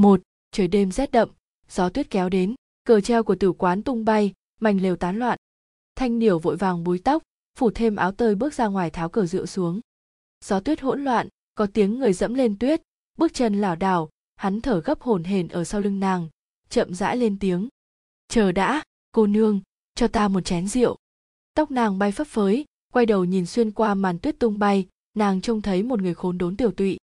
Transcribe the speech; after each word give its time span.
một, 0.00 0.20
trời 0.52 0.68
đêm 0.68 0.92
rét 0.92 1.10
đậm, 1.10 1.28
gió 1.68 1.88
tuyết 1.88 2.10
kéo 2.10 2.28
đến, 2.28 2.54
cờ 2.84 3.00
treo 3.00 3.22
của 3.22 3.34
tử 3.34 3.52
quán 3.52 3.82
tung 3.82 4.04
bay, 4.04 4.32
mảnh 4.60 4.78
lều 4.82 4.96
tán 4.96 5.18
loạn. 5.18 5.38
Thanh 5.96 6.18
niểu 6.18 6.38
vội 6.38 6.56
vàng 6.56 6.84
búi 6.84 6.98
tóc, 7.04 7.22
phủ 7.58 7.70
thêm 7.70 7.96
áo 7.96 8.12
tơi 8.12 8.34
bước 8.34 8.54
ra 8.54 8.66
ngoài 8.66 8.90
tháo 8.90 9.08
cờ 9.08 9.26
rượu 9.26 9.46
xuống. 9.46 9.80
Gió 10.44 10.60
tuyết 10.60 10.80
hỗn 10.80 11.04
loạn, 11.04 11.28
có 11.54 11.66
tiếng 11.74 11.98
người 11.98 12.12
dẫm 12.12 12.34
lên 12.34 12.58
tuyết, 12.58 12.82
bước 13.18 13.34
chân 13.34 13.60
lảo 13.60 13.76
đảo, 13.76 14.08
hắn 14.36 14.60
thở 14.60 14.80
gấp 14.80 15.00
hồn 15.00 15.24
hển 15.24 15.48
ở 15.48 15.64
sau 15.64 15.80
lưng 15.80 16.00
nàng, 16.00 16.28
chậm 16.68 16.94
rãi 16.94 17.16
lên 17.16 17.38
tiếng. 17.38 17.68
Chờ 18.28 18.52
đã, 18.52 18.82
cô 19.12 19.26
nương, 19.26 19.60
cho 19.94 20.08
ta 20.08 20.28
một 20.28 20.40
chén 20.40 20.68
rượu. 20.68 20.96
Tóc 21.54 21.70
nàng 21.70 21.98
bay 21.98 22.12
phấp 22.12 22.26
phới, 22.26 22.64
quay 22.92 23.06
đầu 23.06 23.24
nhìn 23.24 23.46
xuyên 23.46 23.70
qua 23.70 23.94
màn 23.94 24.18
tuyết 24.18 24.38
tung 24.38 24.58
bay, 24.58 24.86
nàng 25.14 25.40
trông 25.40 25.62
thấy 25.62 25.82
một 25.82 26.02
người 26.02 26.14
khốn 26.14 26.38
đốn 26.38 26.56
tiểu 26.56 26.72
tụy. 26.72 26.98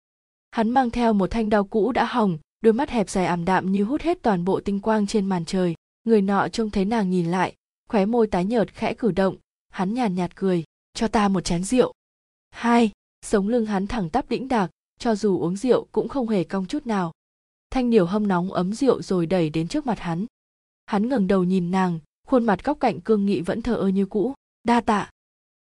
Hắn 0.51 0.69
mang 0.69 0.89
theo 0.89 1.13
một 1.13 1.31
thanh 1.31 1.49
đao 1.49 1.63
cũ 1.63 1.91
đã 1.91 2.05
hỏng 2.05 2.37
đôi 2.63 2.73
mắt 2.73 2.89
hẹp 2.89 3.09
dài 3.09 3.25
ảm 3.25 3.45
đạm 3.45 3.71
như 3.71 3.83
hút 3.83 4.01
hết 4.01 4.17
toàn 4.21 4.45
bộ 4.45 4.59
tinh 4.59 4.79
quang 4.79 5.07
trên 5.07 5.25
màn 5.25 5.45
trời. 5.45 5.75
Người 6.03 6.21
nọ 6.21 6.47
trông 6.47 6.69
thấy 6.69 6.85
nàng 6.85 7.09
nhìn 7.09 7.31
lại, 7.31 7.55
khóe 7.89 8.05
môi 8.05 8.27
tái 8.27 8.45
nhợt 8.45 8.73
khẽ 8.73 8.93
cử 8.93 9.11
động. 9.11 9.35
Hắn 9.69 9.93
nhàn 9.93 10.15
nhạt 10.15 10.35
cười, 10.35 10.63
cho 10.93 11.07
ta 11.07 11.27
một 11.27 11.41
chén 11.41 11.63
rượu. 11.63 11.93
Hai. 12.51 12.91
Sống 13.21 13.47
lưng 13.47 13.65
hắn 13.65 13.87
thẳng 13.87 14.09
tắp 14.09 14.29
đĩnh 14.29 14.47
đạc, 14.47 14.69
cho 14.99 15.15
dù 15.15 15.39
uống 15.39 15.55
rượu 15.55 15.87
cũng 15.91 16.07
không 16.09 16.27
hề 16.27 16.43
cong 16.43 16.65
chút 16.65 16.87
nào. 16.87 17.11
Thanh 17.69 17.89
điều 17.89 18.05
hâm 18.05 18.27
nóng 18.27 18.53
ấm 18.53 18.73
rượu 18.73 19.01
rồi 19.01 19.25
đẩy 19.25 19.49
đến 19.49 19.67
trước 19.67 19.85
mặt 19.85 19.99
hắn. 19.99 20.25
Hắn 20.85 21.09
ngẩng 21.09 21.27
đầu 21.27 21.43
nhìn 21.43 21.71
nàng, 21.71 21.99
khuôn 22.27 22.45
mặt 22.45 22.63
góc 22.63 22.77
cạnh 22.79 23.01
cương 23.01 23.25
nghị 23.25 23.41
vẫn 23.41 23.61
thờ 23.61 23.75
ơ 23.75 23.87
như 23.87 24.05
cũ. 24.05 24.33
Đa 24.63 24.81
tạ. 24.81 25.09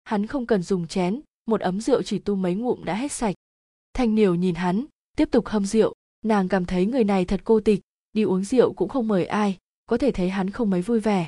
Hắn 0.03 0.27
không 0.27 0.45
cần 0.45 0.63
dùng 0.63 0.87
chén, 0.87 1.21
một 1.45 1.61
ấm 1.61 1.81
rượu 1.81 2.01
chỉ 2.01 2.19
tu 2.19 2.35
mấy 2.35 2.55
ngụm 2.55 2.83
đã 2.83 2.95
hết 2.95 3.11
sạch. 3.11 3.35
Thanh 3.93 4.15
niều 4.15 4.35
nhìn 4.35 4.55
hắn, 4.55 4.85
tiếp 5.17 5.29
tục 5.31 5.47
hâm 5.47 5.65
rượu 5.65 5.93
nàng 6.25 6.47
cảm 6.47 6.65
thấy 6.65 6.85
người 6.85 7.03
này 7.03 7.25
thật 7.25 7.41
cô 7.43 7.59
tịch, 7.59 7.79
đi 8.13 8.23
uống 8.23 8.43
rượu 8.43 8.73
cũng 8.73 8.89
không 8.89 9.07
mời 9.07 9.25
ai, 9.25 9.57
có 9.85 9.97
thể 9.97 10.11
thấy 10.11 10.29
hắn 10.29 10.49
không 10.49 10.69
mấy 10.69 10.81
vui 10.81 10.99
vẻ. 10.99 11.27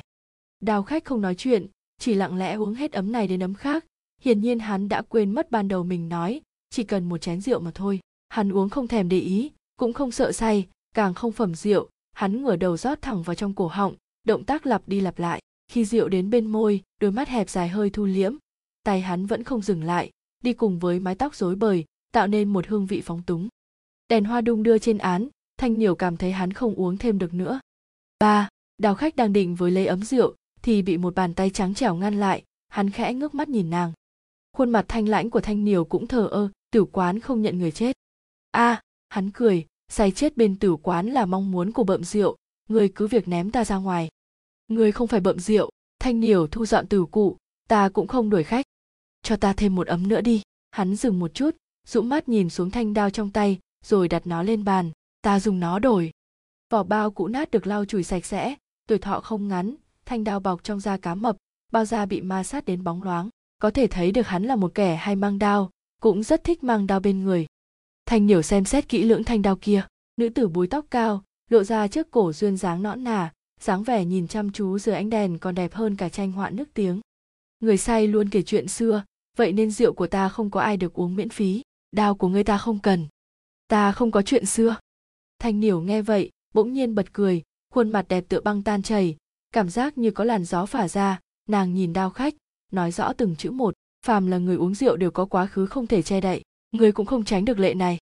Đào 0.60 0.82
khách 0.82 1.04
không 1.04 1.20
nói 1.20 1.34
chuyện, 1.34 1.66
chỉ 1.98 2.14
lặng 2.14 2.36
lẽ 2.36 2.54
uống 2.54 2.74
hết 2.74 2.92
ấm 2.92 3.12
này 3.12 3.26
đến 3.26 3.42
ấm 3.42 3.54
khác. 3.54 3.84
Hiển 4.20 4.40
nhiên 4.40 4.58
hắn 4.58 4.88
đã 4.88 5.02
quên 5.02 5.30
mất 5.30 5.50
ban 5.50 5.68
đầu 5.68 5.84
mình 5.84 6.08
nói, 6.08 6.40
chỉ 6.70 6.84
cần 6.84 7.08
một 7.08 7.18
chén 7.18 7.40
rượu 7.40 7.60
mà 7.60 7.70
thôi. 7.74 8.00
Hắn 8.28 8.52
uống 8.52 8.68
không 8.68 8.88
thèm 8.88 9.08
để 9.08 9.18
ý, 9.18 9.50
cũng 9.76 9.92
không 9.92 10.10
sợ 10.10 10.32
say, 10.32 10.68
càng 10.94 11.14
không 11.14 11.32
phẩm 11.32 11.54
rượu, 11.54 11.88
hắn 12.12 12.42
ngửa 12.42 12.56
đầu 12.56 12.76
rót 12.76 13.02
thẳng 13.02 13.22
vào 13.22 13.34
trong 13.34 13.54
cổ 13.54 13.66
họng, 13.66 13.94
động 14.24 14.44
tác 14.44 14.66
lặp 14.66 14.82
đi 14.86 15.00
lặp 15.00 15.18
lại. 15.18 15.40
Khi 15.68 15.84
rượu 15.84 16.08
đến 16.08 16.30
bên 16.30 16.46
môi, 16.46 16.82
đôi 17.00 17.12
mắt 17.12 17.28
hẹp 17.28 17.50
dài 17.50 17.68
hơi 17.68 17.90
thu 17.90 18.04
liễm, 18.04 18.36
tay 18.84 19.00
hắn 19.00 19.26
vẫn 19.26 19.44
không 19.44 19.62
dừng 19.62 19.84
lại, 19.84 20.10
đi 20.44 20.52
cùng 20.52 20.78
với 20.78 21.00
mái 21.00 21.14
tóc 21.14 21.34
rối 21.34 21.54
bời, 21.54 21.84
tạo 22.12 22.26
nên 22.26 22.52
một 22.52 22.66
hương 22.66 22.86
vị 22.86 23.02
phóng 23.04 23.22
túng 23.22 23.48
đèn 24.12 24.24
hoa 24.24 24.40
đung 24.40 24.62
đưa 24.62 24.78
trên 24.78 24.98
án 24.98 25.28
thanh 25.56 25.74
nhiều 25.74 25.94
cảm 25.94 26.16
thấy 26.16 26.32
hắn 26.32 26.52
không 26.52 26.74
uống 26.74 26.98
thêm 26.98 27.18
được 27.18 27.34
nữa. 27.34 27.60
Ba 28.18 28.48
đào 28.78 28.94
khách 28.94 29.16
đang 29.16 29.32
định 29.32 29.54
với 29.54 29.70
lấy 29.70 29.86
ấm 29.86 30.02
rượu 30.02 30.34
thì 30.62 30.82
bị 30.82 30.96
một 30.96 31.14
bàn 31.14 31.34
tay 31.34 31.50
trắng 31.50 31.74
trẻo 31.74 31.94
ngăn 31.94 32.20
lại 32.20 32.42
hắn 32.68 32.90
khẽ 32.90 33.14
ngước 33.14 33.34
mắt 33.34 33.48
nhìn 33.48 33.70
nàng. 33.70 33.92
Khuôn 34.52 34.70
mặt 34.70 34.84
thanh 34.88 35.08
lãnh 35.08 35.30
của 35.30 35.40
thanh 35.40 35.64
niều 35.64 35.84
cũng 35.84 36.06
thờ 36.06 36.28
ơ 36.30 36.48
tử 36.70 36.84
quán 36.84 37.20
không 37.20 37.42
nhận 37.42 37.58
người 37.58 37.70
chết. 37.70 37.96
A 38.50 38.70
à, 38.70 38.80
hắn 39.08 39.30
cười 39.30 39.66
say 39.88 40.10
chết 40.10 40.36
bên 40.36 40.58
tử 40.58 40.76
quán 40.82 41.06
là 41.06 41.26
mong 41.26 41.50
muốn 41.50 41.72
của 41.72 41.84
bợm 41.84 42.04
rượu 42.04 42.36
người 42.68 42.88
cứ 42.94 43.06
việc 43.06 43.28
ném 43.28 43.50
ta 43.50 43.64
ra 43.64 43.76
ngoài. 43.76 44.08
Người 44.68 44.92
không 44.92 45.08
phải 45.08 45.20
bợm 45.20 45.38
rượu 45.38 45.70
thanh 45.98 46.20
niều 46.20 46.46
thu 46.46 46.66
dọn 46.66 46.86
tử 46.86 47.06
cụ 47.10 47.36
ta 47.68 47.88
cũng 47.88 48.06
không 48.06 48.30
đuổi 48.30 48.42
khách. 48.42 48.66
Cho 49.22 49.36
ta 49.36 49.52
thêm 49.52 49.74
một 49.74 49.86
ấm 49.86 50.08
nữa 50.08 50.20
đi 50.20 50.42
hắn 50.70 50.96
dừng 50.96 51.18
một 51.18 51.34
chút 51.34 51.56
rũ 51.86 52.02
mắt 52.02 52.28
nhìn 52.28 52.50
xuống 52.50 52.70
thanh 52.70 52.94
đao 52.94 53.10
trong 53.10 53.30
tay 53.30 53.58
rồi 53.82 54.08
đặt 54.08 54.26
nó 54.26 54.42
lên 54.42 54.64
bàn. 54.64 54.90
Ta 55.22 55.40
dùng 55.40 55.60
nó 55.60 55.78
đổi. 55.78 56.10
Vỏ 56.70 56.82
bao 56.82 57.10
cũ 57.10 57.28
nát 57.28 57.50
được 57.50 57.66
lau 57.66 57.84
chùi 57.84 58.02
sạch 58.02 58.24
sẽ. 58.24 58.54
Tuổi 58.88 58.98
thọ 58.98 59.20
không 59.20 59.48
ngắn, 59.48 59.74
thanh 60.04 60.24
đao 60.24 60.40
bọc 60.40 60.64
trong 60.64 60.80
da 60.80 60.96
cá 60.96 61.14
mập, 61.14 61.36
bao 61.72 61.84
da 61.84 62.06
bị 62.06 62.20
ma 62.20 62.44
sát 62.44 62.64
đến 62.64 62.84
bóng 62.84 63.02
loáng. 63.02 63.28
Có 63.58 63.70
thể 63.70 63.86
thấy 63.86 64.12
được 64.12 64.26
hắn 64.26 64.44
là 64.44 64.56
một 64.56 64.74
kẻ 64.74 64.96
hay 64.96 65.16
mang 65.16 65.38
đao, 65.38 65.70
cũng 66.00 66.22
rất 66.22 66.44
thích 66.44 66.64
mang 66.64 66.86
đao 66.86 67.00
bên 67.00 67.24
người. 67.24 67.46
Thanh 68.06 68.26
nhiều 68.26 68.42
xem 68.42 68.64
xét 68.64 68.88
kỹ 68.88 69.02
lưỡng 69.02 69.24
thanh 69.24 69.42
đao 69.42 69.56
kia. 69.56 69.86
Nữ 70.16 70.28
tử 70.28 70.48
búi 70.48 70.66
tóc 70.66 70.86
cao, 70.90 71.24
lộ 71.50 71.64
ra 71.64 71.88
trước 71.88 72.10
cổ 72.10 72.32
duyên 72.32 72.56
dáng 72.56 72.82
nõn 72.82 73.04
nà, 73.04 73.32
dáng 73.60 73.82
vẻ 73.82 74.04
nhìn 74.04 74.28
chăm 74.28 74.52
chú 74.52 74.78
dưới 74.78 74.94
ánh 74.94 75.10
đèn 75.10 75.38
còn 75.38 75.54
đẹp 75.54 75.74
hơn 75.74 75.96
cả 75.96 76.08
tranh 76.08 76.32
họa 76.32 76.50
nước 76.50 76.68
tiếng. 76.74 77.00
Người 77.60 77.76
say 77.76 78.06
luôn 78.06 78.28
kể 78.28 78.42
chuyện 78.42 78.68
xưa, 78.68 79.04
vậy 79.36 79.52
nên 79.52 79.70
rượu 79.70 79.92
của 79.92 80.06
ta 80.06 80.28
không 80.28 80.50
có 80.50 80.60
ai 80.60 80.76
được 80.76 80.94
uống 80.94 81.16
miễn 81.16 81.28
phí, 81.28 81.62
đao 81.92 82.14
của 82.14 82.28
người 82.28 82.44
ta 82.44 82.58
không 82.58 82.78
cần 82.78 83.06
ta 83.72 83.92
không 83.92 84.10
có 84.10 84.22
chuyện 84.22 84.46
xưa. 84.46 84.76
Thanh 85.38 85.60
niểu 85.60 85.80
nghe 85.80 86.02
vậy, 86.02 86.30
bỗng 86.54 86.72
nhiên 86.72 86.94
bật 86.94 87.12
cười, 87.12 87.42
khuôn 87.70 87.92
mặt 87.92 88.06
đẹp 88.08 88.24
tựa 88.28 88.40
băng 88.40 88.62
tan 88.62 88.82
chảy, 88.82 89.16
cảm 89.52 89.68
giác 89.68 89.98
như 89.98 90.10
có 90.10 90.24
làn 90.24 90.44
gió 90.44 90.66
phả 90.66 90.88
ra, 90.88 91.20
nàng 91.48 91.74
nhìn 91.74 91.92
đao 91.92 92.10
khách, 92.10 92.34
nói 92.72 92.92
rõ 92.92 93.12
từng 93.12 93.36
chữ 93.36 93.50
một, 93.50 93.74
phàm 94.06 94.26
là 94.26 94.38
người 94.38 94.56
uống 94.56 94.74
rượu 94.74 94.96
đều 94.96 95.10
có 95.10 95.24
quá 95.24 95.46
khứ 95.46 95.66
không 95.66 95.86
thể 95.86 96.02
che 96.02 96.20
đậy, 96.20 96.42
người 96.72 96.92
cũng 96.92 97.06
không 97.06 97.24
tránh 97.24 97.44
được 97.44 97.58
lệ 97.58 97.74
này. 97.74 97.98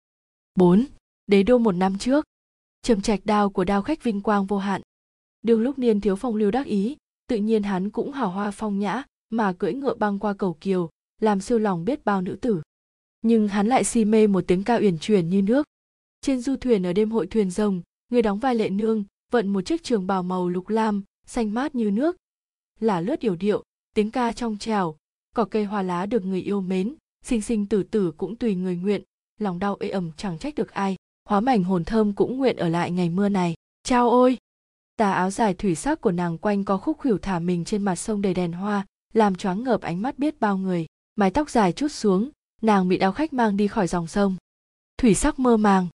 4. 0.55 0.85
Đế 1.27 1.43
đô 1.43 1.57
một 1.57 1.71
năm 1.71 1.97
trước. 1.97 2.25
Trầm 2.81 3.01
trạch 3.01 3.19
đao 3.25 3.49
của 3.49 3.63
đao 3.63 3.81
khách 3.81 4.03
vinh 4.03 4.21
quang 4.21 4.45
vô 4.45 4.57
hạn. 4.57 4.81
Đương 5.41 5.61
lúc 5.61 5.79
niên 5.79 6.01
thiếu 6.01 6.15
phong 6.15 6.35
lưu 6.35 6.51
đắc 6.51 6.65
ý, 6.65 6.97
tự 7.27 7.37
nhiên 7.37 7.63
hắn 7.63 7.89
cũng 7.89 8.11
hào 8.11 8.29
hoa 8.29 8.51
phong 8.51 8.79
nhã, 8.79 9.03
mà 9.29 9.53
cưỡi 9.53 9.73
ngựa 9.73 9.95
băng 9.95 10.19
qua 10.19 10.33
cầu 10.33 10.57
kiều, 10.61 10.89
làm 11.21 11.41
siêu 11.41 11.59
lòng 11.59 11.85
biết 11.85 12.05
bao 12.05 12.21
nữ 12.21 12.37
tử 12.41 12.61
nhưng 13.21 13.47
hắn 13.47 13.67
lại 13.67 13.83
si 13.83 14.05
mê 14.05 14.27
một 14.27 14.43
tiếng 14.47 14.63
ca 14.63 14.75
uyển 14.75 14.97
chuyển 14.97 15.29
như 15.29 15.41
nước. 15.41 15.67
Trên 16.21 16.41
du 16.41 16.55
thuyền 16.55 16.85
ở 16.85 16.93
đêm 16.93 17.11
hội 17.11 17.27
thuyền 17.27 17.51
rồng, 17.51 17.81
người 18.11 18.21
đóng 18.21 18.39
vai 18.39 18.55
lệ 18.55 18.69
nương, 18.69 19.03
vận 19.31 19.47
một 19.47 19.61
chiếc 19.61 19.83
trường 19.83 20.07
bào 20.07 20.23
màu 20.23 20.49
lục 20.49 20.69
lam, 20.69 21.03
xanh 21.25 21.53
mát 21.53 21.75
như 21.75 21.91
nước. 21.91 22.17
Là 22.79 23.01
lướt 23.01 23.19
điều 23.19 23.35
điệu, 23.35 23.63
tiếng 23.95 24.11
ca 24.11 24.31
trong 24.31 24.57
trèo, 24.57 24.95
cỏ 25.35 25.45
cây 25.45 25.65
hoa 25.65 25.81
lá 25.81 26.05
được 26.05 26.25
người 26.25 26.41
yêu 26.41 26.61
mến 26.61 26.95
sinh 27.23 27.41
sinh 27.41 27.65
tử 27.65 27.83
tử 27.83 28.11
cũng 28.17 28.35
tùy 28.35 28.55
người 28.55 28.75
nguyện, 28.75 29.03
lòng 29.39 29.59
đau 29.59 29.77
ê 29.79 29.89
ẩm 29.89 30.11
chẳng 30.17 30.37
trách 30.37 30.55
được 30.55 30.71
ai, 30.71 30.95
hóa 31.29 31.39
mảnh 31.39 31.63
hồn 31.63 31.83
thơm 31.83 32.13
cũng 32.13 32.37
nguyện 32.37 32.57
ở 32.57 32.69
lại 32.69 32.91
ngày 32.91 33.09
mưa 33.09 33.29
này. 33.29 33.55
Chao 33.83 34.09
ôi! 34.09 34.37
Tà 34.97 35.11
áo 35.11 35.31
dài 35.31 35.53
thủy 35.53 35.75
sắc 35.75 36.01
của 36.01 36.11
nàng 36.11 36.37
quanh 36.37 36.63
có 36.63 36.77
khúc 36.77 36.97
khuỷu 36.97 37.17
thả 37.17 37.39
mình 37.39 37.65
trên 37.65 37.83
mặt 37.83 37.95
sông 37.95 38.21
đầy 38.21 38.33
đèn 38.33 38.51
hoa, 38.51 38.85
làm 39.13 39.35
choáng 39.35 39.63
ngợp 39.63 39.81
ánh 39.81 40.01
mắt 40.01 40.19
biết 40.19 40.39
bao 40.39 40.57
người, 40.57 40.85
mái 41.15 41.31
tóc 41.31 41.49
dài 41.49 41.73
chút 41.73 41.87
xuống 41.87 42.29
nàng 42.61 42.87
bị 42.87 42.97
đào 42.97 43.11
khách 43.11 43.33
mang 43.33 43.57
đi 43.57 43.67
khỏi 43.67 43.87
dòng 43.87 44.07
sông. 44.07 44.35
Thủy 44.97 45.13
sắc 45.13 45.39
mơ 45.39 45.57
màng. 45.57 45.87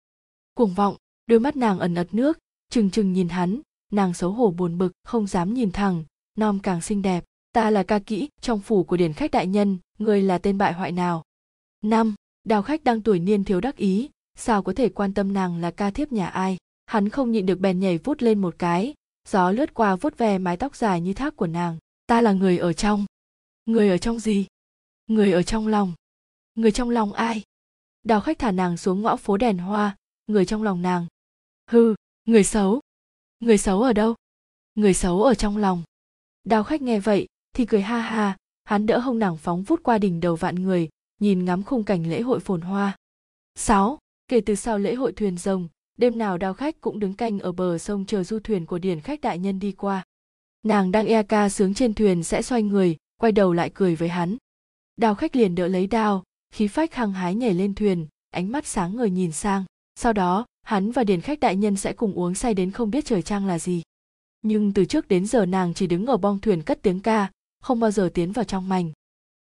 Cuồng 0.55 0.75
vọng, 0.75 0.97
đôi 1.27 1.41
mắt 1.41 1.57
nàng 1.57 1.79
ẩn 1.79 1.95
ật 1.95 2.15
nước 2.15 2.39
trừng 2.71 2.91
trừng 2.91 3.13
nhìn 3.13 3.29
hắn, 3.29 3.61
nàng 3.93 4.15
xấu 4.15 4.33
hổ 4.33 4.51
buồn 4.51 4.79
bực, 4.79 4.93
không 5.05 5.27
dám 5.27 5.55
nhìn 5.55 5.73
thẳng, 5.73 6.05
nom 6.39 6.59
càng 6.59 6.81
xinh 6.81 7.03
đẹp. 7.03 7.25
Ta 7.53 7.71
là 7.71 7.83
ca 7.83 7.99
kỹ, 7.99 8.29
trong 8.41 8.61
phủ 8.61 8.85
của 8.85 8.97
điển 8.97 9.13
khách 9.13 9.31
đại 9.31 9.47
nhân 9.47 9.79
người 9.99 10.23
là 10.23 10.39
tên 10.39 10.59
bại 10.59 10.73
hoại 10.73 10.93
nào? 10.93 11.23
Năm, 11.83 12.15
đào 12.45 12.63
khách 12.63 12.85
đang 12.85 13.03
tuổi 13.03 13.19
niên 13.19 13.45
thiếu 13.45 13.61
đắc 13.61 13.77
ý, 13.77 14.11
sao 14.37 14.63
có 14.63 14.73
thể 14.73 14.89
quan 14.89 15.15
tâm 15.15 15.33
nàng 15.33 15.61
là 15.61 15.71
ca 15.71 15.91
thiếp 15.91 16.13
nhà 16.13 16.27
ai? 16.27 16.57
Hắn 16.87 17.09
không 17.09 17.33
nhịn 17.33 17.47
được 17.47 17.61
bèn 17.61 17.81
nhảy 17.81 17.99
vút 17.99 18.23
lên 18.23 18.39
một 18.39 18.55
cái, 18.59 18.95
gió 19.29 19.51
lướt 19.51 19.75
qua 19.75 19.97
vuốt 19.97 20.19
ve 20.19 20.39
mái 20.39 20.57
tóc 20.57 20.77
dài 20.77 21.01
như 21.01 21.15
thác 21.15 21.37
của 21.37 21.47
nàng. 21.47 21.79
Ta 22.07 22.21
là 22.21 22.33
người 22.33 22.59
ở 22.59 22.73
trong. 22.73 23.07
Người 23.67 23.89
ở 23.89 23.99
trong 23.99 24.19
gì? 24.19 24.47
Người 25.07 25.33
ở 25.33 25.43
trong 25.43 25.67
lòng 25.67 25.93
người 26.54 26.70
trong 26.70 26.91
lòng 26.91 27.12
ai 27.12 27.42
đào 28.03 28.20
khách 28.20 28.38
thả 28.38 28.50
nàng 28.50 28.76
xuống 28.76 29.03
ngõ 29.03 29.16
phố 29.16 29.37
đèn 29.37 29.59
hoa 29.59 29.97
người 30.26 30.47
trong 30.47 30.62
lòng 30.62 30.82
nàng 30.82 31.06
hư 31.70 31.94
người 32.25 32.44
xấu 32.44 32.81
người 33.41 33.59
xấu 33.59 33.82
ở 33.82 33.92
đâu 33.92 34.15
người 34.75 34.94
xấu 34.94 35.22
ở 35.22 35.34
trong 35.34 35.56
lòng 35.56 35.82
đào 36.44 36.65
khách 36.65 36.82
nghe 36.82 37.00
vậy 37.00 37.26
thì 37.53 37.66
cười 37.66 37.82
ha 37.82 38.00
ha 38.00 38.37
hắn 38.65 38.87
đỡ 38.87 38.98
hông 38.98 39.19
nàng 39.19 39.37
phóng 39.37 39.62
vút 39.62 39.82
qua 39.82 39.98
đỉnh 39.98 40.20
đầu 40.20 40.37
vạn 40.37 40.54
người 40.54 40.88
nhìn 41.20 41.44
ngắm 41.44 41.62
khung 41.62 41.84
cảnh 41.84 42.10
lễ 42.10 42.20
hội 42.20 42.41
phồn 42.41 42.60
hoa 42.60 42.97
6. 43.54 43.98
Kể 44.28 44.41
từ 44.41 44.54
sau 44.54 44.78
lễ 44.78 44.94
hội 44.94 45.12
thuyền 45.12 45.38
rồng, 45.38 45.69
đêm 45.97 46.19
nào 46.19 46.38
đào 46.38 46.54
khách 46.54 46.81
cũng 46.81 46.98
đứng 46.98 47.15
canh 47.15 47.38
ở 47.38 47.53
bờ 47.53 47.78
sông 47.78 48.07
chờ 48.07 48.24
du 48.24 48.39
thuyền 48.39 48.66
của 48.66 48.78
điển 48.78 49.00
khách 49.00 49.21
đại 49.21 49.39
nhân 49.39 49.59
đi 49.59 49.72
qua. 49.72 50.04
Nàng 50.62 50.92
đang 50.92 51.07
e 51.07 51.22
ca 51.22 51.48
sướng 51.48 51.74
trên 51.74 51.95
thuyền 51.95 52.22
sẽ 52.22 52.42
xoay 52.42 52.62
người, 52.62 52.97
quay 53.21 53.33
đầu 53.33 53.53
lại 53.53 53.71
cười 53.74 53.97
với 53.97 54.09
hắn. 54.09 54.36
Đào 54.97 55.15
khách 55.15 55.36
liền 55.36 55.54
đỡ 55.54 55.68
lấy 55.68 55.86
đao, 55.86 56.22
khí 56.54 56.68
phách 56.68 56.95
hăng 56.95 57.12
hái 57.12 57.34
nhảy 57.34 57.54
lên 57.54 57.74
thuyền, 57.74 58.06
ánh 58.30 58.53
mắt 58.53 58.66
sáng 58.66 58.97
người 58.97 59.10
nhìn 59.10 59.33
sang. 59.33 59.65
Sau 59.95 60.12
đó, 60.12 60.47
hắn 60.62 60.91
và 60.91 61.04
điền 61.04 61.21
khách 61.21 61.41
đại 61.41 61.56
nhân 61.56 61.77
sẽ 61.77 61.92
cùng 61.92 62.15
uống 62.15 62.34
say 62.34 62.54
đến 62.54 62.71
không 62.71 62.91
biết 62.91 63.04
trời 63.04 63.22
trăng 63.22 63.47
là 63.47 63.59
gì. 63.59 63.83
Nhưng 64.42 64.72
từ 64.72 64.84
trước 64.84 65.09
đến 65.09 65.27
giờ 65.27 65.47
nàng 65.47 65.74
chỉ 65.74 65.86
đứng 65.86 66.06
ở 66.06 66.16
bong 66.16 66.41
thuyền 66.41 66.62
cất 66.62 66.83
tiếng 66.83 67.01
ca, 67.01 67.30
không 67.60 67.80
bao 67.80 67.91
giờ 67.91 68.10
tiến 68.15 68.33
vào 68.33 68.45
trong 68.45 68.68
mành. 68.68 68.92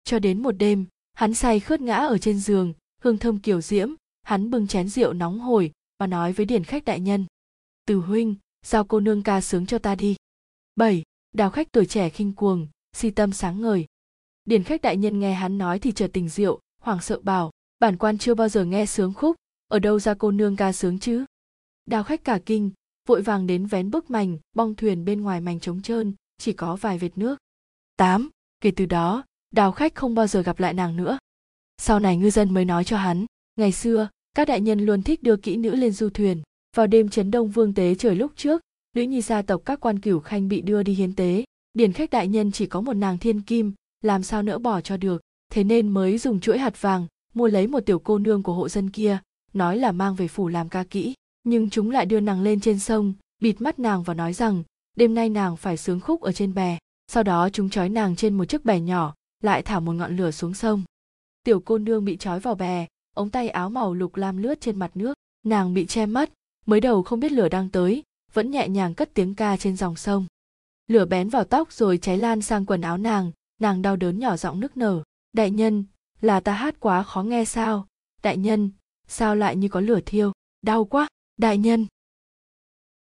Cho 0.05 0.19
đến 0.19 0.43
một 0.43 0.53
đêm, 0.53 0.87
hắn 1.15 1.35
say 1.35 1.61
khướt 1.61 1.81
ngã 1.81 1.97
ở 1.97 2.19
trên 2.19 2.41
giường, 2.41 2.73
hương 3.03 3.19
thơm 3.19 3.39
kiều 3.39 3.61
diễm, 3.61 3.91
hắn 4.23 4.51
bưng 4.51 4.67
chén 4.67 4.89
rượu 4.89 5.13
nóng 5.13 5.41
hổi 5.41 5.73
và 5.99 6.07
nói 6.07 6.33
với 6.33 6.47
điền 6.47 6.65
khách 6.65 6.85
đại 6.85 7.01
nhân. 7.01 7.25
Từ 7.87 7.97
huynh, 7.97 8.35
giao 8.65 8.85
cô 8.85 9.01
nương 9.01 9.23
ca 9.23 9.41
sướng 9.41 9.67
cho 9.67 9.79
ta 9.79 9.95
đi. 9.95 10.17
7. 10.77 11.03
Đào 11.33 11.51
khách 11.51 11.73
tuổi 11.73 11.87
trẻ 11.87 12.09
khinh 12.09 12.33
cuồng, 12.33 12.69
si 12.93 13.11
tâm 13.11 13.33
sáng 13.33 13.61
ngời. 13.61 13.87
điền 14.45 14.63
khách 14.63 14.83
đại 14.83 14.97
nhân 14.97 15.21
nghe 15.21 15.35
hắn 15.35 15.59
nói 15.59 15.79
thì 15.79 15.93
chợt 15.93 16.11
tình 16.13 16.29
rượu, 16.29 16.61
hoảng 16.87 17.01
sợ 17.01 17.21
bảo, 17.23 17.51
bản 17.79 17.97
quan 17.97 18.19
chưa 18.19 18.35
bao 18.35 18.49
giờ 18.49 18.65
nghe 18.65 18.87
sướng 18.87 19.15
khúc, 19.15 19.37
ở 19.69 19.79
đâu 19.79 20.01
ra 20.01 20.15
cô 20.15 20.31
nương 20.31 20.57
ca 20.57 20.73
sướng 20.73 20.99
chứ? 20.99 21.25
đào 21.87 22.05
khách 22.05 22.25
cả 22.25 22.41
kinh 22.47 22.71
vội 23.09 23.23
vàng 23.23 23.47
đến 23.47 23.67
vén 23.67 23.91
bức 23.91 24.11
mành 24.11 24.39
bong 24.55 24.75
thuyền 24.75 25.05
bên 25.05 25.21
ngoài 25.21 25.41
mành 25.41 25.61
trống 25.61 25.83
trơn 25.83 26.15
chỉ 26.39 26.53
có 26.53 26.77
vài 26.77 26.99
vệt 26.99 27.19
nước 27.19 27.39
8. 27.97 28.31
kể 28.61 28.71
từ 28.71 28.87
đó 28.87 29.25
đào 29.51 29.73
khách 29.73 29.95
không 29.95 30.15
bao 30.15 30.27
giờ 30.27 30.43
gặp 30.43 30.61
lại 30.61 30.75
nàng 30.75 30.97
nữa 30.97 31.19
sau 31.79 32.01
này 32.01 32.17
ngư 32.17 32.31
dân 32.31 32.55
mới 32.55 32.65
nói 32.65 32.85
cho 32.85 32.97
hắn 32.97 33.27
ngày 33.57 33.73
xưa 33.73 34.09
các 34.35 34.49
đại 34.49 34.61
nhân 34.61 34.81
luôn 34.81 35.03
thích 35.03 35.23
đưa 35.23 35.37
kỹ 35.37 35.57
nữ 35.57 35.75
lên 35.75 35.93
du 35.93 36.09
thuyền 36.11 36.43
vào 36.77 36.87
đêm 36.87 37.09
chấn 37.09 37.31
đông 37.31 37.51
vương 37.51 37.75
tế 37.75 37.95
trời 37.95 38.17
lúc 38.17 38.33
trước 38.37 38.61
nữ 38.97 39.03
nhi 39.03 39.21
gia 39.21 39.43
tộc 39.43 39.63
các 39.65 39.81
quan 39.81 40.01
cửu 40.01 40.21
khanh 40.21 40.49
bị 40.49 40.61
đưa 40.61 40.83
đi 40.83 40.95
hiến 40.95 41.15
tế 41.15 41.45
điển 41.73 41.93
khách 41.93 42.11
đại 42.11 42.29
nhân 42.29 42.53
chỉ 42.53 42.67
có 42.67 42.81
một 42.81 42.95
nàng 42.95 43.19
thiên 43.19 43.43
kim 43.43 43.73
làm 44.01 44.23
sao 44.23 44.43
nỡ 44.43 44.59
bỏ 44.59 44.81
cho 44.81 44.97
được 44.97 45.23
thế 45.57 45.65
nên 45.65 45.89
mới 45.89 46.19
dùng 46.19 46.41
chuỗi 46.41 46.59
hạt 46.59 46.83
vàng, 46.83 47.07
mua 47.35 47.49
lấy 47.49 47.67
một 47.67 47.81
tiểu 47.81 47.99
cô 47.99 48.19
nương 48.19 48.43
của 48.43 48.53
hộ 48.53 48.69
dân 48.69 48.91
kia, 48.91 49.19
nói 49.53 49.79
là 49.79 49.93
mang 49.93 50.15
về 50.15 50.29
phủ 50.29 50.49
làm 50.49 50.69
ca 50.69 50.85
kỹ. 50.85 51.15
Nhưng 51.45 51.71
chúng 51.71 51.91
lại 51.91 52.07
đưa 52.07 52.21
nàng 52.21 52.43
lên 52.43 52.61
trên 52.61 52.79
sông, 52.79 53.15
bịt 53.43 53.61
mắt 53.61 53.79
nàng 53.79 54.03
và 54.03 54.15
nói 54.15 54.33
rằng, 54.33 54.63
đêm 54.97 55.15
nay 55.15 55.29
nàng 55.29 55.57
phải 55.57 55.77
sướng 55.77 56.01
khúc 56.01 56.21
ở 56.21 56.33
trên 56.33 56.55
bè. 56.55 56.79
Sau 57.07 57.23
đó 57.23 57.49
chúng 57.49 57.71
trói 57.71 57.89
nàng 57.89 58.17
trên 58.17 58.35
một 58.35 58.45
chiếc 58.45 58.65
bè 58.65 58.81
nhỏ, 58.81 59.15
lại 59.43 59.63
thả 59.63 59.81
một 59.81 59.93
ngọn 59.93 60.17
lửa 60.17 60.31
xuống 60.31 60.55
sông. 60.55 60.83
Tiểu 61.45 61.61
cô 61.61 61.79
nương 61.79 62.05
bị 62.05 62.17
trói 62.17 62.41
vào 62.41 62.55
bè, 62.55 62.87
ống 63.15 63.31
tay 63.31 63.49
áo 63.49 63.71
màu 63.71 63.95
lục 63.95 64.17
lam 64.17 64.37
lướt 64.37 64.61
trên 64.61 64.79
mặt 64.79 64.91
nước. 64.95 65.15
Nàng 65.45 65.75
bị 65.75 65.87
che 65.87 66.07
mắt, 66.07 66.31
mới 66.67 66.81
đầu 66.81 67.03
không 67.03 67.21
biết 67.21 67.33
lửa 67.33 67.49
đang 67.49 67.69
tới, 67.69 68.03
vẫn 68.33 68.51
nhẹ 68.51 68.69
nhàng 68.69 68.95
cất 68.95 69.11
tiếng 69.15 69.35
ca 69.35 69.57
trên 69.57 69.77
dòng 69.77 69.97
sông. 69.97 70.27
Lửa 70.87 71.05
bén 71.05 71.29
vào 71.29 71.45
tóc 71.45 71.73
rồi 71.73 71.99
cháy 71.99 72.19
lan 72.19 72.43
sang 72.43 72.67
quần 72.67 72.81
áo 72.81 72.99
nàng 72.99 73.33
nàng 73.61 73.83
đau 73.83 73.97
đớn 73.97 74.19
nhỏ 74.19 74.37
giọng 74.37 74.61
nức 74.61 74.77
nở 74.77 75.03
đại 75.37 75.51
nhân, 75.51 75.85
là 76.21 76.41
ta 76.41 76.53
hát 76.53 76.81
quá 76.81 77.03
khó 77.03 77.23
nghe 77.23 77.45
sao? 77.45 77.87
Đại 78.23 78.37
nhân, 78.37 78.71
sao 79.07 79.37
lại 79.37 79.57
như 79.57 79.69
có 79.69 79.81
lửa 79.81 80.01
thiêu? 80.07 80.33
Đau 80.63 80.85
quá, 80.85 81.09
đại 81.37 81.59
nhân. 81.59 81.87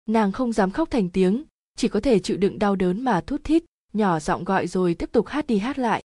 Nàng 0.06 0.32
không 0.32 0.52
dám 0.52 0.70
khóc 0.70 0.90
thành 0.90 1.10
tiếng, 1.10 1.44
chỉ 1.76 1.88
có 1.88 2.00
thể 2.00 2.18
chịu 2.18 2.36
đựng 2.36 2.58
đau 2.58 2.76
đớn 2.76 3.04
mà 3.04 3.20
thút 3.20 3.44
thít, 3.44 3.64
nhỏ 3.92 4.20
giọng 4.20 4.44
gọi 4.44 4.66
rồi 4.66 4.94
tiếp 4.94 5.12
tục 5.12 5.26
hát 5.26 5.46
đi 5.46 5.58
hát 5.58 5.78
lại. 5.78 6.02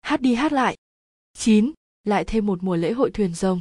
Hát 0.00 0.20
đi 0.20 0.34
hát 0.34 0.52
lại. 0.52 0.76
Chín, 1.32 1.72
lại 2.04 2.24
thêm 2.24 2.46
một 2.46 2.62
mùa 2.62 2.76
lễ 2.76 2.92
hội 2.92 3.10
thuyền 3.10 3.34
rồng. 3.34 3.60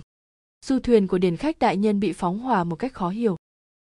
Du 0.66 0.80
thuyền 0.80 1.08
của 1.08 1.18
điền 1.18 1.38
khách 1.38 1.60
đại 1.60 1.78
nhân 1.78 2.00
bị 2.00 2.14
phóng 2.14 2.40
hỏa 2.40 2.64
một 2.64 2.76
cách 2.76 2.94
khó 2.94 3.10
hiểu. 3.10 3.38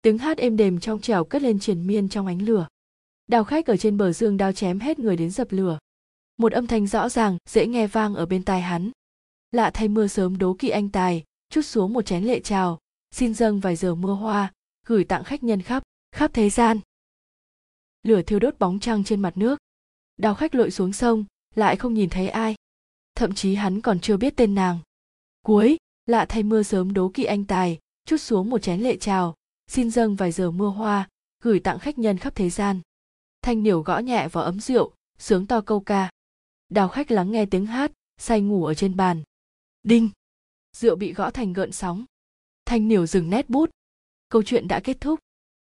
Tiếng 0.02 0.18
hát 0.18 0.38
êm 0.38 0.56
đềm 0.56 0.80
trong 0.80 1.00
trẻo 1.00 1.24
cất 1.24 1.42
lên 1.42 1.58
triền 1.58 1.86
miên 1.86 2.08
trong 2.08 2.26
ánh 2.26 2.42
lửa. 2.42 2.66
Đào 3.26 3.44
khách 3.44 3.66
ở 3.66 3.76
trên 3.76 3.96
bờ 3.96 4.12
dương 4.12 4.36
đao 4.36 4.52
chém 4.52 4.80
hết 4.80 4.98
người 4.98 5.16
đến 5.16 5.30
dập 5.30 5.48
lửa 5.50 5.78
một 6.42 6.52
âm 6.52 6.66
thanh 6.66 6.86
rõ 6.86 7.08
ràng, 7.08 7.38
dễ 7.48 7.66
nghe 7.66 7.86
vang 7.86 8.14
ở 8.14 8.26
bên 8.26 8.44
tai 8.44 8.60
hắn. 8.60 8.90
Lạ 9.52 9.70
thay 9.74 9.88
mưa 9.88 10.06
sớm 10.06 10.38
đố 10.38 10.56
kỵ 10.58 10.68
anh 10.68 10.88
tài, 10.88 11.24
chút 11.50 11.62
xuống 11.62 11.92
một 11.92 12.06
chén 12.06 12.24
lệ 12.24 12.40
trào 12.40 12.78
xin 13.10 13.34
dâng 13.34 13.60
vài 13.60 13.76
giờ 13.76 13.94
mưa 13.94 14.12
hoa, 14.12 14.52
gửi 14.86 15.04
tặng 15.04 15.24
khách 15.24 15.42
nhân 15.42 15.62
khắp 15.62 15.82
khắp 16.12 16.30
thế 16.34 16.50
gian. 16.50 16.80
Lửa 18.02 18.22
thiêu 18.22 18.38
đốt 18.38 18.58
bóng 18.58 18.80
trăng 18.80 19.04
trên 19.04 19.20
mặt 19.20 19.36
nước. 19.36 19.58
Đào 20.16 20.34
khách 20.34 20.54
lội 20.54 20.70
xuống 20.70 20.92
sông, 20.92 21.24
lại 21.54 21.76
không 21.76 21.94
nhìn 21.94 22.10
thấy 22.10 22.28
ai. 22.28 22.54
Thậm 23.14 23.34
chí 23.34 23.54
hắn 23.54 23.80
còn 23.80 24.00
chưa 24.00 24.16
biết 24.16 24.36
tên 24.36 24.54
nàng. 24.54 24.78
Cuối, 25.42 25.76
lạ 26.06 26.26
thay 26.28 26.42
mưa 26.42 26.62
sớm 26.62 26.92
đố 26.92 27.10
kỵ 27.14 27.24
anh 27.24 27.44
tài, 27.44 27.78
chút 28.04 28.16
xuống 28.16 28.50
một 28.50 28.58
chén 28.58 28.80
lệ 28.80 28.96
trào 28.96 29.34
xin 29.66 29.90
dâng 29.90 30.16
vài 30.16 30.32
giờ 30.32 30.50
mưa 30.50 30.68
hoa, 30.68 31.08
gửi 31.42 31.60
tặng 31.60 31.78
khách 31.78 31.98
nhân 31.98 32.18
khắp 32.18 32.34
thế 32.34 32.50
gian. 32.50 32.80
Thanh 33.42 33.62
điểu 33.62 33.82
gõ 33.82 33.98
nhẹ 33.98 34.28
vào 34.28 34.44
ấm 34.44 34.60
rượu, 34.60 34.92
sướng 35.18 35.46
to 35.46 35.60
câu 35.60 35.80
ca 35.80 36.10
đào 36.72 36.88
khách 36.88 37.10
lắng 37.10 37.30
nghe 37.30 37.46
tiếng 37.46 37.66
hát, 37.66 37.92
say 38.18 38.40
ngủ 38.40 38.64
ở 38.64 38.74
trên 38.74 38.96
bàn. 38.96 39.22
Đinh. 39.82 40.10
Rượu 40.76 40.96
bị 40.96 41.12
gõ 41.12 41.30
thành 41.30 41.52
gợn 41.52 41.72
sóng. 41.72 42.04
Thanh 42.64 42.88
niểu 42.88 43.06
dừng 43.06 43.30
nét 43.30 43.50
bút. 43.50 43.70
Câu 44.28 44.42
chuyện 44.42 44.68
đã 44.68 44.80
kết 44.84 45.00
thúc. 45.00 45.20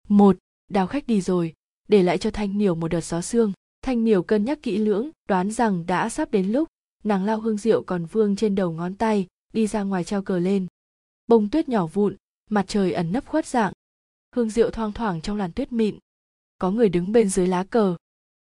Một, 0.08 0.38
đào 0.68 0.86
khách 0.86 1.06
đi 1.06 1.20
rồi. 1.20 1.54
Để 1.88 2.02
lại 2.02 2.18
cho 2.18 2.30
thanh 2.30 2.58
niểu 2.58 2.74
một 2.74 2.88
đợt 2.88 3.00
gió 3.00 3.20
xương 3.20 3.52
thanh 3.88 4.04
niểu 4.04 4.22
cân 4.22 4.44
nhắc 4.44 4.58
kỹ 4.62 4.78
lưỡng, 4.78 5.10
đoán 5.28 5.50
rằng 5.50 5.86
đã 5.86 6.08
sắp 6.08 6.30
đến 6.30 6.52
lúc, 6.52 6.68
nàng 7.04 7.24
lao 7.24 7.40
hương 7.40 7.56
rượu 7.56 7.82
còn 7.82 8.06
vương 8.06 8.36
trên 8.36 8.54
đầu 8.54 8.72
ngón 8.72 8.94
tay, 8.94 9.26
đi 9.52 9.66
ra 9.66 9.82
ngoài 9.82 10.04
treo 10.04 10.22
cờ 10.22 10.38
lên. 10.38 10.66
Bông 11.26 11.48
tuyết 11.48 11.68
nhỏ 11.68 11.86
vụn, 11.86 12.16
mặt 12.50 12.64
trời 12.68 12.92
ẩn 12.92 13.12
nấp 13.12 13.26
khuất 13.26 13.46
dạng. 13.46 13.72
Hương 14.36 14.50
rượu 14.50 14.70
thoang 14.70 14.92
thoảng 14.92 15.20
trong 15.20 15.36
làn 15.36 15.52
tuyết 15.52 15.72
mịn. 15.72 15.98
Có 16.58 16.70
người 16.70 16.88
đứng 16.88 17.12
bên 17.12 17.28
dưới 17.28 17.46
lá 17.46 17.64
cờ. 17.64 17.96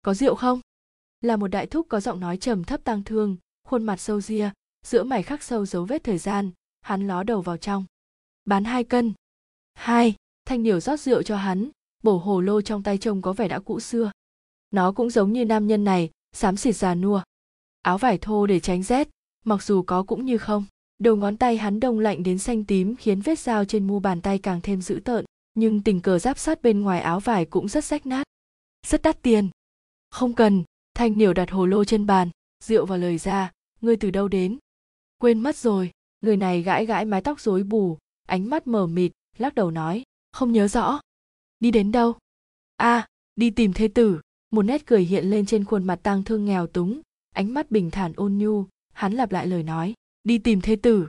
Có 0.01 0.13
rượu 0.13 0.36
không? 0.36 0.62
Là 1.25 1.36
một 1.36 1.48
đại 1.48 1.68
thúc 1.68 1.86
có 1.89 2.00
giọng 2.00 2.19
nói 2.19 2.38
trầm 2.38 2.63
thấp 2.63 2.83
tang 2.83 3.04
thương, 3.04 3.38
khuôn 3.68 3.83
mặt 3.83 3.98
sâu 3.98 4.22
ria, 4.22 4.50
giữa 4.86 5.04
mày 5.04 5.24
khắc 5.24 5.44
sâu 5.44 5.66
dấu 5.66 5.86
vết 5.86 6.04
thời 6.04 6.18
gian, 6.18 6.51
hắn 6.81 7.07
ló 7.07 7.24
đầu 7.24 7.42
vào 7.42 7.57
trong. 7.57 7.86
Bán 8.45 8.63
hai 8.63 8.83
cân. 8.83 9.13
Hai, 9.74 10.16
thanh 10.45 10.63
điểu 10.63 10.80
rót 10.80 11.00
rượu 11.00 11.24
cho 11.24 11.38
hắn, 11.38 11.69
bổ 12.04 12.18
hồ 12.18 12.42
lô 12.42 12.62
trong 12.62 12.83
tay 12.83 12.98
trông 12.98 13.22
có 13.22 13.33
vẻ 13.33 13.48
đã 13.48 13.60
cũ 13.60 13.80
xưa. 13.80 14.12
Nó 14.72 14.92
cũng 14.92 15.10
giống 15.10 15.33
như 15.33 15.45
nam 15.45 15.68
nhân 15.68 15.83
này, 15.83 16.10
xám 16.33 16.57
xịt 16.57 16.75
già 16.75 16.95
nua. 16.95 17.22
Áo 17.81 17.98
vải 17.98 18.18
thô 18.18 18.45
để 18.45 18.60
tránh 18.60 18.83
rét, 18.83 19.10
mặc 19.45 19.63
dù 19.63 19.81
có 19.81 20.04
cũng 20.04 20.25
như 20.25 20.38
không. 20.38 20.66
Đầu 21.00 21.16
ngón 21.16 21.38
tay 21.38 21.57
hắn 21.57 21.80
đông 21.80 22.00
lạnh 22.00 22.24
đến 22.24 22.38
xanh 22.38 22.63
tím 22.63 22.95
khiến 22.95 23.21
vết 23.21 23.39
dao 23.39 23.66
trên 23.66 23.88
mu 23.88 24.00
bàn 24.00 24.21
tay 24.21 24.39
càng 24.39 24.60
thêm 24.63 24.81
dữ 24.81 25.00
tợn, 25.06 25.25
nhưng 25.54 25.83
tình 25.83 26.01
cờ 26.01 26.19
giáp 26.19 26.39
sát 26.39 26.62
bên 26.62 26.81
ngoài 26.81 27.01
áo 27.01 27.19
vải 27.19 27.45
cũng 27.45 27.68
rất 27.68 27.86
rách 27.86 28.06
nát. 28.06 28.24
Rất 28.88 29.01
đắt 29.01 29.21
tiền. 29.21 29.50
Không 30.10 30.33
cần 30.33 30.63
thanh 30.95 31.18
niểu 31.18 31.33
đặt 31.33 31.51
hồ 31.51 31.65
lô 31.65 31.83
trên 31.83 32.06
bàn 32.06 32.30
rượu 32.63 32.86
vào 32.86 32.97
lời 32.97 33.18
ra 33.18 33.51
ngươi 33.81 33.97
từ 33.97 34.12
đâu 34.12 34.27
đến? 34.27 34.57
Quên 35.18 35.39
mất 35.39 35.56
rồi 35.56 35.92
người 36.21 36.38
này 36.38 36.62
gãi 36.62 36.86
gãi 36.86 37.06
mái 37.06 37.21
tóc 37.21 37.39
rối 37.39 37.63
bù 37.63 37.97
ánh 38.27 38.50
mắt 38.50 38.68
mờ 38.68 38.88
mịt 38.88 39.12
lắc 39.38 39.56
đầu 39.56 39.71
nói 39.71 40.03
không 40.31 40.51
nhớ 40.51 40.68
rõ. 40.68 41.00
Đi 41.59 41.71
đến 41.71 41.92
đâu? 41.92 42.13
A 42.77 42.95
à, 42.95 43.07
đi 43.36 43.50
tìm 43.50 43.74
thê 43.74 43.88
tử. 43.88 44.21
Một 44.51 44.62
nét 44.62 44.86
cười 44.86 45.03
hiện 45.03 45.25
lên 45.25 45.45
trên 45.45 45.65
khuôn 45.65 45.83
mặt 45.83 46.00
tang 46.03 46.24
thương 46.24 46.45
nghèo 46.45 46.68
túng 46.68 47.01
ánh 47.36 47.53
mắt 47.53 47.71
bình 47.71 47.92
thản 47.92 48.13
ôn 48.15 48.38
nhu 48.38 48.65
hắn 48.94 49.13
lặp 49.13 49.31
lại 49.31 49.47
lời 49.47 49.63
nói 49.63 49.94
đi 50.24 50.38
tìm 50.38 50.62
thê 50.62 50.75
tử. 50.75 51.07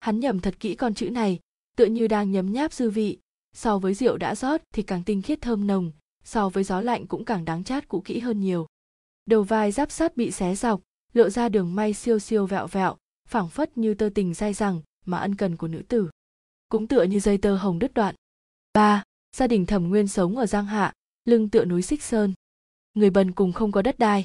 Hắn 0.00 0.20
nhầm 0.20 0.40
thật 0.40 0.60
kỹ 0.60 0.74
con 0.74 0.94
chữ 0.94 1.10
này 1.10 1.40
tựa 1.76 1.86
như 1.86 2.08
đang 2.08 2.30
nhấm 2.30 2.52
nháp 2.52 2.72
dư 2.72 2.90
vị 2.90 3.18
so 3.54 3.78
với 3.78 3.94
rượu 3.94 4.16
đã 4.16 4.34
rót 4.34 4.60
thì 4.72 4.82
càng 4.82 5.04
tinh 5.04 5.22
khiết 5.22 5.40
thơm 5.40 5.66
nồng 5.66 5.92
so 6.24 6.48
với 6.48 6.64
gió 6.64 6.80
lạnh 6.80 7.06
cũng 7.06 7.24
càng 7.24 7.44
đáng 7.44 7.64
chát 7.64 7.88
cũ 7.88 8.02
kỹ 8.04 8.18
hơn 8.18 8.40
nhiều 8.40 8.66
đầu 9.28 9.42
vai 9.42 9.72
giáp 9.72 9.90
sát 9.90 10.16
bị 10.16 10.30
xé 10.30 10.54
dọc, 10.54 10.80
lộ 11.12 11.28
ra 11.28 11.48
đường 11.48 11.74
may 11.74 11.94
siêu 11.94 12.18
siêu 12.18 12.46
vẹo 12.46 12.66
vẹo 12.66 12.96
phảng 13.28 13.48
phất 13.48 13.78
như 13.78 13.94
tơ 13.94 14.08
tình 14.14 14.34
dai 14.34 14.52
dẳng 14.52 14.80
mà 15.06 15.18
ân 15.18 15.34
cần 15.34 15.56
của 15.56 15.68
nữ 15.68 15.82
tử. 15.88 16.10
Cũng 16.68 16.86
tựa 16.86 17.02
như 17.02 17.20
dây 17.20 17.38
tơ 17.38 17.56
hồng 17.56 17.78
đứt 17.78 17.94
đoạn. 17.94 18.14
Ba, 18.74 19.02
gia 19.36 19.46
đình 19.46 19.66
thẩm 19.66 19.88
nguyên 19.88 20.08
sống 20.08 20.36
ở 20.36 20.46
giang 20.46 20.66
hạ, 20.66 20.92
lưng 21.24 21.48
tựa 21.48 21.64
núi 21.64 21.82
xích 21.82 22.02
sơn. 22.02 22.34
Người 22.94 23.10
bần 23.10 23.32
cùng 23.32 23.52
không 23.52 23.72
có 23.72 23.82
đất 23.82 23.98
đai. 23.98 24.24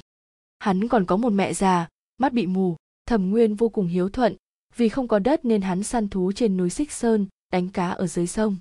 Hắn 0.58 0.88
còn 0.88 1.04
có 1.04 1.16
một 1.16 1.30
mẹ 1.30 1.54
già, 1.54 1.88
mắt 2.18 2.32
bị 2.32 2.46
mù, 2.46 2.76
thẩm 3.06 3.30
nguyên 3.30 3.54
vô 3.54 3.68
cùng 3.68 3.86
hiếu 3.86 4.08
thuận. 4.08 4.36
Vì 4.76 4.88
không 4.88 5.08
có 5.08 5.18
đất 5.18 5.44
nên 5.44 5.62
hắn 5.62 5.82
săn 5.82 6.08
thú 6.08 6.32
trên 6.32 6.56
núi 6.56 6.70
xích 6.70 6.92
sơn, 6.92 7.26
đánh 7.52 7.68
cá 7.68 7.90
ở 7.90 8.06
dưới 8.06 8.26
sông. 8.26 8.56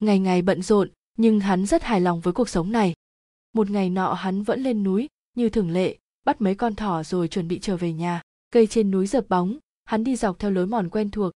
Ngày 0.00 0.18
ngày 0.18 0.42
bận 0.42 0.62
rộn, 0.62 0.90
nhưng 1.18 1.40
hắn 1.40 1.66
rất 1.66 1.82
hài 1.82 2.00
lòng 2.00 2.20
với 2.20 2.32
cuộc 2.32 2.48
sống 2.48 2.72
này. 2.72 2.94
Một 3.52 3.70
ngày 3.70 3.90
nọ 3.90 4.12
hắn 4.12 4.42
vẫn 4.42 4.62
lên 4.62 4.82
núi 4.82 5.08
như 5.34 5.48
thường 5.48 5.70
lệ, 5.70 5.98
bắt 6.24 6.40
mấy 6.40 6.54
con 6.54 6.74
thỏ 6.74 7.02
rồi 7.02 7.28
chuẩn 7.28 7.48
bị 7.48 7.58
trở 7.58 7.76
về 7.76 7.92
nhà. 7.92 8.22
Cây 8.50 8.66
trên 8.66 8.90
núi 8.90 9.06
dập 9.06 9.28
bóng, 9.28 9.58
hắn 9.84 10.04
đi 10.04 10.16
dọc 10.16 10.38
theo 10.38 10.50
lối 10.50 10.66
mòn 10.66 10.88
quen 10.90 11.10
thuộc. 11.10 11.32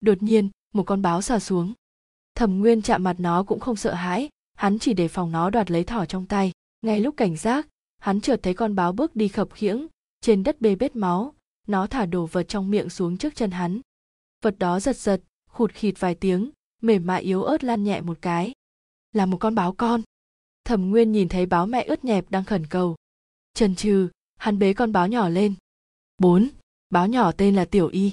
Đột 0.00 0.22
nhiên, 0.22 0.50
một 0.72 0.82
con 0.82 1.02
báo 1.02 1.22
xà 1.22 1.38
xuống. 1.38 1.72
Thẩm 2.34 2.58
nguyên 2.58 2.82
chạm 2.82 3.04
mặt 3.04 3.16
nó 3.18 3.42
cũng 3.42 3.60
không 3.60 3.76
sợ 3.76 3.94
hãi, 3.94 4.28
hắn 4.54 4.78
chỉ 4.78 4.94
để 4.94 5.08
phòng 5.08 5.32
nó 5.32 5.50
đoạt 5.50 5.70
lấy 5.70 5.84
thỏ 5.84 6.04
trong 6.04 6.26
tay. 6.26 6.52
Ngay 6.82 7.00
lúc 7.00 7.16
cảnh 7.16 7.36
giác, 7.36 7.68
hắn 7.98 8.20
chợt 8.20 8.40
thấy 8.42 8.54
con 8.54 8.74
báo 8.74 8.92
bước 8.92 9.16
đi 9.16 9.28
khập 9.28 9.52
khiễng, 9.52 9.86
trên 10.20 10.42
đất 10.42 10.60
bê 10.60 10.74
bết 10.74 10.96
máu. 10.96 11.34
Nó 11.66 11.86
thả 11.86 12.06
đồ 12.06 12.26
vật 12.26 12.42
trong 12.42 12.70
miệng 12.70 12.90
xuống 12.90 13.16
trước 13.16 13.34
chân 13.34 13.50
hắn. 13.50 13.80
Vật 14.42 14.58
đó 14.58 14.80
giật 14.80 14.96
giật, 14.96 15.20
khụt 15.50 15.72
khịt 15.72 15.94
vài 16.00 16.14
tiếng, 16.14 16.50
mềm 16.82 17.06
mại 17.06 17.22
yếu 17.22 17.42
ớt 17.42 17.64
lan 17.64 17.84
nhẹ 17.84 18.00
một 18.00 18.18
cái. 18.20 18.52
Là 19.12 19.26
một 19.26 19.36
con 19.40 19.54
báo 19.54 19.72
con. 19.72 20.02
Thẩm 20.64 20.90
nguyên 20.90 21.12
nhìn 21.12 21.28
thấy 21.28 21.46
báo 21.46 21.66
mẹ 21.66 21.82
ướt 21.82 22.04
nhẹp 22.04 22.30
đang 22.30 22.44
khẩn 22.44 22.66
cầu 22.66 22.96
trần 23.54 23.74
trừ, 23.74 24.08
hắn 24.36 24.58
bế 24.58 24.74
con 24.74 24.92
báo 24.92 25.08
nhỏ 25.08 25.28
lên. 25.28 25.54
Bốn, 26.18 26.48
báo 26.90 27.06
nhỏ 27.06 27.32
tên 27.32 27.54
là 27.54 27.64
tiểu 27.64 27.88
y. 27.88 28.12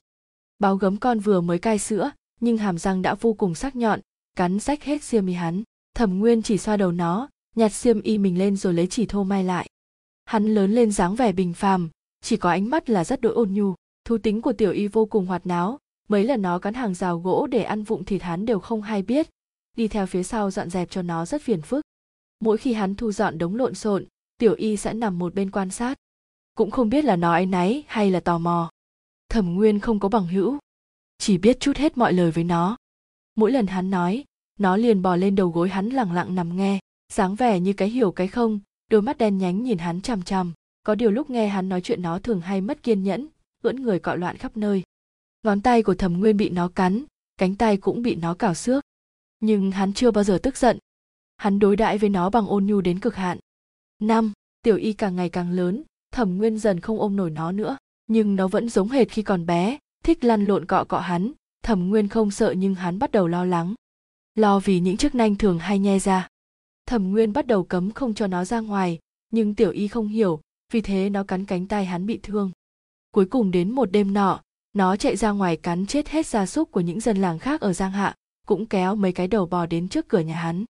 Báo 0.60 0.76
gấm 0.76 0.98
con 0.98 1.20
vừa 1.20 1.42
mới 1.42 1.60
cai 1.60 1.80
sữa, 1.80 2.12
nhưng 2.40 2.58
hàm 2.58 2.78
răng 2.78 3.02
đã 3.02 3.14
vô 3.14 3.34
cùng 3.34 3.56
sắc 3.56 3.76
nhọn, 3.76 4.00
cắn 4.36 4.60
rách 4.60 4.84
hết 4.84 5.04
xiêm 5.04 5.28
y 5.28 5.34
hắn. 5.34 5.64
Thẩm 5.96 6.20
nguyên 6.20 6.42
chỉ 6.42 6.58
xoa 6.58 6.78
đầu 6.78 6.92
nó, 6.92 7.30
nhặt 7.56 7.74
xiêm 7.74 8.02
y 8.02 8.18
mình 8.18 8.40
lên 8.40 8.56
rồi 8.56 8.74
lấy 8.74 8.88
chỉ 8.88 9.06
thô 9.06 9.24
may 9.24 9.44
lại. 9.44 9.70
Hắn 10.26 10.54
lớn 10.54 10.72
lên 10.72 10.92
dáng 10.92 11.16
vẻ 11.16 11.32
bình 11.32 11.54
phàm, 11.54 11.90
chỉ 12.22 12.38
có 12.38 12.50
ánh 12.50 12.70
mắt 12.70 12.90
là 12.90 13.04
rất 13.04 13.22
đỗi 13.22 13.34
ôn 13.34 13.54
nhu. 13.54 13.74
Thú 14.06 14.18
tính 14.18 14.42
của 14.42 14.54
tiểu 14.54 14.72
y 14.72 14.88
vô 14.88 15.06
cùng 15.06 15.26
hoạt 15.26 15.48
náo, 15.48 15.80
mấy 16.08 16.24
lần 16.24 16.42
nó 16.42 16.60
cắn 16.60 16.74
hàng 16.74 16.94
rào 16.94 17.20
gỗ 17.20 17.48
để 17.48 17.64
ăn 17.64 17.84
vụng 17.84 18.06
thịt 18.06 18.22
hắn 18.22 18.46
đều 18.46 18.60
không 18.60 18.82
hay 18.82 19.02
biết. 19.02 19.30
Đi 19.78 19.88
theo 19.88 20.06
phía 20.06 20.24
sau 20.24 20.52
dọn 20.52 20.70
dẹp 20.70 20.90
cho 20.90 21.02
nó 21.02 21.26
rất 21.26 21.42
phiền 21.42 21.62
phức. 21.62 21.84
Mỗi 22.40 22.58
khi 22.58 22.74
hắn 22.74 22.96
thu 22.96 23.12
dọn 23.12 23.38
đống 23.38 23.56
lộn 23.56 23.76
xộn 23.76 24.06
tiểu 24.42 24.54
y 24.54 24.78
sẽ 24.78 24.94
nằm 24.94 25.20
một 25.20 25.34
bên 25.34 25.52
quan 25.52 25.70
sát. 25.70 25.98
Cũng 26.56 26.72
không 26.72 26.90
biết 26.90 27.06
là 27.06 27.16
nó 27.16 27.32
áy 27.32 27.46
náy 27.46 27.84
hay 27.88 28.12
là 28.12 28.20
tò 28.20 28.38
mò. 28.38 28.72
Thẩm 29.30 29.56
nguyên 29.56 29.80
không 29.80 30.00
có 30.00 30.10
bằng 30.10 30.28
hữu. 30.28 30.58
Chỉ 31.18 31.38
biết 31.38 31.60
chút 31.60 31.78
hết 31.78 31.98
mọi 31.98 32.14
lời 32.14 32.32
với 32.32 32.44
nó. 32.44 32.78
Mỗi 33.36 33.52
lần 33.52 33.68
hắn 33.68 33.90
nói, 33.90 34.24
nó 34.60 34.78
liền 34.78 35.02
bò 35.02 35.16
lên 35.16 35.36
đầu 35.36 35.50
gối 35.50 35.70
hắn 35.70 35.90
lẳng 35.90 36.12
lặng 36.12 36.36
nằm 36.36 36.58
nghe, 36.58 36.80
dáng 37.14 37.36
vẻ 37.36 37.60
như 37.60 37.74
cái 37.74 37.90
hiểu 37.90 38.12
cái 38.12 38.28
không, 38.28 38.60
đôi 38.90 39.02
mắt 39.02 39.18
đen 39.18 39.38
nhánh 39.38 39.64
nhìn 39.64 39.78
hắn 39.78 40.02
chằm 40.02 40.22
chằm. 40.22 40.54
Có 40.84 40.96
điều 40.96 41.12
lúc 41.12 41.30
nghe 41.30 41.48
hắn 41.48 41.70
nói 41.70 41.82
chuyện 41.82 42.02
nó 42.02 42.20
thường 42.20 42.42
hay 42.42 42.62
mất 42.62 42.84
kiên 42.84 43.04
nhẫn, 43.04 43.28
ưỡn 43.64 43.76
người 43.76 44.00
cọ 44.00 44.16
loạn 44.16 44.38
khắp 44.38 44.58
nơi. 44.58 44.84
Ngón 45.44 45.62
tay 45.62 45.84
của 45.84 45.96
thẩm 45.96 46.20
nguyên 46.20 46.38
bị 46.38 46.50
nó 46.50 46.68
cắn, 46.68 47.04
cánh 47.38 47.56
tay 47.56 47.78
cũng 47.78 48.02
bị 48.02 48.16
nó 48.16 48.34
cào 48.34 48.54
xước. 48.54 48.84
Nhưng 49.40 49.72
hắn 49.72 49.94
chưa 49.94 50.12
bao 50.12 50.24
giờ 50.24 50.40
tức 50.44 50.58
giận. 50.58 50.78
Hắn 51.38 51.60
đối 51.60 51.76
đãi 51.76 51.98
với 51.98 52.10
nó 52.10 52.30
bằng 52.30 52.48
ôn 52.48 52.66
nhu 52.66 52.82
đến 52.82 53.00
cực 53.00 53.16
hạn 53.16 53.38
năm, 54.02 54.34
tiểu 54.62 54.78
y 54.78 54.94
càng 54.94 55.16
ngày 55.16 55.30
càng 55.30 55.52
lớn, 55.52 55.84
thẩm 56.14 56.38
nguyên 56.38 56.58
dần 56.58 56.80
không 56.80 57.00
ôm 57.00 57.16
nổi 57.16 57.30
nó 57.30 57.52
nữa. 57.52 57.78
Nhưng 58.08 58.36
nó 58.36 58.48
vẫn 58.48 58.70
giống 58.70 58.90
hệt 58.90 59.10
khi 59.10 59.22
còn 59.22 59.46
bé, 59.46 59.78
thích 60.04 60.24
lăn 60.24 60.46
lộn 60.46 60.66
cọ 60.66 60.84
cọ 60.84 61.00
hắn. 61.00 61.32
Thẩm 61.64 61.90
nguyên 61.90 62.08
không 62.08 62.32
sợ 62.32 62.52
nhưng 62.52 62.76
hắn 62.76 63.00
bắt 63.00 63.12
đầu 63.12 63.28
lo 63.28 63.46
lắng. 63.46 63.74
Lo 64.36 64.60
vì 64.60 64.80
những 64.80 64.98
chiếc 64.98 65.16
nanh 65.16 65.36
thường 65.36 65.60
hay 65.60 65.80
nhe 65.80 66.00
ra. 66.00 66.28
Thẩm 66.86 67.12
nguyên 67.12 67.34
bắt 67.34 67.48
đầu 67.48 67.64
cấm 67.64 67.92
không 67.92 68.14
cho 68.14 68.28
nó 68.28 68.46
ra 68.46 68.60
ngoài, 68.60 69.00
nhưng 69.32 69.56
tiểu 69.56 69.72
y 69.72 69.88
không 69.88 70.08
hiểu, 70.08 70.42
vì 70.74 70.82
thế 70.82 71.10
nó 71.10 71.24
cắn 71.24 71.46
cánh 71.46 71.68
tay 71.68 71.86
hắn 71.86 72.06
bị 72.06 72.20
thương. 72.24 72.52
Cuối 73.12 73.26
cùng 73.26 73.52
đến 73.52 73.72
một 73.72 73.92
đêm 73.92 74.14
nọ, 74.14 74.42
nó 74.74 74.96
chạy 74.96 75.16
ra 75.16 75.32
ngoài 75.32 75.58
cắn 75.58 75.86
chết 75.86 76.10
hết 76.10 76.28
gia 76.28 76.46
súc 76.46 76.72
của 76.72 76.82
những 76.82 77.00
dân 77.00 77.18
làng 77.18 77.40
khác 77.40 77.62
ở 77.62 77.74
giang 77.74 77.92
hạ, 77.92 78.16
cũng 78.48 78.66
kéo 78.66 78.96
mấy 78.96 79.12
cái 79.12 79.28
đầu 79.28 79.46
bò 79.46 79.66
đến 79.66 79.88
trước 79.88 80.08
cửa 80.08 80.20
nhà 80.20 80.36
hắn. 80.36 80.66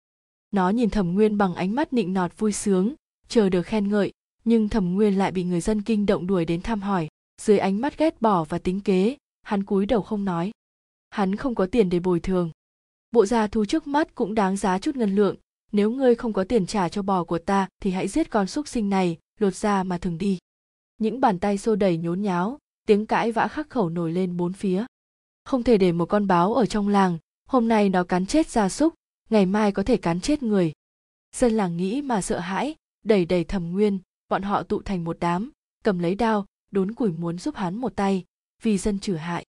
Nó 0.51 0.69
nhìn 0.69 0.89
thẩm 0.89 1.13
nguyên 1.13 1.37
bằng 1.37 1.55
ánh 1.55 1.75
mắt 1.75 1.93
nịnh 1.93 2.13
nọt 2.13 2.31
vui 2.37 2.51
sướng 2.51 2.95
chờ 3.29 3.49
được 3.49 3.63
khen 3.63 3.89
ngợi, 3.89 4.11
nhưng 4.45 4.69
thẩm 4.69 4.93
nguyên 4.93 5.17
lại 5.17 5.31
bị 5.31 5.43
người 5.43 5.61
dân 5.61 5.81
kinh 5.81 6.05
động 6.05 6.27
đuổi 6.27 6.45
đến 6.45 6.61
thăm 6.61 6.81
hỏi, 6.81 7.07
dưới 7.41 7.59
ánh 7.59 7.81
mắt 7.81 7.97
ghét 7.97 8.21
bỏ 8.21 8.43
và 8.43 8.57
tính 8.57 8.81
kế, 8.81 9.17
hắn 9.41 9.63
cúi 9.63 9.85
đầu 9.85 10.01
không 10.01 10.25
nói. 10.25 10.51
Hắn 11.09 11.35
không 11.35 11.55
có 11.55 11.65
tiền 11.65 11.89
để 11.89 11.99
bồi 11.99 12.19
thường. 12.19 12.51
Bộ 13.11 13.25
gia 13.25 13.47
thu 13.47 13.65
trước 13.65 13.87
mắt 13.87 14.15
cũng 14.15 14.35
đáng 14.35 14.57
giá 14.57 14.79
chút 14.79 14.95
ngân 14.95 15.15
lượng, 15.15 15.35
nếu 15.71 15.91
ngươi 15.91 16.15
không 16.15 16.33
có 16.33 16.43
tiền 16.43 16.65
trả 16.65 16.89
cho 16.89 17.01
bò 17.01 17.23
của 17.23 17.37
ta 17.39 17.67
thì 17.81 17.91
hãy 17.91 18.07
giết 18.07 18.29
con 18.29 18.47
súc 18.47 18.67
sinh 18.67 18.89
này, 18.89 19.17
lột 19.39 19.55
ra 19.55 19.83
mà 19.83 19.97
thường 19.97 20.17
đi. 20.17 20.37
Những 20.97 21.19
bàn 21.19 21.39
tay 21.39 21.57
xô 21.57 21.75
đẩy 21.75 21.97
nhốn 21.97 22.21
nháo, 22.21 22.57
tiếng 22.87 23.05
cãi 23.05 23.31
vã 23.31 23.47
khắc 23.47 23.69
khẩu 23.69 23.89
nổi 23.89 24.11
lên 24.11 24.37
bốn 24.37 24.53
phía. 24.53 24.85
Không 25.45 25.63
thể 25.63 25.77
để 25.77 25.91
một 25.91 26.05
con 26.05 26.27
báo 26.27 26.53
ở 26.53 26.65
trong 26.65 26.87
làng, 26.87 27.17
hôm 27.49 27.67
nay 27.67 27.89
nó 27.89 28.03
cắn 28.03 28.25
chết 28.25 28.47
gia 28.47 28.69
súc, 28.69 28.93
ngày 29.29 29.45
mai 29.45 29.71
có 29.71 29.83
thể 29.83 29.97
cắn 29.97 30.21
chết 30.21 30.43
người. 30.43 30.71
Dân 31.35 31.51
làng 31.51 31.77
nghĩ 31.77 32.01
mà 32.01 32.21
sợ 32.21 32.39
hãi 32.39 32.75
đẩy 33.07 33.25
đẩy 33.25 33.43
thẩm 33.43 33.71
nguyên, 33.71 33.99
bọn 34.29 34.41
họ 34.41 34.63
tụ 34.63 34.81
thành 34.81 35.03
một 35.03 35.17
đám, 35.19 35.51
cầm 35.83 35.99
lấy 35.99 36.15
đao, 36.15 36.45
đốn 36.71 36.91
củi 36.91 37.11
muốn 37.11 37.37
giúp 37.37 37.55
hắn 37.55 37.75
một 37.75 37.95
tay, 37.95 38.25
vì 38.63 38.77
dân 38.77 38.99
trừ 38.99 39.15
hại. 39.15 39.45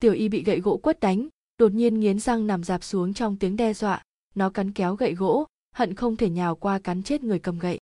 Tiểu 0.00 0.12
y 0.12 0.28
bị 0.28 0.44
gậy 0.44 0.60
gỗ 0.60 0.76
quất 0.76 1.00
đánh, 1.00 1.28
đột 1.58 1.72
nhiên 1.72 2.00
nghiến 2.00 2.18
răng 2.18 2.46
nằm 2.46 2.64
dạp 2.64 2.84
xuống 2.84 3.14
trong 3.14 3.36
tiếng 3.36 3.56
đe 3.56 3.74
dọa, 3.74 4.02
nó 4.34 4.50
cắn 4.50 4.72
kéo 4.72 4.94
gậy 4.94 5.14
gỗ, 5.14 5.46
hận 5.74 5.94
không 5.94 6.16
thể 6.16 6.30
nhào 6.30 6.56
qua 6.56 6.78
cắn 6.78 7.02
chết 7.02 7.22
người 7.22 7.38
cầm 7.38 7.58
gậy. 7.58 7.78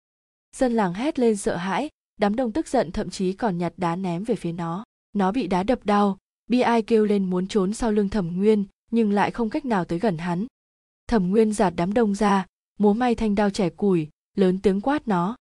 Dân 0.57 0.73
làng 0.73 0.95
hét 0.95 1.19
lên 1.19 1.37
sợ 1.37 1.57
hãi, 1.57 1.89
đám 2.17 2.37
đông 2.37 2.53
tức 2.53 2.69
giận 2.69 2.93
thậm 2.93 3.11
chí 3.11 3.33
còn 3.33 3.59
nhặt 3.59 3.73
đá 3.77 3.97
ném 3.97 4.25
về 4.25 4.35
phía 4.35 4.53
nó. 4.53 4.85
Nó 5.13 5.33
bị 5.33 5.47
đá 5.47 5.63
đập 5.63 5.81
đau, 5.85 6.19
bi 6.47 6.61
ai 6.61 6.83
kêu 6.83 7.05
lên 7.05 7.31
muốn 7.31 7.47
trốn 7.47 7.75
sau 7.75 7.93
lưng 7.93 8.09
thẩm 8.09 8.37
nguyên, 8.37 8.65
nhưng 8.91 9.13
lại 9.13 9.31
không 9.31 9.51
cách 9.51 9.65
nào 9.65 9.85
tới 9.85 9.99
gần 9.99 10.19
hắn. 10.19 10.47
Thẩm 11.07 11.31
nguyên 11.31 11.53
giạt 11.53 11.73
đám 11.77 11.95
đông 11.95 12.15
ra, 12.15 12.47
múa 12.79 12.93
may 12.93 13.15
thanh 13.15 13.35
đao 13.35 13.51
trẻ 13.51 13.71
củi 13.71 14.09
lớn 14.35 14.59
tiếng 14.63 14.81
quát 14.81 15.09
nó. 15.09 15.37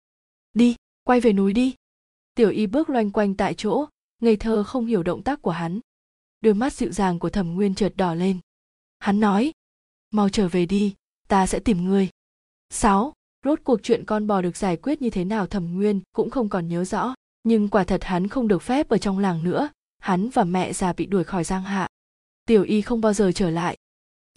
Đi, 0.54 0.76
quay 1.04 1.21
về 1.21 1.33
núi 1.33 1.52
đi. 1.52 1.75
Tiểu 2.35 2.50
y 2.50 2.66
bước 2.66 2.90
loanh 2.90 3.11
quanh 3.11 3.35
tại 3.35 3.54
chỗ, 3.54 3.87
ngây 4.21 4.37
thơ 4.37 4.64
không 4.64 4.87
hiểu 4.87 5.02
động 5.02 5.23
tác 5.23 5.42
của 5.42 5.50
hắn. 5.50 5.80
Đôi 6.40 6.54
mắt 6.54 6.73
dịu 6.73 6.92
dàng 6.92 7.18
của 7.18 7.30
thẩm 7.30 7.54
nguyên 7.54 7.75
chợt 7.75 7.92
đỏ 7.97 8.14
lên. 8.14 8.38
Hắn 8.99 9.21
nói, 9.21 9.52
mau 10.11 10.28
trở 10.28 10.49
về 10.49 10.66
đi, 10.66 10.95
ta 11.28 11.47
sẽ 11.47 11.59
tìm 11.59 11.85
ngươi. 11.85 12.09
Sáu, 12.71 13.12
rốt 13.45 13.61
cuộc 13.64 13.80
chuyện 13.83 14.04
con 14.04 14.26
bò 14.26 14.42
được 14.42 14.57
giải 14.57 14.76
quyết 14.76 15.02
như 15.02 15.11
thế 15.11 15.25
nào 15.25 15.47
thẩm 15.47 15.75
nguyên 15.75 16.00
cũng 16.12 16.30
không 16.30 16.49
còn 16.49 16.68
nhớ 16.68 16.85
rõ. 16.85 17.14
Nhưng 17.42 17.68
quả 17.68 17.85
thật 17.85 18.04
hắn 18.04 18.28
không 18.28 18.49
được 18.49 18.62
phép 18.62 18.88
ở 18.88 18.99
trong 18.99 19.18
làng 19.18 19.45
nữa. 19.45 19.68
Hắn 19.99 20.28
và 20.28 20.45
mẹ 20.45 20.73
già 20.73 20.92
bị 20.92 21.07
đuổi 21.07 21.25
khỏi 21.25 21.45
giang 21.45 21.62
hạ. 21.62 21.88
Tiểu 22.47 22.62
y 22.62 22.83
không 22.83 23.00
bao 23.00 23.12
giờ 23.12 23.33
trở 23.35 23.50
lại. 23.50 23.76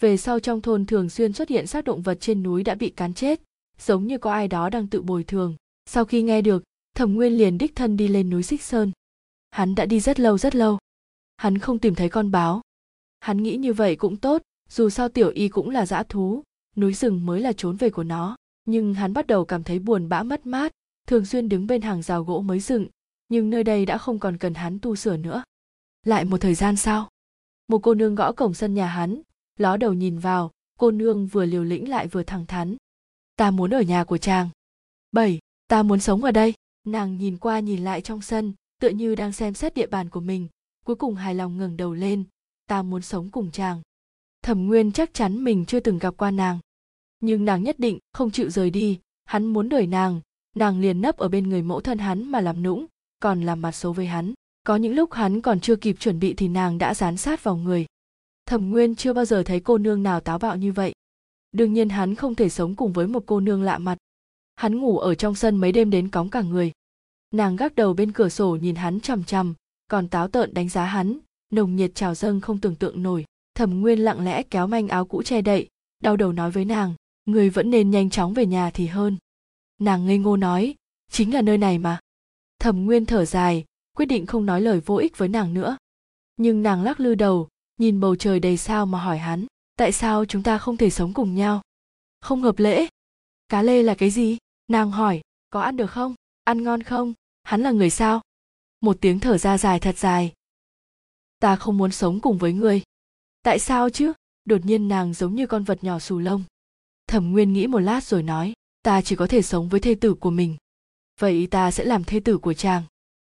Về 0.00 0.16
sau 0.16 0.40
trong 0.40 0.60
thôn 0.60 0.86
thường 0.86 1.10
xuyên 1.10 1.32
xuất 1.32 1.48
hiện 1.48 1.66
xác 1.66 1.84
động 1.84 2.02
vật 2.02 2.18
trên 2.20 2.42
núi 2.42 2.64
đã 2.64 2.74
bị 2.74 2.90
cán 2.90 3.14
chết 3.14 3.42
giống 3.82 4.06
như 4.06 4.18
có 4.18 4.32
ai 4.32 4.48
đó 4.48 4.70
đang 4.70 4.86
tự 4.86 5.02
bồi 5.02 5.24
thường. 5.24 5.56
Sau 5.86 6.04
khi 6.04 6.22
nghe 6.22 6.42
được, 6.42 6.64
thẩm 6.94 7.14
nguyên 7.14 7.32
liền 7.32 7.58
đích 7.58 7.76
thân 7.76 7.96
đi 7.96 8.08
lên 8.08 8.30
núi 8.30 8.42
xích 8.42 8.62
sơn. 8.62 8.92
Hắn 9.50 9.74
đã 9.74 9.86
đi 9.86 10.00
rất 10.00 10.20
lâu 10.20 10.38
rất 10.38 10.54
lâu. 10.54 10.78
Hắn 11.36 11.58
không 11.58 11.78
tìm 11.78 11.94
thấy 11.94 12.08
con 12.08 12.30
báo. 12.30 12.60
Hắn 13.20 13.42
nghĩ 13.42 13.56
như 13.56 13.72
vậy 13.72 13.96
cũng 13.96 14.16
tốt, 14.16 14.42
dù 14.68 14.90
sao 14.90 15.08
tiểu 15.08 15.28
y 15.28 15.48
cũng 15.48 15.70
là 15.70 15.86
dã 15.86 16.02
thú, 16.02 16.42
núi 16.76 16.94
rừng 16.94 17.26
mới 17.26 17.40
là 17.40 17.52
trốn 17.52 17.76
về 17.76 17.90
của 17.90 18.04
nó. 18.04 18.36
Nhưng 18.64 18.94
hắn 18.94 19.12
bắt 19.12 19.26
đầu 19.26 19.44
cảm 19.44 19.62
thấy 19.62 19.78
buồn 19.78 20.08
bã 20.08 20.22
mất 20.22 20.46
mát, 20.46 20.72
thường 21.06 21.24
xuyên 21.24 21.48
đứng 21.48 21.66
bên 21.66 21.82
hàng 21.82 22.02
rào 22.02 22.24
gỗ 22.24 22.40
mới 22.40 22.60
dựng, 22.60 22.86
nhưng 23.28 23.50
nơi 23.50 23.64
đây 23.64 23.86
đã 23.86 23.98
không 23.98 24.18
còn 24.18 24.38
cần 24.38 24.54
hắn 24.54 24.78
tu 24.78 24.96
sửa 24.96 25.16
nữa. 25.16 25.42
Lại 26.06 26.24
một 26.24 26.40
thời 26.40 26.54
gian 26.54 26.76
sau, 26.76 27.08
một 27.68 27.78
cô 27.78 27.94
nương 27.94 28.14
gõ 28.14 28.32
cổng 28.32 28.54
sân 28.54 28.74
nhà 28.74 28.86
hắn, 28.86 29.22
ló 29.58 29.76
đầu 29.76 29.92
nhìn 29.92 30.18
vào, 30.18 30.50
cô 30.78 30.90
nương 30.90 31.26
vừa 31.26 31.46
liều 31.46 31.64
lĩnh 31.64 31.88
lại 31.88 32.08
vừa 32.08 32.22
thẳng 32.22 32.46
thắn 32.46 32.76
ta 33.42 33.50
muốn 33.50 33.70
ở 33.70 33.80
nhà 33.80 34.04
của 34.04 34.18
chàng. 34.18 34.48
Bảy, 35.12 35.38
ta 35.68 35.82
muốn 35.82 36.00
sống 36.00 36.24
ở 36.24 36.30
đây. 36.30 36.54
Nàng 36.86 37.18
nhìn 37.18 37.36
qua 37.36 37.60
nhìn 37.60 37.84
lại 37.84 38.00
trong 38.00 38.22
sân, 38.22 38.52
tựa 38.80 38.88
như 38.88 39.14
đang 39.14 39.32
xem 39.32 39.54
xét 39.54 39.74
địa 39.74 39.86
bàn 39.86 40.10
của 40.10 40.20
mình, 40.20 40.48
cuối 40.84 40.96
cùng 40.96 41.14
hài 41.14 41.34
lòng 41.34 41.58
ngẩng 41.58 41.76
đầu 41.76 41.94
lên. 41.94 42.24
Ta 42.66 42.82
muốn 42.82 43.02
sống 43.02 43.30
cùng 43.30 43.50
chàng. 43.50 43.82
Thẩm 44.42 44.66
nguyên 44.66 44.92
chắc 44.92 45.14
chắn 45.14 45.44
mình 45.44 45.64
chưa 45.64 45.80
từng 45.80 45.98
gặp 45.98 46.14
qua 46.16 46.30
nàng. 46.30 46.58
Nhưng 47.20 47.44
nàng 47.44 47.62
nhất 47.62 47.78
định 47.78 47.98
không 48.12 48.30
chịu 48.30 48.50
rời 48.50 48.70
đi. 48.70 49.00
Hắn 49.24 49.46
muốn 49.46 49.68
đuổi 49.68 49.86
nàng. 49.86 50.20
Nàng 50.56 50.80
liền 50.80 51.00
nấp 51.00 51.16
ở 51.16 51.28
bên 51.28 51.48
người 51.48 51.62
mẫu 51.62 51.80
thân 51.80 51.98
hắn 51.98 52.24
mà 52.24 52.40
làm 52.40 52.62
nũng, 52.62 52.86
còn 53.20 53.42
làm 53.42 53.62
mặt 53.62 53.72
xấu 53.72 53.92
với 53.92 54.06
hắn. 54.06 54.34
Có 54.66 54.76
những 54.76 54.94
lúc 54.94 55.12
hắn 55.12 55.40
còn 55.40 55.60
chưa 55.60 55.76
kịp 55.76 55.96
chuẩn 55.98 56.18
bị 56.18 56.34
thì 56.34 56.48
nàng 56.48 56.78
đã 56.78 56.94
dán 56.94 57.16
sát 57.16 57.44
vào 57.44 57.56
người. 57.56 57.86
Thẩm 58.46 58.70
nguyên 58.70 58.94
chưa 58.94 59.12
bao 59.12 59.24
giờ 59.24 59.42
thấy 59.42 59.60
cô 59.60 59.78
nương 59.78 60.02
nào 60.02 60.20
táo 60.20 60.38
bạo 60.38 60.56
như 60.56 60.72
vậy 60.72 60.92
đương 61.52 61.72
nhiên 61.72 61.88
hắn 61.88 62.14
không 62.14 62.34
thể 62.34 62.48
sống 62.48 62.74
cùng 62.74 62.92
với 62.92 63.06
một 63.06 63.22
cô 63.26 63.40
nương 63.40 63.62
lạ 63.62 63.78
mặt. 63.78 63.98
Hắn 64.56 64.78
ngủ 64.78 64.98
ở 64.98 65.14
trong 65.14 65.34
sân 65.34 65.56
mấy 65.56 65.72
đêm 65.72 65.90
đến 65.90 66.08
cóng 66.08 66.30
cả 66.30 66.42
người. 66.42 66.72
Nàng 67.34 67.56
gác 67.56 67.74
đầu 67.74 67.94
bên 67.94 68.12
cửa 68.12 68.28
sổ 68.28 68.56
nhìn 68.56 68.74
hắn 68.74 69.00
chằm 69.00 69.24
chằm, 69.24 69.54
còn 69.88 70.08
táo 70.08 70.28
tợn 70.28 70.54
đánh 70.54 70.68
giá 70.68 70.84
hắn, 70.84 71.18
nồng 71.50 71.76
nhiệt 71.76 71.94
trào 71.94 72.14
dâng 72.14 72.40
không 72.40 72.58
tưởng 72.58 72.74
tượng 72.74 73.02
nổi 73.02 73.24
thẩm 73.54 73.80
nguyên 73.80 73.98
lặng 73.98 74.24
lẽ 74.24 74.42
kéo 74.42 74.66
manh 74.66 74.88
áo 74.88 75.04
cũ 75.04 75.22
che 75.22 75.42
đậy, 75.42 75.68
đau 76.02 76.16
đầu 76.16 76.32
nói 76.32 76.50
với 76.50 76.64
nàng 76.64 76.94
người 77.24 77.50
vẫn 77.50 77.70
nên 77.70 77.90
nhanh 77.90 78.10
chóng 78.10 78.34
về 78.34 78.46
nhà 78.46 78.70
thì 78.70 78.86
hơn. 78.86 79.16
Nàng 79.80 80.06
ngây 80.06 80.18
ngô 80.18 80.36
nói, 80.36 80.74
chính 81.10 81.34
là 81.34 81.42
nơi 81.42 81.58
này 81.58 81.78
mà. 81.78 81.98
Thẩm 82.58 82.84
nguyên 82.84 83.06
thở 83.06 83.24
dài, 83.24 83.64
quyết 83.96 84.06
định 84.06 84.26
không 84.26 84.46
nói 84.46 84.60
lời 84.60 84.80
vô 84.80 84.96
ích 84.96 85.18
với 85.18 85.28
nàng 85.28 85.54
nữa. 85.54 85.76
Nhưng 86.36 86.62
nàng 86.62 86.82
lắc 86.82 87.00
lư 87.00 87.14
đầu, 87.14 87.48
nhìn 87.78 88.00
bầu 88.00 88.16
trời 88.16 88.40
đầy 88.40 88.56
sao 88.56 88.86
mà 88.86 89.04
hỏi 89.04 89.18
hắn 89.18 89.46
tại 89.76 89.92
sao 89.92 90.24
chúng 90.24 90.42
ta 90.42 90.58
không 90.58 90.76
thể 90.76 90.90
sống 90.90 91.14
cùng 91.14 91.34
nhau? 91.34 91.62
Không 92.20 92.42
hợp 92.42 92.58
lễ. 92.58 92.86
Cá 93.48 93.62
lê 93.62 93.82
là 93.82 93.94
cái 93.94 94.10
gì? 94.10 94.38
Nàng 94.68 94.90
hỏi, 94.90 95.20
có 95.50 95.60
ăn 95.60 95.76
được 95.76 95.90
không? 95.90 96.14
Ăn 96.44 96.62
ngon 96.62 96.82
không? 96.82 97.14
Hắn 97.42 97.60
là 97.60 97.70
người 97.70 97.90
sao? 97.90 98.20
Một 98.80 98.96
tiếng 99.00 99.20
thở 99.20 99.38
ra 99.38 99.58
dài 99.58 99.80
thật 99.80 99.98
dài. 99.98 100.32
Ta 101.38 101.56
không 101.56 101.78
muốn 101.78 101.92
sống 101.92 102.20
cùng 102.20 102.38
với 102.38 102.52
ngươi. 102.52 102.82
Tại 103.42 103.58
sao 103.58 103.90
chứ? 103.90 104.12
Đột 104.44 104.64
nhiên 104.64 104.88
nàng 104.88 105.14
giống 105.14 105.34
như 105.34 105.46
con 105.46 105.64
vật 105.64 105.84
nhỏ 105.84 105.98
xù 105.98 106.18
lông. 106.18 106.44
Thẩm 107.06 107.32
nguyên 107.32 107.52
nghĩ 107.52 107.66
một 107.66 107.78
lát 107.78 108.04
rồi 108.04 108.22
nói, 108.22 108.52
ta 108.82 109.02
chỉ 109.02 109.16
có 109.16 109.26
thể 109.26 109.42
sống 109.42 109.68
với 109.68 109.80
thê 109.80 109.94
tử 109.94 110.14
của 110.14 110.30
mình. 110.30 110.56
Vậy 111.20 111.48
ta 111.50 111.70
sẽ 111.70 111.84
làm 111.84 112.04
thê 112.04 112.20
tử 112.20 112.38
của 112.38 112.54
chàng. 112.54 112.82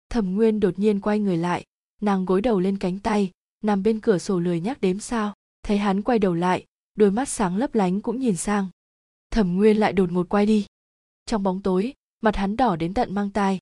Thẩm 0.08 0.34
nguyên 0.34 0.60
đột 0.60 0.78
nhiên 0.78 1.00
quay 1.00 1.18
người 1.18 1.36
lại. 1.36 1.64
Nàng 2.00 2.24
gối 2.24 2.40
đầu 2.40 2.60
lên 2.60 2.78
cánh 2.78 2.98
tay, 2.98 3.30
nằm 3.62 3.82
bên 3.82 4.00
cửa 4.00 4.18
sổ 4.18 4.40
lười 4.40 4.60
nhắc 4.60 4.80
đếm 4.80 4.98
sao 4.98 5.34
thấy 5.64 5.78
hắn 5.78 6.02
quay 6.02 6.18
đầu 6.18 6.34
lại, 6.34 6.64
đôi 6.94 7.10
mắt 7.10 7.28
sáng 7.28 7.56
lấp 7.56 7.74
lánh 7.74 8.00
cũng 8.00 8.20
nhìn 8.20 8.36
sang. 8.36 8.66
Thẩm 9.30 9.56
nguyên 9.56 9.76
lại 9.76 9.92
đột 9.92 10.12
ngột 10.12 10.28
quay 10.28 10.46
đi. 10.46 10.66
Trong 11.26 11.42
bóng 11.42 11.62
tối, 11.62 11.92
mặt 12.20 12.36
hắn 12.36 12.56
đỏ 12.56 12.76
đến 12.76 12.94
tận 12.94 13.14
mang 13.14 13.30
tai. 13.30 13.58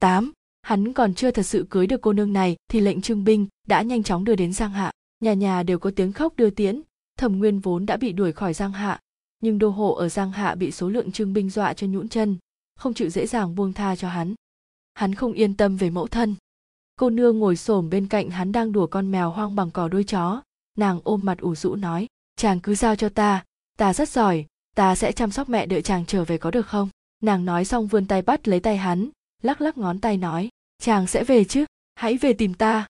Tám, 0.00 0.32
hắn 0.62 0.92
còn 0.92 1.14
chưa 1.14 1.30
thật 1.30 1.42
sự 1.42 1.66
cưới 1.70 1.86
được 1.86 2.00
cô 2.00 2.12
nương 2.12 2.32
này 2.32 2.56
thì 2.68 2.80
lệnh 2.80 3.00
trưng 3.00 3.24
binh 3.24 3.46
đã 3.66 3.82
nhanh 3.82 4.02
chóng 4.02 4.24
đưa 4.24 4.36
đến 4.36 4.52
giang 4.52 4.70
hạ. 4.70 4.92
Nhà 5.20 5.34
nhà 5.34 5.62
đều 5.62 5.78
có 5.78 5.90
tiếng 5.96 6.12
khóc 6.12 6.36
đưa 6.36 6.50
tiễn. 6.50 6.82
Thẩm 7.18 7.38
nguyên 7.38 7.60
vốn 7.60 7.86
đã 7.86 7.96
bị 7.96 8.12
đuổi 8.12 8.32
khỏi 8.32 8.54
giang 8.54 8.72
hạ, 8.72 9.00
nhưng 9.40 9.58
đô 9.58 9.68
hộ 9.68 9.94
ở 9.94 10.08
giang 10.08 10.32
hạ 10.32 10.54
bị 10.54 10.70
số 10.70 10.88
lượng 10.88 11.12
trưng 11.12 11.32
binh 11.32 11.50
dọa 11.50 11.74
cho 11.74 11.86
nhũn 11.86 12.08
chân, 12.08 12.36
không 12.78 12.94
chịu 12.94 13.08
dễ 13.08 13.26
dàng 13.26 13.54
buông 13.54 13.72
tha 13.72 13.96
cho 13.96 14.08
hắn. 14.08 14.34
Hắn 14.94 15.14
không 15.14 15.32
yên 15.32 15.54
tâm 15.54 15.76
về 15.76 15.90
mẫu 15.90 16.06
thân. 16.06 16.34
Cô 16.96 17.10
nương 17.10 17.38
ngồi 17.38 17.56
xổm 17.56 17.90
bên 17.90 18.08
cạnh 18.08 18.30
hắn 18.30 18.52
đang 18.52 18.72
đùa 18.72 18.86
con 18.86 19.10
mèo 19.10 19.30
hoang 19.30 19.56
bằng 19.56 19.70
cỏ 19.70 19.88
đuôi 19.88 20.04
chó 20.04 20.42
nàng 20.76 21.00
ôm 21.04 21.20
mặt 21.22 21.38
ủ 21.38 21.54
rũ 21.54 21.74
nói, 21.74 22.06
chàng 22.36 22.60
cứ 22.60 22.74
giao 22.74 22.96
cho 22.96 23.08
ta 23.08 23.44
ta 23.76 23.94
rất 23.94 24.08
giỏi, 24.08 24.46
ta 24.74 24.94
sẽ 24.94 25.12
chăm 25.12 25.30
sóc 25.30 25.48
mẹ 25.48 25.66
đợi 25.66 25.82
chàng 25.82 26.06
trở 26.06 26.24
về 26.24 26.38
có 26.38 26.50
được 26.50 26.66
không? 26.66 26.88
Nàng 27.22 27.44
nói 27.44 27.64
xong 27.64 27.86
vươn 27.86 28.06
tay 28.06 28.22
bắt 28.22 28.48
lấy 28.48 28.60
tay 28.60 28.76
hắn, 28.76 29.08
lắc 29.42 29.60
lắc 29.60 29.78
ngón 29.78 30.00
tay 30.00 30.16
nói, 30.16 30.48
chàng 30.78 31.06
sẽ 31.06 31.24
về 31.24 31.44
chứ, 31.44 31.64
hãy 31.94 32.16
về 32.16 32.32
tìm 32.32 32.54
ta. 32.54 32.86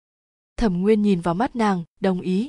Thẩm 0.56 0.82
nguyên 0.82 1.02
nhìn 1.02 1.20
vào 1.20 1.34
mắt 1.34 1.56
nàng, 1.56 1.84
đồng 2.00 2.20
ý. 2.20 2.48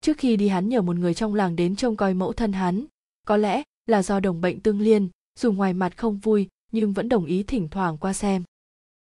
Trước 0.00 0.18
khi 0.18 0.36
đi 0.36 0.48
hắn 0.48 0.68
nhờ 0.68 0.82
một 0.82 0.96
người 0.96 1.14
trong 1.14 1.34
làng 1.34 1.56
đến 1.56 1.76
trông 1.76 1.96
coi 1.96 2.14
mẫu 2.14 2.32
thân 2.32 2.52
hắn. 2.52 2.84
Có 3.26 3.36
lẽ 3.36 3.62
là 3.86 4.02
do 4.02 4.20
đồng 4.20 4.40
bệnh 4.40 4.60
tương 4.60 4.80
liên, 4.80 5.08
dù 5.38 5.52
ngoài 5.52 5.72
mặt 5.72 5.96
không 5.96 6.18
vui, 6.18 6.48
nhưng 6.72 6.92
vẫn 6.92 7.08
đồng 7.08 7.24
ý 7.24 7.42
thỉnh 7.42 7.68
thoảng 7.68 7.98
qua 7.98 8.12
xem. 8.12 8.44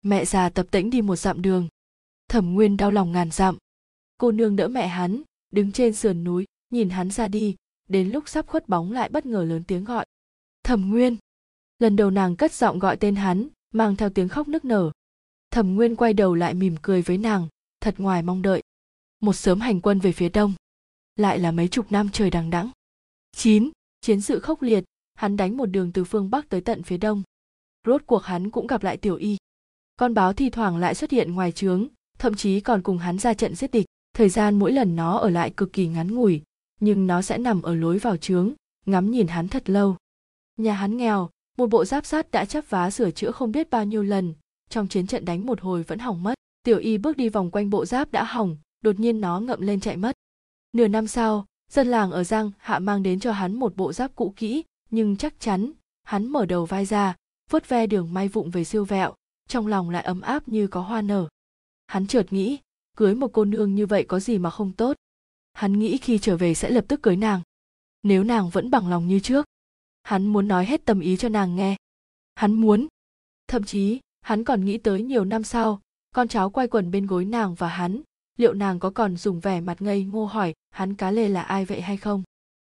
Mẹ 0.02 0.24
già 0.24 0.48
tập 0.48 0.66
tễnh 0.70 0.90
đi 0.90 1.02
một 1.02 1.16
dặm 1.16 1.42
đường. 1.42 1.68
Thẩm 2.28 2.54
nguyên 2.54 2.76
đau 2.76 2.90
lòng 2.90 3.12
ngàn 3.12 3.30
dặm. 3.30 3.56
Cô 4.18 4.32
nương 4.32 4.56
đỡ 4.56 4.68
mẹ 4.68 4.86
hắn 4.88 5.22
đứng 5.50 5.72
trên 5.72 5.94
sườn 5.94 6.24
núi, 6.24 6.44
nhìn 6.70 6.90
hắn 6.90 7.10
ra 7.10 7.28
đi, 7.28 7.56
đến 7.88 8.10
lúc 8.10 8.28
sắp 8.28 8.46
khuất 8.46 8.68
bóng 8.68 8.92
lại 8.92 9.08
bất 9.08 9.26
ngờ 9.26 9.44
lớn 9.44 9.62
tiếng 9.66 9.84
gọi. 9.84 10.06
Thẩm 10.62 10.90
nguyên! 10.90 11.16
Lần 11.78 11.96
đầu 11.96 12.10
nàng 12.10 12.36
cất 12.36 12.52
giọng 12.52 12.78
gọi 12.78 12.96
tên 12.96 13.16
hắn, 13.16 13.48
mang 13.74 13.96
theo 13.96 14.10
tiếng 14.10 14.28
khóc 14.28 14.48
nức 14.48 14.64
nở. 14.64 14.90
Thẩm 15.50 15.74
nguyên 15.74 15.96
quay 15.96 16.12
đầu 16.12 16.34
lại 16.34 16.54
mỉm 16.54 16.76
cười 16.82 17.02
với 17.02 17.18
nàng, 17.18 17.48
thật 17.80 17.94
ngoài 17.98 18.22
mong 18.22 18.42
đợi. 18.42 18.62
Một 19.20 19.32
sớm 19.32 19.60
hành 19.60 19.80
quân 19.80 19.98
về 19.98 20.12
phía 20.12 20.28
đông, 20.28 20.54
lại 21.16 21.38
là 21.38 21.52
mấy 21.52 21.68
chục 21.68 21.92
năm 21.92 22.08
trời 22.12 22.30
đằng 22.30 22.50
đẵng. 22.50 22.70
Chín, 23.32 23.70
chiến 24.00 24.20
sự 24.20 24.40
khốc 24.40 24.62
liệt, 24.62 24.84
hắn 25.14 25.36
đánh 25.36 25.56
một 25.56 25.66
đường 25.66 25.92
từ 25.92 26.04
phương 26.04 26.30
bắc 26.30 26.48
tới 26.48 26.60
tận 26.60 26.82
phía 26.82 26.96
đông. 26.96 27.22
Rốt 27.86 28.02
cuộc 28.06 28.24
hắn 28.24 28.50
cũng 28.50 28.66
gặp 28.66 28.82
lại 28.82 28.96
tiểu 28.96 29.16
y. 29.16 29.36
Con 29.96 30.14
báo 30.14 30.32
thi 30.32 30.50
thoảng 30.50 30.76
lại 30.76 30.94
xuất 30.94 31.10
hiện 31.10 31.34
ngoài 31.34 31.52
trướng, 31.52 31.88
thậm 32.18 32.34
chí 32.34 32.60
còn 32.60 32.82
cùng 32.82 32.98
hắn 32.98 33.18
ra 33.18 33.34
trận 33.34 33.54
giết 33.54 33.70
địch 33.70 33.86
thời 34.18 34.28
gian 34.28 34.58
mỗi 34.58 34.72
lần 34.72 34.96
nó 34.96 35.18
ở 35.18 35.30
lại 35.30 35.50
cực 35.50 35.72
kỳ 35.72 35.86
ngắn 35.86 36.14
ngủi, 36.14 36.42
nhưng 36.80 37.06
nó 37.06 37.22
sẽ 37.22 37.38
nằm 37.38 37.62
ở 37.62 37.74
lối 37.74 37.98
vào 37.98 38.16
trướng 38.16 38.52
ngắm 38.86 39.10
nhìn 39.10 39.26
hắn 39.26 39.48
thật 39.48 39.70
lâu. 39.70 39.96
Nhà 40.56 40.72
hắn 40.72 40.96
nghèo, 40.96 41.30
một 41.58 41.66
bộ 41.66 41.84
giáp 41.84 42.06
sắt 42.06 42.30
đã 42.30 42.44
chắp 42.44 42.70
vá 42.70 42.90
sửa 42.90 43.10
chữa 43.10 43.30
không 43.30 43.52
biết 43.52 43.70
bao 43.70 43.84
nhiêu 43.84 44.02
lần. 44.02 44.34
Trong 44.70 44.88
chiến 44.88 45.06
trận 45.06 45.24
đánh 45.24 45.46
một 45.46 45.60
hồi 45.60 45.82
vẫn 45.82 45.98
hỏng 45.98 46.22
mất, 46.22 46.34
tiểu 46.62 46.78
y 46.78 46.98
bước 46.98 47.16
đi 47.16 47.28
vòng 47.28 47.50
quanh 47.50 47.70
bộ 47.70 47.84
giáp 47.86 48.12
đã 48.12 48.24
hỏng, 48.24 48.56
đột 48.80 49.00
nhiên 49.00 49.20
nó 49.20 49.40
ngậm 49.40 49.60
lên 49.60 49.80
chạy 49.80 49.96
mất. 49.96 50.16
Nửa 50.72 50.88
năm 50.88 51.06
sau, 51.06 51.46
dân 51.72 51.86
làng 51.86 52.10
ở 52.10 52.24
giang 52.24 52.50
hạ 52.58 52.78
mang 52.78 53.02
đến 53.02 53.20
cho 53.20 53.32
hắn 53.32 53.54
một 53.54 53.76
bộ 53.76 53.92
giáp 53.92 54.14
cũ 54.14 54.34
kỹ, 54.36 54.62
nhưng 54.90 55.16
chắc 55.16 55.40
chắn, 55.40 55.72
hắn 56.02 56.28
mở 56.28 56.46
đầu 56.46 56.66
vai 56.66 56.84
ra 56.84 57.14
vớt 57.50 57.68
ve 57.68 57.86
đường 57.86 58.14
may 58.14 58.28
vụng 58.28 58.50
về 58.50 58.64
siêu 58.64 58.84
vẹo, 58.84 59.14
trong 59.48 59.66
lòng 59.66 59.90
lại 59.90 60.02
ấm 60.02 60.20
áp 60.20 60.48
như 60.48 60.66
có 60.66 60.80
hoa 60.80 61.02
nở. 61.02 61.28
Hắn 61.86 62.06
chợt 62.06 62.32
nghĩ 62.32 62.58
cưới 62.98 63.14
một 63.14 63.30
cô 63.32 63.44
nương 63.44 63.74
như 63.74 63.86
vậy 63.86 64.04
có 64.08 64.20
gì 64.20 64.38
mà 64.38 64.50
không 64.50 64.72
tốt? 64.72 64.96
Hắn 65.52 65.78
nghĩ 65.78 65.98
khi 65.98 66.18
trở 66.18 66.36
về 66.36 66.54
sẽ 66.54 66.70
lập 66.70 66.84
tức 66.88 67.02
cưới 67.02 67.16
nàng. 67.16 67.40
Nếu 68.02 68.24
nàng 68.24 68.50
vẫn 68.50 68.70
bằng 68.70 68.88
lòng 68.88 69.08
như 69.08 69.20
trước 69.20 69.46
hắn 70.02 70.26
muốn 70.26 70.48
nói 70.48 70.66
hết 70.66 70.84
tâm 70.84 71.00
ý 71.00 71.16
cho 71.16 71.28
nàng 71.28 71.56
nghe. 71.56 71.76
Hắn 72.34 72.52
muốn. 72.52 72.86
Thậm 73.48 73.64
chí 73.64 74.00
hắn 74.20 74.44
còn 74.44 74.64
nghĩ 74.64 74.78
tới 74.78 75.02
nhiều 75.02 75.24
năm 75.24 75.42
sau 75.42 75.80
con 76.14 76.28
cháu 76.28 76.50
quay 76.50 76.68
quần 76.68 76.90
bên 76.90 77.06
gối 77.06 77.24
nàng 77.24 77.54
và 77.54 77.68
hắn 77.68 78.02
liệu 78.36 78.54
nàng 78.54 78.78
có 78.78 78.90
còn 78.90 79.16
dùng 79.16 79.40
vẻ 79.40 79.60
mặt 79.60 79.82
ngây 79.82 80.04
ngô 80.04 80.24
hỏi 80.24 80.54
hắn 80.70 80.94
cá 80.94 81.10
lê 81.10 81.28
là 81.28 81.42
ai 81.42 81.64
vậy 81.64 81.80
hay 81.80 81.96
không? 81.96 82.22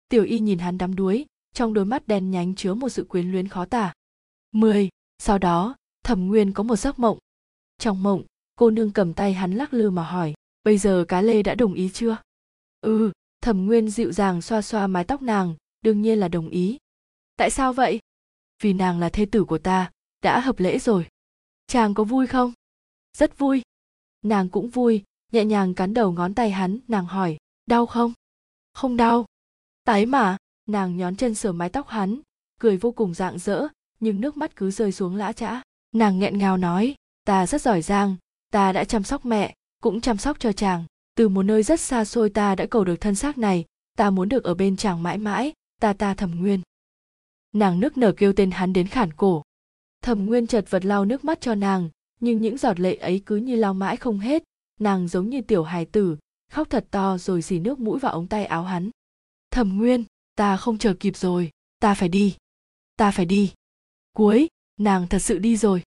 Tiểu 0.10 0.24
y 0.24 0.40
nhìn 0.40 0.60
hắn 0.60 0.78
đắm 0.78 0.96
đuối 0.96 1.26
trong 1.54 1.74
đôi 1.74 1.86
mắt 1.86 2.08
đen 2.08 2.32
nhánh 2.32 2.56
chứa 2.56 2.74
một 2.74 2.90
sự 2.90 3.04
quyến 3.04 3.32
luyến 3.32 3.48
khó 3.48 3.66
tả. 3.66 3.94
10. 4.52 4.90
Sau 5.20 5.38
đó, 5.38 5.76
thẩm 6.04 6.28
nguyên 6.28 6.54
có 6.54 6.64
một 6.64 6.76
giấc 6.76 7.00
mộng. 7.00 7.18
Trong 7.78 8.04
mộng, 8.04 8.24
cô 8.64 8.70
nương 8.70 8.92
cầm 8.92 9.14
tay 9.14 9.34
hắn 9.34 9.52
lắc 9.52 9.74
lư 9.74 9.90
mà 9.90 10.04
hỏi, 10.04 10.34
bây 10.64 10.78
giờ 10.78 11.06
cá 11.08 11.22
lê 11.22 11.44
đã 11.44 11.56
đồng 11.56 11.74
ý 11.74 11.90
chưa? 11.94 12.18
Ừ, 12.82 13.12
thẩm 13.42 13.66
nguyên 13.66 13.90
dịu 13.90 14.12
dàng 14.12 14.42
xoa 14.42 14.62
xoa 14.62 14.88
mái 14.88 15.04
tóc 15.04 15.22
nàng, 15.22 15.56
đương 15.82 16.02
nhiên 16.02 16.20
là 16.20 16.28
đồng 16.28 16.50
ý. 16.50 16.78
Tại 17.38 17.50
sao 17.50 17.74
vậy? 17.74 18.00
Vì 18.62 18.74
nàng 18.74 19.00
là 19.00 19.10
thê 19.10 19.26
tử 19.26 19.44
của 19.44 19.58
ta, 19.58 19.92
đã 20.22 20.40
hợp 20.40 20.60
lễ 20.60 20.80
rồi. 20.80 21.08
Chàng 21.68 21.94
có 21.94 22.04
vui 22.04 22.28
không? 22.28 22.54
Rất 23.18 23.38
vui. 23.38 23.62
Nàng 24.22 24.50
cũng 24.50 24.70
vui, 24.70 25.04
nhẹ 25.32 25.46
nhàng 25.46 25.74
cắn 25.74 25.94
đầu 25.94 26.12
ngón 26.12 26.34
tay 26.34 26.52
hắn, 26.52 26.80
nàng 26.88 27.06
hỏi, 27.06 27.38
đau 27.66 27.86
không? 27.86 28.14
Không 28.74 28.98
đau. 28.98 29.26
Tái 29.84 30.06
mà, 30.06 30.38
nàng 30.66 30.98
nhón 30.98 31.16
chân 31.16 31.36
sửa 31.36 31.52
mái 31.52 31.70
tóc 31.70 31.88
hắn, 31.88 32.20
cười 32.60 32.78
vô 32.78 32.92
cùng 32.92 33.14
rạng 33.14 33.40
rỡ, 33.40 33.68
nhưng 34.00 34.22
nước 34.22 34.38
mắt 34.38 34.56
cứ 34.56 34.72
rơi 34.72 34.92
xuống 34.92 35.16
lã 35.16 35.34
chã 35.34 35.62
nàng 35.92 36.20
nghẹn 36.20 36.38
ngào 36.38 36.58
nói 36.58 36.96
ta 37.26 37.48
rất 37.48 37.62
giỏi 37.62 37.82
giang 37.82 38.16
ta 38.54 38.72
đã 38.72 38.84
chăm 38.84 39.04
sóc 39.04 39.26
mẹ, 39.26 39.54
cũng 39.82 40.02
chăm 40.02 40.18
sóc 40.18 40.40
cho 40.40 40.52
chàng. 40.52 40.86
Từ 41.16 41.30
một 41.30 41.44
nơi 41.44 41.64
rất 41.64 41.80
xa 41.80 42.06
xôi 42.06 42.30
ta 42.30 42.56
đã 42.56 42.66
cầu 42.66 42.84
được 42.84 43.02
thân 43.02 43.16
xác 43.16 43.38
này, 43.38 43.66
ta 43.98 44.10
muốn 44.10 44.30
được 44.30 44.44
ở 44.44 44.54
bên 44.54 44.78
chàng 44.78 45.04
mãi 45.04 45.18
mãi, 45.18 45.54
ta 45.82 45.94
ta 45.94 46.14
thẩm 46.14 46.32
nguyên 46.42 46.62
nàng 47.54 47.80
nức 47.80 47.98
nở 47.98 48.14
kêu 48.18 48.34
tên 48.34 48.52
hắn 48.52 48.74
đến 48.74 48.88
khản 48.88 49.14
cổ. 49.14 49.44
Thẩm 50.02 50.26
nguyên 50.26 50.48
chật 50.48 50.66
vật 50.70 50.86
lau 50.86 51.06
nước 51.06 51.26
mắt 51.26 51.42
cho 51.42 51.56
nàng, 51.56 51.90
nhưng 52.20 52.42
những 52.42 52.58
giọt 52.58 52.80
lệ 52.80 52.96
ấy 52.96 53.22
cứ 53.26 53.36
như 53.36 53.56
lau 53.56 53.74
mãi 53.74 53.98
không 53.98 54.20
hết. 54.20 54.44
Nàng 54.80 55.08
giống 55.08 55.30
như 55.30 55.42
tiểu 55.42 55.64
hài 55.64 55.86
tử, 55.86 56.18
khóc 56.52 56.70
thật 56.70 56.86
to 56.92 57.18
rồi 57.18 57.42
xì 57.42 57.60
nước 57.60 57.80
mũi 57.80 58.00
vào 58.00 58.12
ống 58.12 58.28
tay 58.28 58.46
áo 58.46 58.64
hắn. 58.64 58.90
Thẩm 59.52 59.78
nguyên 59.78 60.04
ta 60.36 60.58
không 60.58 60.78
chờ 60.78 60.94
kịp 61.00 61.18
rồi, 61.18 61.50
ta 61.80 61.94
phải 61.94 62.10
đi, 62.10 62.36
ta 62.98 63.12
phải 63.12 63.26
đi. 63.26 63.54
Cuối, 64.14 64.48
nàng 64.80 65.08
thật 65.08 65.20
sự 65.20 65.40
đi 65.40 65.58
rồi. 65.58 65.84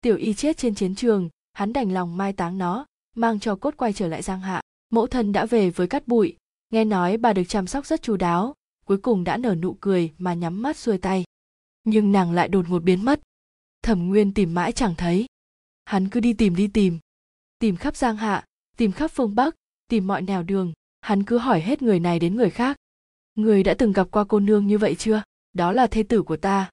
Tiểu 0.00 0.16
y 0.16 0.34
chết 0.34 0.56
trên 0.56 0.74
chiến 0.74 0.94
trường 0.94 1.28
hắn 1.52 1.72
đành 1.72 1.92
lòng 1.92 2.16
mai 2.16 2.32
táng 2.32 2.58
nó, 2.58 2.86
mang 3.16 3.40
cho 3.40 3.56
cốt 3.56 3.74
quay 3.76 3.92
trở 3.92 4.08
lại 4.08 4.22
giang 4.22 4.40
hạ. 4.40 4.60
Mẫu 4.90 5.06
thân 5.06 5.32
đã 5.32 5.46
về 5.46 5.70
với 5.70 5.86
cát 5.86 6.08
bụi. 6.08 6.36
Nghe 6.70 6.84
nói 6.84 7.16
bà 7.16 7.32
được 7.32 7.44
chăm 7.48 7.66
sóc 7.66 7.86
rất 7.86 8.02
chu 8.02 8.16
đáo, 8.16 8.54
cuối 8.84 8.98
cùng 8.98 9.24
đã 9.24 9.36
nở 9.36 9.54
nụ 9.54 9.76
cười 9.80 10.12
mà 10.18 10.34
nhắm 10.34 10.62
mắt 10.62 10.76
xuôi 10.76 10.98
tay. 10.98 11.24
Nhưng 11.84 12.12
nàng 12.12 12.32
lại 12.32 12.48
đột 12.48 12.68
ngột 12.68 12.82
biến 12.82 13.04
mất. 13.04 13.20
Thẩm 13.82 14.08
nguyên 14.08 14.34
tìm 14.34 14.54
mãi 14.54 14.72
chẳng 14.72 14.94
thấy. 14.98 15.26
Hắn 15.84 16.08
cứ 16.08 16.20
đi 16.20 16.32
tìm 16.32 16.56
đi 16.56 16.68
tìm. 16.68 16.98
Tìm 17.58 17.76
khắp 17.76 17.96
giang 17.96 18.16
hạ, 18.16 18.44
tìm 18.76 18.92
khắp 18.92 19.10
phương 19.14 19.34
bắc, 19.34 19.54
tìm 19.88 20.06
mọi 20.06 20.22
nẻo 20.22 20.42
đường. 20.42 20.72
Hắn 21.00 21.22
cứ 21.22 21.38
hỏi 21.38 21.60
hết 21.60 21.82
người 21.82 22.00
này 22.00 22.18
đến 22.18 22.36
người 22.36 22.50
khác. 22.50 22.76
Người 23.34 23.62
đã 23.62 23.74
từng 23.74 23.92
gặp 23.92 24.08
qua 24.10 24.24
cô 24.24 24.40
nương 24.40 24.66
như 24.66 24.78
vậy 24.78 24.94
chưa? 24.94 25.22
Đó 25.52 25.72
là 25.72 25.86
thê 25.86 26.02
tử 26.02 26.22
của 26.22 26.36
ta. 26.36 26.70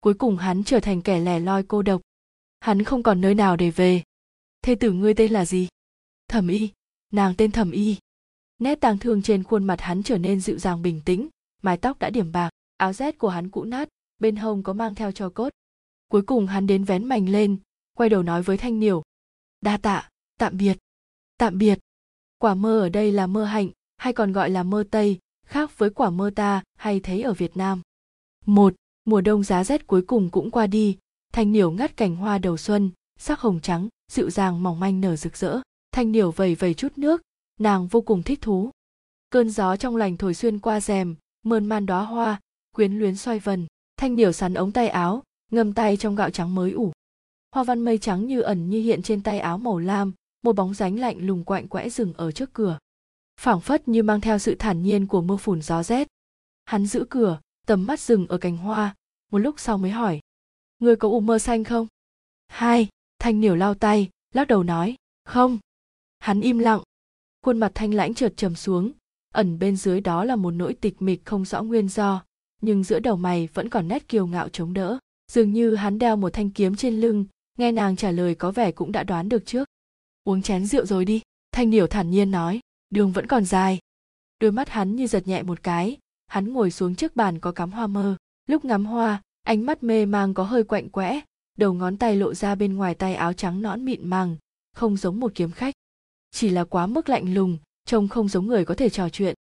Cuối 0.00 0.14
cùng 0.14 0.36
hắn 0.36 0.64
trở 0.64 0.80
thành 0.80 1.02
kẻ 1.02 1.20
lẻ 1.20 1.40
loi 1.40 1.62
cô 1.62 1.82
độc. 1.82 2.00
Hắn 2.60 2.82
không 2.82 3.02
còn 3.02 3.20
nơi 3.20 3.34
nào 3.34 3.56
để 3.56 3.70
về 3.70 4.02
thê 4.64 4.74
tử 4.74 4.92
ngươi 4.92 5.14
tên 5.14 5.32
là 5.32 5.44
gì? 5.44 5.68
Thẩm 6.28 6.48
y, 6.48 6.70
nàng 7.12 7.34
tên 7.38 7.50
thẩm 7.50 7.70
y. 7.70 7.96
Nét 8.58 8.80
tang 8.80 8.98
thương 8.98 9.22
trên 9.22 9.42
khuôn 9.42 9.64
mặt 9.64 9.80
hắn 9.80 10.02
trở 10.02 10.18
nên 10.18 10.40
dịu 10.40 10.58
dàng 10.58 10.82
bình 10.82 11.00
tĩnh, 11.04 11.28
mái 11.62 11.76
tóc 11.76 11.98
đã 11.98 12.10
điểm 12.10 12.32
bạc, 12.32 12.50
áo 12.76 12.92
rét 12.92 13.18
của 13.18 13.28
hắn 13.28 13.50
cũ 13.50 13.64
nát, 13.64 13.88
bên 14.18 14.36
hông 14.36 14.62
có 14.62 14.72
mang 14.72 14.94
theo 14.94 15.12
cho 15.12 15.30
cốt. 15.30 15.52
Cuối 16.08 16.22
cùng 16.22 16.46
hắn 16.46 16.66
đến 16.66 16.84
vén 16.84 17.04
mành 17.04 17.28
lên, 17.28 17.56
quay 17.96 18.08
đầu 18.08 18.22
nói 18.22 18.42
với 18.42 18.56
thanh 18.56 18.80
niểu. 18.80 19.02
Đa 19.60 19.76
tạ, 19.76 20.08
tạm 20.38 20.56
biệt 20.56 20.78
tạm 21.38 21.58
biệt. 21.58 21.78
Quả 22.38 22.54
mơ 22.54 22.80
ở 22.80 22.88
đây 22.88 23.12
là 23.12 23.26
mơ 23.26 23.44
hạnh, 23.44 23.68
hay 23.96 24.12
còn 24.12 24.32
gọi 24.32 24.50
là 24.50 24.62
mơ 24.62 24.84
tây, 24.90 25.18
khác 25.46 25.78
với 25.78 25.90
quả 25.90 26.10
mơ 26.10 26.30
ta 26.36 26.62
hay 26.78 27.00
thấy 27.00 27.22
ở 27.22 27.32
việt 27.32 27.56
nam. 27.56 27.82
Một, 28.46 28.74
mùa 29.04 29.20
đông 29.20 29.42
giá 29.42 29.64
rét 29.64 29.86
cuối 29.86 30.02
cùng 30.02 30.30
cũng 30.30 30.50
qua 30.50 30.66
đi, 30.66 30.98
thanh 31.32 31.52
niểu 31.52 31.70
ngắt 31.70 31.96
cành 31.96 32.16
hoa 32.16 32.38
đầu 32.38 32.56
xuân, 32.56 32.90
sắc 33.18 33.40
hồng 33.40 33.60
trắng 33.60 33.88
dịu 34.14 34.30
dàng 34.30 34.62
mỏng 34.62 34.80
manh 34.80 35.00
nở 35.00 35.16
rực 35.16 35.36
rỡ. 35.36 35.60
Thanh 35.92 36.12
điểu 36.12 36.30
vẩy 36.30 36.54
vẩy 36.54 36.74
chút 36.74 36.92
nước, 36.96 37.22
nàng 37.60 37.86
vô 37.86 38.00
cùng 38.00 38.22
thích 38.22 38.40
thú. 38.42 38.70
Cơn 39.30 39.50
gió 39.50 39.76
trong 39.76 39.96
lành 39.96 40.16
thổi 40.16 40.34
xuyên 40.34 40.58
qua 40.58 40.80
rèm, 40.80 41.14
mơn 41.42 41.66
man 41.66 41.86
đóa 41.86 42.04
hoa, 42.04 42.40
quyến 42.74 42.98
luyến 42.98 43.16
xoay 43.16 43.38
vần. 43.38 43.66
Thanh 43.96 44.16
điểu 44.16 44.32
sắn 44.32 44.54
ống 44.54 44.72
tay 44.72 44.88
áo, 44.88 45.22
ngâm 45.52 45.72
tay 45.72 45.96
trong 45.96 46.14
gạo 46.14 46.30
trắng 46.30 46.54
mới 46.54 46.72
ủ. 46.72 46.92
Hoa 47.52 47.64
văn 47.64 47.84
mây 47.84 47.98
trắng 47.98 48.26
như 48.26 48.40
ẩn 48.40 48.70
như 48.70 48.80
hiện 48.80 49.02
trên 49.02 49.22
tay 49.22 49.38
áo 49.38 49.58
màu 49.58 49.78
lam, 49.78 50.12
một 50.42 50.56
bóng 50.56 50.74
dáng 50.74 50.98
lạnh 50.98 51.26
lùng 51.26 51.44
quạnh 51.44 51.68
quẽ 51.68 51.88
rừng 51.88 52.12
ở 52.16 52.32
trước 52.32 52.52
cửa. 52.52 52.78
Phảng 53.40 53.60
phất 53.60 53.88
như 53.88 54.02
mang 54.02 54.20
theo 54.20 54.38
sự 54.38 54.54
thản 54.58 54.82
nhiên 54.82 55.06
của 55.06 55.22
mưa 55.22 55.36
phùn 55.36 55.62
gió 55.62 55.82
rét. 55.82 56.08
Hắn 56.64 56.86
giữ 56.86 57.06
cửa, 57.10 57.40
tầm 57.66 57.86
mắt 57.86 58.00
dừng 58.00 58.26
ở 58.26 58.38
cành 58.38 58.56
hoa. 58.56 58.94
Một 59.32 59.38
lúc 59.38 59.54
sau 59.58 59.78
mới 59.78 59.90
hỏi, 59.90 60.20
người 60.78 60.96
có 60.96 61.08
ủ 61.08 61.20
mơ 61.20 61.38
xanh 61.38 61.64
không? 61.64 61.86
Hai 62.48 62.88
thanh 63.24 63.40
niểu 63.40 63.56
lao 63.56 63.74
tay, 63.74 64.08
lắc 64.34 64.48
đầu 64.48 64.62
nói, 64.62 64.96
không. 65.24 65.58
Hắn 66.18 66.40
im 66.40 66.58
lặng. 66.58 66.80
Khuôn 67.42 67.58
mặt 67.58 67.72
thanh 67.74 67.94
lãnh 67.94 68.14
trượt 68.14 68.36
trầm 68.36 68.54
xuống. 68.54 68.92
Ẩn 69.34 69.58
bên 69.58 69.76
dưới 69.76 70.00
đó 70.00 70.24
là 70.24 70.36
một 70.36 70.50
nỗi 70.50 70.74
tịch 70.74 71.02
mịch 71.02 71.24
không 71.24 71.44
rõ 71.44 71.62
nguyên 71.62 71.88
do, 71.88 72.24
nhưng 72.60 72.84
giữa 72.84 72.98
đầu 72.98 73.16
mày 73.16 73.48
vẫn 73.54 73.68
còn 73.68 73.88
nét 73.88 74.08
kiêu 74.08 74.26
ngạo 74.26 74.48
chống 74.48 74.74
đỡ. 74.74 74.98
Dường 75.32 75.52
như 75.52 75.74
hắn 75.74 75.98
đeo 75.98 76.16
một 76.16 76.32
thanh 76.32 76.50
kiếm 76.50 76.76
trên 76.76 77.00
lưng, 77.00 77.24
nghe 77.58 77.72
nàng 77.72 77.96
trả 77.96 78.10
lời 78.10 78.34
có 78.34 78.50
vẻ 78.50 78.72
cũng 78.72 78.92
đã 78.92 79.04
đoán 79.04 79.28
được 79.28 79.46
trước. 79.46 79.68
Uống 80.24 80.42
chén 80.42 80.66
rượu 80.66 80.86
rồi 80.86 81.04
đi, 81.04 81.22
thanh 81.52 81.70
niểu 81.70 81.86
thản 81.86 82.10
nhiên 82.10 82.30
nói, 82.30 82.60
đường 82.90 83.12
vẫn 83.12 83.26
còn 83.26 83.44
dài. 83.44 83.78
Đôi 84.40 84.52
mắt 84.52 84.68
hắn 84.68 84.96
như 84.96 85.06
giật 85.06 85.28
nhẹ 85.28 85.42
một 85.42 85.62
cái, 85.62 85.98
hắn 86.26 86.52
ngồi 86.52 86.70
xuống 86.70 86.94
trước 86.94 87.16
bàn 87.16 87.38
có 87.38 87.52
cắm 87.52 87.70
hoa 87.70 87.86
mơ. 87.86 88.16
Lúc 88.46 88.64
ngắm 88.64 88.86
hoa, 88.86 89.22
ánh 89.42 89.66
mắt 89.66 89.82
mê 89.82 90.06
mang 90.06 90.34
có 90.34 90.44
hơi 90.44 90.64
quạnh 90.64 90.88
quẽ 90.88 91.20
đầu 91.58 91.74
ngón 91.74 91.96
tay 91.96 92.16
lộ 92.16 92.34
ra 92.34 92.54
bên 92.54 92.74
ngoài 92.74 92.94
tay 92.94 93.14
áo 93.14 93.32
trắng 93.32 93.62
nõn 93.62 93.84
mịn 93.84 94.08
màng, 94.08 94.36
không 94.72 94.96
giống 94.96 95.20
một 95.20 95.32
kiếm 95.34 95.50
khách. 95.50 95.74
Chỉ 96.30 96.50
là 96.50 96.64
quá 96.64 96.86
mức 96.86 97.08
lạnh 97.08 97.34
lùng, 97.34 97.58
trông 97.84 98.08
không 98.08 98.28
giống 98.28 98.46
người 98.46 98.64
có 98.64 98.74
thể 98.74 98.90
trò 98.90 99.08
chuyện. 99.08 99.34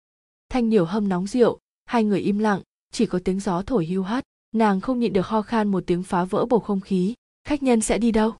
Thanh 0.48 0.68
nhiều 0.68 0.84
hâm 0.84 1.08
nóng 1.08 1.26
rượu, 1.26 1.58
hai 1.84 2.04
người 2.04 2.20
im 2.20 2.38
lặng, 2.38 2.62
chỉ 2.92 3.06
có 3.06 3.20
tiếng 3.24 3.40
gió 3.40 3.62
thổi 3.62 3.86
hưu 3.86 4.02
hắt, 4.02 4.24
nàng 4.52 4.80
không 4.80 5.00
nhịn 5.00 5.12
được 5.12 5.26
ho 5.26 5.42
khan 5.42 5.68
một 5.68 5.82
tiếng 5.86 6.02
phá 6.02 6.24
vỡ 6.24 6.46
bầu 6.46 6.60
không 6.60 6.80
khí, 6.80 7.14
khách 7.44 7.62
nhân 7.62 7.80
sẽ 7.80 7.98
đi 7.98 8.12
đâu? 8.12 8.32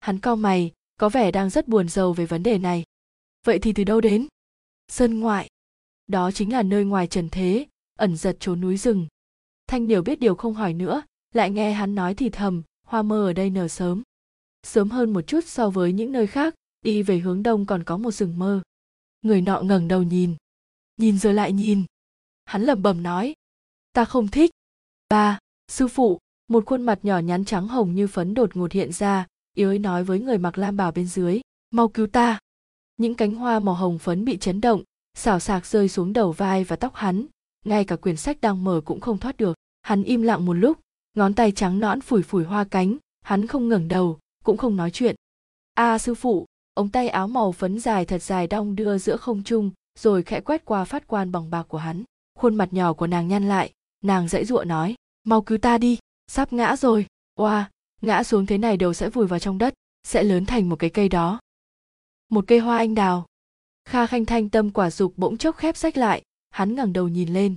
Hắn 0.00 0.20
cau 0.20 0.36
mày, 0.36 0.72
có 0.96 1.08
vẻ 1.08 1.30
đang 1.30 1.50
rất 1.50 1.68
buồn 1.68 1.88
rầu 1.88 2.12
về 2.12 2.26
vấn 2.26 2.42
đề 2.42 2.58
này. 2.58 2.84
Vậy 3.44 3.58
thì 3.58 3.72
từ 3.72 3.84
đâu 3.84 4.00
đến? 4.00 4.26
Sơn 4.88 5.20
ngoại. 5.20 5.48
Đó 6.06 6.30
chính 6.30 6.52
là 6.52 6.62
nơi 6.62 6.84
ngoài 6.84 7.06
trần 7.06 7.28
thế, 7.30 7.66
ẩn 7.98 8.16
giật 8.16 8.36
trốn 8.40 8.60
núi 8.60 8.76
rừng. 8.76 9.06
Thanh 9.66 9.86
điều 9.86 10.02
biết 10.02 10.20
điều 10.20 10.34
không 10.34 10.54
hỏi 10.54 10.74
nữa, 10.74 11.02
lại 11.34 11.50
nghe 11.50 11.72
hắn 11.72 11.94
nói 11.94 12.14
thì 12.14 12.30
thầm 12.30 12.62
hoa 12.84 13.02
mơ 13.02 13.26
ở 13.26 13.32
đây 13.32 13.50
nở 13.50 13.68
sớm. 13.68 14.02
Sớm 14.62 14.90
hơn 14.90 15.12
một 15.12 15.22
chút 15.22 15.44
so 15.46 15.70
với 15.70 15.92
những 15.92 16.12
nơi 16.12 16.26
khác, 16.26 16.54
đi 16.82 17.02
về 17.02 17.18
hướng 17.18 17.42
đông 17.42 17.66
còn 17.66 17.84
có 17.84 17.96
một 17.96 18.10
rừng 18.10 18.38
mơ. 18.38 18.62
Người 19.22 19.40
nọ 19.40 19.60
ngẩng 19.60 19.88
đầu 19.88 20.02
nhìn. 20.02 20.34
Nhìn 20.96 21.18
rồi 21.18 21.34
lại 21.34 21.52
nhìn. 21.52 21.84
Hắn 22.44 22.62
lẩm 22.62 22.82
bẩm 22.82 23.02
nói. 23.02 23.34
Ta 23.92 24.04
không 24.04 24.28
thích. 24.28 24.50
Ba, 25.08 25.38
sư 25.68 25.88
phụ, 25.88 26.18
một 26.48 26.66
khuôn 26.66 26.82
mặt 26.82 26.98
nhỏ 27.02 27.18
nhắn 27.18 27.44
trắng 27.44 27.68
hồng 27.68 27.94
như 27.94 28.06
phấn 28.06 28.34
đột 28.34 28.56
ngột 28.56 28.72
hiện 28.72 28.92
ra 28.92 29.26
yếu 29.54 29.70
ớt 29.70 29.78
nói 29.78 30.04
với 30.04 30.20
người 30.20 30.38
mặc 30.38 30.58
lam 30.58 30.76
bào 30.76 30.92
bên 30.92 31.06
dưới. 31.06 31.40
Mau 31.70 31.88
cứu 31.88 32.06
ta. 32.06 32.38
Những 32.96 33.14
cánh 33.14 33.34
hoa 33.34 33.60
màu 33.60 33.74
hồng 33.74 33.98
phấn 33.98 34.24
bị 34.24 34.36
chấn 34.36 34.60
động, 34.60 34.82
xào 35.14 35.40
xạc 35.40 35.66
rơi 35.66 35.88
xuống 35.88 36.12
đầu 36.12 36.32
vai 36.32 36.64
và 36.64 36.76
tóc 36.76 36.94
hắn. 36.94 37.26
Ngay 37.64 37.84
cả 37.84 37.96
quyển 37.96 38.16
sách 38.16 38.40
đang 38.40 38.64
mở 38.64 38.80
cũng 38.84 39.00
không 39.00 39.18
thoát 39.18 39.36
được. 39.36 39.56
Hắn 39.82 40.02
im 40.02 40.22
lặng 40.22 40.46
một 40.46 40.52
lúc 40.52 40.78
ngón 41.14 41.34
tay 41.34 41.52
trắng 41.52 41.80
nõn 41.80 42.00
phủi 42.00 42.22
phủi 42.22 42.44
hoa 42.44 42.64
cánh 42.64 42.96
hắn 43.22 43.46
không 43.46 43.68
ngẩng 43.68 43.88
đầu 43.88 44.18
cũng 44.44 44.56
không 44.56 44.76
nói 44.76 44.90
chuyện. 44.90 45.16
A 45.74 45.94
à, 45.94 45.98
sư 45.98 46.14
phụ 46.14 46.46
ống 46.74 46.88
tay 46.88 47.08
áo 47.08 47.28
màu 47.28 47.52
phấn 47.52 47.78
dài 47.78 48.04
thật 48.04 48.22
dài 48.22 48.46
đong 48.46 48.76
đưa 48.76 48.98
giữa 48.98 49.16
không 49.16 49.42
trung 49.42 49.70
rồi 49.98 50.22
khẽ 50.22 50.40
quét 50.40 50.64
qua 50.64 50.84
phát 50.84 51.06
quan 51.06 51.32
bằng 51.32 51.50
bạc 51.50 51.62
của 51.68 51.78
hắn. 51.78 52.04
Khuôn 52.38 52.54
mặt 52.54 52.72
nhỏ 52.72 52.92
của 52.92 53.06
nàng 53.06 53.28
nhăn 53.28 53.48
lại 53.48 53.72
nàng 54.04 54.28
dãy 54.28 54.44
dụa 54.44 54.64
nói 54.64 54.94
mau 55.24 55.42
cứu 55.42 55.58
ta 55.58 55.78
đi 55.78 55.98
sắp 56.26 56.52
ngã 56.52 56.76
rồi. 56.76 57.06
Oa 57.34 57.70
ngã 58.02 58.22
xuống 58.22 58.46
thế 58.46 58.58
này 58.58 58.76
đầu 58.76 58.94
sẽ 58.94 59.10
vùi 59.10 59.26
vào 59.26 59.38
trong 59.38 59.58
đất 59.58 59.74
sẽ 60.04 60.22
lớn 60.22 60.46
thành 60.46 60.68
một 60.68 60.76
cái 60.76 60.90
cây 60.90 61.08
đó. 61.08 61.40
Một 62.28 62.44
cây 62.46 62.58
hoa 62.58 62.76
anh 62.76 62.94
đào. 62.94 63.26
Kha 63.84 64.06
khanh 64.06 64.24
thanh 64.24 64.48
tâm 64.48 64.70
quả 64.70 64.90
dục 64.90 65.12
bỗng 65.16 65.36
chốc 65.36 65.56
khép 65.56 65.76
sách 65.76 65.96
lại 65.96 66.22
hắn 66.50 66.74
ngẩng 66.74 66.92
đầu 66.92 67.08
nhìn 67.08 67.34
lên. 67.34 67.54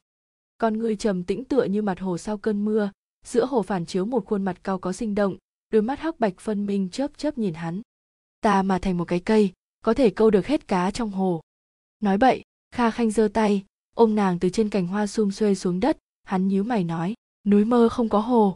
Con 0.57 0.77
người 0.77 0.95
trầm 0.95 1.23
tĩnh 1.23 1.43
tựa 1.43 1.63
như 1.63 1.81
mặt 1.81 1.99
hồ 1.99 2.17
sau 2.17 2.37
cơn 2.37 2.65
mưa 2.65 2.91
giữa 3.27 3.45
hồ 3.45 3.61
phản 3.61 3.85
chiếu 3.85 4.05
một 4.05 4.25
khuôn 4.25 4.43
mặt 4.43 4.57
cao 4.63 4.79
có 4.79 4.93
sinh 4.93 5.15
động, 5.15 5.37
đôi 5.71 5.81
mắt 5.81 5.99
hắc 5.99 6.19
bạch 6.19 6.39
phân 6.39 6.65
minh 6.65 6.89
chớp 6.89 7.17
chớp 7.17 7.37
nhìn 7.37 7.53
hắn. 7.53 7.81
Ta 8.41 8.61
mà 8.63 8.79
thành 8.79 8.97
một 8.97 9.05
cái 9.05 9.19
cây, 9.19 9.51
có 9.83 9.93
thể 9.93 10.09
câu 10.09 10.29
được 10.29 10.47
hết 10.47 10.67
cá 10.67 10.91
trong 10.91 11.11
hồ. 11.11 11.41
Nói 11.99 12.17
bậy, 12.17 12.43
kha 12.71 12.91
khanh 12.91 13.11
giơ 13.11 13.27
tay, 13.33 13.63
ôm 13.95 14.15
nàng 14.15 14.39
từ 14.39 14.49
trên 14.49 14.69
cành 14.69 14.87
hoa 14.87 15.07
xum 15.07 15.31
xuê 15.31 15.55
xuống 15.55 15.79
đất, 15.79 15.97
hắn 16.23 16.47
nhíu 16.47 16.63
mày 16.63 16.83
nói, 16.83 17.13
núi 17.45 17.65
mơ 17.65 17.89
không 17.89 18.09
có 18.09 18.19
hồ. 18.19 18.55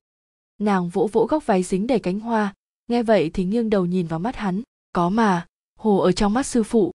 Nàng 0.57 0.89
vỗ 0.89 1.09
vỗ 1.11 1.27
góc 1.29 1.45
váy 1.45 1.63
dính 1.63 1.87
đầy 1.87 1.99
cánh 1.99 2.19
hoa, 2.19 2.53
nghe 2.87 3.03
vậy 3.03 3.31
thì 3.33 3.45
nghiêng 3.45 3.69
đầu 3.69 3.85
nhìn 3.85 4.07
vào 4.07 4.19
mắt 4.19 4.35
hắn, 4.35 4.61
có 4.91 5.09
mà, 5.09 5.47
hồ 5.79 5.97
ở 5.97 6.11
trong 6.11 6.33
mắt 6.33 6.45
sư 6.45 6.63
phụ. 6.63 6.91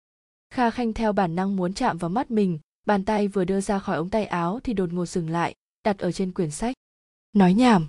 Kha 0.53 0.69
khanh 0.69 0.93
theo 0.93 1.13
bản 1.13 1.35
năng 1.35 1.55
muốn 1.55 1.73
chạm 1.73 1.97
vào 1.97 2.09
mắt 2.09 2.31
mình, 2.31 2.59
bàn 2.85 3.05
tay 3.05 3.27
vừa 3.27 3.45
đưa 3.45 3.61
ra 3.61 3.79
khỏi 3.79 3.97
ống 3.97 4.09
tay 4.09 4.25
áo 4.25 4.59
thì 4.63 4.73
đột 4.73 4.93
ngột 4.93 5.05
dừng 5.05 5.29
lại, 5.29 5.55
đặt 5.83 5.97
ở 5.97 6.11
trên 6.11 6.31
quyển 6.31 6.51
sách 6.51 6.75
nói 7.33 7.53
nhảm. 7.53 7.87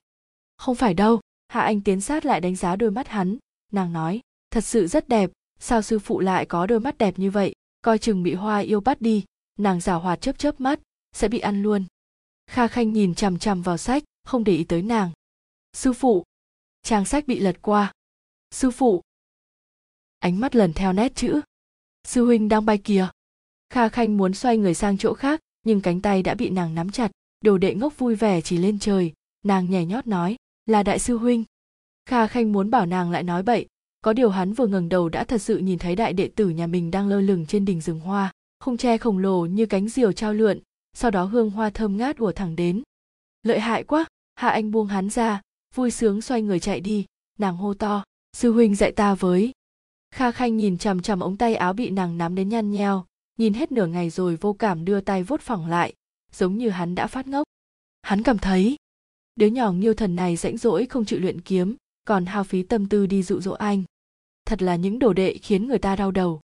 Không 0.57 0.75
phải 0.75 0.95
đâu, 0.95 1.21
hạ 1.49 1.61
anh 1.61 1.81
tiến 1.81 2.01
sát 2.01 2.25
lại 2.25 2.41
đánh 2.41 2.57
giá 2.57 2.77
đôi 2.77 2.91
mắt 2.91 3.09
hắn. 3.09 3.39
Nàng 3.73 3.93
nói, 3.93 4.21
thật 4.51 4.65
sự 4.65 4.87
rất 4.87 5.09
đẹp, 5.09 5.31
sao 5.59 5.83
sư 5.83 5.99
phụ 5.99 6.21
lại 6.21 6.47
có 6.47 6.67
đôi 6.67 6.81
mắt 6.81 6.99
đẹp 6.99 7.19
như 7.19 7.31
vậy? 7.31 7.55
Coi 7.83 7.99
chừng 7.99 8.23
bị 8.23 8.35
hoa 8.35 8.59
yêu 8.59 8.81
bắt 8.81 9.01
đi. 9.01 9.25
Nàng 9.59 9.81
giả 9.81 9.95
hoạt 9.95 10.21
chớp 10.21 10.39
chớp 10.39 10.61
mắt, 10.61 10.81
sẽ 11.13 11.29
bị 11.29 11.39
ăn 11.39 11.63
luôn. 11.63 11.85
Kha 12.47 12.69
khanh 12.69 12.93
nhìn 12.93 13.15
chằm 13.15 13.39
chằm 13.39 13.63
vào 13.63 13.79
sách, 13.79 14.03
không 14.25 14.45
để 14.45 14.57
ý 14.57 14.65
tới 14.65 14.83
nàng. 14.83 15.11
Sư 15.73 15.93
phụ. 15.93 16.25
Trang 16.83 17.05
sách 17.05 17.27
bị 17.27 17.41
lật 17.41 17.57
qua. 17.63 17.93
Sư 18.51 18.71
phụ. 18.71 19.03
Ánh 20.19 20.41
mắt 20.41 20.55
lần 20.55 20.73
theo 20.73 20.93
nét 20.93 21.13
chữ. 21.15 21.41
Sư 22.05 22.25
huynh 22.25 22.49
đang 22.49 22.67
bay 22.67 22.79
kìa. 22.79 23.09
Kha 23.71 23.89
khanh 23.89 24.17
muốn 24.17 24.35
xoay 24.35 24.57
người 24.57 24.75
sang 24.75 24.99
chỗ 24.99 25.15
khác, 25.15 25.41
nhưng 25.63 25.81
cánh 25.81 26.01
tay 26.01 26.23
đã 26.23 26.35
bị 26.35 26.51
nàng 26.51 26.75
nắm 26.75 26.91
chặt. 26.91 27.11
Đồ 27.41 27.59
đệ 27.59 27.75
ngốc 27.75 27.99
vui 27.99 28.15
vẻ 28.15 28.41
chỉ 28.41 28.57
lên 28.59 28.79
trời 28.79 29.13
nàng 29.43 29.71
nhảy 29.71 29.87
nhót 29.87 30.07
nói, 30.07 30.37
là 30.67 30.83
đại 30.83 30.99
sư 30.99 31.17
huynh. 31.17 31.45
Kha 32.07 32.27
khanh 32.27 32.53
muốn 32.53 32.71
bảo 32.71 32.87
nàng 32.87 33.11
lại 33.11 33.23
nói 33.23 33.43
bậy, 33.43 33.67
có 34.03 34.13
điều 34.13 34.31
hắn 34.31 34.53
vừa 34.53 34.67
ngẩng 34.67 34.89
đầu 34.89 35.09
đã 35.09 35.25
thật 35.25 35.39
sự 35.39 35.59
nhìn 35.59 35.79
thấy 35.79 35.97
đại 35.97 36.13
đệ 36.13 36.31
tử 36.37 36.49
nhà 36.49 36.67
mình 36.67 36.91
đang 36.91 37.09
lơ 37.09 37.21
lửng 37.21 37.47
trên 37.47 37.65
đỉnh 37.65 37.81
rừng 37.81 38.01
hoa 38.01 38.33
khung 38.63 38.77
tre 38.77 38.99
khổng 38.99 39.19
lồ 39.19 39.47
như 39.47 39.67
cánh 39.67 39.89
diều 39.89 40.13
trao 40.13 40.33
lượn, 40.35 40.61
sau 40.93 41.11
đó 41.11 41.25
hương 41.25 41.51
hoa 41.51 41.71
thơm 41.71 41.97
ngát 41.97 42.17
ùa 42.17 42.33
thẳng 42.33 42.57
đến. 42.57 42.83
Lợi 43.43 43.61
hại 43.61 43.85
quá! 43.85 44.05
Hạ 44.35 44.49
anh 44.49 44.71
buông 44.71 44.87
hắn 44.87 45.11
ra, 45.11 45.41
vui 45.75 45.91
sướng 45.91 46.21
xoay 46.21 46.43
người 46.43 46.61
chạy 46.61 46.81
đi, 46.81 47.07
nàng 47.39 47.57
hô 47.57 47.75
to, 47.75 48.05
sư 48.37 48.53
huynh 48.53 48.75
dạy 48.75 48.93
ta 48.93 49.15
với. 49.15 49.53
Kha 50.15 50.31
khanh 50.31 50.57
nhìn 50.57 50.79
chằm 50.79 51.03
chằm 51.03 51.21
ống 51.21 51.37
tay 51.37 51.55
áo 51.55 51.73
bị 51.73 51.91
nàng 51.91 52.19
nắm 52.19 52.35
đến 52.35 52.49
nhăn 52.49 52.71
nheo, 52.71 53.05
nhìn 53.39 53.55
hết 53.55 53.73
nửa 53.73 53.87
ngày 53.87 54.11
rồi 54.11 54.37
vô 54.37 54.53
cảm 54.53 54.85
đưa 54.85 55.01
tay 55.01 55.23
vuốt 55.23 55.41
phẳng 55.41 55.67
lại, 55.67 55.95
giống 56.33 56.59
như 56.59 56.69
hắn 56.71 56.95
đã 56.95 57.07
phát 57.07 57.27
ngốc. 57.27 57.47
Hắn 58.03 58.23
cảm 58.23 58.39
thấy 58.39 58.77
đứa 59.35 59.47
nhỏ 59.47 59.73
nghiêu 59.73 59.95
thần 59.95 60.16
này 60.16 60.37
rãnh 60.37 60.57
rỗi 60.57 60.87
không 60.87 61.05
chịu 61.05 61.21
luyện 61.21 61.40
kiếm 61.40 61.77
còn 62.05 62.27
hao 62.27 62.45
phí 62.45 62.62
tâm 62.62 62.88
tư 62.88 63.07
đi 63.07 63.23
dụ 63.23 63.40
dỗ 63.40 63.53
anh 63.53 63.83
thật 64.45 64.62
là 64.62 64.77
những 64.77 64.99
đồ 64.99 65.12
đệ 65.12 65.38
khiến 65.42 65.68
người 65.68 65.79
ta 65.79 65.97
đau 65.97 66.11
đầu 66.11 66.40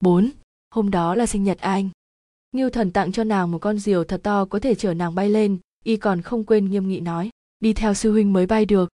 4. 0.00 0.30
Hôm 0.70 0.90
đó 0.90 1.14
là 1.14 1.26
sinh 1.26 1.44
nhật 1.44 1.58
anh. 1.58 1.88
Nghiêu 2.52 2.70
thần 2.70 2.90
tặng 2.90 3.12
cho 3.12 3.24
nàng 3.24 3.50
một 3.50 3.58
con 3.58 3.78
diều 3.78 4.04
thật 4.04 4.20
to 4.22 4.44
có 4.44 4.58
thể 4.58 4.74
chở 4.74 4.94
nàng 4.94 5.14
bay 5.14 5.30
lên, 5.30 5.58
y 5.84 5.96
còn 5.96 6.22
không 6.22 6.44
quên 6.44 6.70
nghiêm 6.70 6.88
nghị 6.88 7.00
nói, 7.00 7.30
đi 7.60 7.72
theo 7.72 7.94
sư 7.94 8.12
huynh 8.12 8.32
mới 8.32 8.46
bay 8.46 8.66
được. 8.66 8.88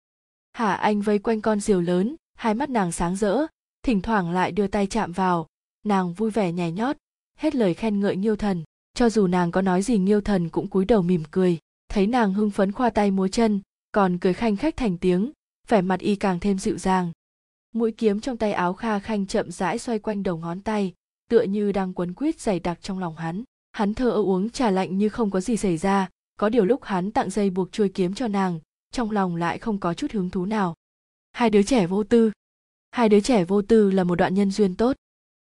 Hả 0.53 0.73
anh 0.73 1.01
vây 1.01 1.19
quanh 1.19 1.41
con 1.41 1.61
diều 1.61 1.81
lớn, 1.81 2.17
hai 2.35 2.55
mắt 2.55 2.71
nàng 2.71 2.93
sáng 2.93 3.17
rỡ, 3.17 3.47
thỉnh 3.83 4.01
thoảng 4.01 4.31
lại 4.31 4.53
đưa 4.53 4.67
tay 4.67 4.87
chạm 4.87 5.13
vào, 5.13 5.47
nàng 5.87 6.15
vui 6.15 6.31
vẻ 6.31 6.53
nhảy 6.53 6.73
nhót, 6.73 6.97
hết 7.39 7.55
lời 7.55 7.75
khen 7.75 8.01
ngợi 8.01 8.17
Nghiêu 8.17 8.37
thần, 8.37 8.65
cho 8.95 9.11
dù 9.11 9.27
nàng 9.27 9.51
có 9.51 9.63
nói 9.63 9.83
gì 9.83 9.99
Nghiêu 9.99 10.21
thần 10.21 10.49
cũng 10.49 10.69
cúi 10.69 10.85
đầu 10.85 11.03
mỉm 11.03 11.23
cười, 11.31 11.59
thấy 11.89 12.07
nàng 12.07 12.35
hưng 12.35 12.51
phấn 12.51 12.73
khoa 12.73 12.91
tay 12.91 13.11
múa 13.11 13.29
chân, 13.29 13.61
còn 13.93 14.19
cười 14.19 14.33
khanh 14.33 14.57
khách 14.57 14.77
thành 14.77 14.99
tiếng, 14.99 15.33
vẻ 15.69 15.81
mặt 15.81 16.01
y 16.01 16.17
càng 16.17 16.41
thêm 16.41 16.59
dịu 16.59 16.79
dàng, 16.79 17.13
mũi 17.75 17.93
kiếm 17.93 18.21
trong 18.21 18.37
tay 18.37 18.53
áo 18.53 18.75
kha 18.75 18.99
khanh 18.99 19.27
chậm 19.27 19.51
rãi 19.51 19.79
xoay 19.79 19.99
quanh 19.99 20.23
đầu 20.23 20.37
ngón 20.37 20.61
tay 20.61 20.95
tựa 21.29 21.43
như 21.43 21.73
đang 21.73 21.93
quấn 21.95 22.15
quýt 22.15 22.41
dày 22.41 22.61
đặc 22.61 22.79
trong 22.83 22.99
lòng 22.99 23.17
hắn. 23.17 23.45
Hắn 23.73 23.95
thờ 23.95 24.11
ơ 24.11 24.23
uống 24.23 24.51
trà 24.51 24.71
lạnh 24.71 24.99
như 24.99 25.09
không 25.09 25.31
có 25.31 25.41
gì 25.41 25.57
xảy 25.57 25.77
ra 25.77 26.09
có 26.39 26.49
điều 26.49 26.65
lúc 26.65 26.85
hắn 26.85 27.11
tặng 27.11 27.31
dây 27.31 27.51
buộc 27.51 27.73
chuôi 27.73 27.89
kiếm 27.89 28.15
cho 28.15 28.29
nàng 28.29 28.61
trong 28.93 29.11
lòng 29.11 29.37
lại 29.37 29.59
không 29.59 29.79
có 29.79 29.95
chút 29.95 30.13
hứng 30.13 30.31
thú 30.31 30.47
nào. 30.47 30.75
Hai 31.33 31.51
đứa 31.51 31.63
trẻ 31.63 31.87
vô 31.87 32.05
tư. 32.05 32.33
Hai 32.91 33.09
đứa 33.09 33.21
trẻ 33.21 33.45
vô 33.45 33.63
tư 33.63 33.91
là 33.91 34.05
một 34.05 34.15
đoạn 34.15 34.35
nhân 34.35 34.51
duyên 34.51 34.75
tốt. 34.75 34.97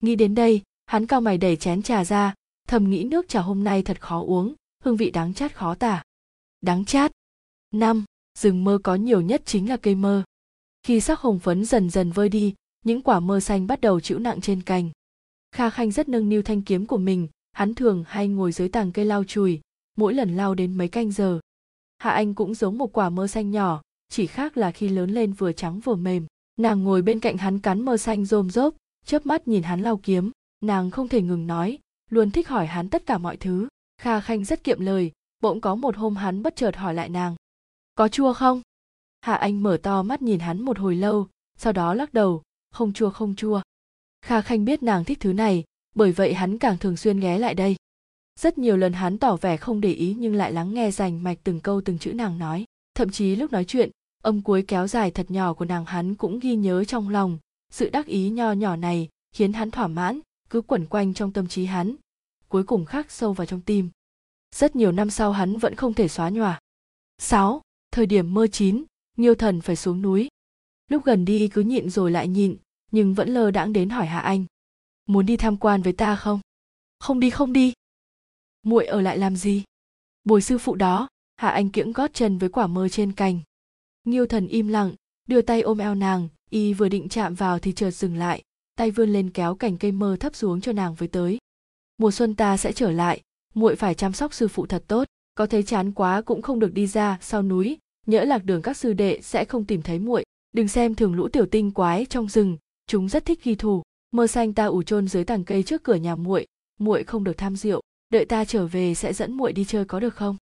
Nghĩ 0.01 0.15
đến 0.15 0.35
đây 0.35 0.61
hắn 0.85 1.07
cao 1.07 1.21
mày 1.21 1.37
đẩy 1.37 1.55
chén 1.55 1.81
trà 1.81 2.05
ra 2.05 2.33
thầm 2.67 2.89
nghĩ 2.89 3.03
nước 3.03 3.29
trà 3.29 3.41
hôm 3.41 3.63
nay 3.63 3.83
thật 3.83 4.01
khó 4.01 4.21
uống 4.21 4.53
hương 4.83 4.97
vị 4.97 5.11
đáng 5.11 5.33
chát 5.33 5.55
khó 5.55 5.75
tả 5.75 6.03
đáng 6.63 6.85
chát. 6.85 7.11
Năm, 7.71 8.05
rừng 8.39 8.63
mơ 8.63 8.79
có 8.83 8.95
nhiều 8.95 9.21
nhất 9.21 9.41
chính 9.45 9.69
là 9.69 9.77
cây 9.77 9.95
mơ. 9.95 10.23
Khi 10.83 10.99
sắc 10.99 11.19
hồng 11.19 11.39
phấn 11.39 11.65
dần 11.65 11.89
dần 11.89 12.11
vơi 12.11 12.29
đi, 12.29 12.53
những 12.85 13.01
quả 13.01 13.19
mơ 13.19 13.39
xanh 13.39 13.67
bắt 13.67 13.81
đầu 13.81 13.99
chịu 13.99 14.19
nặng 14.19 14.41
trên 14.41 14.61
cành. 14.61 14.89
Kha 15.51 15.69
khanh 15.69 15.91
rất 15.91 16.09
nâng 16.09 16.29
niu 16.29 16.41
thanh 16.41 16.61
kiếm 16.61 16.85
của 16.85 16.97
mình, 16.97 17.27
hắn 17.51 17.75
thường 17.75 18.03
hay 18.07 18.27
ngồi 18.27 18.51
dưới 18.51 18.69
tàng 18.69 18.91
cây 18.91 19.05
lau 19.05 19.23
chùi, 19.23 19.61
mỗi 19.97 20.13
lần 20.13 20.35
lau 20.35 20.55
đến 20.55 20.77
mấy 20.77 20.87
canh 20.87 21.11
giờ. 21.11 21.39
Hạ 21.97 22.11
anh 22.11 22.33
cũng 22.33 22.53
giống 22.53 22.77
một 22.77 22.93
quả 22.93 23.09
mơ 23.09 23.27
xanh 23.27 23.51
nhỏ, 23.51 23.81
chỉ 24.09 24.27
khác 24.27 24.57
là 24.57 24.71
khi 24.71 24.89
lớn 24.89 25.09
lên 25.09 25.33
vừa 25.33 25.51
trắng 25.51 25.79
vừa 25.79 25.95
mềm. 25.95 26.25
Nàng 26.59 26.83
ngồi 26.83 27.01
bên 27.01 27.19
cạnh 27.19 27.37
hắn 27.37 27.59
cắn 27.59 27.81
mơ 27.81 27.97
xanh 27.97 28.25
rôm 28.25 28.49
rốp, 28.49 28.75
chớp 29.05 29.25
mắt 29.25 29.47
nhìn 29.47 29.63
hắn 29.63 29.81
lau 29.81 29.97
kiếm. 29.97 30.31
Nàng 30.61 30.91
không 30.91 31.07
thể 31.07 31.21
ngừng 31.21 31.47
nói, 31.47 31.79
luôn 32.09 32.31
thích 32.31 32.47
hỏi 32.47 32.67
hắn 32.67 32.89
tất 32.89 33.05
cả 33.05 33.17
mọi 33.17 33.37
thứ. 33.37 33.67
Kha 33.97 34.19
khanh 34.19 34.45
rất 34.45 34.63
kiệm 34.63 34.79
lời 34.79 35.11
bỗng 35.43 35.61
có 35.61 35.75
một 35.75 35.95
hôm 35.97 36.15
hắn 36.15 36.43
bất 36.43 36.55
chợt 36.55 36.75
hỏi 36.75 36.93
lại 36.93 37.09
nàng, 37.09 37.35
có 37.95 38.07
chua 38.07 38.33
không? 38.33 38.61
Hạ 39.21 39.35
anh 39.35 39.63
mở 39.63 39.77
to 39.83 40.03
mắt 40.03 40.21
nhìn 40.21 40.39
hắn 40.39 40.61
một 40.61 40.79
hồi 40.79 40.95
lâu, 40.95 41.27
sau 41.57 41.73
đó 41.73 41.93
lắc 41.93 42.13
đầu, 42.13 42.41
không 42.71 42.93
chua 42.93 43.09
không 43.09 43.35
chua. 43.35 43.61
Kha 44.21 44.41
khanh 44.41 44.65
biết 44.65 44.83
nàng 44.83 45.03
thích 45.03 45.19
thứ 45.19 45.33
này, 45.33 45.63
bởi 45.95 46.11
vậy 46.11 46.33
hắn 46.33 46.57
càng 46.57 46.77
thường 46.77 46.97
xuyên 46.97 47.19
ghé 47.19 47.39
lại 47.39 47.55
đây. 47.55 47.75
Rất 48.39 48.57
nhiều 48.57 48.77
lần 48.77 48.93
hắn 48.93 49.17
tỏ 49.17 49.35
vẻ 49.35 49.57
không 49.57 49.81
để 49.81 49.93
ý 49.93 50.15
nhưng 50.19 50.35
lại 50.35 50.51
lắng 50.51 50.73
nghe 50.73 50.91
rành 50.91 51.23
mạch 51.23 51.37
từng 51.43 51.59
câu 51.59 51.81
từng 51.81 51.97
chữ 51.97 52.13
nàng 52.13 52.39
nói. 52.39 52.65
Thậm 52.95 53.09
chí 53.09 53.35
lúc 53.35 53.51
nói 53.51 53.65
chuyện, 53.65 53.89
âm 54.23 54.41
cuối 54.41 54.63
kéo 54.67 54.87
dài 54.87 55.11
thật 55.11 55.31
nhỏ 55.31 55.53
của 55.53 55.65
nàng 55.65 55.85
hắn 55.85 56.15
cũng 56.15 56.39
ghi 56.39 56.55
nhớ 56.55 56.83
trong 56.83 57.09
lòng. 57.09 57.37
Sự 57.71 57.89
đắc 57.89 58.05
ý 58.05 58.29
nho 58.29 58.51
nhỏ 58.51 58.75
này 58.75 59.09
khiến 59.35 59.53
hắn 59.53 59.71
thỏa 59.71 59.87
mãn, 59.87 60.19
cứ 60.49 60.61
quẩn 60.61 60.85
quanh 60.85 61.13
trong 61.13 61.31
tâm 61.33 61.47
trí 61.47 61.65
hắn. 61.65 61.95
Cuối 62.49 62.63
cùng 62.63 62.85
khắc 62.85 63.11
sâu 63.11 63.33
vào 63.33 63.45
trong 63.45 63.61
tim 63.61 63.89
rất 64.53 64.75
nhiều 64.75 64.91
năm 64.91 65.09
sau 65.09 65.31
hắn 65.31 65.57
vẫn 65.57 65.75
không 65.75 65.93
thể 65.93 66.07
xóa 66.07 66.29
nhòa 66.29 66.59
6. 67.17 67.61
Thời 67.91 68.05
điểm 68.05 68.33
mơ 68.33 68.47
chín, 68.47 68.83
nhiêu 69.17 69.35
thần 69.35 69.61
phải 69.61 69.75
xuống 69.75 70.01
núi. 70.01 70.27
Lúc 70.89 71.05
gần 71.05 71.25
đi 71.25 71.47
cứ 71.47 71.61
nhịn 71.61 71.89
rồi 71.89 72.11
lại 72.11 72.27
nhịn, 72.27 72.57
nhưng 72.91 73.13
vẫn 73.13 73.29
lơ 73.29 73.51
đãng 73.51 73.73
đến 73.73 73.89
hỏi 73.89 74.05
Hạ 74.05 74.19
Anh. 74.19 74.45
Muốn 75.05 75.25
đi 75.25 75.37
tham 75.37 75.57
quan 75.57 75.81
với 75.81 75.93
ta 75.93 76.15
không? 76.15 76.39
Không 76.99 77.19
đi 77.19 77.29
không 77.29 77.53
đi. 77.53 77.73
muội 78.63 78.85
ở 78.85 79.01
lại 79.01 79.17
làm 79.17 79.35
gì? 79.35 79.63
Bồi 80.23 80.41
sư 80.41 80.57
phụ 80.57 80.75
đó, 80.75 81.07
Hạ 81.35 81.49
Anh 81.49 81.69
kiễng 81.69 81.91
gót 81.91 82.13
chân 82.13 82.37
với 82.37 82.49
quả 82.49 82.67
mơ 82.67 82.89
trên 82.89 83.11
cành. 83.11 83.39
nhiêu 84.03 84.25
thần 84.25 84.47
im 84.47 84.67
lặng, 84.67 84.93
đưa 85.27 85.41
tay 85.41 85.61
ôm 85.61 85.77
eo 85.77 85.95
nàng, 85.95 86.27
y 86.49 86.73
vừa 86.73 86.89
định 86.89 87.09
chạm 87.09 87.35
vào 87.35 87.59
thì 87.59 87.73
chợt 87.73 87.91
dừng 87.91 88.17
lại, 88.17 88.43
tay 88.75 88.91
vươn 88.91 89.09
lên 89.09 89.29
kéo 89.29 89.55
cành 89.55 89.77
cây 89.77 89.91
mơ 89.91 90.17
thấp 90.19 90.35
xuống 90.35 90.61
cho 90.61 90.71
nàng 90.71 90.95
với 90.95 91.07
tới. 91.07 91.37
Mùa 91.97 92.11
xuân 92.11 92.35
ta 92.35 92.57
sẽ 92.57 92.71
trở 92.71 92.91
lại, 92.91 93.21
muội 93.53 93.75
phải 93.75 93.95
chăm 93.95 94.13
sóc 94.13 94.33
sư 94.33 94.47
phụ 94.47 94.65
thật 94.65 94.83
tốt, 94.87 95.07
có 95.35 95.45
thấy 95.45 95.63
chán 95.63 95.91
quá 95.91 96.21
cũng 96.21 96.41
không 96.41 96.59
được 96.59 96.73
đi 96.73 96.87
ra 96.87 97.17
sau 97.21 97.43
núi, 97.43 97.77
nhỡ 98.07 98.23
lạc 98.23 98.45
đường 98.45 98.61
các 98.61 98.77
sư 98.77 98.93
đệ 98.93 99.19
sẽ 99.21 99.45
không 99.45 99.65
tìm 99.65 99.81
thấy 99.81 99.99
muội. 99.99 100.23
Đừng 100.51 100.67
xem 100.67 100.95
thường 100.95 101.15
lũ 101.15 101.27
tiểu 101.27 101.45
tinh 101.45 101.71
quái 101.71 102.05
trong 102.05 102.29
rừng, 102.29 102.57
chúng 102.87 103.09
rất 103.09 103.25
thích 103.25 103.43
ghi 103.43 103.55
thù. 103.55 103.83
Mơ 104.11 104.27
xanh 104.27 104.53
ta 104.53 104.65
ủ 104.65 104.83
chôn 104.83 105.07
dưới 105.07 105.23
tàng 105.23 105.43
cây 105.43 105.63
trước 105.63 105.83
cửa 105.83 105.95
nhà 105.95 106.15
muội 106.15 106.45
muội 106.79 107.03
không 107.03 107.23
được 107.23 107.37
tham 107.37 107.55
rượu, 107.55 107.81
đợi 108.09 108.25
ta 108.25 108.45
trở 108.45 108.67
về 108.67 108.95
sẽ 108.95 109.13
dẫn 109.13 109.33
muội 109.33 109.53
đi 109.53 109.65
chơi 109.65 109.85
có 109.85 109.99
được 109.99 110.15
không? 110.15 110.37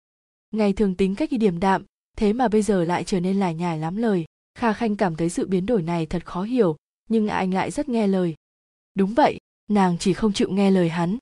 Ngày 0.51 0.73
thường 0.73 0.95
tính 0.95 1.15
cách 1.15 1.31
đi 1.31 1.37
điềm 1.37 1.59
đạm, 1.59 1.85
thế 2.17 2.33
mà 2.33 2.47
bây 2.47 2.61
giờ 2.61 2.83
lại 2.83 3.03
trở 3.03 3.19
nên 3.19 3.39
lải 3.39 3.55
nhải 3.55 3.79
lắm 3.79 3.95
lời. 3.95 4.25
Kha 4.55 4.73
khanh 4.73 4.95
cảm 4.95 5.15
thấy 5.15 5.29
sự 5.29 5.47
biến 5.47 5.65
đổi 5.65 5.81
này 5.81 6.05
thật 6.05 6.25
khó 6.25 6.43
hiểu, 6.43 6.75
nhưng 7.09 7.27
anh 7.27 7.53
lại 7.53 7.71
rất 7.71 7.89
nghe 7.89 8.07
lời. 8.07 8.35
Đúng 8.95 9.13
vậy, 9.13 9.37
nàng 9.69 9.97
chỉ 9.97 10.13
không 10.13 10.33
chịu 10.33 10.49
nghe 10.51 10.71
lời 10.71 10.89
hắn 10.89 11.17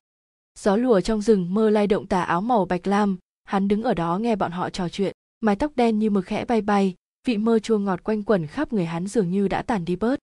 gió 0.59 0.75
lùa 0.75 1.01
trong 1.01 1.21
rừng 1.21 1.53
mơ 1.53 1.69
lay 1.69 1.87
động 1.87 2.07
tà 2.07 2.23
áo 2.23 2.41
màu 2.41 2.65
bạch 2.65 2.87
lam. 2.87 3.17
Hắn 3.43 3.67
đứng 3.67 3.83
ở 3.83 3.93
đó 3.93 4.17
nghe 4.17 4.35
bọn 4.35 4.51
họ 4.51 4.69
trò 4.69 4.89
chuyện, 4.89 5.15
mái 5.41 5.55
tóc 5.55 5.71
đen 5.75 5.99
như 5.99 6.09
mực 6.09 6.25
khẽ 6.25 6.45
bay 6.45 6.61
bay, 6.61 6.95
vị 7.27 7.37
mơ 7.37 7.59
chua 7.59 7.77
ngọt 7.77 8.03
quanh 8.03 8.23
quẩn 8.23 8.47
khắp 8.47 8.73
người 8.73 8.85
hắn 8.85 9.07
dường 9.07 9.31
như 9.31 9.47
đã 9.47 9.61
tàn 9.61 9.85
đi 9.85 9.95
bớt. 9.95 10.19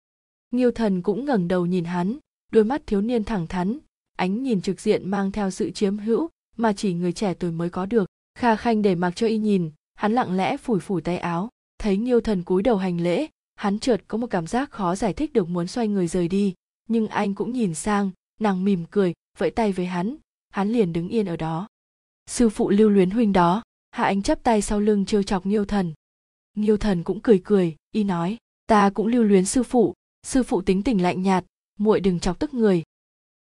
Nghiêu 0.51 0.71
thần 0.71 1.03
cũng 1.03 1.25
ngẩng 1.25 1.49
đầu 1.49 1.67
nhìn 1.67 1.85
hắn, 1.85 2.19
đôi 2.53 2.65
mắt 2.65 2.83
thiếu 2.87 3.01
niên 3.01 3.25
thẳng 3.25 3.47
thắn, 3.47 3.79
ánh 4.17 4.43
nhìn 4.43 4.61
trực 4.61 4.81
diện 4.81 5.11
mang 5.11 5.33
theo 5.33 5.51
sự 5.51 5.71
chiếm 5.71 5.99
hữu 5.99 6.29
mà 6.57 6.73
chỉ 6.73 6.93
người 6.93 7.13
trẻ 7.13 7.35
tuổi 7.35 7.51
mới 7.51 7.71
có 7.71 7.87
được. 7.87 8.09
Kha 8.39 8.57
khanh 8.57 8.83
để 8.83 8.95
mặc 8.95 9.11
cho 9.17 9.27
y 9.27 9.39
nhìn, 9.39 9.71
hắn 9.95 10.13
lặng 10.13 10.37
lẽ 10.37 10.57
phủi 10.57 10.81
phủi 10.81 11.03
tay 11.03 11.19
áo, 11.19 11.49
thấy 11.79 11.97
nghiêu 11.97 12.21
thần 12.21 12.43
cúi 12.43 12.63
đầu 12.63 12.77
hành 12.77 13.01
lễ, 13.01 13.27
hắn 13.57 13.79
chợt 13.79 14.01
có 14.09 14.19
một 14.19 14.27
cảm 14.31 14.47
giác 14.47 14.71
khó 14.71 14.95
giải 14.95 15.13
thích 15.13 15.33
được 15.33 15.49
muốn 15.49 15.67
xoay 15.67 15.89
người 15.89 16.07
rời 16.07 16.29
đi. 16.29 16.55
Nhưng 16.89 17.09
anh 17.09 17.35
cũng 17.35 17.53
nhìn 17.53 17.75
sang, 17.75 18.11
nàng 18.41 18.65
mỉm 18.65 18.85
cười 18.91 19.15
vẫy 19.39 19.51
tay 19.51 19.73
với 19.73 19.87
hắn 19.87 20.17
hắn 20.51 20.69
liền 20.69 20.93
đứng 20.93 21.09
yên 21.09 21.27
ở 21.27 21.37
đó. 21.37 21.69
Sư 22.27 22.49
phụ 22.49 22.71
lưu 22.71 22.89
luyến 22.89 23.11
huynh 23.11 23.33
đó, 23.33 23.63
hạ 23.91 24.05
anh 24.05 24.23
chắp 24.23 24.43
tay 24.43 24.63
sau 24.63 24.81
lưng 24.81 25.05
trêu 25.05 25.23
chọc 25.23 25.47
nghiêu 25.47 25.65
thần. 25.65 25.95
Nghiêu 26.57 26.77
thần 26.77 27.05
cũng 27.05 27.21
cười 27.21 27.41
cười, 27.45 27.77
y 27.93 28.05
nói, 28.05 28.37
ta 28.67 28.91
cũng 28.91 29.07
lưu 29.07 29.23
luyến 29.23 29.45
sư 29.45 29.63
phụ 29.63 29.95
sư 30.27 30.43
phụ 30.43 30.63
tính 30.63 30.83
tình 30.83 31.03
lạnh 31.03 31.23
nhạt, 31.23 31.45
muội 31.79 32.01
đừng 32.01 32.21
chọc 32.21 32.39
tức 32.39 32.55
người. 32.55 32.83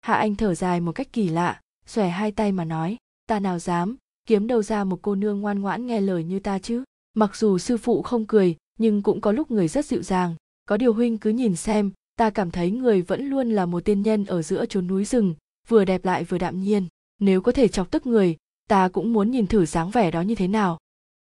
Hạ 0.01 0.15
anh 0.15 0.35
thở 0.35 0.55
dài 0.55 0.81
một 0.81 0.93
cách 0.93 1.13
kỳ 1.13 1.29
lạ, 1.29 1.61
xòe 1.87 2.09
hai 2.09 2.33
tay 2.33 2.53
mà 2.53 2.65
nói, 2.65 2.97
ta 3.27 3.41
nào 3.41 3.59
dám, 3.59 3.97
kiếm 4.27 4.47
đâu 4.47 4.63
ra 4.63 4.85
một 4.85 4.99
cô 5.03 5.15
nương 5.15 5.41
ngoan 5.41 5.61
ngoãn 5.61 5.87
nghe 5.87 6.01
lời 6.01 6.25
như 6.25 6.39
ta 6.39 6.59
chứ? 6.59 6.85
Mặc 7.15 7.37
dù 7.37 7.59
sư 7.59 7.77
phụ 7.77 8.03
không 8.03 8.27
cười, 8.27 8.57
nhưng 8.79 9.03
cũng 9.03 9.21
có 9.21 9.33
lúc 9.33 9.51
người 9.51 9.69
rất 9.69 9.87
dịu 9.87 10.03
dàng. 10.03 10.35
Có 10.67 10.77
điều 10.77 10.93
huynh 10.93 11.19
cứ 11.19 11.31
nhìn 11.31 11.57
xem, 11.57 11.91
ta 12.17 12.31
cảm 12.31 12.51
thấy 12.51 12.71
người 12.71 13.03
vẫn 13.03 13.31
luôn 13.31 13.51
là 13.51 13.67
một 13.67 13.85
tiên 13.85 14.03
nhân 14.03 14.25
ở 14.25 14.43
giữa 14.43 14.67
chốn 14.67 14.87
núi 14.87 15.05
rừng 15.05 15.35
vừa 15.69 15.85
đẹp 15.85 16.05
lại 16.05 16.25
vừa 16.25 16.39
đạm 16.39 16.61
nhiên. 16.61 16.87
Nếu 17.19 17.43
có 17.43 17.53
thể 17.53 17.69
chọc 17.69 17.91
tức 17.91 18.07
người, 18.07 18.37
ta 18.69 18.89
cũng 18.89 19.13
muốn 19.13 19.31
nhìn 19.31 19.47
thử 19.47 19.67
dáng 19.67 19.91
vẻ 19.91 20.11
đó 20.11 20.21
như 20.21 20.35
thế 20.35 20.49
nào. 20.49 20.79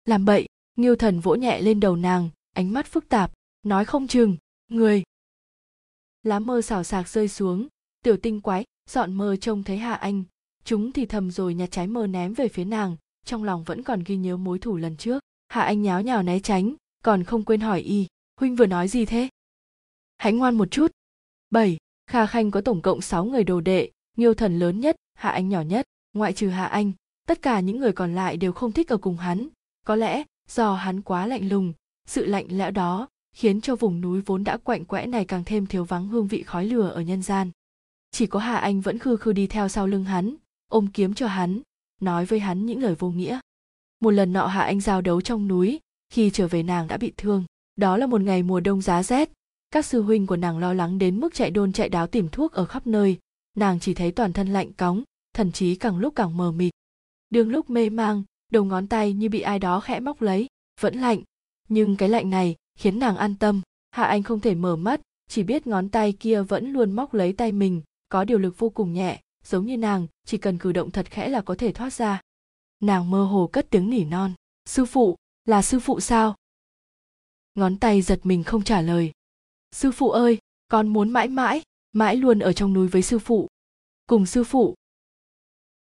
Làm 0.05 0.25
bậy, 0.25 0.47
nghiêu 0.77 0.97
thần 0.97 1.21
vỗ 1.21 1.35
nhẹ 1.35 1.61
lên 1.61 1.81
đầu 1.81 1.97
nàng, 1.97 2.29
ánh 2.53 2.73
mắt 2.73 2.87
phức 2.87 3.09
tạp, 3.09 3.33
nói 3.63 3.85
không 3.85 4.07
chừng, 4.07 4.37
người. 4.69 5.03
Lá 6.23 6.39
mơ 6.39 6.63
xào 6.63 6.85
xạc 6.85 7.09
rơi 7.09 7.29
xuống, 7.29 7.69
tiểu 8.03 8.17
tinh 8.17 8.41
quái, 8.41 8.65
dọn 8.91 9.15
mơ 9.15 9.37
trông 9.37 9.63
thấy 9.63 9.79
hạ 9.79 9.95
anh. 9.95 10.25
Chúng 10.65 10.93
thì 10.93 11.07
thầm 11.07 11.31
rồi 11.31 11.55
nhặt 11.55 11.69
trái 11.73 11.87
mơ 11.87 12.07
ném 12.07 12.35
về 12.35 12.49
phía 12.49 12.65
nàng, 12.65 12.97
trong 13.25 13.45
lòng 13.45 13.65
vẫn 13.65 13.83
còn 13.83 14.03
ghi 14.07 14.17
nhớ 14.17 14.37
mối 14.37 14.59
thủ 14.59 14.77
lần 14.77 14.97
trước. 14.97 15.21
Hạ 15.49 15.63
anh 15.63 15.83
nháo 15.83 16.03
nhào 16.03 16.23
né 16.23 16.39
tránh, 16.39 16.75
còn 17.05 17.25
không 17.25 17.45
quên 17.45 17.61
hỏi 17.61 17.81
y, 17.81 18.07
huynh 18.41 18.57
vừa 18.57 18.67
nói 18.67 18.89
gì 18.89 19.07
thế? 19.07 19.29
Hãy 20.19 20.33
ngoan 20.33 20.55
một 20.55 20.71
chút. 20.71 20.93
Bảy, 21.51 21.77
kha 22.07 22.27
khanh 22.27 22.51
có 22.51 22.61
tổng 22.61 22.83
cộng 22.83 23.01
6 23.01 23.25
người 23.25 23.45
đồ 23.45 23.61
đệ 23.61 23.91
nghiêu 24.17 24.35
thần 24.35 24.59
lớn 24.59 24.81
nhất, 24.81 24.97
hạ 25.15 25.31
anh 25.31 25.49
nhỏ 25.49 25.61
nhất, 25.61 25.87
ngoại 26.13 26.33
trừ 26.33 26.49
hạ 26.49 26.67
anh, 26.67 26.93
tất 27.27 27.43
cả 27.43 27.61
những 27.61 27.81
người 27.81 27.93
còn 27.93 28.15
lại 28.15 28.37
đều 28.37 28.53
không 28.53 28.73
thích 28.73 28.89
ở 28.89 28.97
cùng 28.97 29.17
hắn. 29.17 29.49
Có 29.87 29.97
lẽ, 29.97 30.23
do 30.49 30.75
hắn 30.75 31.03
quá 31.03 31.27
lạnh 31.27 31.49
lùng, 31.49 31.73
sự 32.09 32.25
lạnh 32.25 32.47
lẽo 32.49 32.71
đó 32.71 33.09
khiến 33.37 33.61
cho 33.61 33.77
vùng 33.77 34.01
núi 34.01 34.21
vốn 34.21 34.45
đã 34.45 34.57
quạnh 34.57 34.85
quẽ 34.85 35.07
này 35.07 35.25
càng 35.25 35.45
thêm 35.45 35.67
thiếu 35.67 35.85
vắng 35.85 36.09
hương 36.09 36.27
vị 36.27 36.43
khói 36.43 36.67
lửa 36.67 36.89
ở 36.89 37.01
nhân 37.01 37.23
gian. 37.23 37.51
Chỉ 38.11 38.27
có 38.27 38.39
hà 38.39 38.57
anh 38.57 38.81
vẫn 38.81 38.99
khư 38.99 39.17
khư 39.17 39.33
đi 39.33 39.47
theo 39.47 39.69
sau 39.69 39.87
lưng 39.87 40.05
hắn, 40.05 40.37
ôm 40.69 40.87
kiếm 40.95 41.15
cho 41.15 41.27
hắn, 41.27 41.61
nói 42.01 42.25
với 42.25 42.41
hắn 42.41 42.67
những 42.67 42.83
lời 42.83 42.95
vô 42.95 43.11
nghĩa. 43.11 43.41
Một 44.01 44.11
lần 44.11 44.33
nọ 44.33 44.47
hạ 44.47 44.63
anh 44.63 44.81
giao 44.81 45.01
đấu 45.01 45.21
trong 45.21 45.49
núi, 45.49 45.81
khi 46.13 46.31
trở 46.31 46.49
về 46.49 46.63
nàng 46.63 46.89
đã 46.89 46.97
bị 46.97 47.13
thương. 47.17 47.45
Đó 47.77 47.97
là 47.97 48.07
một 48.07 48.21
ngày 48.21 48.43
mùa 48.43 48.61
đông 48.61 48.83
giá 48.83 49.03
rét. 49.03 49.31
Các 49.71 49.87
sư 49.87 50.03
huynh 50.03 50.27
của 50.27 50.37
nàng 50.37 50.59
lo 50.59 50.73
lắng 50.73 50.99
đến 50.99 51.21
mức 51.21 51.35
chạy 51.35 51.51
đôn 51.51 51.73
chạy 51.73 51.89
đáo 51.89 52.07
tìm 52.07 52.29
thuốc 52.29 52.53
ở 52.53 52.65
khắp 52.65 52.87
nơi 52.87 53.19
nàng 53.57 53.81
chỉ 53.81 53.95
thấy 53.95 54.13
toàn 54.13 54.33
thân 54.33 54.49
lạnh 54.49 54.73
cóng 54.73 55.03
thần 55.37 55.53
trí 55.53 55.77
càng 55.77 55.99
lúc 55.99 56.15
càng 56.17 56.37
mờ 56.37 56.53
mịt. 56.53 56.73
Đương 57.31 57.51
lúc 57.51 57.71
mê 57.71 57.91
mang, 57.91 58.23
đầu 58.53 58.65
ngón 58.65 58.87
tay 58.87 59.13
như 59.13 59.29
bị 59.29 59.41
ai 59.41 59.59
đó 59.59 59.81
khẽ 59.81 60.01
móc 60.01 60.23
lấy, 60.23 60.47
vẫn 60.81 60.95
lạnh. 60.95 61.23
Nhưng 61.69 61.97
cái 61.97 62.09
lạnh 62.09 62.31
này 62.31 62.57
khiến 62.79 62.99
nàng 62.99 63.17
an 63.17 63.35
tâm. 63.35 63.63
Hạ 63.91 64.05
anh 64.05 64.23
không 64.23 64.41
thể 64.41 64.55
mở 64.55 64.77
mắt, 64.77 65.01
chỉ 65.29 65.43
biết 65.43 65.67
ngón 65.67 65.89
tay 65.89 66.13
kia 66.13 66.43
vẫn 66.43 66.73
luôn 66.73 66.93
móc 66.93 67.15
lấy 67.15 67.33
tay 67.33 67.53
mình, 67.53 67.83
có 68.09 68.25
điều 68.25 68.39
lực 68.39 68.59
vô 68.59 68.71
cùng 68.71 68.93
nhẹ, 68.93 69.21
giống 69.45 69.67
như 69.67 69.77
nàng, 69.77 70.07
chỉ 70.27 70.39
cần 70.39 70.59
cử 70.59 70.73
động 70.73 70.91
thật 70.91 71.07
khẽ 71.11 71.29
là 71.29 71.41
có 71.41 71.55
thể 71.55 71.73
thoát 71.73 71.93
ra. 71.93 72.21
Nàng 72.81 73.11
mơ 73.11 73.25
hồ 73.25 73.51
cất 73.53 73.67
tiếng 73.71 73.91
nỉ 73.91 74.05
non. 74.05 74.33
Sư 74.65 74.85
phụ, 74.85 75.17
là 75.45 75.63
sư 75.63 75.81
phụ 75.81 76.01
sao? 76.01 76.35
Ngón 77.55 77.79
tay 77.79 78.03
giật 78.03 78.21
mình 78.23 78.45
không 78.45 78.63
trả 78.63 78.81
lời. 78.81 79.13
Sư 79.73 79.93
phụ 79.93 80.11
ơi, 80.11 80.39
con 80.69 80.89
muốn 80.89 81.11
mãi 81.11 81.29
mãi 81.29 81.63
mãi 81.97 82.17
luôn 82.17 82.39
ở 82.39 82.53
trong 82.53 82.73
núi 82.73 82.89
với 82.89 83.03
sư 83.03 83.19
phụ. 83.19 83.49
Cùng 84.07 84.27
sư 84.27 84.45
phụ. 84.45 84.75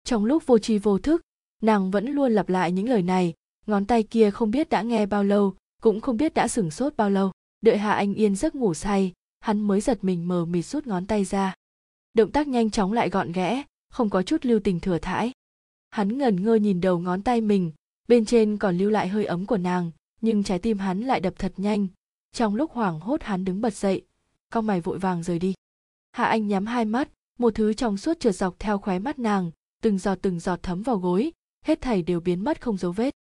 Trong 0.03 0.25
lúc 0.25 0.45
vô 0.45 0.57
tri 0.57 0.77
vô 0.77 0.99
thức, 0.99 1.21
nàng 1.61 1.91
vẫn 1.91 2.11
luôn 2.11 2.31
lặp 2.31 2.49
lại 2.49 2.71
những 2.71 2.89
lời 2.89 3.01
này, 3.01 3.33
ngón 3.65 3.85
tay 3.85 4.03
kia 4.03 4.31
không 4.31 4.51
biết 4.51 4.69
đã 4.69 4.81
nghe 4.81 5.05
bao 5.05 5.23
lâu, 5.23 5.55
cũng 5.81 6.01
không 6.01 6.17
biết 6.17 6.33
đã 6.33 6.47
sửng 6.47 6.71
sốt 6.71 6.93
bao 6.97 7.09
lâu. 7.09 7.31
Đợi 7.61 7.77
hạ 7.77 7.93
anh 7.93 8.13
yên 8.13 8.35
giấc 8.35 8.55
ngủ 8.55 8.73
say, 8.73 9.13
hắn 9.39 9.59
mới 9.59 9.81
giật 9.81 10.03
mình 10.03 10.27
mờ 10.27 10.45
mịt 10.45 10.65
rút 10.65 10.87
ngón 10.87 11.05
tay 11.05 11.25
ra. 11.25 11.55
Động 12.13 12.31
tác 12.31 12.47
nhanh 12.47 12.69
chóng 12.69 12.93
lại 12.93 13.09
gọn 13.09 13.31
ghẽ, 13.31 13.63
không 13.89 14.09
có 14.09 14.23
chút 14.23 14.45
lưu 14.45 14.59
tình 14.59 14.79
thừa 14.79 14.97
thãi. 14.97 15.31
Hắn 15.89 16.17
ngẩn 16.17 16.43
ngơ 16.43 16.55
nhìn 16.55 16.81
đầu 16.81 16.99
ngón 16.99 17.21
tay 17.21 17.41
mình, 17.41 17.71
bên 18.07 18.25
trên 18.25 18.57
còn 18.57 18.77
lưu 18.77 18.89
lại 18.89 19.07
hơi 19.07 19.25
ấm 19.25 19.45
của 19.45 19.57
nàng, 19.57 19.91
nhưng 20.21 20.43
trái 20.43 20.59
tim 20.59 20.77
hắn 20.77 21.01
lại 21.01 21.19
đập 21.19 21.33
thật 21.37 21.53
nhanh. 21.57 21.87
Trong 22.31 22.55
lúc 22.55 22.71
hoảng 22.71 22.99
hốt 22.99 23.23
hắn 23.23 23.45
đứng 23.45 23.61
bật 23.61 23.73
dậy 23.73 24.03
cong 24.49 24.67
mày 24.67 24.81
vội 24.81 24.99
vàng 24.99 25.23
rời 25.23 25.39
đi 25.39 25.53
hạ 26.17 26.25
anh 26.25 26.47
nhắm 26.47 26.65
hai 26.65 26.85
mắt 26.85 27.09
một 27.39 27.55
thứ 27.55 27.73
trong 27.73 27.97
suốt 27.97 28.19
trượt 28.19 28.35
dọc 28.35 28.55
theo 28.59 28.77
khóe 28.77 28.99
mắt 28.99 29.19
nàng 29.19 29.51
từng 29.83 29.97
giọt 29.97 30.17
từng 30.21 30.39
giọt 30.39 30.59
thấm 30.63 30.81
vào 30.81 30.97
gối 30.97 31.31
hết 31.65 31.81
thảy 31.81 32.01
đều 32.01 32.19
biến 32.19 32.43
mất 32.43 32.61
không 32.61 32.77
dấu 32.77 32.91
vết 32.91 33.13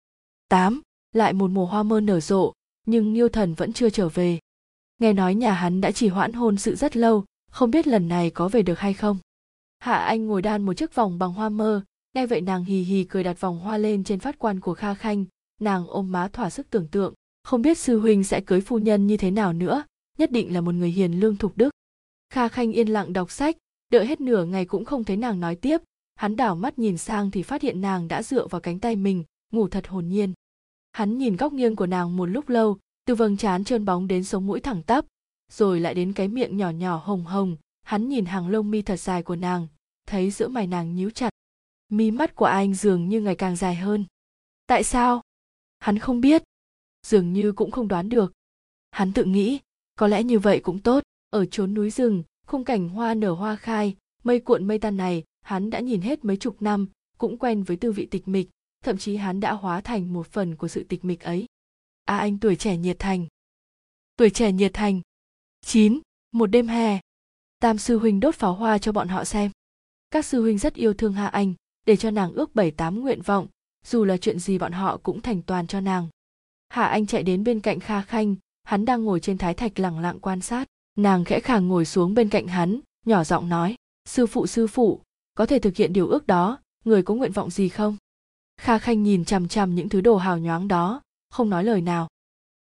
tám 0.49 0.81
lại 1.13 1.33
một 1.33 1.51
mùa 1.51 1.65
hoa 1.65 1.83
mơ 1.83 1.99
nở 1.99 2.19
rộ 2.19 2.53
nhưng 2.85 3.13
Nghiêu 3.13 3.29
Thần 3.29 3.53
vẫn 3.53 3.73
chưa 3.73 3.89
trở 3.89 4.09
về. 4.09 4.39
Nghe 4.99 5.13
nói 5.13 5.35
nhà 5.35 5.53
hắn 5.53 5.81
đã 5.81 5.91
chỉ 5.91 6.07
hoãn 6.07 6.33
hôn 6.33 6.57
sự 6.57 6.75
rất 6.75 6.97
lâu, 6.97 7.25
không 7.51 7.71
biết 7.71 7.87
lần 7.87 8.07
này 8.07 8.29
có 8.29 8.47
về 8.47 8.61
được 8.61 8.79
hay 8.79 8.93
không. 8.93 9.17
Hạ 9.79 9.97
Anh 9.97 10.27
ngồi 10.27 10.41
đan 10.41 10.63
một 10.63 10.73
chiếc 10.73 10.95
vòng 10.95 11.19
bằng 11.19 11.33
hoa 11.33 11.49
mơ, 11.49 11.81
nghe 12.13 12.27
vậy 12.27 12.41
nàng 12.41 12.63
hì 12.63 12.81
hì 12.81 13.03
cười 13.03 13.23
đặt 13.23 13.39
vòng 13.41 13.59
hoa 13.59 13.77
lên 13.77 14.03
trên 14.03 14.19
phát 14.19 14.39
quan 14.39 14.59
của 14.59 14.73
Kha 14.73 14.93
Khanh, 14.93 15.25
nàng 15.61 15.87
ôm 15.87 16.11
má 16.11 16.27
thỏa 16.27 16.49
sức 16.49 16.67
tưởng 16.69 16.87
tượng, 16.87 17.13
không 17.43 17.61
biết 17.61 17.77
sư 17.77 17.99
huynh 17.99 18.23
sẽ 18.23 18.41
cưới 18.41 18.61
phu 18.61 18.77
nhân 18.77 19.07
như 19.07 19.17
thế 19.17 19.31
nào 19.31 19.53
nữa, 19.53 19.83
nhất 20.17 20.31
định 20.31 20.53
là 20.53 20.61
một 20.61 20.75
người 20.75 20.91
hiền 20.91 21.19
lương 21.19 21.35
thục 21.35 21.57
đức. 21.57 21.69
Kha 22.35 22.47
Khanh 22.47 22.71
yên 22.71 22.87
lặng 22.87 23.13
đọc 23.13 23.31
sách, 23.31 23.57
đợi 23.89 24.05
hết 24.05 24.21
nửa 24.21 24.45
ngày 24.45 24.65
cũng 24.65 24.85
không 24.85 25.03
thấy 25.03 25.17
nàng 25.17 25.39
nói 25.39 25.55
tiếp, 25.55 25.81
hắn 26.15 26.35
đảo 26.35 26.55
mắt 26.55 26.79
nhìn 26.79 26.97
sang 26.97 27.31
thì 27.31 27.43
phát 27.43 27.61
hiện 27.61 27.81
nàng 27.81 28.07
đã 28.07 28.23
dựa 28.23 28.47
vào 28.47 28.61
cánh 28.61 28.79
tay 28.79 28.95
mình, 28.95 29.23
ngủ 29.51 29.67
thật 29.67 29.87
hồn 29.87 30.07
nhiên. 30.07 30.33
Hắn 30.91 31.17
nhìn 31.17 31.35
góc 31.35 31.53
nghiêng 31.53 31.75
của 31.75 31.85
nàng 31.85 32.17
một 32.17 32.25
lúc 32.25 32.49
lâu 32.49 32.77
từ 33.05 33.15
vầng 33.15 33.37
trán 33.37 33.63
trơn 33.63 33.85
bóng 33.85 34.07
đến 34.07 34.23
sống 34.23 34.47
mũi 34.47 34.59
thẳng 34.59 34.83
tắp 34.83 35.05
rồi 35.51 35.79
lại 35.79 35.93
đến 35.93 36.13
cái 36.13 36.27
miệng 36.27 36.57
nhỏ 36.57 36.69
nhỏ 36.69 37.01
hồng 37.05 37.25
hồng. 37.25 37.57
Hắn 37.83 38.09
nhìn 38.09 38.25
hàng 38.25 38.47
lông 38.47 38.71
mi 38.71 38.81
thật 38.81 38.99
dài 38.99 39.23
của 39.23 39.35
nàng 39.35 39.67
thấy 40.07 40.31
giữa 40.31 40.47
mày 40.47 40.67
nàng 40.67 40.95
nhíu 40.95 41.09
chặt. 41.09 41.29
Mi 41.89 42.11
mắt 42.11 42.35
của 42.35 42.45
anh 42.45 42.73
dường 42.73 43.09
như 43.09 43.21
ngày 43.21 43.35
càng 43.35 43.55
dài 43.55 43.75
hơn. 43.75 44.05
Tại 44.67 44.83
sao? 44.83 45.21
Hắn 45.79 45.99
không 45.99 46.21
biết. 46.21 46.43
Dường 47.07 47.33
như 47.33 47.51
cũng 47.51 47.71
không 47.71 47.87
đoán 47.87 48.09
được. 48.09 48.33
Hắn 48.91 49.13
tự 49.13 49.23
nghĩ 49.23 49.59
có 49.95 50.07
lẽ 50.07 50.23
như 50.23 50.39
vậy 50.39 50.59
cũng 50.59 50.79
tốt 50.79 51.03
ở 51.35 51.45
chốn 51.45 51.73
núi 51.73 51.89
rừng 51.89 52.23
khung 52.47 52.63
cảnh 52.63 52.89
hoa 52.89 53.13
nở 53.13 53.31
hoa 53.31 53.55
khai 53.55 53.95
mây 54.23 54.39
cuộn 54.39 54.67
mây 54.67 54.79
tan 54.79 54.97
này 54.97 55.23
hắn 55.41 55.69
đã 55.69 55.79
nhìn 55.79 56.01
hết 56.01 56.25
mấy 56.25 56.37
chục 56.37 56.61
năm 56.61 56.87
cũng 57.17 57.37
quen 57.37 57.63
với 57.63 57.77
tư 57.77 57.91
vị 57.91 58.05
tịch 58.05 58.27
mịch 58.27 58.49
thậm 58.85 58.97
chí 58.97 59.15
hắn 59.15 59.39
đã 59.39 59.53
hóa 59.53 59.81
thành 59.81 60.13
một 60.13 60.27
phần 60.27 60.55
của 60.55 60.67
sự 60.67 60.83
tịch 60.83 61.05
mịch 61.05 61.21
ấy. 61.21 61.45
A 62.05 62.17
à, 62.17 62.19
anh 62.19 62.39
tuổi 62.39 62.55
trẻ 62.55 62.77
nhiệt 62.77 62.99
thành. 62.99 63.27
Tuổi 64.17 64.29
trẻ 64.29 64.51
nhiệt 64.51 64.73
thành. 64.73 65.01
9. 65.61 65.99
Một 66.31 66.45
đêm 66.45 66.67
hè. 66.67 66.99
Tam 67.59 67.77
sư 67.77 67.99
huynh 67.99 68.19
đốt 68.19 68.35
pháo 68.35 68.53
hoa 68.53 68.77
cho 68.77 68.91
bọn 68.91 69.07
họ 69.07 69.23
xem. 69.23 69.51
Các 70.11 70.25
sư 70.25 70.41
huynh 70.41 70.57
rất 70.57 70.73
yêu 70.73 70.93
thương 70.93 71.13
Hạ 71.13 71.27
Anh, 71.27 71.53
để 71.85 71.95
cho 71.95 72.11
nàng 72.11 72.33
ước 72.33 72.55
bảy 72.55 72.71
tám 72.71 73.01
nguyện 73.01 73.21
vọng, 73.21 73.47
dù 73.85 74.03
là 74.03 74.17
chuyện 74.17 74.39
gì 74.39 74.57
bọn 74.57 74.71
họ 74.71 74.97
cũng 74.97 75.21
thành 75.21 75.41
toàn 75.41 75.67
cho 75.67 75.81
nàng. 75.81 76.07
Hạ 76.69 76.85
Anh 76.85 77.05
chạy 77.05 77.23
đến 77.23 77.43
bên 77.43 77.59
cạnh 77.59 77.79
Kha 77.79 78.01
Khanh, 78.01 78.35
hắn 78.63 78.85
đang 78.85 79.03
ngồi 79.03 79.19
trên 79.19 79.37
thái 79.37 79.53
thạch 79.53 79.79
lặng 79.79 79.99
lặng 79.99 80.19
quan 80.19 80.41
sát, 80.41 80.67
nàng 80.95 81.25
khẽ 81.25 81.39
khàng 81.39 81.67
ngồi 81.67 81.85
xuống 81.85 82.13
bên 82.13 82.29
cạnh 82.29 82.47
hắn, 82.47 82.79
nhỏ 83.05 83.23
giọng 83.23 83.49
nói, 83.49 83.75
sư 84.05 84.27
phụ 84.27 84.47
sư 84.47 84.67
phụ, 84.67 85.01
có 85.35 85.45
thể 85.45 85.59
thực 85.59 85.75
hiện 85.75 85.93
điều 85.93 86.07
ước 86.07 86.27
đó, 86.27 86.59
người 86.85 87.03
có 87.03 87.13
nguyện 87.13 87.31
vọng 87.31 87.49
gì 87.49 87.69
không? 87.69 87.97
Kha 88.57 88.77
khanh 88.77 89.03
nhìn 89.03 89.25
chằm 89.25 89.47
chằm 89.47 89.75
những 89.75 89.89
thứ 89.89 90.01
đồ 90.01 90.17
hào 90.17 90.37
nhoáng 90.37 90.67
đó 90.67 91.01
không 91.29 91.49
nói 91.49 91.63
lời 91.63 91.81
nào. 91.81 92.07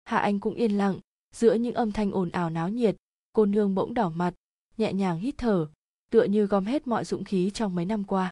Hạ 0.05 0.19
anh 0.19 0.41
cũng 0.41 0.55
yên 0.55 0.79
lặng 0.79 0.99
giữa 1.35 1.55
những 1.55 1.75
âm 1.75 1.93
thanh 1.93 2.13
ồn 2.13 2.31
ào 2.31 2.51
náo 2.51 2.69
nhiệt 2.69 2.97
cô 3.33 3.47
nương 3.47 3.75
bỗng 3.75 3.95
đỏ 3.95 4.09
mặt 4.09 4.35
nhẹ 4.77 4.93
nhàng 4.93 5.19
hít 5.19 5.35
thở 5.39 5.69
tựa 6.11 6.25
như 6.25 6.47
gom 6.47 6.65
hết 6.65 6.87
mọi 6.87 7.05
dũng 7.05 7.25
khí 7.25 7.51
trong 7.55 7.75
mấy 7.75 7.85
năm 7.85 8.05
qua. 8.05 8.31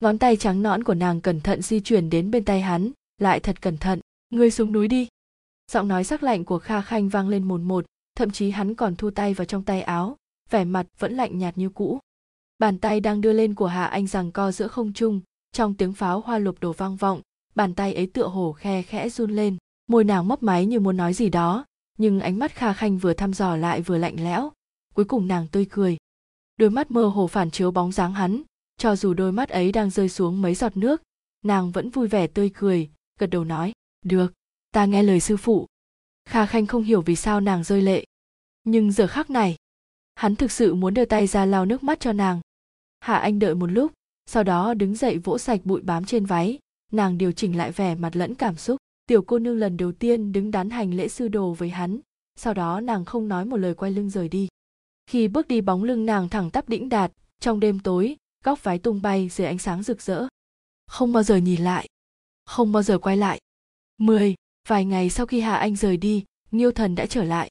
Ngón 0.00 0.18
tay 0.18 0.36
trắng 0.36 0.62
nõn 0.62 0.84
của 0.84 0.94
nàng 0.94 1.20
cẩn 1.20 1.40
thận 1.40 1.62
di 1.62 1.80
chuyển 1.80 2.10
đến 2.10 2.30
bên 2.30 2.44
tay 2.44 2.60
hắn 2.60 2.90
lại 3.18 3.40
thật 3.40 3.62
cẩn 3.62 3.76
thận 3.76 4.00
ngươi 4.30 4.50
xuống 4.50 4.72
núi 4.72 4.88
đi. 4.88 5.08
Giọng 5.72 5.88
nói 5.88 6.04
sắc 6.04 6.22
lạnh 6.22 6.44
của 6.44 6.58
kha 6.58 6.82
khanh 6.82 7.08
vang 7.08 7.28
lên 7.28 7.44
mồn 7.44 7.62
một 7.62 7.86
thậm 8.14 8.30
chí 8.30 8.50
hắn 8.50 8.74
còn 8.74 8.96
thu 8.96 9.10
tay 9.10 9.34
vào 9.34 9.44
trong 9.44 9.62
tay 9.62 9.82
áo, 9.82 10.16
vẻ 10.50 10.64
mặt 10.64 10.86
vẫn 10.98 11.12
lạnh 11.12 11.38
nhạt 11.38 11.58
như 11.58 11.68
cũ. 11.68 11.98
Bàn 12.58 12.78
tay 12.78 13.00
đang 13.00 13.20
đưa 13.20 13.32
lên 13.32 13.54
của 13.54 13.66
hà 13.66 13.86
anh 13.86 14.06
rằng 14.06 14.32
co 14.32 14.52
giữa 14.52 14.68
không 14.68 14.92
trung, 14.92 15.20
trong 15.52 15.74
tiếng 15.74 15.92
pháo 15.92 16.20
hoa 16.20 16.38
lục 16.38 16.56
đổ 16.60 16.72
vang 16.72 16.96
vọng, 16.96 17.20
bàn 17.54 17.74
tay 17.74 17.94
ấy 17.94 18.06
tựa 18.06 18.26
hồ 18.26 18.52
khe 18.52 18.82
khẽ 18.82 19.08
run 19.08 19.30
lên. 19.30 19.56
Môi 19.86 20.04
nàng 20.04 20.28
mấp 20.28 20.42
máy 20.42 20.66
như 20.66 20.80
muốn 20.80 20.96
nói 20.96 21.14
gì 21.14 21.28
đó, 21.28 21.64
nhưng 21.98 22.20
ánh 22.20 22.38
mắt 22.38 22.54
kha 22.54 22.72
khanh 22.72 22.98
vừa 22.98 23.12
thăm 23.12 23.34
dò 23.34 23.56
lại 23.56 23.82
vừa 23.82 23.98
lạnh 23.98 24.16
lẽo. 24.24 24.52
Cuối 24.94 25.04
cùng 25.04 25.28
nàng 25.28 25.48
tươi 25.48 25.66
cười. 25.70 25.96
Đôi 26.56 26.70
mắt 26.70 26.90
mơ 26.90 27.06
hồ 27.06 27.26
phản 27.26 27.50
chiếu 27.50 27.70
bóng 27.70 27.92
dáng 27.92 28.12
hắn, 28.12 28.42
cho 28.76 28.96
dù 28.96 29.14
đôi 29.14 29.32
mắt 29.32 29.48
ấy 29.48 29.72
đang 29.72 29.90
rơi 29.90 30.08
xuống 30.08 30.42
mấy 30.42 30.54
giọt 30.54 30.76
nước, 30.76 31.02
nàng 31.44 31.70
vẫn 31.70 31.90
vui 31.90 32.08
vẻ 32.08 32.26
tươi 32.26 32.50
cười, 32.54 32.90
gật 33.18 33.26
đầu 33.26 33.44
nói, 33.44 33.72
được, 34.04 34.32
ta 34.72 34.84
nghe 34.84 35.02
lời 35.02 35.20
sư 35.20 35.36
phụ 35.36 35.66
kha 36.24 36.46
khanh 36.46 36.66
không 36.66 36.82
hiểu 36.82 37.00
vì 37.00 37.16
sao 37.16 37.40
nàng 37.40 37.64
rơi 37.64 37.82
lệ. 37.82 38.04
Nhưng 38.64 38.92
giờ 38.92 39.06
khắc 39.06 39.30
này, 39.30 39.56
hắn 40.14 40.36
thực 40.36 40.52
sự 40.52 40.74
muốn 40.74 40.94
đưa 40.94 41.04
tay 41.04 41.26
ra 41.26 41.44
lau 41.44 41.66
nước 41.66 41.82
mắt 41.82 42.00
cho 42.00 42.12
nàng. 42.12 42.40
Hạ 43.00 43.18
anh 43.18 43.38
đợi 43.38 43.54
một 43.54 43.66
lúc, 43.66 43.92
sau 44.26 44.44
đó 44.44 44.74
đứng 44.74 44.94
dậy 44.94 45.18
vỗ 45.18 45.38
sạch 45.38 45.60
bụi 45.64 45.82
bám 45.82 46.04
trên 46.04 46.26
váy. 46.26 46.58
Nàng 46.92 47.18
điều 47.18 47.32
chỉnh 47.32 47.56
lại 47.56 47.72
vẻ 47.72 47.94
mặt 47.94 48.16
lẫn 48.16 48.34
cảm 48.34 48.56
xúc. 48.56 48.76
Tiểu 49.06 49.22
cô 49.22 49.38
nương 49.38 49.58
lần 49.58 49.76
đầu 49.76 49.92
tiên 49.92 50.32
đứng 50.32 50.50
đán 50.50 50.70
hành 50.70 50.94
lễ 50.94 51.08
sư 51.08 51.28
đồ 51.28 51.52
với 51.52 51.70
hắn. 51.70 52.00
Sau 52.36 52.54
đó 52.54 52.80
nàng 52.80 53.04
không 53.04 53.28
nói 53.28 53.44
một 53.44 53.56
lời 53.56 53.74
quay 53.74 53.90
lưng 53.90 54.10
rời 54.10 54.28
đi. 54.28 54.48
Khi 55.06 55.28
bước 55.28 55.48
đi 55.48 55.60
bóng 55.60 55.84
lưng 55.84 56.06
nàng 56.06 56.28
thẳng 56.28 56.50
tắp 56.50 56.68
đĩnh 56.68 56.88
đạt, 56.88 57.12
trong 57.40 57.60
đêm 57.60 57.80
tối, 57.80 58.16
góc 58.44 58.64
váy 58.64 58.78
tung 58.78 59.02
bay 59.02 59.28
dưới 59.28 59.46
ánh 59.46 59.58
sáng 59.58 59.82
rực 59.82 60.02
rỡ. 60.02 60.26
Không 60.86 61.12
bao 61.12 61.22
giờ 61.22 61.36
nhìn 61.36 61.60
lại. 61.60 61.86
Không 62.44 62.72
bao 62.72 62.82
giờ 62.82 62.98
quay 62.98 63.16
lại. 63.16 63.40
Mười 63.98 64.34
vài 64.68 64.84
ngày 64.84 65.10
sau 65.10 65.26
khi 65.26 65.40
hạ 65.40 65.56
anh 65.56 65.76
rời 65.76 65.96
đi, 65.96 66.24
nghiêu 66.50 66.72
thần 66.72 66.94
đã 66.94 67.06
trở 67.06 67.24
lại. 67.24 67.50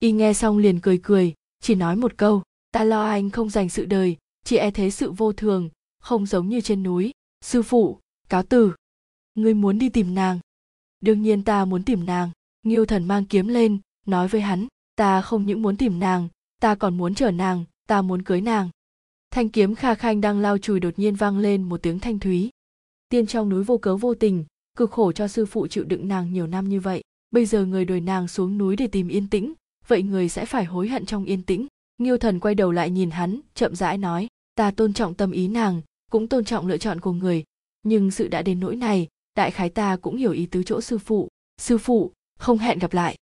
Y 0.00 0.12
nghe 0.12 0.32
xong 0.32 0.58
liền 0.58 0.80
cười 0.80 1.00
cười, 1.02 1.34
chỉ 1.60 1.74
nói 1.74 1.96
một 1.96 2.12
câu, 2.16 2.42
ta 2.72 2.84
lo 2.84 3.06
anh 3.06 3.30
không 3.30 3.50
dành 3.50 3.68
sự 3.68 3.84
đời, 3.84 4.16
chỉ 4.44 4.56
e 4.56 4.70
thế 4.70 4.90
sự 4.90 5.10
vô 5.10 5.32
thường, 5.32 5.70
không 5.98 6.26
giống 6.26 6.48
như 6.48 6.60
trên 6.60 6.82
núi. 6.82 7.12
Sư 7.44 7.62
phụ, 7.62 7.98
cáo 8.28 8.42
từ. 8.42 8.72
Ngươi 9.34 9.54
muốn 9.54 9.78
đi 9.78 9.88
tìm 9.88 10.14
nàng. 10.14 10.40
Đương 11.00 11.22
nhiên 11.22 11.44
ta 11.44 11.64
muốn 11.64 11.82
tìm 11.82 12.06
nàng. 12.06 12.30
Nghiêu 12.62 12.86
thần 12.86 13.04
mang 13.04 13.24
kiếm 13.24 13.48
lên, 13.48 13.78
nói 14.06 14.28
với 14.28 14.40
hắn, 14.40 14.66
ta 14.96 15.20
không 15.22 15.46
những 15.46 15.62
muốn 15.62 15.76
tìm 15.76 16.00
nàng, 16.00 16.28
ta 16.60 16.74
còn 16.74 16.96
muốn 16.96 17.14
chở 17.14 17.30
nàng, 17.30 17.64
ta 17.86 18.02
muốn 18.02 18.22
cưới 18.22 18.40
nàng. 18.40 18.70
Thanh 19.30 19.48
kiếm 19.48 19.74
kha 19.74 19.94
khanh 19.94 20.20
đang 20.20 20.38
lao 20.40 20.58
chùi 20.58 20.80
đột 20.80 20.98
nhiên 20.98 21.14
vang 21.14 21.38
lên 21.38 21.62
một 21.62 21.82
tiếng 21.82 21.98
thanh 21.98 22.18
thúy. 22.18 22.50
Tiên 23.08 23.26
trong 23.26 23.48
núi 23.48 23.64
vô 23.64 23.78
cớ 23.78 23.96
vô 23.96 24.14
tình 24.14 24.44
cực 24.76 24.90
khổ 24.90 25.12
cho 25.12 25.28
sư 25.28 25.46
phụ 25.46 25.66
chịu 25.66 25.84
đựng 25.84 26.08
nàng 26.08 26.32
nhiều 26.32 26.46
năm 26.46 26.68
như 26.68 26.80
vậy. 26.80 27.02
Bây 27.30 27.46
giờ 27.46 27.64
người 27.64 27.84
đuổi 27.84 28.00
nàng 28.00 28.28
xuống 28.28 28.58
núi 28.58 28.76
để 28.76 28.86
tìm 28.86 29.08
yên 29.08 29.28
tĩnh, 29.28 29.52
vậy 29.88 30.02
người 30.02 30.28
sẽ 30.28 30.46
phải 30.46 30.64
hối 30.64 30.88
hận 30.88 31.06
trong 31.06 31.24
yên 31.24 31.42
tĩnh. 31.42 31.66
Nghiêu 31.98 32.18
thần 32.18 32.40
quay 32.40 32.54
đầu 32.54 32.72
lại 32.72 32.90
nhìn 32.90 33.10
hắn, 33.10 33.40
chậm 33.54 33.74
rãi 33.74 33.98
nói, 33.98 34.28
ta 34.54 34.70
tôn 34.70 34.92
trọng 34.92 35.14
tâm 35.14 35.30
ý 35.30 35.48
nàng, 35.48 35.82
cũng 36.10 36.28
tôn 36.28 36.44
trọng 36.44 36.66
lựa 36.66 36.78
chọn 36.78 37.00
của 37.00 37.12
người. 37.12 37.44
Nhưng 37.82 38.10
sự 38.10 38.28
đã 38.28 38.42
đến 38.42 38.60
nỗi 38.60 38.76
này, 38.76 39.08
đại 39.34 39.50
khái 39.50 39.68
ta 39.68 39.96
cũng 39.96 40.16
hiểu 40.16 40.32
ý 40.32 40.46
tứ 40.46 40.62
chỗ 40.62 40.80
sư 40.80 40.98
phụ. 40.98 41.28
Sư 41.60 41.78
phụ, 41.78 42.12
không 42.38 42.58
hẹn 42.58 42.78
gặp 42.78 42.92
lại. 42.92 43.16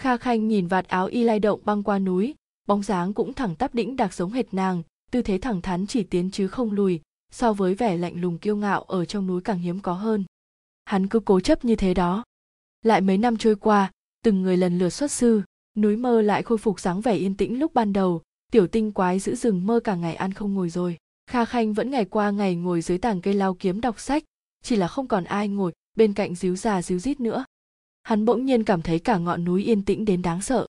Kha 0.00 0.16
khanh 0.16 0.48
nhìn 0.48 0.66
vạt 0.66 0.88
áo 0.88 1.06
y 1.06 1.22
lai 1.22 1.38
động 1.38 1.60
băng 1.64 1.82
qua 1.82 1.98
núi, 1.98 2.34
bóng 2.68 2.82
dáng 2.82 3.14
cũng 3.14 3.32
thẳng 3.32 3.54
tắp 3.54 3.74
đĩnh 3.74 3.96
đặc 3.96 4.14
giống 4.14 4.32
hệt 4.32 4.54
nàng, 4.54 4.82
tư 5.10 5.22
thế 5.22 5.38
thẳng 5.38 5.62
thắn 5.62 5.86
chỉ 5.86 6.02
tiến 6.02 6.30
chứ 6.30 6.48
không 6.48 6.72
lùi, 6.72 7.00
so 7.32 7.52
với 7.52 7.74
vẻ 7.74 7.96
lạnh 7.96 8.20
lùng 8.20 8.38
kiêu 8.38 8.56
ngạo 8.56 8.82
ở 8.82 9.04
trong 9.04 9.26
núi 9.26 9.40
càng 9.40 9.58
hiếm 9.58 9.80
có 9.80 9.92
hơn 9.92 10.24
hắn 10.88 11.06
cứ 11.06 11.20
cố 11.20 11.40
chấp 11.40 11.64
như 11.64 11.76
thế 11.76 11.94
đó. 11.94 12.24
Lại 12.82 13.00
mấy 13.00 13.18
năm 13.18 13.36
trôi 13.36 13.56
qua, 13.56 13.90
từng 14.24 14.42
người 14.42 14.56
lần 14.56 14.78
lượt 14.78 14.90
xuất 14.90 15.10
sư, 15.10 15.42
núi 15.76 15.96
mơ 15.96 16.22
lại 16.22 16.42
khôi 16.42 16.58
phục 16.58 16.80
dáng 16.80 17.00
vẻ 17.00 17.14
yên 17.14 17.34
tĩnh 17.34 17.58
lúc 17.58 17.74
ban 17.74 17.92
đầu, 17.92 18.22
tiểu 18.52 18.66
tinh 18.66 18.92
quái 18.92 19.18
giữ 19.18 19.34
rừng 19.34 19.66
mơ 19.66 19.80
cả 19.84 19.94
ngày 19.94 20.14
ăn 20.14 20.32
không 20.32 20.54
ngồi 20.54 20.70
rồi. 20.70 20.96
Kha 21.30 21.44
khanh 21.44 21.72
vẫn 21.72 21.90
ngày 21.90 22.04
qua 22.04 22.30
ngày 22.30 22.54
ngồi 22.54 22.80
dưới 22.80 22.98
tàng 22.98 23.20
cây 23.20 23.34
lao 23.34 23.54
kiếm 23.54 23.80
đọc 23.80 24.00
sách, 24.00 24.24
chỉ 24.62 24.76
là 24.76 24.88
không 24.88 25.08
còn 25.08 25.24
ai 25.24 25.48
ngồi 25.48 25.72
bên 25.96 26.12
cạnh 26.12 26.34
díu 26.34 26.56
già 26.56 26.82
díu 26.82 26.98
rít 26.98 27.20
nữa. 27.20 27.44
Hắn 28.02 28.24
bỗng 28.24 28.44
nhiên 28.44 28.64
cảm 28.64 28.82
thấy 28.82 28.98
cả 28.98 29.18
ngọn 29.18 29.44
núi 29.44 29.64
yên 29.64 29.82
tĩnh 29.84 30.04
đến 30.04 30.22
đáng 30.22 30.42
sợ. 30.42 30.66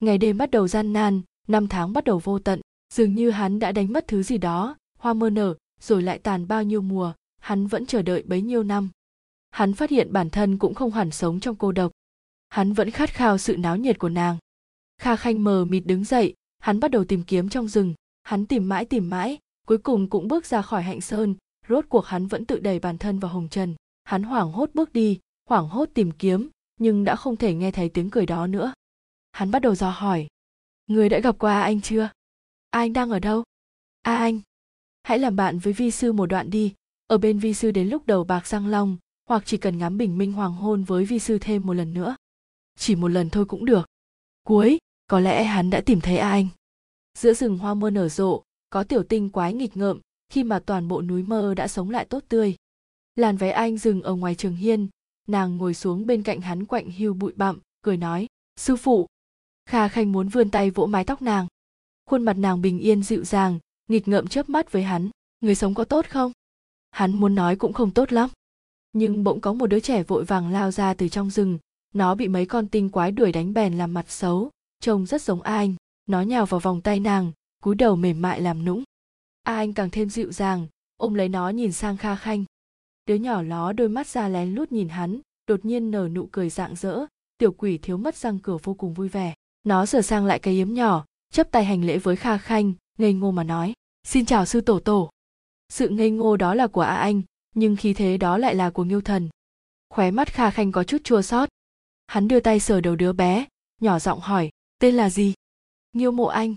Ngày 0.00 0.18
đêm 0.18 0.38
bắt 0.38 0.50
đầu 0.50 0.68
gian 0.68 0.92
nan, 0.92 1.22
năm 1.48 1.68
tháng 1.68 1.92
bắt 1.92 2.04
đầu 2.04 2.18
vô 2.18 2.38
tận, 2.38 2.60
dường 2.94 3.14
như 3.14 3.30
hắn 3.30 3.58
đã 3.58 3.72
đánh 3.72 3.92
mất 3.92 4.08
thứ 4.08 4.22
gì 4.22 4.38
đó, 4.38 4.76
hoa 4.98 5.14
mơ 5.14 5.30
nở, 5.30 5.54
rồi 5.80 6.02
lại 6.02 6.18
tàn 6.18 6.48
bao 6.48 6.62
nhiêu 6.62 6.80
mùa, 6.80 7.12
hắn 7.40 7.66
vẫn 7.66 7.86
chờ 7.86 8.02
đợi 8.02 8.22
bấy 8.22 8.42
nhiêu 8.42 8.62
năm 8.62 8.90
hắn 9.52 9.74
phát 9.74 9.90
hiện 9.90 10.12
bản 10.12 10.30
thân 10.30 10.58
cũng 10.58 10.74
không 10.74 10.90
hẳn 10.90 11.10
sống 11.10 11.40
trong 11.40 11.56
cô 11.56 11.72
độc. 11.72 11.92
Hắn 12.48 12.72
vẫn 12.72 12.90
khát 12.90 13.10
khao 13.10 13.38
sự 13.38 13.56
náo 13.56 13.76
nhiệt 13.76 13.98
của 13.98 14.08
nàng. 14.08 14.36
Kha 14.98 15.16
khanh 15.16 15.44
mờ 15.44 15.64
mịt 15.64 15.86
đứng 15.86 16.04
dậy, 16.04 16.34
hắn 16.58 16.80
bắt 16.80 16.90
đầu 16.90 17.04
tìm 17.04 17.22
kiếm 17.24 17.48
trong 17.48 17.68
rừng. 17.68 17.94
Hắn 18.22 18.46
tìm 18.46 18.68
mãi 18.68 18.84
tìm 18.84 19.10
mãi, 19.10 19.38
cuối 19.66 19.78
cùng 19.78 20.10
cũng 20.10 20.28
bước 20.28 20.46
ra 20.46 20.62
khỏi 20.62 20.82
hạnh 20.82 21.00
sơn. 21.00 21.34
Rốt 21.68 21.84
cuộc 21.88 22.06
hắn 22.06 22.26
vẫn 22.26 22.44
tự 22.44 22.58
đẩy 22.58 22.78
bản 22.78 22.98
thân 22.98 23.18
vào 23.18 23.32
hồng 23.32 23.48
trần. 23.48 23.74
Hắn 24.04 24.22
hoảng 24.22 24.52
hốt 24.52 24.70
bước 24.74 24.92
đi, 24.92 25.18
hoảng 25.48 25.68
hốt 25.68 25.88
tìm 25.94 26.10
kiếm, 26.10 26.48
nhưng 26.80 27.04
đã 27.04 27.16
không 27.16 27.36
thể 27.36 27.54
nghe 27.54 27.70
thấy 27.70 27.88
tiếng 27.88 28.10
cười 28.10 28.26
đó 28.26 28.46
nữa. 28.46 28.72
Hắn 29.32 29.50
bắt 29.50 29.62
đầu 29.62 29.74
dò 29.74 29.90
hỏi, 29.90 30.26
người 30.86 31.08
đã 31.08 31.18
gặp 31.20 31.38
qua 31.38 31.62
anh 31.62 31.80
chưa? 31.80 32.10
A 32.70 32.78
anh 32.78 32.92
đang 32.92 33.10
ở 33.10 33.18
đâu? 33.18 33.44
A 34.02 34.16
anh, 34.16 34.40
hãy 35.02 35.18
làm 35.18 35.36
bạn 35.36 35.58
với 35.58 35.72
vi 35.72 35.90
sư 35.90 36.12
một 36.12 36.26
đoạn 36.26 36.50
đi. 36.50 36.74
Ở 37.06 37.18
bên 37.18 37.38
vi 37.38 37.54
sư 37.54 37.70
đến 37.70 37.88
lúc 37.88 38.06
đầu 38.06 38.24
bạc 38.24 38.46
răng 38.46 38.66
long 38.66 38.96
hoặc 39.32 39.42
chỉ 39.46 39.56
cần 39.56 39.78
ngắm 39.78 39.98
bình 39.98 40.18
minh 40.18 40.32
hoàng 40.32 40.52
hôn 40.52 40.84
với 40.84 41.04
vi 41.04 41.18
sư 41.18 41.38
thêm 41.40 41.66
một 41.66 41.72
lần 41.72 41.94
nữa. 41.94 42.16
Chỉ 42.78 42.94
một 42.94 43.08
lần 43.08 43.30
thôi 43.30 43.44
cũng 43.44 43.64
được. 43.64 43.88
Cuối, 44.42 44.78
có 45.06 45.20
lẽ 45.20 45.44
hắn 45.44 45.70
đã 45.70 45.80
tìm 45.80 46.00
thấy 46.00 46.18
a 46.18 46.30
anh. 46.30 46.48
Giữa 47.18 47.34
rừng 47.34 47.58
hoa 47.58 47.74
mơ 47.74 47.90
nở 47.90 48.08
rộ, 48.08 48.42
có 48.70 48.84
tiểu 48.84 49.02
tinh 49.02 49.30
quái 49.30 49.54
nghịch 49.54 49.76
ngợm, 49.76 50.00
khi 50.28 50.44
mà 50.44 50.58
toàn 50.58 50.88
bộ 50.88 51.02
núi 51.02 51.22
mơ 51.22 51.54
đã 51.54 51.68
sống 51.68 51.90
lại 51.90 52.04
tốt 52.04 52.24
tươi. 52.28 52.56
Làn 53.16 53.36
váy 53.36 53.50
anh 53.50 53.78
dừng 53.78 54.02
ở 54.02 54.14
ngoài 54.14 54.34
trường 54.34 54.54
hiên, 54.54 54.88
nàng 55.28 55.56
ngồi 55.56 55.74
xuống 55.74 56.06
bên 56.06 56.22
cạnh 56.22 56.40
hắn 56.40 56.64
quạnh 56.64 56.88
hiu 56.88 57.14
bụi 57.14 57.32
bặm, 57.36 57.60
cười 57.82 57.96
nói, 57.96 58.26
sư 58.56 58.76
phụ. 58.76 59.06
Kha 59.66 59.88
khanh 59.88 60.12
muốn 60.12 60.28
vươn 60.28 60.50
tay 60.50 60.70
vỗ 60.70 60.86
mái 60.86 61.04
tóc 61.04 61.22
nàng. 61.22 61.46
Khuôn 62.10 62.22
mặt 62.22 62.36
nàng 62.36 62.62
bình 62.62 62.78
yên 62.78 63.02
dịu 63.02 63.24
dàng, 63.24 63.58
nghịch 63.88 64.08
ngợm 64.08 64.26
chớp 64.26 64.48
mắt 64.48 64.72
với 64.72 64.82
hắn, 64.82 65.10
người 65.40 65.54
sống 65.54 65.74
có 65.74 65.84
tốt 65.84 66.06
không? 66.08 66.32
Hắn 66.90 67.16
muốn 67.16 67.34
nói 67.34 67.56
cũng 67.56 67.72
không 67.72 67.90
tốt 67.90 68.12
lắm 68.12 68.30
nhưng 68.92 69.24
bỗng 69.24 69.40
có 69.40 69.52
một 69.52 69.66
đứa 69.66 69.80
trẻ 69.80 70.02
vội 70.02 70.24
vàng 70.24 70.52
lao 70.52 70.70
ra 70.70 70.94
từ 70.94 71.08
trong 71.08 71.30
rừng. 71.30 71.58
Nó 71.94 72.14
bị 72.14 72.28
mấy 72.28 72.46
con 72.46 72.68
tinh 72.68 72.88
quái 72.88 73.12
đuổi 73.12 73.32
đánh 73.32 73.54
bèn 73.54 73.78
làm 73.78 73.94
mặt 73.94 74.10
xấu. 74.10 74.50
Trông 74.80 75.06
rất 75.06 75.22
giống 75.22 75.42
a 75.42 75.54
anh. 75.56 75.74
Nó 76.06 76.22
nhào 76.22 76.46
vào 76.46 76.60
vòng 76.60 76.80
tay 76.80 77.00
nàng 77.00 77.32
cúi 77.62 77.74
đầu 77.74 77.96
mềm 77.96 78.22
mại 78.22 78.40
làm 78.40 78.64
nũng. 78.64 78.82
A 79.42 79.56
anh 79.56 79.72
càng 79.72 79.90
thêm 79.90 80.10
dịu 80.10 80.32
dàng. 80.32 80.66
Ôm 80.96 81.14
lấy 81.14 81.28
nó 81.28 81.48
nhìn 81.48 81.72
sang 81.72 81.96
kha 81.96 82.16
khanh. 82.16 82.44
Đứa 83.06 83.14
nhỏ 83.14 83.42
ló 83.42 83.72
đôi 83.72 83.88
mắt 83.88 84.06
ra 84.06 84.28
lén 84.28 84.54
lút 84.54 84.72
nhìn 84.72 84.88
hắn, 84.88 85.20
đột 85.46 85.64
nhiên 85.64 85.90
nở 85.90 86.08
nụ 86.08 86.28
cười 86.32 86.50
rạng 86.50 86.76
rỡ. 86.76 87.06
Tiểu 87.38 87.52
quỷ 87.52 87.78
thiếu 87.78 87.96
mất 87.96 88.16
răng 88.16 88.38
cửa 88.38 88.56
vô 88.62 88.74
cùng 88.74 88.94
vui 88.94 89.08
vẻ. 89.08 89.34
Nó 89.62 89.86
sửa 89.86 90.00
sang 90.00 90.26
lại 90.26 90.38
cái 90.38 90.54
yếm 90.54 90.74
nhỏ, 90.74 91.04
chấp 91.32 91.50
tay 91.50 91.64
hành 91.64 91.84
lễ 91.84 91.98
với 91.98 92.16
kha 92.16 92.38
khanh, 92.38 92.72
ngây 92.98 93.12
ngô 93.12 93.30
mà 93.30 93.44
nói, 93.44 93.72
xin 94.06 94.26
chào 94.26 94.46
sư 94.46 94.60
tổ 94.60 94.80
tổ. 94.80 95.10
Sự 95.68 95.88
ngây 95.88 96.10
ngô 96.10 96.36
đó 96.36 96.54
là 96.54 96.66
của 96.66 96.80
a 96.80 96.96
anh 96.96 97.22
nhưng 97.54 97.76
khí 97.76 97.94
thế 97.94 98.16
đó 98.16 98.38
lại 98.38 98.54
là 98.54 98.70
của 98.70 98.84
nghiêu 98.84 99.00
thần. 99.00 99.28
Khóe 99.90 100.10
mắt 100.10 100.32
kha 100.32 100.50
khanh 100.50 100.72
có 100.72 100.84
chút 100.84 101.04
chua 101.04 101.22
xót. 101.22 101.48
Hắn 102.06 102.28
đưa 102.28 102.40
tay 102.40 102.60
sờ 102.60 102.80
đầu 102.80 102.96
đứa 102.96 103.12
bé, 103.12 103.46
nhỏ 103.80 103.98
giọng 103.98 104.20
hỏi, 104.20 104.50
tên 104.78 104.94
là 104.94 105.10
gì? 105.10 105.34
Nghiêu 105.92 106.10
mộ 106.10 106.26
anh. 106.26 106.54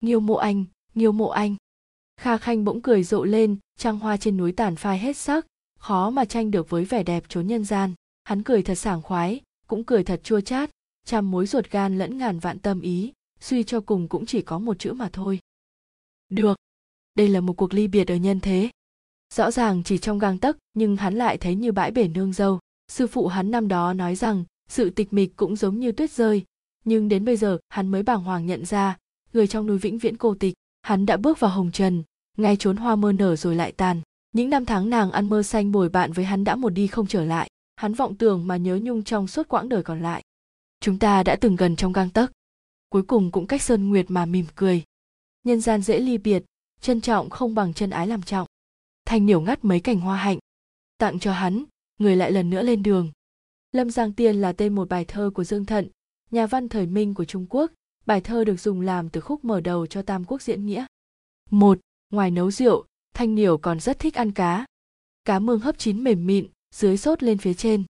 Nghiêu 0.00 0.20
mộ 0.20 0.34
anh, 0.34 0.64
nghiêu 0.94 1.12
mộ 1.12 1.28
anh. 1.28 1.56
Kha 2.16 2.38
khanh 2.38 2.64
bỗng 2.64 2.82
cười 2.82 3.04
rộ 3.04 3.24
lên, 3.24 3.56
trăng 3.78 3.98
hoa 3.98 4.16
trên 4.16 4.36
núi 4.36 4.52
tàn 4.52 4.76
phai 4.76 4.98
hết 4.98 5.16
sắc, 5.16 5.46
khó 5.78 6.10
mà 6.10 6.24
tranh 6.24 6.50
được 6.50 6.70
với 6.70 6.84
vẻ 6.84 7.02
đẹp 7.02 7.24
chốn 7.28 7.46
nhân 7.46 7.64
gian. 7.64 7.94
Hắn 8.24 8.42
cười 8.42 8.62
thật 8.62 8.74
sảng 8.74 9.02
khoái, 9.02 9.40
cũng 9.66 9.84
cười 9.84 10.04
thật 10.04 10.20
chua 10.24 10.40
chát, 10.40 10.70
trăm 11.04 11.30
mối 11.30 11.46
ruột 11.46 11.70
gan 11.70 11.98
lẫn 11.98 12.18
ngàn 12.18 12.38
vạn 12.38 12.58
tâm 12.58 12.80
ý, 12.80 13.12
suy 13.40 13.64
cho 13.64 13.80
cùng 13.80 14.08
cũng 14.08 14.26
chỉ 14.26 14.42
có 14.42 14.58
một 14.58 14.78
chữ 14.78 14.92
mà 14.92 15.08
thôi. 15.12 15.40
Được. 16.28 16.58
Đây 17.14 17.28
là 17.28 17.40
một 17.40 17.52
cuộc 17.52 17.74
ly 17.74 17.88
biệt 17.88 18.08
ở 18.08 18.16
nhân 18.16 18.40
thế 18.40 18.70
rõ 19.34 19.50
ràng 19.50 19.82
chỉ 19.82 19.98
trong 19.98 20.18
gang 20.18 20.38
tấc, 20.38 20.56
nhưng 20.74 20.96
hắn 20.96 21.14
lại 21.14 21.38
thấy 21.38 21.54
như 21.54 21.72
bãi 21.72 21.90
bể 21.90 22.08
nương 22.08 22.32
dâu. 22.32 22.58
Sư 22.88 23.06
phụ 23.06 23.26
hắn 23.26 23.50
năm 23.50 23.68
đó 23.68 23.92
nói 23.92 24.16
rằng, 24.16 24.44
sự 24.68 24.90
tịch 24.90 25.12
mịch 25.12 25.36
cũng 25.36 25.56
giống 25.56 25.80
như 25.80 25.92
tuyết 25.92 26.10
rơi. 26.10 26.44
Nhưng 26.84 27.08
đến 27.08 27.24
bây 27.24 27.36
giờ, 27.36 27.58
hắn 27.68 27.88
mới 27.88 28.02
bàng 28.02 28.22
hoàng 28.22 28.46
nhận 28.46 28.64
ra, 28.64 28.96
người 29.32 29.46
trong 29.46 29.66
núi 29.66 29.78
vĩnh 29.78 29.98
viễn 29.98 30.16
cô 30.16 30.34
tịch, 30.34 30.54
hắn 30.82 31.06
đã 31.06 31.16
bước 31.16 31.40
vào 31.40 31.50
hồng 31.50 31.72
trần, 31.72 32.02
ngay 32.36 32.56
trốn 32.56 32.76
hoa 32.76 32.96
mơ 32.96 33.12
nở 33.12 33.36
rồi 33.36 33.54
lại 33.54 33.72
tàn. 33.72 34.00
Những 34.32 34.50
năm 34.50 34.64
tháng 34.64 34.90
nàng 34.90 35.10
ăn 35.10 35.28
mơ 35.28 35.42
xanh 35.42 35.72
bồi 35.72 35.88
bạn 35.88 36.12
với 36.12 36.24
hắn 36.24 36.44
đã 36.44 36.56
một 36.56 36.68
đi 36.68 36.86
không 36.86 37.06
trở 37.06 37.24
lại. 37.24 37.50
Hắn 37.76 37.94
vọng 37.94 38.14
tưởng 38.14 38.46
mà 38.46 38.56
nhớ 38.56 38.78
nhung 38.82 39.04
trong 39.04 39.26
suốt 39.26 39.48
quãng 39.48 39.68
đời 39.68 39.82
còn 39.82 40.02
lại. 40.02 40.22
Chúng 40.80 40.98
ta 40.98 41.22
đã 41.22 41.36
từng 41.36 41.56
gần 41.56 41.76
trong 41.76 41.92
gang 41.92 42.10
tấc. 42.10 42.32
Cuối 42.88 43.02
cùng 43.02 43.30
cũng 43.30 43.46
cách 43.46 43.62
sơn 43.62 43.88
nguyệt 43.88 44.06
mà 44.08 44.26
mỉm 44.26 44.46
cười. 44.54 44.82
Nhân 45.44 45.60
gian 45.60 45.82
dễ 45.82 46.00
ly 46.00 46.18
biệt, 46.18 46.44
trân 46.80 47.00
trọng 47.00 47.30
không 47.30 47.54
bằng 47.54 47.74
chân 47.74 47.90
ái 47.90 48.06
làm 48.06 48.22
trọng 48.22 48.45
thanh 49.06 49.26
niểu 49.26 49.40
ngắt 49.40 49.64
mấy 49.64 49.80
cành 49.80 50.00
hoa 50.00 50.16
hạnh, 50.16 50.38
tặng 50.98 51.18
cho 51.18 51.32
hắn, 51.32 51.64
người 51.98 52.16
lại 52.16 52.32
lần 52.32 52.50
nữa 52.50 52.62
lên 52.62 52.82
đường. 52.82 53.10
Lâm 53.72 53.90
giang 53.90 54.12
tiên 54.12 54.36
là 54.36 54.52
tên 54.52 54.74
một 54.74 54.88
bài 54.88 55.04
thơ 55.04 55.30
của 55.34 55.44
dương 55.44 55.64
thận, 55.64 55.88
nhà 56.30 56.46
văn 56.46 56.68
thời 56.68 56.86
minh 56.86 57.14
của 57.14 57.24
trung 57.24 57.46
quốc. 57.50 57.70
Bài 58.06 58.20
thơ 58.20 58.44
được 58.44 58.60
dùng 58.60 58.80
làm 58.80 59.10
từ 59.10 59.20
khúc 59.20 59.44
mở 59.44 59.60
đầu 59.60 59.86
cho 59.86 60.02
tam 60.02 60.24
quốc 60.24 60.42
diễn 60.42 60.66
nghĩa. 60.66 60.86
Một, 61.50 61.78
ngoài 62.10 62.30
nấu 62.30 62.50
rượu, 62.50 62.84
thanh 63.14 63.34
niểu 63.34 63.58
còn 63.58 63.80
rất 63.80 63.98
thích 63.98 64.14
ăn 64.14 64.32
cá. 64.32 64.66
Cá 65.24 65.38
mương 65.38 65.60
hấp 65.60 65.78
chín 65.78 66.04
mềm 66.04 66.26
mịn, 66.26 66.46
dưới 66.74 66.96
sốt 66.96 67.22
lên 67.22 67.38
phía 67.38 67.54
trên. 67.54 67.84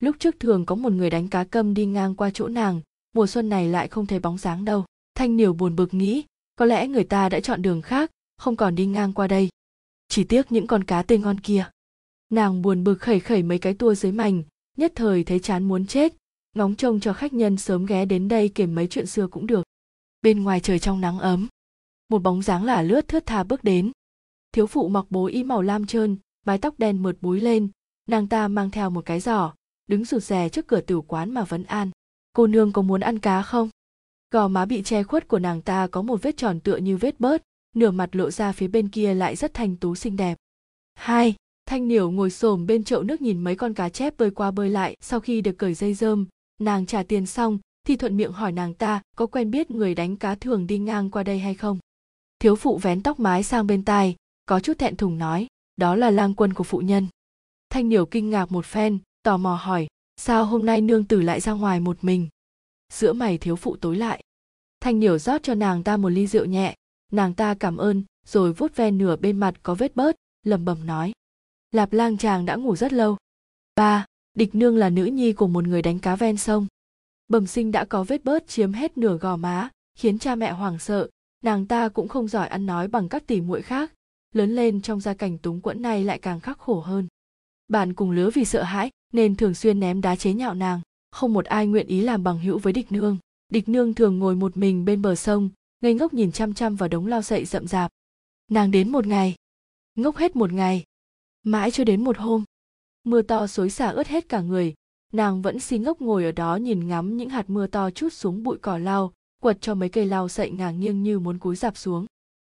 Lúc 0.00 0.16
trước 0.18 0.40
thường 0.40 0.66
có 0.66 0.74
một 0.74 0.92
người 0.92 1.10
đánh 1.10 1.28
cá 1.28 1.44
câm 1.44 1.74
đi 1.74 1.86
ngang 1.86 2.14
qua 2.14 2.30
chỗ 2.34 2.48
nàng, 2.48 2.80
mùa 3.12 3.26
xuân 3.26 3.48
này 3.48 3.68
lại 3.68 3.88
không 3.88 4.06
thấy 4.06 4.18
bóng 4.18 4.38
dáng 4.38 4.64
đâu. 4.64 4.84
Thanh 5.14 5.36
niểu 5.36 5.52
buồn 5.52 5.76
bực 5.76 5.94
nghĩ, 5.94 6.24
có 6.56 6.64
lẽ 6.64 6.88
người 6.88 7.04
ta 7.04 7.28
đã 7.28 7.40
chọn 7.40 7.62
đường 7.62 7.82
khác, 7.82 8.10
không 8.36 8.56
còn 8.56 8.74
đi 8.74 8.86
ngang 8.86 9.12
qua 9.12 9.26
đây 9.26 9.48
chỉ 10.10 10.24
tiếc 10.24 10.52
những 10.52 10.66
con 10.66 10.84
cá 10.84 11.02
tươi 11.02 11.18
ngon 11.18 11.40
kia. 11.40 11.70
Nàng 12.30 12.62
buồn 12.62 12.84
bực 12.84 12.94
khẩy 12.94 13.20
khẩy 13.20 13.42
mấy 13.42 13.58
cái 13.58 13.74
tua 13.74 13.94
dưới 13.94 14.12
mành 14.12 14.42
nhất 14.76 14.92
thời 14.94 15.24
thấy 15.24 15.38
chán 15.38 15.64
muốn 15.64 15.86
chết. 15.86 16.14
Ngóng 16.56 16.76
trông 16.76 17.00
cho 17.00 17.12
khách 17.12 17.32
nhân 17.32 17.56
sớm 17.56 17.86
ghé 17.86 18.04
đến 18.04 18.28
đây 18.28 18.48
kể 18.48 18.66
mấy 18.66 18.86
chuyện 18.86 19.06
xưa 19.06 19.26
cũng 19.26 19.46
được. 19.46 19.62
Bên 20.22 20.42
ngoài 20.42 20.60
trời 20.60 20.78
trong 20.78 21.00
nắng 21.00 21.18
ấm, 21.18 21.48
một 22.08 22.18
bóng 22.18 22.42
dáng 22.42 22.64
lả 22.64 22.82
lướt 22.82 23.08
thướt 23.08 23.26
tha 23.26 23.42
bước 23.42 23.64
đến. 23.64 23.92
Thiếu 24.52 24.66
phụ 24.66 24.88
mặc 24.88 25.04
bố 25.10 25.26
y 25.26 25.44
màu 25.44 25.62
lam 25.62 25.86
trơn, 25.86 26.16
mái 26.46 26.58
tóc 26.58 26.74
đen 26.78 27.02
mượt 27.02 27.16
búi 27.20 27.40
lên. 27.40 27.68
Nàng 28.08 28.28
ta 28.28 28.48
mang 28.48 28.70
theo 28.70 28.90
một 28.90 29.06
cái 29.06 29.20
giỏ, 29.20 29.54
đứng 29.86 30.04
rụt 30.04 30.22
rè 30.22 30.48
trước 30.48 30.66
cửa 30.66 30.80
tử 30.80 31.00
quán 31.00 31.34
mà 31.34 31.44
vấn 31.44 31.64
an 31.64 31.90
cô 32.32 32.46
nương 32.46 32.72
có 32.72 32.82
muốn 32.82 33.00
ăn 33.00 33.18
cá 33.18 33.42
không? 33.42 33.68
Gò 34.30 34.48
má 34.48 34.64
bị 34.64 34.82
che 34.82 35.02
khuất 35.02 35.28
của 35.28 35.38
nàng 35.38 35.62
ta 35.62 35.86
có 35.86 36.02
một 36.02 36.22
vết 36.22 36.36
tròn 36.36 36.60
tựa 36.60 36.76
như 36.76 36.96
vết 36.96 37.20
bớt 37.20 37.42
nửa 37.76 37.90
mặt 37.90 38.16
lộ 38.16 38.30
ra 38.30 38.52
phía 38.52 38.68
bên 38.68 38.88
kia 38.88 39.14
lại 39.14 39.36
rất 39.36 39.54
thanh 39.54 39.76
tú 39.76 39.94
xinh 39.94 40.16
đẹp. 40.16 40.38
Hai, 40.94 41.34
thanh 41.66 41.88
niểu 41.88 42.10
ngồi 42.10 42.30
xổm 42.30 42.66
bên 42.66 42.84
chậu 42.84 43.02
nước 43.02 43.22
nhìn 43.22 43.44
mấy 43.44 43.56
con 43.56 43.74
cá 43.74 43.88
chép 43.88 44.14
bơi 44.18 44.30
qua 44.30 44.50
bơi 44.50 44.70
lại, 44.70 44.96
sau 45.00 45.20
khi 45.20 45.40
được 45.40 45.58
cởi 45.58 45.74
dây 45.74 45.94
dơm 45.94 46.26
nàng 46.60 46.86
trả 46.86 47.02
tiền 47.02 47.26
xong, 47.26 47.58
thì 47.86 47.96
thuận 47.96 48.16
miệng 48.16 48.32
hỏi 48.32 48.52
nàng 48.52 48.74
ta, 48.74 49.02
có 49.16 49.26
quen 49.26 49.50
biết 49.50 49.70
người 49.70 49.94
đánh 49.94 50.16
cá 50.16 50.34
thường 50.34 50.66
đi 50.66 50.78
ngang 50.78 51.10
qua 51.10 51.22
đây 51.22 51.38
hay 51.38 51.54
không? 51.54 51.78
Thiếu 52.38 52.56
phụ 52.56 52.78
vén 52.78 53.02
tóc 53.02 53.20
mái 53.20 53.42
sang 53.42 53.66
bên 53.66 53.84
tai, 53.84 54.16
có 54.46 54.60
chút 54.60 54.78
thẹn 54.78 54.96
thùng 54.96 55.18
nói, 55.18 55.46
đó 55.76 55.96
là 55.96 56.10
lang 56.10 56.34
quân 56.34 56.52
của 56.52 56.64
phụ 56.64 56.78
nhân. 56.78 57.08
Thanh 57.70 57.88
niểu 57.88 58.06
kinh 58.06 58.30
ngạc 58.30 58.52
một 58.52 58.66
phen, 58.66 58.98
tò 59.22 59.36
mò 59.36 59.54
hỏi, 59.54 59.86
sao 60.16 60.44
hôm 60.44 60.66
nay 60.66 60.80
nương 60.80 61.04
tử 61.04 61.20
lại 61.20 61.40
ra 61.40 61.52
ngoài 61.52 61.80
một 61.80 62.04
mình? 62.04 62.28
Giữa 62.92 63.12
mày 63.12 63.38
thiếu 63.38 63.56
phụ 63.56 63.76
tối 63.76 63.96
lại. 63.96 64.22
Thanh 64.80 65.00
niểu 65.00 65.18
rót 65.18 65.42
cho 65.42 65.54
nàng 65.54 65.82
ta 65.82 65.96
một 65.96 66.08
ly 66.08 66.26
rượu 66.26 66.44
nhẹ 66.44 66.74
nàng 67.10 67.34
ta 67.34 67.54
cảm 67.54 67.76
ơn, 67.76 68.02
rồi 68.26 68.52
vuốt 68.52 68.76
ve 68.76 68.90
nửa 68.90 69.16
bên 69.16 69.40
mặt 69.40 69.54
có 69.62 69.74
vết 69.74 69.96
bớt, 69.96 70.16
lẩm 70.42 70.64
bẩm 70.64 70.86
nói. 70.86 71.12
Lạp 71.72 71.92
lang 71.92 72.16
chàng 72.16 72.46
đã 72.46 72.56
ngủ 72.56 72.76
rất 72.76 72.92
lâu. 72.92 73.16
Ba, 73.76 74.06
địch 74.34 74.54
nương 74.54 74.76
là 74.76 74.90
nữ 74.90 75.04
nhi 75.04 75.32
của 75.32 75.46
một 75.46 75.64
người 75.64 75.82
đánh 75.82 75.98
cá 75.98 76.16
ven 76.16 76.36
sông. 76.36 76.66
Bẩm 77.28 77.46
sinh 77.46 77.72
đã 77.72 77.84
có 77.84 78.04
vết 78.04 78.24
bớt 78.24 78.48
chiếm 78.48 78.72
hết 78.72 78.98
nửa 78.98 79.16
gò 79.16 79.36
má, 79.36 79.68
khiến 79.98 80.18
cha 80.18 80.34
mẹ 80.34 80.52
hoảng 80.52 80.78
sợ. 80.78 81.08
Nàng 81.44 81.66
ta 81.66 81.88
cũng 81.88 82.08
không 82.08 82.28
giỏi 82.28 82.48
ăn 82.48 82.66
nói 82.66 82.88
bằng 82.88 83.08
các 83.08 83.26
tỷ 83.26 83.40
muội 83.40 83.62
khác. 83.62 83.92
Lớn 84.34 84.50
lên 84.56 84.80
trong 84.80 85.00
gia 85.00 85.14
cảnh 85.14 85.38
túng 85.38 85.60
quẫn 85.60 85.82
này 85.82 86.04
lại 86.04 86.18
càng 86.18 86.40
khắc 86.40 86.58
khổ 86.58 86.80
hơn. 86.80 87.08
Bạn 87.68 87.94
cùng 87.94 88.10
lứa 88.10 88.30
vì 88.34 88.44
sợ 88.44 88.62
hãi, 88.62 88.90
nên 89.12 89.36
thường 89.36 89.54
xuyên 89.54 89.80
ném 89.80 90.00
đá 90.00 90.16
chế 90.16 90.32
nhạo 90.32 90.54
nàng. 90.54 90.80
Không 91.10 91.32
một 91.32 91.44
ai 91.44 91.66
nguyện 91.66 91.86
ý 91.86 92.00
làm 92.00 92.24
bằng 92.24 92.38
hữu 92.38 92.58
với 92.58 92.72
địch 92.72 92.92
nương. 92.92 93.18
Địch 93.48 93.68
nương 93.68 93.94
thường 93.94 94.18
ngồi 94.18 94.34
một 94.34 94.56
mình 94.56 94.84
bên 94.84 95.02
bờ 95.02 95.14
sông 95.14 95.50
ngây 95.80 95.94
ngốc 95.94 96.14
nhìn 96.14 96.32
chăm 96.32 96.54
chăm 96.54 96.76
vào 96.76 96.88
đống 96.88 97.06
lao 97.06 97.22
sậy 97.22 97.44
rậm 97.44 97.66
rạp. 97.66 97.90
Nàng 98.50 98.70
đến 98.70 98.92
một 98.92 99.06
ngày. 99.06 99.34
Ngốc 99.94 100.16
hết 100.16 100.36
một 100.36 100.52
ngày. 100.52 100.84
Mãi 101.42 101.70
cho 101.70 101.84
đến 101.84 102.04
một 102.04 102.18
hôm. 102.18 102.44
Mưa 103.04 103.22
to 103.22 103.46
xối 103.46 103.70
xả 103.70 103.88
ướt 103.88 104.06
hết 104.06 104.28
cả 104.28 104.40
người. 104.40 104.74
Nàng 105.12 105.42
vẫn 105.42 105.60
xin 105.60 105.82
ngốc 105.82 106.00
ngồi 106.00 106.24
ở 106.24 106.32
đó 106.32 106.56
nhìn 106.56 106.88
ngắm 106.88 107.16
những 107.16 107.28
hạt 107.28 107.50
mưa 107.50 107.66
to 107.66 107.90
chút 107.90 108.12
xuống 108.12 108.42
bụi 108.42 108.58
cỏ 108.62 108.78
lao, 108.78 109.12
quật 109.40 109.60
cho 109.60 109.74
mấy 109.74 109.88
cây 109.88 110.06
lao 110.06 110.28
sậy 110.28 110.50
ngả 110.50 110.70
nghiêng 110.70 111.02
như 111.02 111.18
muốn 111.18 111.38
cúi 111.38 111.56
dạp 111.56 111.76
xuống. 111.76 112.06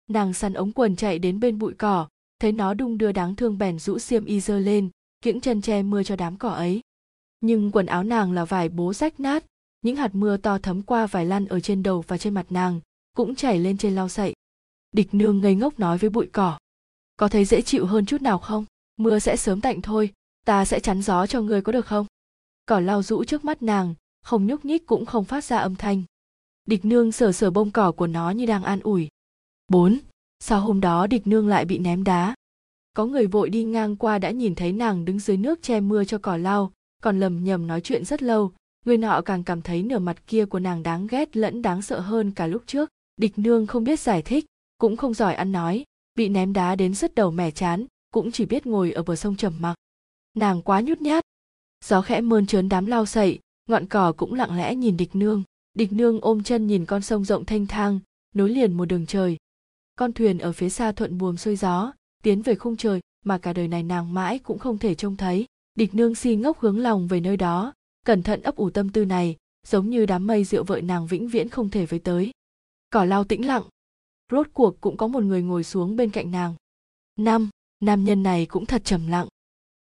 Nàng 0.09 0.33
săn 0.33 0.55
ống 0.55 0.73
quần 0.73 0.97
chạy 0.97 1.19
đến 1.19 1.41
bên 1.41 1.59
bụi 1.59 1.75
cỏ 1.79 2.09
thấy 2.39 2.53
nó 2.53 2.75
đung 2.75 2.99
đưa 2.99 3.13
đáng 3.13 3.37
thương 3.37 3.59
bèn 3.59 3.79
rũ 3.79 3.99
xiêm 3.99 4.25
y 4.25 4.41
dơ 4.41 4.59
lên 4.59 4.91
kiễng 5.21 5.41
chân 5.41 5.61
che 5.63 5.83
mưa 5.83 6.03
cho 6.03 6.17
đám 6.17 6.37
cỏ 6.37 6.49
ấy. 6.49 6.81
Nhưng 7.41 7.71
quần 7.71 7.87
áo 7.87 8.05
nàng 8.05 8.33
là 8.33 8.45
vải 8.45 8.69
bố 8.69 8.93
rách 8.93 9.21
nát 9.21 9.45
những 9.83 9.97
hạt 9.97 10.15
mưa 10.15 10.37
to 10.37 10.59
thấm 10.59 10.83
qua 10.83 11.07
vải 11.07 11.27
lăn 11.27 11.47
ở 11.47 11.61
trên 11.61 11.83
đầu 11.83 12.05
và 12.09 12.19
trên 12.19 12.35
mặt 12.35 12.47
nàng 12.51 12.81
cũng 13.17 13.35
chảy 13.35 13.59
lên 13.59 13.79
trên 13.79 13.95
lau 13.95 14.09
sậy. 14.09 14.35
Địch 14.93 15.15
nương 15.15 15.41
ngây 15.41 15.55
ngốc 15.55 15.79
nói 15.79 15.99
với 15.99 16.11
bụi 16.11 16.29
cỏ, 16.33 16.59
có 17.17 17.29
thấy 17.29 17.45
dễ 17.45 17.63
chịu 17.63 17.87
hơn 17.87 18.07
chút 18.07 18.23
nào 18.23 18.39
không? 18.39 18.65
Mưa 18.97 19.19
sẽ 19.19 19.37
sớm 19.37 19.61
tạnh 19.61 19.83
thôi, 19.83 20.13
ta 20.47 20.65
sẽ 20.65 20.81
chắn 20.81 21.03
gió 21.03 21.27
cho 21.27 21.41
ngươi 21.41 21.63
có 21.63 21.73
được 21.73 21.87
không? 21.87 22.07
Cỏ 22.67 22.81
lau 22.81 23.03
rũ 23.03 23.25
trước 23.25 23.45
mắt 23.45 23.63
nàng, 23.63 23.95
không 24.23 24.47
nhúc 24.47 24.65
nhích 24.65 24.87
cũng 24.87 25.07
không 25.07 25.25
phát 25.25 25.45
ra 25.45 25.59
âm 25.59 25.77
thanh. 25.77 26.03
Địch 26.65 26.85
nương 26.85 27.13
sờ 27.13 27.33
sờ 27.33 27.51
bông 27.51 27.71
cỏ 27.71 27.93
của 27.93 28.07
nó 28.07 28.31
như 28.31 28.47
đang 28.47 28.65
an 28.65 28.81
ủi. 28.81 29.09
Bốn 29.69 29.99
sau 30.41 30.61
hôm 30.61 30.81
đó 30.81 31.07
địch 31.07 31.27
nương 31.27 31.49
lại 31.49 31.65
bị 31.65 31.79
ném 31.79 32.05
đá? 32.05 32.35
Có 32.97 33.07
người 33.07 33.27
vội 33.27 33.51
đi 33.51 33.65
ngang 33.65 33.97
qua 33.97 34.19
đã 34.19 34.31
nhìn 34.31 34.55
thấy 34.55 34.73
nàng 34.73 35.05
đứng 35.05 35.19
dưới 35.19 35.37
nước 35.37 35.63
che 35.63 35.81
mưa 35.81 36.05
cho 36.05 36.19
cỏ 36.19 36.37
lau, 36.37 36.73
còn 37.03 37.21
lầm 37.21 37.45
nhầm 37.45 37.67
nói 37.67 37.81
chuyện 37.81 38.05
rất 38.05 38.23
lâu, 38.23 38.53
người 38.85 38.97
nọ 38.97 39.23
càng 39.25 39.45
cảm 39.45 39.63
thấy 39.63 39.83
nửa 39.83 39.99
mặt 39.99 40.27
kia 40.27 40.47
của 40.47 40.59
nàng 40.59 40.83
đáng 40.83 41.07
ghét 41.07 41.37
lẫn 41.37 41.63
đáng 41.63 41.83
sợ 41.83 42.01
hơn 42.01 42.31
cả 42.31 42.47
lúc 42.47 42.63
trước 42.67 42.91
địch 43.23 43.39
nương 43.39 43.67
không 43.67 43.85
biết 43.85 44.01
giải 44.01 44.23
thích, 44.23 44.47
cũng 44.79 44.97
không 44.97 45.15
giỏi 45.15 45.35
ăn 45.35 45.53
nói, 45.53 45.85
bị 46.15 46.29
ném 46.29 46.53
đá 46.53 46.77
đến 46.77 46.95
rất 46.95 47.15
đầu 47.15 47.31
mẻ 47.31 47.51
chán, 47.51 47.87
cũng 48.13 48.33
chỉ 48.33 48.47
biết 48.47 48.67
ngồi 48.67 48.93
ở 48.93 49.03
bờ 49.03 49.17
sông 49.17 49.37
trầm 49.37 49.53
mặc. 49.61 49.75
Nàng 50.35 50.63
quá 50.63 50.81
nhút 50.81 51.01
nhát. 51.01 51.25
Gió 51.85 52.03
khẽ 52.03 52.21
mơn 52.21 52.47
trớn 52.47 52.69
đám 52.69 52.87
lao 52.87 53.07
sậy, 53.07 53.39
ngọn 53.69 53.87
cỏ 53.87 54.13
cũng 54.17 54.35
lặng 54.35 54.57
lẽ 54.57 54.75
nhìn 54.75 54.97
địch 54.97 55.17
nương. 55.17 55.43
Địch 55.75 55.93
nương 55.93 56.21
ôm 56.21 56.43
chân 56.43 56.67
nhìn 56.67 56.87
con 56.87 57.03
sông 57.03 57.25
rộng 57.25 57.45
thanh 57.45 57.67
thang, 57.67 58.01
nối 58.35 58.51
liền 58.51 58.73
một 58.73 58.85
đường 58.85 59.07
trời. 59.07 59.37
Con 59.97 60.13
thuyền 60.13 60.39
ở 60.39 60.53
phía 60.53 60.69
xa 60.69 60.93
thuận 60.93 61.19
buồm 61.19 61.37
xuôi 61.37 61.57
gió, 61.57 61.93
tiến 62.23 62.43
về 62.43 62.55
khung 62.55 62.77
trời 62.77 63.01
mà 63.25 63.39
cả 63.39 63.53
đời 63.53 63.69
này 63.69 63.83
nàng 63.83 64.15
mãi 64.15 64.39
cũng 64.39 64.59
không 64.59 64.79
thể 64.79 64.95
trông 64.95 65.17
thấy. 65.17 65.47
Địch 65.75 65.95
nương 65.95 66.15
si 66.15 66.37
ngốc 66.37 66.59
hướng 66.61 66.79
lòng 66.79 67.09
về 67.09 67.21
nơi 67.21 67.37
đó, 67.37 67.73
cẩn 68.07 68.23
thận 68.23 68.43
ấp 68.43 68.57
ủ 68.57 68.71
tâm 68.71 68.89
tư 68.89 69.05
này, 69.05 69.37
giống 69.67 69.91
như 69.91 70.07
đám 70.07 70.27
mây 70.27 70.45
rượu 70.45 70.65
vợi 70.65 70.83
nàng 70.83 71.07
vĩnh 71.07 71.29
viễn 71.29 71.49
không 71.49 71.71
thể 71.71 71.87
với 71.87 71.99
tới 71.99 72.33
cỏ 72.93 73.05
lao 73.05 73.25
tĩnh 73.25 73.47
lặng. 73.47 73.63
Rốt 74.33 74.47
cuộc 74.53 74.81
cũng 74.81 74.97
có 74.97 75.07
một 75.07 75.23
người 75.23 75.43
ngồi 75.43 75.65
xuống 75.65 75.97
bên 75.97 76.11
cạnh 76.11 76.31
nàng. 76.31 76.55
Năm, 77.19 77.51
nam 77.81 78.05
nhân 78.05 78.23
này 78.23 78.47
cũng 78.47 78.67
thật 78.67 78.85
trầm 78.85 79.07
lặng. 79.07 79.29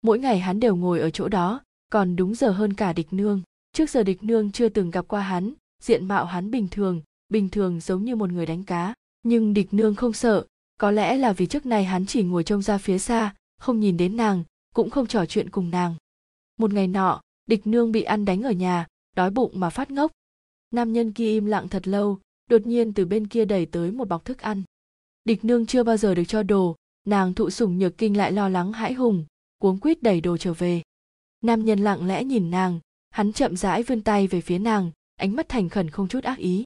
Mỗi 0.02 0.18
ngày 0.18 0.38
hắn 0.38 0.60
đều 0.60 0.76
ngồi 0.76 1.00
ở 1.00 1.10
chỗ 1.10 1.28
đó, 1.28 1.60
còn 1.92 2.16
đúng 2.16 2.34
giờ 2.34 2.50
hơn 2.50 2.74
cả 2.74 2.92
địch 2.92 3.12
nương. 3.12 3.42
Trước 3.72 3.90
giờ 3.90 4.02
địch 4.02 4.22
nương 4.22 4.52
chưa 4.52 4.68
từng 4.68 4.90
gặp 4.90 5.08
qua 5.08 5.20
hắn, 5.20 5.52
diện 5.82 6.08
mạo 6.08 6.24
hắn 6.24 6.50
bình 6.50 6.68
thường 6.70 7.02
bình 7.28 7.48
thường 7.48 7.80
giống 7.80 8.04
như 8.04 8.16
một 8.16 8.30
người 8.30 8.46
đánh 8.46 8.62
cá. 8.62 8.94
Nhưng 9.22 9.54
địch 9.54 9.74
nương 9.74 9.94
không 9.94 10.12
sợ, 10.12 10.46
có 10.78 10.90
lẽ 10.90 11.16
là 11.16 11.32
vì 11.32 11.46
trước 11.46 11.66
này 11.66 11.84
hắn 11.84 12.06
chỉ 12.06 12.22
ngồi 12.22 12.44
trông 12.44 12.62
ra 12.62 12.78
phía 12.78 12.98
xa, 12.98 13.34
không 13.58 13.80
nhìn 13.80 13.96
đến 13.96 14.16
nàng, 14.16 14.44
cũng 14.74 14.90
không 14.90 15.06
trò 15.06 15.26
chuyện 15.26 15.50
cùng 15.50 15.70
nàng. 15.70 15.94
Một 16.56 16.72
ngày 16.72 16.88
nọ, 16.88 17.20
địch 17.46 17.66
nương 17.66 17.92
bị 17.92 18.02
ăn 18.02 18.24
đánh 18.24 18.42
ở 18.42 18.50
nhà, 18.50 18.86
đói 19.16 19.30
bụng 19.30 19.52
mà 19.54 19.70
phát 19.70 19.90
ngốc. 19.90 20.12
Nam 20.70 20.92
nhân 20.92 21.12
kia 21.12 21.30
im 21.30 21.46
lặng 21.46 21.68
thật 21.68 21.88
lâu 21.88 22.18
đột 22.50 22.66
nhiên 22.66 22.92
từ 22.92 23.04
bên 23.04 23.26
kia 23.26 23.44
đẩy 23.44 23.66
tới 23.66 23.92
một 23.92 24.08
bọc 24.08 24.24
thức 24.24 24.38
ăn. 24.38 24.62
Địch 25.24 25.44
nương 25.44 25.66
chưa 25.66 25.82
bao 25.82 25.96
giờ 25.96 26.14
được 26.14 26.24
cho 26.24 26.42
đồ, 26.42 26.76
nàng 27.06 27.34
thụ 27.34 27.50
sủng 27.50 27.78
nhược 27.78 27.98
kinh 27.98 28.16
lại 28.16 28.32
lo 28.32 28.48
lắng 28.48 28.72
hãi 28.72 28.92
hùng, 28.92 29.24
cuống 29.58 29.80
quýt 29.80 30.02
đẩy 30.02 30.20
đồ 30.20 30.36
trở 30.36 30.52
về. 30.52 30.82
Nam 31.40 31.64
nhân 31.64 31.78
lặng 31.78 32.06
lẽ 32.06 32.24
nhìn 32.24 32.50
nàng, 32.50 32.80
hắn 33.10 33.32
chậm 33.32 33.56
rãi 33.56 33.82
vươn 33.82 34.00
tay 34.00 34.26
về 34.26 34.40
phía 34.40 34.58
nàng, 34.58 34.90
ánh 35.16 35.36
mắt 35.36 35.48
thành 35.48 35.68
khẩn 35.68 35.90
không 35.90 36.08
chút 36.08 36.24
ác 36.24 36.38
ý. 36.38 36.64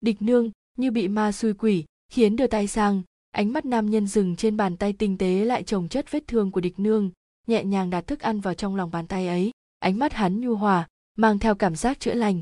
Địch 0.00 0.22
nương, 0.22 0.50
như 0.78 0.90
bị 0.90 1.08
ma 1.08 1.32
xui 1.32 1.54
quỷ, 1.54 1.84
khiến 2.12 2.36
đưa 2.36 2.46
tay 2.46 2.66
sang, 2.66 3.02
ánh 3.30 3.52
mắt 3.52 3.64
nam 3.64 3.90
nhân 3.90 4.06
dừng 4.06 4.36
trên 4.36 4.56
bàn 4.56 4.76
tay 4.76 4.92
tinh 4.92 5.18
tế 5.18 5.44
lại 5.44 5.62
trồng 5.62 5.88
chất 5.88 6.10
vết 6.10 6.26
thương 6.26 6.50
của 6.50 6.60
địch 6.60 6.78
nương, 6.78 7.10
nhẹ 7.46 7.64
nhàng 7.64 7.90
đặt 7.90 8.06
thức 8.06 8.20
ăn 8.20 8.40
vào 8.40 8.54
trong 8.54 8.76
lòng 8.76 8.90
bàn 8.90 9.06
tay 9.06 9.26
ấy. 9.26 9.50
Ánh 9.78 9.98
mắt 9.98 10.12
hắn 10.12 10.40
nhu 10.40 10.54
hòa, 10.54 10.88
mang 11.16 11.38
theo 11.38 11.54
cảm 11.54 11.76
giác 11.76 12.00
chữa 12.00 12.14
lành 12.14 12.40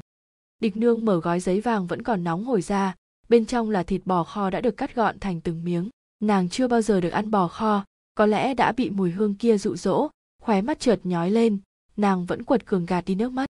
địch 0.62 0.76
nương 0.76 1.04
mở 1.04 1.20
gói 1.20 1.40
giấy 1.40 1.60
vàng 1.60 1.86
vẫn 1.86 2.02
còn 2.02 2.24
nóng 2.24 2.44
hổi 2.44 2.62
ra, 2.62 2.94
bên 3.28 3.46
trong 3.46 3.70
là 3.70 3.82
thịt 3.82 4.02
bò 4.04 4.24
kho 4.24 4.50
đã 4.50 4.60
được 4.60 4.76
cắt 4.76 4.94
gọn 4.94 5.18
thành 5.18 5.40
từng 5.40 5.64
miếng. 5.64 5.88
Nàng 6.20 6.48
chưa 6.48 6.68
bao 6.68 6.82
giờ 6.82 7.00
được 7.00 7.08
ăn 7.08 7.30
bò 7.30 7.48
kho, 7.48 7.84
có 8.14 8.26
lẽ 8.26 8.54
đã 8.54 8.72
bị 8.72 8.90
mùi 8.90 9.10
hương 9.10 9.34
kia 9.34 9.58
dụ 9.58 9.76
dỗ, 9.76 10.08
khóe 10.42 10.62
mắt 10.62 10.80
trượt 10.80 11.00
nhói 11.06 11.30
lên, 11.30 11.58
nàng 11.96 12.26
vẫn 12.26 12.44
quật 12.44 12.66
cường 12.66 12.86
gạt 12.86 13.04
đi 13.06 13.14
nước 13.14 13.32
mắt. 13.32 13.46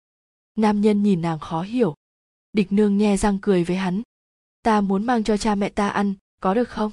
Nam 0.55 0.81
nhân 0.81 1.03
nhìn 1.03 1.23
nàng 1.23 1.39
khó 1.39 1.63
hiểu. 1.63 1.95
Địch 2.53 2.73
nương 2.73 2.99
nhe 2.99 3.17
răng 3.17 3.39
cười 3.43 3.65
với 3.65 3.77
hắn. 3.77 4.03
Ta 4.63 4.81
muốn 4.81 5.07
mang 5.07 5.25
cho 5.25 5.37
cha 5.37 5.55
mẹ 5.55 5.69
ta 5.69 5.89
ăn, 5.89 6.15
có 6.41 6.55
được 6.55 6.69
không? 6.69 6.93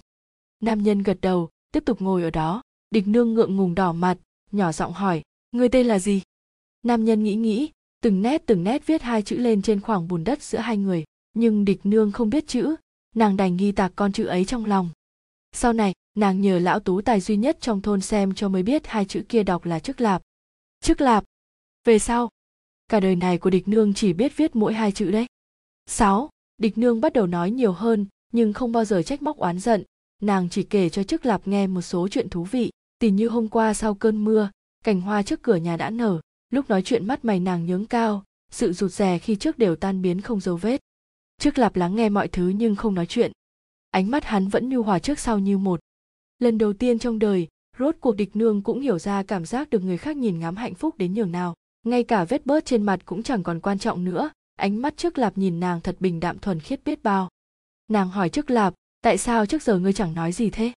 Nam 0.60 0.84
nhân 0.84 1.04
gật 1.04 1.18
đầu, 1.22 1.50
tiếp 1.72 1.84
tục 1.86 2.02
ngồi 2.02 2.24
ở 2.24 2.30
đó. 2.30 2.62
Địch 2.92 3.08
nương 3.08 3.34
ngượng 3.34 3.56
ngùng 3.56 3.76
đỏ 3.76 3.94
mặt, 3.94 4.18
nhỏ 4.52 4.72
giọng 4.72 4.94
hỏi 4.94 5.22
người 5.52 5.70
tên 5.70 5.88
là 5.88 6.00
gì? 6.00 6.22
Nam 6.84 7.06
nhân 7.06 7.24
nghĩ 7.24 7.36
nghĩ 7.36 7.70
từng 8.02 8.22
nét 8.22 8.44
từng 8.46 8.64
nét 8.64 8.86
viết 8.86 9.02
hai 9.02 9.22
chữ 9.22 9.38
lên 9.38 9.62
trên 9.62 9.82
khoảng 9.82 10.08
bùn 10.08 10.24
đất 10.24 10.44
giữa 10.44 10.58
hai 10.58 10.78
người, 10.78 11.04
nhưng 11.34 11.66
địch 11.66 11.80
nương 11.84 12.12
không 12.12 12.30
biết 12.30 12.48
chữ, 12.48 12.76
nàng 13.16 13.38
đành 13.38 13.58
ghi 13.58 13.72
tạc 13.72 13.92
con 13.96 14.12
chữ 14.12 14.26
ấy 14.26 14.46
trong 14.46 14.66
lòng. 14.66 14.90
Sau 15.52 15.74
này, 15.74 15.94
nàng 16.16 16.42
nhờ 16.42 16.60
lão 16.60 16.80
tú 16.80 17.02
tài 17.02 17.22
duy 17.22 17.38
nhất 17.38 17.58
trong 17.62 17.82
thôn 17.82 18.02
xem 18.02 18.34
cho 18.34 18.50
mới 18.50 18.64
biết 18.64 18.88
hai 18.88 19.06
chữ 19.06 19.24
kia 19.30 19.44
đọc 19.44 19.66
là 19.66 19.80
chức 19.80 20.02
lạp. 20.02 20.22
Chức 20.82 21.02
lạp. 21.02 21.24
Về 21.86 22.00
sau, 22.00 22.30
cả 22.88 23.00
đời 23.00 23.16
này 23.16 23.38
của 23.38 23.50
địch 23.50 23.68
nương 23.68 23.94
chỉ 23.94 24.14
biết 24.14 24.38
viết 24.38 24.56
mỗi 24.56 24.74
hai 24.74 24.92
chữ 24.92 25.12
đấy. 25.12 25.26
Sáu, 25.86 26.30
địch 26.58 26.78
nương 26.78 27.02
bắt 27.02 27.14
đầu 27.14 27.28
nói 27.28 27.52
nhiều 27.52 27.72
hơn, 27.72 28.06
nhưng 28.32 28.54
không 28.54 28.72
bao 28.72 28.86
giờ 28.86 29.02
trách 29.02 29.22
móc 29.22 29.38
oán 29.38 29.60
giận. 29.60 29.84
Nàng 30.22 30.50
chỉ 30.50 30.64
kể 30.64 30.90
cho 30.90 31.04
chức 31.04 31.26
lạp 31.26 31.48
nghe 31.48 31.68
một 31.68 31.82
số 31.82 32.08
chuyện 32.08 32.30
thú 32.30 32.44
vị. 32.44 32.72
Tỉ 33.00 33.12
như 33.12 33.28
hôm 33.28 33.48
qua 33.48 33.74
sau 33.74 33.96
cơn 33.96 34.24
mưa, 34.24 34.50
cành 34.84 35.02
hoa 35.02 35.24
trước 35.24 35.42
cửa 35.42 35.56
nhà 35.56 35.78
đã 35.78 35.90
nở 35.90 36.20
lúc 36.50 36.70
nói 36.70 36.82
chuyện 36.82 37.08
mắt 37.08 37.26
mày 37.26 37.40
nàng 37.40 37.66
nhướng 37.66 37.86
cao, 37.86 38.24
sự 38.52 38.74
rụt 38.74 38.92
rè 38.92 39.20
khi 39.20 39.36
trước 39.36 39.58
đều 39.58 39.76
tan 39.76 40.02
biến 40.02 40.22
không 40.22 40.40
dấu 40.40 40.58
vết. 40.58 40.82
Trước 41.38 41.58
lạp 41.58 41.76
lắng 41.76 41.96
nghe 41.96 42.10
mọi 42.10 42.28
thứ 42.28 42.48
nhưng 42.48 42.76
không 42.76 42.96
nói 42.96 43.06
chuyện. 43.06 43.32
Ánh 43.92 44.12
mắt 44.12 44.26
hắn 44.26 44.48
vẫn 44.48 44.70
nhu 44.70 44.84
hòa 44.84 45.00
trước 45.00 45.20
sau 45.20 45.40
như 45.40 45.58
một. 45.58 45.80
Lần 46.40 46.58
đầu 46.58 46.74
tiên 46.74 47.00
trong 47.00 47.20
đời, 47.20 47.48
rốt 47.80 47.96
cuộc 48.00 48.16
địch 48.16 48.36
nương 48.36 48.62
cũng 48.62 48.80
hiểu 48.80 49.00
ra 49.00 49.24
cảm 49.24 49.46
giác 49.46 49.70
được 49.70 49.84
người 49.84 49.98
khác 49.98 50.18
nhìn 50.18 50.40
ngắm 50.40 50.56
hạnh 50.56 50.74
phúc 50.74 50.98
đến 50.98 51.14
nhường 51.14 51.32
nào. 51.32 51.56
Ngay 51.86 52.04
cả 52.04 52.26
vết 52.26 52.46
bớt 52.46 52.66
trên 52.66 52.84
mặt 52.84 53.00
cũng 53.06 53.24
chẳng 53.24 53.44
còn 53.44 53.60
quan 53.60 53.80
trọng 53.80 54.04
nữa, 54.04 54.30
ánh 54.56 54.82
mắt 54.82 54.98
trước 54.98 55.18
lạp 55.18 55.38
nhìn 55.38 55.60
nàng 55.60 55.82
thật 55.82 55.96
bình 56.00 56.20
đạm 56.20 56.40
thuần 56.40 56.60
khiết 56.60 56.84
biết 56.84 57.04
bao. 57.04 57.30
Nàng 57.88 58.10
hỏi 58.10 58.30
trước 58.30 58.50
lạp 58.50 58.74
tại 59.02 59.18
sao 59.18 59.46
trước 59.46 59.64
giờ 59.64 59.80
ngươi 59.80 59.94
chẳng 59.94 60.14
nói 60.14 60.32
gì 60.32 60.50
thế? 60.50 60.72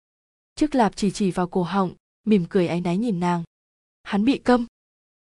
Trước 0.55 0.75
lạp 0.75 0.97
chỉ 0.97 1.11
chỉ 1.11 1.31
vào 1.31 1.47
cổ 1.47 1.63
họng, 1.63 1.93
mỉm 2.27 2.45
cười 2.49 2.67
áy 2.67 2.81
náy 2.81 2.99
nhìn 2.99 3.21
nàng. 3.21 3.43
Hắn 4.03 4.25
bị 4.25 4.39
câm 4.39 4.67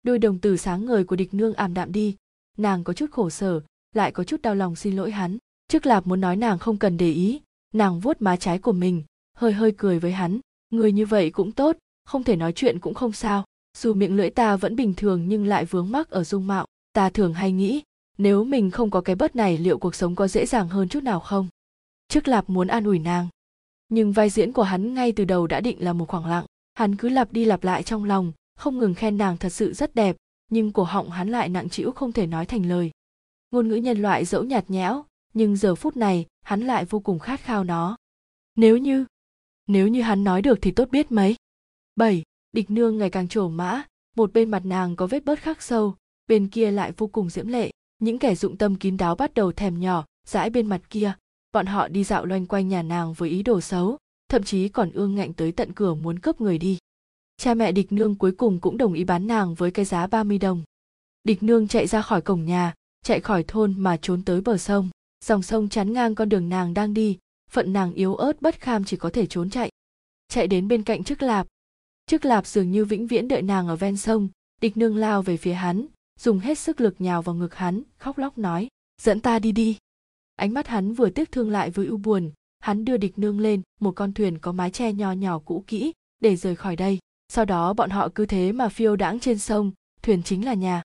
đôi 0.04 0.20
đồng 0.20 0.39
tử 0.39 0.58
sáng 0.58 0.86
ngời 0.86 1.04
của 1.04 1.16
địch 1.16 1.34
nương 1.34 1.54
ảm 1.54 1.74
đạm 1.74 1.91
đi. 1.91 2.16
Nàng 2.58 2.84
có 2.84 2.93
chút 2.93 3.12
khổ 3.12 3.30
sở, 3.30 3.62
lại 3.95 4.12
có 4.12 4.24
chút 4.24 4.41
đau 4.41 4.56
lòng 4.56 4.76
xin 4.76 4.95
lỗi 4.95 5.12
hắn. 5.12 5.38
Trước 5.68 5.86
lạp 5.86 6.08
muốn 6.08 6.22
nói 6.22 6.36
nàng 6.36 6.60
không 6.60 6.78
cần 6.78 6.97
để 6.97 7.12
ý, 7.12 7.41
nàng 7.74 8.00
vuốt 8.00 8.22
má 8.22 8.36
trái 8.36 8.60
của 8.60 8.72
mình, 8.72 9.04
hơi 9.34 9.54
hơi 9.54 9.74
cười 9.78 10.00
với 10.00 10.12
hắn. 10.12 10.39
Người 10.70 10.91
như 10.91 11.06
vậy 11.06 11.30
cũng 11.30 11.52
tốt, 11.52 11.78
không 12.06 12.24
thể 12.24 12.36
nói 12.36 12.54
chuyện 12.54 12.80
cũng 12.80 12.93
không 12.93 13.12
sao. 13.12 13.43
Dù 13.78 13.93
miệng 13.93 14.16
lưỡi 14.16 14.30
ta 14.30 14.56
vẫn 14.56 14.76
bình 14.76 14.93
thường 14.93 15.26
nhưng 15.28 15.45
lại 15.45 15.66
vướng 15.66 15.91
mắc 15.91 16.10
ở 16.10 16.24
dung 16.24 16.47
mạo. 16.47 16.66
Ta 16.93 17.10
thường 17.10 17.34
hay 17.34 17.52
nghĩ, 17.52 17.82
nếu 18.18 18.43
mình 18.43 18.72
không 18.72 18.91
có 18.91 19.02
cái 19.02 19.16
bớt 19.16 19.36
này 19.36 19.58
liệu 19.58 19.78
cuộc 19.78 19.95
sống 19.95 20.16
có 20.16 20.28
dễ 20.28 20.45
dàng 20.45 20.70
hơn 20.70 20.89
chút 20.89 21.04
nào 21.04 21.20
không? 21.20 21.47
Trước 22.08 22.28
lạp 22.28 22.50
muốn 22.50 22.68
an 22.68 22.84
ủi 22.84 23.00
nàng. 23.00 23.28
Nhưng 23.89 24.12
vai 24.12 24.30
diễn 24.30 24.54
của 24.54 24.64
hắn 24.64 24.93
ngay 24.93 25.12
từ 25.12 25.26
đầu 25.26 25.47
đã 25.47 25.62
định 25.62 25.84
là 25.84 25.93
một 25.93 26.08
khoảng 26.08 26.26
lặng. 26.26 26.45
Hắn 26.74 26.95
cứ 26.95 27.10
lặp 27.10 27.34
đi 27.34 27.45
lặp 27.45 27.64
lại 27.64 27.84
trong 27.84 28.04
lòng 28.04 28.32
không 28.60 28.78
ngừng 28.78 28.93
khen 28.93 29.18
nàng 29.18 29.38
thật 29.38 29.49
sự 29.49 29.74
rất 29.74 29.95
đẹp, 29.95 30.16
nhưng 30.49 30.72
cổ 30.72 30.84
họng 30.84 31.10
hắn 31.10 31.30
lại 31.30 31.49
nặng 31.49 31.70
trĩu 31.70 31.91
không 31.91 32.12
thể 32.12 32.28
nói 32.28 32.45
thành 32.45 32.66
lời. 32.66 32.91
Ngôn 33.51 33.68
ngữ 33.68 33.76
nhân 33.76 34.01
loại 34.01 34.26
dẫu 34.26 34.43
nhạt 34.43 34.70
nhẽo, 34.70 35.05
nhưng 35.34 35.55
giờ 35.55 35.76
phút 35.76 35.97
này, 35.97 36.26
hắn 36.41 36.62
lại 36.62 36.86
vô 36.86 36.99
cùng 36.99 37.20
khát 37.20 37.39
khao 37.39 37.64
nó. 37.64 37.97
Nếu 38.55 38.78
như 38.78 39.05
nếu 39.68 39.88
như 39.88 40.01
hắn 40.01 40.24
nói 40.24 40.41
được 40.41 40.60
thì 40.62 40.72
tốt 40.72 40.89
biết 40.91 41.12
mấy? 41.12 41.36
Bảy, 41.95 42.24
địch 42.51 42.70
nương 42.70 42.97
ngày 42.97 43.10
càng 43.10 43.28
trổ 43.28 43.49
mã, 43.49 43.84
một 44.16 44.34
bên 44.34 44.51
mặt 44.51 44.66
nàng 44.66 44.95
có 44.95 45.07
vết 45.07 45.26
bớt 45.26 45.39
khắc 45.39 45.62
sâu, 45.62 45.95
bên 46.28 46.47
kia 46.47 46.72
lại 46.72 46.91
vô 46.97 47.07
cùng 47.07 47.30
diễm 47.30 47.47
lệ. 47.47 47.72
Những 47.99 48.20
kẻ 48.20 48.36
dụng 48.36 48.57
tâm 48.57 48.76
kín 48.76 48.97
đáo 48.97 49.16
bắt 49.16 49.34
đầu 49.34 49.51
thèm 49.51 49.80
nhỏ, 49.80 50.05
dãi 50.28 50.49
bên 50.49 50.68
mặt 50.68 50.82
kia. 50.89 51.14
Bọn 51.51 51.66
họ 51.66 51.88
đi 51.88 52.03
dạo 52.03 52.26
loanh 52.26 52.45
quanh 52.45 52.68
nhà 52.68 52.82
nàng 52.82 53.14
với 53.14 53.30
ý 53.30 53.43
đồ 53.43 53.62
xấu, 53.62 53.97
thậm 54.30 54.43
chí 54.43 54.70
còn 54.70 54.91
ương 54.91 55.16
ngạnh 55.16 55.34
tới 55.34 55.51
tận 55.51 55.74
cửa 55.74 55.93
muốn 55.93 56.20
cướp 56.20 56.41
người 56.41 56.57
đi 56.57 56.78
cha 57.40 57.54
mẹ 57.54 57.72
địch 57.72 57.92
nương 57.92 58.16
cuối 58.16 58.32
cùng 58.32 58.60
cũng 58.60 58.78
đồng 58.78 58.94
ý 58.94 59.04
bán 59.04 59.28
nàng 59.28 59.56
với 59.56 59.72
cái 59.72 59.86
giá 59.86 60.08
30 60.08 60.38
đồng. 60.38 60.64
Địch 61.24 61.44
nương 61.44 61.68
chạy 61.68 61.88
ra 61.88 62.02
khỏi 62.02 62.22
cổng 62.22 62.46
nhà, 62.46 62.74
chạy 63.04 63.20
khỏi 63.20 63.44
thôn 63.48 63.76
mà 63.78 63.98
trốn 64.02 64.24
tới 64.26 64.42
bờ 64.42 64.58
sông. 64.58 64.90
Dòng 65.26 65.44
sông 65.44 65.70
chắn 65.70 65.94
ngang 65.94 66.16
con 66.16 66.30
đường 66.30 66.50
nàng 66.50 66.74
đang 66.74 66.94
đi, 66.94 67.18
phận 67.52 67.74
nàng 67.74 67.94
yếu 67.94 68.16
ớt 68.16 68.42
bất 68.42 68.60
kham 68.60 68.84
chỉ 68.84 68.98
có 68.98 69.10
thể 69.10 69.26
trốn 69.26 69.50
chạy. 69.50 69.70
Chạy 70.28 70.48
đến 70.48 70.68
bên 70.68 70.84
cạnh 70.84 71.04
chức 71.04 71.22
lạp. 71.22 71.48
Chức 72.06 72.26
lạp 72.26 72.48
dường 72.48 72.72
như 72.72 72.86
vĩnh 72.86 73.08
viễn 73.08 73.28
đợi 73.28 73.42
nàng 73.42 73.68
ở 73.68 73.76
ven 73.76 73.98
sông. 73.98 74.30
Địch 74.62 74.78
nương 74.78 74.96
lao 74.96 75.22
về 75.22 75.38
phía 75.38 75.54
hắn, 75.54 75.86
dùng 76.20 76.40
hết 76.40 76.60
sức 76.60 76.82
lực 76.82 76.96
nhào 77.02 77.22
vào 77.22 77.36
ngực 77.36 77.56
hắn, 77.56 77.84
khóc 77.98 78.18
lóc 78.18 78.38
nói, 78.38 78.68
dẫn 79.02 79.20
ta 79.20 79.40
đi 79.40 79.52
đi. 79.52 79.78
Ánh 80.36 80.54
mắt 80.54 80.68
hắn 80.68 80.94
vừa 80.94 81.10
tiếc 81.10 81.32
thương 81.32 81.50
lại 81.50 81.70
với 81.70 81.86
ưu 81.86 81.98
buồn, 81.98 82.32
hắn 82.60 82.86
đưa 82.86 82.98
địch 82.98 83.20
nương 83.20 83.40
lên, 83.40 83.62
một 83.80 83.92
con 83.92 84.14
thuyền 84.14 84.38
có 84.38 84.52
mái 84.52 84.72
che 84.72 84.94
nho 84.94 85.12
nhỏ 85.12 85.40
cũ 85.40 85.64
kỹ, 85.68 85.92
để 86.20 86.36
rời 86.36 86.56
khỏi 86.56 86.76
đây 86.76 87.00
sau 87.30 87.46
đó 87.46 87.74
bọn 87.74 87.90
họ 87.90 88.10
cứ 88.16 88.26
thế 88.26 88.52
mà 88.52 88.70
phiêu 88.70 88.96
đãng 88.96 89.20
trên 89.20 89.40
sông, 89.40 89.72
thuyền 90.02 90.24
chính 90.24 90.46
là 90.46 90.54
nhà. 90.54 90.82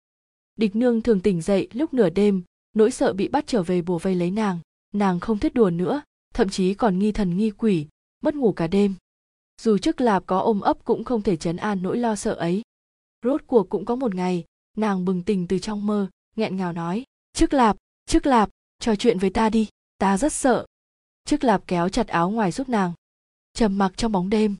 Địch 0.56 0.76
nương 0.76 1.02
thường 1.02 1.20
tỉnh 1.20 1.42
dậy 1.42 1.68
lúc 1.72 1.94
nửa 1.94 2.10
đêm, 2.10 2.42
nỗi 2.74 2.90
sợ 2.90 3.12
bị 3.12 3.28
bắt 3.28 3.44
trở 3.46 3.62
về 3.62 3.82
bùa 3.82 3.98
vây 3.98 4.14
lấy 4.14 4.30
nàng 4.30 4.58
nàng 4.94 5.20
không 5.20 5.38
thích 5.38 5.54
đùa 5.54 5.70
nữa, 5.70 6.02
thậm 6.34 6.48
chí 6.48 6.74
còn 6.74 6.98
nghi 6.98 7.12
thần 7.12 7.36
nghi 7.36 7.50
quỷ, 7.50 7.86
mất 8.22 8.34
ngủ 8.34 8.52
cả 8.52 8.66
đêm. 8.66 8.94
Dù 9.62 9.78
trước 9.78 10.00
lạp 10.00 10.26
có 10.26 10.38
ôm 10.38 10.60
ấp 10.60 10.84
cũng 10.84 11.04
không 11.04 11.22
thể 11.22 11.36
chấn 11.36 11.56
an 11.56 11.82
nỗi 11.82 11.98
lo 11.98 12.16
sợ 12.16 12.34
ấy. 12.34 12.62
Rốt 13.22 13.42
cuộc 13.46 13.68
cũng 13.68 13.84
có 13.84 13.96
một 13.96 14.14
ngày, 14.14 14.44
nàng 14.76 15.04
bừng 15.04 15.22
tỉnh 15.22 15.46
từ 15.46 15.58
trong 15.58 15.86
mơ, 15.86 16.08
nghẹn 16.36 16.56
ngào 16.56 16.72
nói, 16.72 17.04
trước 17.32 17.54
lạp 17.54 17.76
trước 18.06 18.26
lạp, 18.26 18.50
trò 18.78 18.96
chuyện 18.96 19.18
với 19.18 19.30
ta 19.30 19.50
đi, 19.50 19.68
ta 19.98 20.18
rất 20.18 20.32
sợ. 20.32 20.66
Trước 21.24 21.44
lạp 21.44 21.66
kéo 21.66 21.88
chặt 21.88 22.08
áo 22.08 22.30
ngoài 22.30 22.52
giúp 22.52 22.68
nàng, 22.68 22.92
trầm 23.52 23.78
mặc 23.78 23.92
trong 23.96 24.12
bóng 24.12 24.30
đêm. 24.30 24.56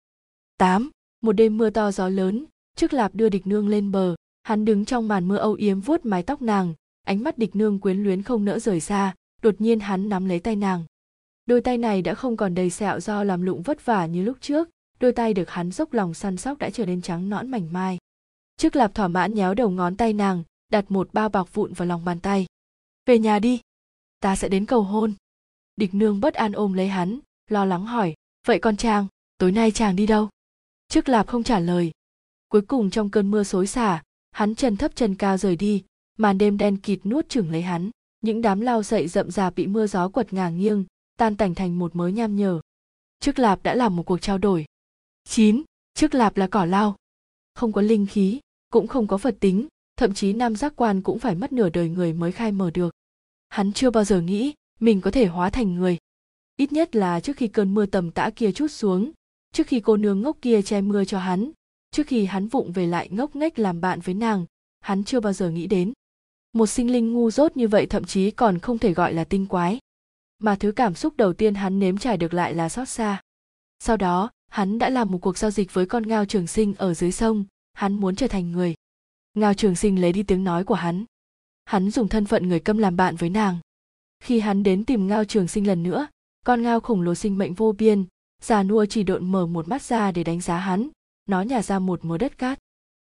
Tám 0.58 0.90
một 1.24 1.32
đêm 1.32 1.58
mưa 1.58 1.70
to 1.70 1.90
gió 1.90 2.08
lớn, 2.08 2.44
trước 2.76 2.92
lạp 2.92 3.14
đưa 3.14 3.28
địch 3.28 3.46
nương 3.46 3.68
lên 3.68 3.92
bờ. 3.92 4.14
Hắn 4.42 4.64
đứng 4.64 4.84
trong 4.84 5.08
màn 5.08 5.28
mưa 5.28 5.36
âu 5.36 5.52
yếm 5.52 5.80
vuốt 5.80 6.06
mái 6.06 6.22
tóc 6.22 6.42
nàng. 6.42 6.74
Ánh 7.06 7.22
mắt 7.22 7.38
địch 7.38 7.56
nương 7.56 7.78
quyến 7.78 8.02
luyến 8.02 8.22
không 8.22 8.44
nỡ 8.44 8.58
rời 8.58 8.80
xa. 8.80 9.14
Đột 9.42 9.54
nhiên 9.58 9.80
hắn 9.80 10.08
nắm 10.08 10.26
lấy 10.26 10.40
tay 10.40 10.56
nàng. 10.56 10.84
Đôi 11.46 11.60
tay 11.60 11.78
này 11.78 12.02
đã 12.02 12.14
không 12.14 12.36
còn 12.36 12.54
đầy 12.54 12.70
sẹo 12.70 13.00
do 13.00 13.24
làm 13.24 13.42
lụng 13.42 13.62
vất 13.62 13.84
vả 13.84 14.06
như 14.06 14.22
lúc 14.22 14.36
trước. 14.40 14.68
Đôi 15.00 15.12
tay 15.12 15.34
được 15.34 15.50
hắn 15.50 15.70
dốc 15.70 15.92
lòng 15.92 16.14
săn 16.14 16.36
sóc 16.36 16.58
đã 16.58 16.70
trở 16.70 16.86
nên 16.86 17.02
trắng 17.02 17.28
nõn 17.28 17.50
mảnh 17.50 17.72
mai. 17.72 17.98
Trước 18.56 18.76
lạp 18.76 18.94
thỏa 18.94 19.08
mãn 19.08 19.34
nhéo 19.34 19.54
đầu 19.54 19.70
ngón 19.70 19.96
tay 19.96 20.12
nàng, 20.12 20.42
đặt 20.70 20.90
một 20.90 21.08
bao 21.12 21.28
bọc 21.28 21.54
vụn 21.54 21.72
vào 21.72 21.88
lòng 21.88 22.04
bàn 22.04 22.20
tay. 22.20 22.46
Về 23.06 23.18
nhà 23.18 23.38
đi, 23.38 23.60
ta 24.20 24.36
sẽ 24.36 24.48
đến 24.48 24.66
cầu 24.66 24.82
hôn. 24.82 25.14
Địch 25.76 25.94
nương 25.94 26.20
bất 26.20 26.34
an 26.34 26.52
ôm 26.52 26.72
lấy 26.72 26.88
hắn, 26.88 27.18
lo 27.50 27.64
lắng 27.64 27.86
hỏi, 27.86 28.14
vậy 28.46 28.58
con 28.58 28.76
chàng, 28.76 29.06
tối 29.38 29.52
nay 29.52 29.70
chàng 29.70 29.96
đi 29.96 30.06
đâu? 30.06 30.28
Trước 30.94 31.08
lạp 31.08 31.26
không 31.26 31.42
trả 31.42 31.58
lời. 31.58 31.90
Cuối 32.48 32.62
cùng 32.62 32.90
trong 32.90 33.10
cơn 33.10 33.30
mưa 33.30 33.42
xối 33.42 33.66
xả 33.66 34.02
hắn 34.30 34.54
chân 34.54 34.76
thấp 34.76 34.96
chân 34.96 35.14
cao 35.14 35.36
rời 35.36 35.56
đi 35.56 35.84
màn 36.18 36.38
đêm 36.38 36.58
đen 36.58 36.76
kịt 36.76 37.06
nuốt 37.06 37.28
chửng 37.28 37.50
lấy 37.50 37.62
hắn. 37.62 37.90
Những 38.20 38.42
đám 38.42 38.60
lao 38.60 38.82
dậy 38.82 39.08
rậm 39.08 39.30
rạp 39.30 39.54
bị 39.54 39.66
mưa 39.66 39.86
gió 39.86 40.08
quật 40.08 40.32
ngả 40.32 40.48
nghiêng 40.48 40.84
tan 41.16 41.36
tành 41.36 41.54
thành 41.54 41.78
một 41.78 41.96
mớ 41.96 42.08
nham 42.08 42.36
nhở. 42.36 42.60
Trước 43.20 43.38
lạp 43.38 43.62
đã 43.62 43.74
làm 43.74 43.96
một 43.96 44.02
cuộc 44.02 44.18
trao 44.18 44.38
đổi. 44.38 44.64
Chín 45.28 45.62
trước 45.94 46.14
lạp 46.14 46.36
là 46.36 46.46
cỏ 46.46 46.64
lao, 46.64 46.96
không 47.54 47.72
có 47.72 47.80
linh 47.80 48.06
khí 48.06 48.40
cũng 48.70 48.86
không 48.86 49.06
có 49.06 49.18
phật 49.18 49.36
tính 49.40 49.66
thậm 49.96 50.14
chí 50.14 50.32
nam 50.32 50.56
giác 50.56 50.72
quan 50.76 51.02
cũng 51.02 51.18
phải 51.18 51.34
mất 51.34 51.52
nửa 51.52 51.68
đời 51.68 51.88
người 51.88 52.12
mới 52.12 52.32
khai 52.32 52.52
mở 52.52 52.70
được. 52.70 52.94
Hắn 53.48 53.72
chưa 53.72 53.90
bao 53.90 54.04
giờ 54.04 54.20
nghĩ 54.20 54.54
mình 54.80 55.00
có 55.00 55.10
thể 55.10 55.26
hóa 55.26 55.50
thành 55.50 55.74
người. 55.74 55.98
Ít 56.56 56.72
nhất 56.72 56.96
là 56.96 57.20
trước 57.20 57.36
khi 57.36 57.48
cơn 57.48 57.74
mưa 57.74 57.86
tầm 57.86 58.10
tã 58.10 58.30
kia 58.36 58.52
chút 58.52 58.68
xuống 58.68 59.12
trước 59.54 59.66
khi 59.66 59.80
cô 59.80 59.96
nương 59.96 60.20
ngốc 60.20 60.36
kia 60.42 60.62
che 60.62 60.80
mưa 60.80 61.04
cho 61.04 61.18
hắn, 61.18 61.50
trước 61.90 62.06
khi 62.06 62.24
hắn 62.24 62.48
vụng 62.48 62.72
về 62.72 62.86
lại 62.86 63.08
ngốc 63.10 63.36
nghếch 63.36 63.58
làm 63.58 63.80
bạn 63.80 64.00
với 64.00 64.14
nàng, 64.14 64.46
hắn 64.80 65.04
chưa 65.04 65.20
bao 65.20 65.32
giờ 65.32 65.50
nghĩ 65.50 65.66
đến. 65.66 65.92
Một 66.52 66.66
sinh 66.66 66.92
linh 66.92 67.12
ngu 67.12 67.30
dốt 67.30 67.56
như 67.56 67.68
vậy 67.68 67.86
thậm 67.86 68.04
chí 68.04 68.30
còn 68.30 68.58
không 68.58 68.78
thể 68.78 68.94
gọi 68.94 69.14
là 69.14 69.24
tinh 69.24 69.46
quái. 69.46 69.78
Mà 70.38 70.56
thứ 70.56 70.72
cảm 70.72 70.94
xúc 70.94 71.16
đầu 71.16 71.32
tiên 71.32 71.54
hắn 71.54 71.78
nếm 71.78 71.98
trải 71.98 72.16
được 72.16 72.34
lại 72.34 72.54
là 72.54 72.68
xót 72.68 72.88
xa. 72.88 73.22
Sau 73.80 73.96
đó, 73.96 74.30
hắn 74.50 74.78
đã 74.78 74.90
làm 74.90 75.10
một 75.10 75.18
cuộc 75.18 75.38
giao 75.38 75.50
dịch 75.50 75.74
với 75.74 75.86
con 75.86 76.08
ngao 76.08 76.24
trường 76.24 76.46
sinh 76.46 76.74
ở 76.74 76.94
dưới 76.94 77.12
sông, 77.12 77.44
hắn 77.72 77.92
muốn 77.92 78.16
trở 78.16 78.28
thành 78.28 78.52
người. 78.52 78.74
Ngao 79.34 79.54
trường 79.54 79.76
sinh 79.76 80.00
lấy 80.00 80.12
đi 80.12 80.22
tiếng 80.22 80.44
nói 80.44 80.64
của 80.64 80.74
hắn. 80.74 81.04
Hắn 81.64 81.90
dùng 81.90 82.08
thân 82.08 82.26
phận 82.26 82.48
người 82.48 82.60
câm 82.60 82.78
làm 82.78 82.96
bạn 82.96 83.16
với 83.16 83.30
nàng. 83.30 83.58
Khi 84.20 84.40
hắn 84.40 84.62
đến 84.62 84.84
tìm 84.84 85.06
ngao 85.06 85.24
trường 85.24 85.48
sinh 85.48 85.66
lần 85.66 85.82
nữa, 85.82 86.06
con 86.44 86.62
ngao 86.62 86.80
khổng 86.80 87.02
lồ 87.02 87.14
sinh 87.14 87.38
mệnh 87.38 87.54
vô 87.54 87.72
biên 87.72 88.04
già 88.44 88.62
nua 88.62 88.86
chỉ 88.86 89.02
độn 89.02 89.32
mở 89.32 89.46
một 89.46 89.68
mắt 89.68 89.82
ra 89.82 90.12
để 90.12 90.24
đánh 90.24 90.40
giá 90.40 90.58
hắn, 90.58 90.88
nó 91.26 91.42
nhả 91.42 91.62
ra 91.62 91.78
một 91.78 92.04
mớ 92.04 92.18
đất 92.18 92.38
cát. 92.38 92.58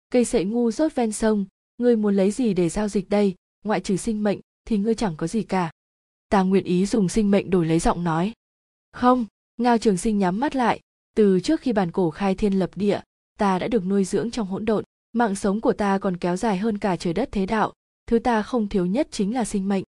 Cây 0.09 0.25
sậy 0.25 0.45
ngu 0.45 0.71
rốt 0.71 0.95
ven 0.95 1.11
sông, 1.11 1.45
ngươi 1.77 1.95
muốn 1.95 2.15
lấy 2.15 2.31
gì 2.31 2.53
để 2.53 2.69
giao 2.69 2.87
dịch 2.87 3.09
đây? 3.09 3.35
Ngoại 3.63 3.81
trừ 3.81 3.97
sinh 3.97 4.23
mệnh 4.23 4.39
thì 4.65 4.77
ngươi 4.77 4.95
chẳng 4.95 5.15
có 5.17 5.27
gì 5.27 5.43
cả. 5.43 5.71
Ta 6.29 6.43
nguyện 6.43 6.63
ý 6.63 6.85
dùng 6.85 7.09
sinh 7.09 7.31
mệnh 7.31 7.49
đổi 7.49 7.65
lấy 7.65 7.79
giọng 7.79 8.03
nói. 8.03 8.33
Không, 8.91 9.25
ngao 9.57 9.77
trường 9.77 9.97
sinh 9.97 10.19
nhắm 10.19 10.39
mắt 10.39 10.55
lại. 10.55 10.79
Từ 11.15 11.39
trước 11.39 11.61
khi 11.61 11.73
bản 11.73 11.91
cổ 11.91 12.09
khai 12.09 12.35
thiên 12.35 12.53
lập 12.53 12.69
địa, 12.75 12.99
ta 13.37 13.59
đã 13.59 13.67
được 13.67 13.85
nuôi 13.85 14.03
dưỡng 14.03 14.31
trong 14.31 14.47
hỗn 14.47 14.65
độn. 14.65 14.83
Mạng 15.13 15.35
sống 15.35 15.61
của 15.61 15.73
ta 15.73 15.97
còn 15.97 16.17
kéo 16.17 16.37
dài 16.37 16.57
hơn 16.57 16.77
cả 16.77 16.95
trời 16.95 17.13
đất 17.13 17.29
thế 17.31 17.45
đạo. 17.45 17.73
Thứ 18.07 18.19
ta 18.19 18.41
không 18.41 18.69
thiếu 18.69 18.85
nhất 18.85 19.07
chính 19.11 19.33
là 19.33 19.45
sinh 19.45 19.67
mệnh. 19.67 19.83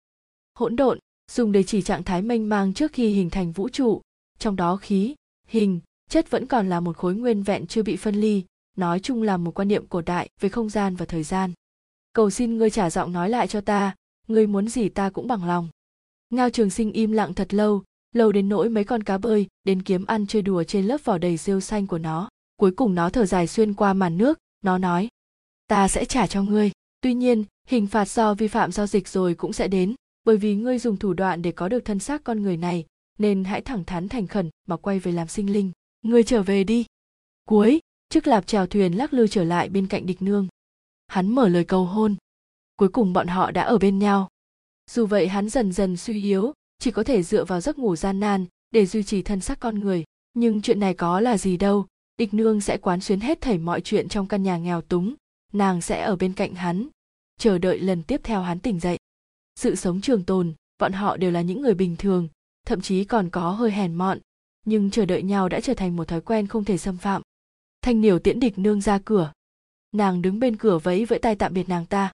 Hỗn 0.55 0.75
độn, 0.75 0.99
dùng 1.31 1.51
để 1.51 1.63
chỉ 1.63 1.81
trạng 1.81 2.03
thái 2.03 2.21
mênh 2.21 2.49
mang 2.49 2.73
trước 2.73 2.93
khi 2.93 3.07
hình 3.07 3.29
thành 3.29 3.51
vũ 3.51 3.69
trụ. 3.69 4.01
Trong 4.39 4.55
đó 4.55 4.75
khí 4.75 5.15
hình, 5.49 5.79
chất 6.09 6.31
vẫn 6.31 6.45
còn 6.45 6.69
là 6.69 6.79
một 6.79 6.97
khối 6.97 7.15
nguyên 7.15 7.43
vẹn 7.43 7.67
chưa 7.67 7.83
bị 7.83 7.95
phân 7.95 8.15
ly, 8.15 8.43
nói 8.77 8.99
chung 8.99 9.23
là 9.23 9.37
một 9.37 9.51
quan 9.51 9.67
niệm 9.67 9.87
cổ 9.87 10.01
đại 10.01 10.29
về 10.39 10.49
không 10.49 10.69
gian 10.69 10.95
và 10.95 11.05
thời 11.05 11.23
gian. 11.23 11.51
Cầu 12.13 12.29
xin 12.29 12.57
ngươi 12.57 12.69
trả 12.69 12.89
giọng 12.89 13.13
nói 13.13 13.29
lại 13.29 13.47
cho 13.47 13.61
ta, 13.61 13.95
ngươi 14.27 14.47
muốn 14.47 14.67
gì 14.67 14.89
ta 14.89 15.09
cũng 15.09 15.27
bằng 15.27 15.45
lòng. 15.45 15.69
Ngao 16.29 16.49
trường 16.49 16.69
sinh 16.69 16.91
im 16.91 17.11
lặng 17.11 17.33
thật 17.33 17.53
lâu 17.53 17.83
lâu 18.15 18.31
đến 18.31 18.49
nỗi 18.49 18.69
mấy 18.69 18.83
con 18.83 19.03
cá 19.03 19.17
bơi 19.17 19.47
đến 19.63 19.81
kiếm 19.81 20.05
ăn 20.05 20.27
chơi 20.27 20.41
đùa 20.41 20.63
trên 20.63 20.85
lớp 20.85 20.97
vỏ 21.05 21.17
đầy 21.17 21.37
rêu 21.37 21.59
xanh 21.59 21.87
của 21.87 21.97
nó. 21.97 22.29
Cuối 22.55 22.71
cùng 22.71 22.95
nó 22.95 23.09
thở 23.09 23.25
dài 23.25 23.47
xuyên 23.47 23.73
qua 23.73 23.93
màn 23.93 24.17
nước, 24.17 24.39
nó 24.61 24.77
nói, 24.77 25.07
ta 25.67 25.87
sẽ 25.87 26.05
trả 26.05 26.27
cho 26.27 26.43
ngươi. 26.43 26.71
Tuy 27.01 27.13
nhiên, 27.13 27.43
hình 27.67 27.87
phạt 27.87 28.09
do 28.09 28.33
vi 28.33 28.47
phạm 28.47 28.71
giao 28.71 28.87
dịch 28.87 29.07
rồi 29.07 29.35
cũng 29.35 29.53
sẽ 29.53 29.67
đến, 29.67 29.95
bởi 30.23 30.37
vì 30.37 30.55
ngươi 30.55 30.79
dùng 30.79 30.97
thủ 30.97 31.13
đoạn 31.13 31.41
để 31.41 31.51
có 31.51 31.69
được 31.69 31.85
thân 31.85 31.99
xác 31.99 32.23
con 32.23 32.41
người 32.41 32.57
này 32.57 32.85
nên 33.19 33.43
hãy 33.43 33.61
thẳng 33.61 33.83
thắn 33.83 34.09
thành 34.09 34.27
khẩn 34.27 34.49
mà 34.67 34.77
quay 34.77 34.99
về 34.99 35.11
làm 35.11 35.27
sinh 35.27 35.53
linh. 35.53 35.71
Người 36.01 36.23
trở 36.23 36.43
về 36.43 36.63
đi. 36.63 36.85
Cuối, 37.45 37.79
chiếc 38.09 38.27
lạp 38.27 38.47
chèo 38.47 38.67
thuyền 38.67 38.93
lắc 38.93 39.13
lư 39.13 39.27
trở 39.27 39.43
lại 39.43 39.69
bên 39.69 39.87
cạnh 39.87 40.05
địch 40.05 40.21
nương. 40.21 40.47
Hắn 41.07 41.27
mở 41.27 41.47
lời 41.47 41.63
cầu 41.63 41.85
hôn. 41.85 42.15
Cuối 42.75 42.89
cùng 42.89 43.13
bọn 43.13 43.27
họ 43.27 43.51
đã 43.51 43.63
ở 43.63 43.77
bên 43.77 43.99
nhau. 43.99 44.29
Dù 44.91 45.05
vậy 45.05 45.27
hắn 45.27 45.49
dần 45.49 45.71
dần 45.71 45.97
suy 45.97 46.23
yếu, 46.23 46.53
chỉ 46.79 46.91
có 46.91 47.03
thể 47.03 47.23
dựa 47.23 47.45
vào 47.45 47.61
giấc 47.61 47.79
ngủ 47.79 47.95
gian 47.95 48.19
nan 48.19 48.45
để 48.71 48.85
duy 48.85 49.03
trì 49.03 49.21
thân 49.21 49.41
xác 49.41 49.59
con 49.59 49.79
người. 49.79 50.03
Nhưng 50.33 50.61
chuyện 50.61 50.79
này 50.79 50.93
có 50.93 51.19
là 51.19 51.37
gì 51.37 51.57
đâu? 51.57 51.85
Địch 52.17 52.33
nương 52.33 52.61
sẽ 52.61 52.77
quán 52.77 53.01
xuyến 53.01 53.19
hết 53.19 53.41
thảy 53.41 53.57
mọi 53.57 53.81
chuyện 53.81 54.09
trong 54.09 54.27
căn 54.27 54.43
nhà 54.43 54.57
nghèo 54.57 54.81
túng. 54.81 55.15
Nàng 55.53 55.81
sẽ 55.81 56.01
ở 56.01 56.15
bên 56.15 56.33
cạnh 56.33 56.55
hắn, 56.55 56.87
chờ 57.37 57.57
đợi 57.57 57.79
lần 57.79 58.03
tiếp 58.03 58.21
theo 58.23 58.41
hắn 58.41 58.59
tỉnh 58.59 58.79
dậy. 58.79 58.97
Sự 59.55 59.75
sống 59.75 60.01
trường 60.01 60.23
tồn, 60.23 60.53
bọn 60.79 60.93
họ 60.93 61.17
đều 61.17 61.31
là 61.31 61.41
những 61.41 61.61
người 61.61 61.73
bình 61.73 61.95
thường 61.95 62.27
thậm 62.69 62.81
chí 62.81 63.03
còn 63.05 63.29
có 63.29 63.51
hơi 63.51 63.71
hèn 63.71 63.95
mọn, 63.95 64.19
nhưng 64.65 64.91
chờ 64.91 65.05
đợi 65.05 65.23
nhau 65.23 65.49
đã 65.49 65.61
trở 65.61 65.73
thành 65.73 65.95
một 65.95 66.07
thói 66.07 66.21
quen 66.21 66.47
không 66.47 66.65
thể 66.65 66.77
xâm 66.77 66.97
phạm. 66.97 67.21
Thanh 67.81 68.01
niểu 68.01 68.19
tiễn 68.19 68.39
địch 68.39 68.57
nương 68.57 68.81
ra 68.81 68.99
cửa. 69.05 69.33
Nàng 69.91 70.21
đứng 70.21 70.39
bên 70.39 70.57
cửa 70.57 70.77
vẫy 70.77 71.05
vẫy 71.05 71.19
tay 71.19 71.35
tạm 71.35 71.53
biệt 71.53 71.69
nàng 71.69 71.85
ta. 71.85 72.11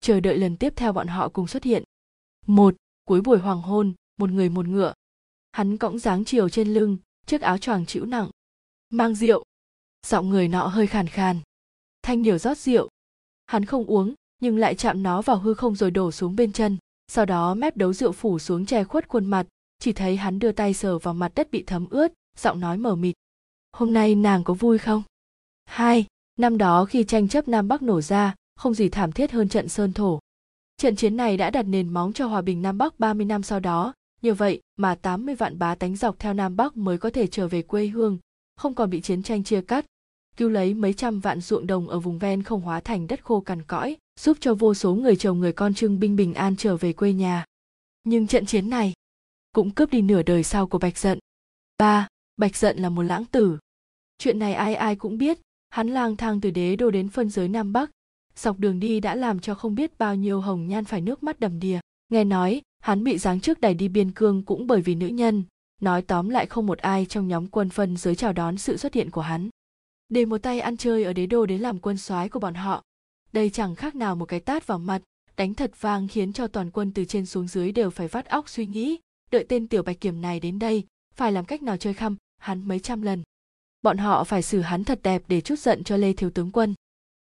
Chờ 0.00 0.20
đợi 0.20 0.38
lần 0.38 0.56
tiếp 0.56 0.72
theo 0.76 0.92
bọn 0.92 1.06
họ 1.06 1.28
cùng 1.28 1.46
xuất 1.46 1.64
hiện. 1.64 1.84
Một, 2.46 2.74
cuối 3.04 3.20
buổi 3.20 3.38
hoàng 3.38 3.62
hôn, 3.62 3.92
một 4.18 4.30
người 4.30 4.48
một 4.48 4.66
ngựa. 4.66 4.94
Hắn 5.52 5.76
cõng 5.76 5.98
dáng 5.98 6.24
chiều 6.24 6.48
trên 6.48 6.68
lưng, 6.74 6.96
chiếc 7.26 7.40
áo 7.40 7.58
choàng 7.58 7.86
chịu 7.86 8.04
nặng. 8.04 8.30
Mang 8.90 9.14
rượu. 9.14 9.44
Giọng 10.06 10.28
người 10.28 10.48
nọ 10.48 10.66
hơi 10.66 10.86
khàn 10.86 11.06
khàn. 11.06 11.40
Thanh 12.02 12.22
điều 12.22 12.38
rót 12.38 12.58
rượu. 12.58 12.88
Hắn 13.46 13.64
không 13.64 13.86
uống, 13.86 14.14
nhưng 14.40 14.56
lại 14.56 14.74
chạm 14.74 15.02
nó 15.02 15.22
vào 15.22 15.38
hư 15.38 15.54
không 15.54 15.76
rồi 15.76 15.90
đổ 15.90 16.12
xuống 16.12 16.36
bên 16.36 16.52
chân. 16.52 16.76
Sau 17.08 17.26
đó 17.26 17.54
mép 17.54 17.76
đấu 17.76 17.92
rượu 17.92 18.12
phủ 18.12 18.38
xuống 18.38 18.66
che 18.66 18.84
khuất 18.84 19.08
khuôn 19.08 19.26
mặt 19.26 19.46
chỉ 19.80 19.92
thấy 19.92 20.16
hắn 20.16 20.38
đưa 20.38 20.52
tay 20.52 20.74
sờ 20.74 20.98
vào 20.98 21.14
mặt 21.14 21.32
đất 21.34 21.50
bị 21.50 21.62
thấm 21.66 21.86
ướt, 21.90 22.12
giọng 22.38 22.60
nói 22.60 22.76
mờ 22.76 22.94
mịt. 22.94 23.14
Hôm 23.72 23.92
nay 23.92 24.14
nàng 24.14 24.44
có 24.44 24.54
vui 24.54 24.78
không? 24.78 25.02
Hai, 25.64 26.06
năm 26.38 26.58
đó 26.58 26.84
khi 26.84 27.04
tranh 27.04 27.28
chấp 27.28 27.48
nam 27.48 27.68
bắc 27.68 27.82
nổ 27.82 28.00
ra, 28.00 28.34
không 28.56 28.74
gì 28.74 28.88
thảm 28.88 29.12
thiết 29.12 29.32
hơn 29.32 29.48
trận 29.48 29.68
sơn 29.68 29.92
thổ. 29.92 30.18
Trận 30.76 30.96
chiến 30.96 31.16
này 31.16 31.36
đã 31.36 31.50
đặt 31.50 31.62
nền 31.62 31.88
móng 31.88 32.12
cho 32.12 32.26
hòa 32.26 32.42
bình 32.42 32.62
nam 32.62 32.78
bắc 32.78 33.00
30 33.00 33.26
năm 33.26 33.42
sau 33.42 33.60
đó. 33.60 33.94
Như 34.22 34.34
vậy 34.34 34.60
mà 34.76 34.94
80 34.94 35.34
vạn 35.34 35.58
bá 35.58 35.74
tánh 35.74 35.96
dọc 35.96 36.18
theo 36.18 36.34
nam 36.34 36.56
bắc 36.56 36.76
mới 36.76 36.98
có 36.98 37.10
thể 37.10 37.26
trở 37.26 37.48
về 37.48 37.62
quê 37.62 37.86
hương, 37.86 38.18
không 38.56 38.74
còn 38.74 38.90
bị 38.90 39.00
chiến 39.00 39.22
tranh 39.22 39.44
chia 39.44 39.60
cắt. 39.60 39.86
Cứu 40.36 40.48
lấy 40.48 40.74
mấy 40.74 40.92
trăm 40.92 41.20
vạn 41.20 41.40
ruộng 41.40 41.66
đồng 41.66 41.88
ở 41.88 41.98
vùng 42.00 42.18
ven 42.18 42.42
không 42.42 42.60
hóa 42.60 42.80
thành 42.80 43.06
đất 43.06 43.24
khô 43.24 43.40
cằn 43.40 43.62
cõi 43.62 43.96
giúp 44.20 44.36
cho 44.40 44.54
vô 44.54 44.74
số 44.74 44.94
người 44.94 45.16
chồng 45.16 45.40
người 45.40 45.52
con 45.52 45.74
trưng 45.74 46.00
binh 46.00 46.16
bình 46.16 46.34
an 46.34 46.56
trở 46.56 46.76
về 46.76 46.92
quê 46.92 47.12
nhà. 47.12 47.44
Nhưng 48.04 48.26
trận 48.26 48.46
chiến 48.46 48.70
này 48.70 48.92
cũng 49.52 49.70
cướp 49.70 49.90
đi 49.90 50.02
nửa 50.02 50.22
đời 50.22 50.42
sau 50.42 50.66
của 50.66 50.78
bạch 50.78 50.98
giận. 50.98 51.18
Ba, 51.78 52.08
bạch 52.36 52.56
giận 52.56 52.78
là 52.78 52.88
một 52.88 53.02
lãng 53.02 53.24
tử. 53.24 53.58
Chuyện 54.18 54.38
này 54.38 54.54
ai 54.54 54.74
ai 54.74 54.96
cũng 54.96 55.18
biết, 55.18 55.38
hắn 55.70 55.88
lang 55.88 56.16
thang 56.16 56.40
từ 56.40 56.50
đế 56.50 56.76
đô 56.76 56.90
đến 56.90 57.08
phân 57.08 57.30
giới 57.30 57.48
nam 57.48 57.72
bắc. 57.72 57.90
Dọc 58.36 58.58
đường 58.58 58.80
đi 58.80 59.00
đã 59.00 59.14
làm 59.14 59.40
cho 59.40 59.54
không 59.54 59.74
biết 59.74 59.98
bao 59.98 60.14
nhiêu 60.14 60.40
hồng 60.40 60.68
nhan 60.68 60.84
phải 60.84 61.00
nước 61.00 61.22
mắt 61.22 61.40
đầm 61.40 61.60
đìa. 61.60 61.80
Nghe 62.08 62.24
nói, 62.24 62.62
hắn 62.82 63.04
bị 63.04 63.18
giáng 63.18 63.40
trước 63.40 63.60
đẩy 63.60 63.74
đi 63.74 63.88
biên 63.88 64.10
cương 64.10 64.42
cũng 64.44 64.66
bởi 64.66 64.80
vì 64.80 64.94
nữ 64.94 65.06
nhân. 65.06 65.44
Nói 65.80 66.02
tóm 66.02 66.28
lại 66.28 66.46
không 66.46 66.66
một 66.66 66.78
ai 66.78 67.06
trong 67.06 67.28
nhóm 67.28 67.46
quân 67.46 67.70
phân 67.70 67.96
giới 67.96 68.14
chào 68.14 68.32
đón 68.32 68.58
sự 68.58 68.76
xuất 68.76 68.94
hiện 68.94 69.10
của 69.10 69.20
hắn. 69.20 69.48
Để 70.08 70.24
một 70.24 70.38
tay 70.38 70.60
ăn 70.60 70.76
chơi 70.76 71.04
ở 71.04 71.12
đế 71.12 71.26
đô 71.26 71.46
đến 71.46 71.60
làm 71.60 71.78
quân 71.78 71.96
soái 71.96 72.28
của 72.28 72.40
bọn 72.40 72.54
họ. 72.54 72.82
Đây 73.32 73.50
chẳng 73.50 73.74
khác 73.74 73.94
nào 73.94 74.16
một 74.16 74.24
cái 74.24 74.40
tát 74.40 74.66
vào 74.66 74.78
mặt, 74.78 75.02
đánh 75.36 75.54
thật 75.54 75.70
vang 75.80 76.08
khiến 76.08 76.32
cho 76.32 76.46
toàn 76.46 76.70
quân 76.70 76.92
từ 76.92 77.04
trên 77.04 77.26
xuống 77.26 77.48
dưới 77.48 77.72
đều 77.72 77.90
phải 77.90 78.08
vắt 78.08 78.26
óc 78.26 78.48
suy 78.48 78.66
nghĩ 78.66 78.98
đợi 79.30 79.46
tên 79.48 79.68
tiểu 79.68 79.82
bạch 79.82 80.00
kiểm 80.00 80.20
này 80.20 80.40
đến 80.40 80.58
đây, 80.58 80.84
phải 81.14 81.32
làm 81.32 81.44
cách 81.44 81.62
nào 81.62 81.76
chơi 81.76 81.94
khăm, 81.94 82.16
hắn 82.38 82.68
mấy 82.68 82.80
trăm 82.80 83.02
lần. 83.02 83.22
Bọn 83.82 83.98
họ 83.98 84.24
phải 84.24 84.42
xử 84.42 84.60
hắn 84.60 84.84
thật 84.84 85.00
đẹp 85.02 85.22
để 85.28 85.40
chút 85.40 85.58
giận 85.58 85.84
cho 85.84 85.96
lê 85.96 86.12
thiếu 86.12 86.30
tướng 86.30 86.50
quân. 86.50 86.74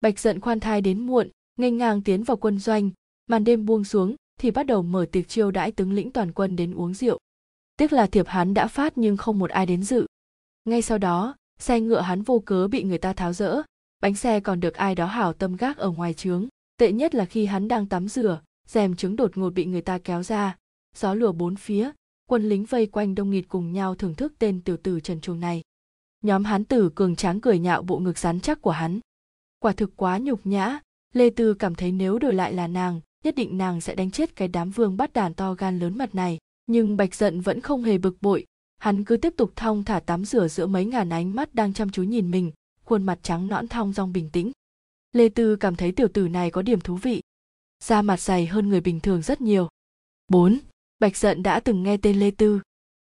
Bạch 0.01 0.19
giận 0.19 0.41
khoan 0.41 0.61
thai 0.61 0.81
đến 0.81 1.07
muộn, 1.07 1.29
nghênh 1.57 1.77
ngang 1.77 2.03
tiến 2.03 2.23
vào 2.23 2.37
quân 2.37 2.59
doanh. 2.59 2.91
Màn 3.27 3.45
đêm 3.45 3.67
buông 3.67 3.85
xuống, 3.85 4.15
thì 4.41 4.51
bắt 4.51 4.67
đầu 4.67 4.83
mở 4.83 5.07
tiệc 5.13 5.29
chiêu 5.29 5.51
đãi 5.51 5.73
tướng 5.73 5.93
lĩnh 5.93 6.11
toàn 6.11 6.33
quân 6.33 6.57
đến 6.57 6.75
uống 6.75 6.95
rượu. 6.95 7.19
Tiếc 7.77 7.93
là 7.93 8.07
thiệp 8.07 8.27
hắn 8.27 8.55
đã 8.55 8.67
phát 8.67 8.99
nhưng 8.99 9.17
không 9.17 9.39
một 9.39 9.51
ai 9.51 9.67
đến 9.67 9.83
dự. 9.83 10.07
Ngay 10.65 10.83
sau 10.83 10.99
đó, 10.99 11.35
xe 11.59 11.81
ngựa 11.81 12.01
hắn 12.01 12.23
vô 12.23 12.43
cớ 12.47 12.69
bị 12.69 12.83
người 12.83 12.99
ta 12.99 13.13
tháo 13.13 13.33
rỡ. 13.33 13.63
Bánh 14.01 14.15
xe 14.15 14.41
còn 14.41 14.61
được 14.61 14.75
ai 14.75 14.95
đó 14.95 15.07
hảo 15.07 15.33
tâm 15.33 15.57
gác 15.57 15.77
ở 15.77 15.91
ngoài 15.91 16.15
trướng. 16.15 16.49
Tệ 16.77 16.93
nhất 16.93 17.15
là 17.15 17.25
khi 17.25 17.47
hắn 17.47 17.69
đang 17.69 17.87
tắm 17.87 18.09
rửa, 18.09 18.41
rèm 18.67 18.97
trứng 18.97 19.17
đột 19.17 19.37
ngột 19.37 19.51
bị 19.51 19.65
người 19.65 19.83
ta 19.83 19.99
kéo 19.99 20.23
ra 20.23 20.57
gió 20.97 21.15
lùa 21.15 21.33
bốn 21.33 21.57
phía, 21.57 21.91
quân 22.27 22.49
lính 22.49 22.65
vây 22.65 22.87
quanh 22.87 23.15
đông 23.15 23.31
nghịt 23.31 23.45
cùng 23.49 23.73
nhau 23.73 23.95
thưởng 23.95 24.15
thức 24.15 24.35
tên 24.39 24.61
tiểu 24.61 24.77
tử 24.77 25.01
trần 25.01 25.21
truồng 25.21 25.41
này. 25.41 25.63
Nhóm 26.23 26.45
hán 26.45 26.65
tử 26.65 26.91
cường 26.95 27.17
tráng 27.17 27.41
cười 27.41 27.59
nhạo 27.59 27.83
bộ 27.83 27.99
ngực 27.99 28.19
rắn 28.19 28.41
chắc 28.41 28.63
của 28.63 28.71
hắn. 28.71 29.01
Quả 29.59 29.73
thực 29.73 29.97
quá 29.97 30.19
nhục 30.19 30.47
nhã, 30.47 30.79
lê 31.15 31.31
tư 31.31 31.55
cảm 31.55 31.75
thấy 31.75 31.93
nếu 31.93 32.19
đổi 32.19 32.35
lại 32.35 32.53
là 32.53 32.67
nàng, 32.67 33.01
nhất 33.25 33.35
định 33.35 33.59
nàng 33.59 33.81
sẽ 33.81 33.95
đánh 33.95 34.11
chết 34.11 34.37
cái 34.37 34.49
đám 34.49 34.71
vương 34.71 34.97
bắt 34.97 35.13
đàn 35.13 35.35
to 35.35 35.55
gan 35.55 35.79
lớn 35.79 35.99
mặt 35.99 36.15
này. 36.15 36.39
Nhưng 36.67 36.97
bạch 36.97 37.15
giận 37.15 37.41
vẫn 37.41 37.61
không 37.61 37.83
hề 37.83 37.99
bực 37.99 38.17
bội, 38.21 38.47
hắn 38.79 39.05
cứ 39.05 39.17
tiếp 39.17 39.35
tục 39.37 39.53
thong 39.57 39.85
thả 39.85 40.01
tắm 40.01 40.25
rửa 40.25 40.49
giữa 40.49 40.67
mấy 40.67 40.85
ngàn 40.85 41.09
ánh 41.09 41.35
mắt 41.35 41.55
đang 41.55 41.73
chăm 41.73 41.91
chú 41.91 42.03
nhìn 42.03 42.31
mình, 42.31 42.53
khuôn 42.85 43.03
mặt 43.03 43.19
trắng 43.23 43.47
nõn 43.47 43.69
thong 43.69 43.93
dong 43.93 44.13
bình 44.13 44.31
tĩnh. 44.31 44.53
Lê 45.13 45.29
tư 45.29 45.57
cảm 45.57 45.77
thấy 45.77 45.93
tiểu 45.93 46.09
tử 46.09 46.29
này 46.29 46.51
có 46.51 46.63
điểm 46.63 46.81
thú 46.81 46.97
vị. 46.97 47.23
Da 47.85 48.03
mặt 48.03 48.21
dày 48.21 48.47
hơn 48.47 48.69
người 48.69 48.81
bình 48.81 49.01
thường 49.01 49.23
rất 49.23 49.41
nhiều. 49.41 49.69
4. 50.29 50.59
Bạch 50.99 51.17
Dận 51.17 51.43
đã 51.43 51.61
từng 51.61 51.83
nghe 51.83 51.97
tên 51.97 52.21
Lê 52.21 52.31
Tư. 52.31 52.61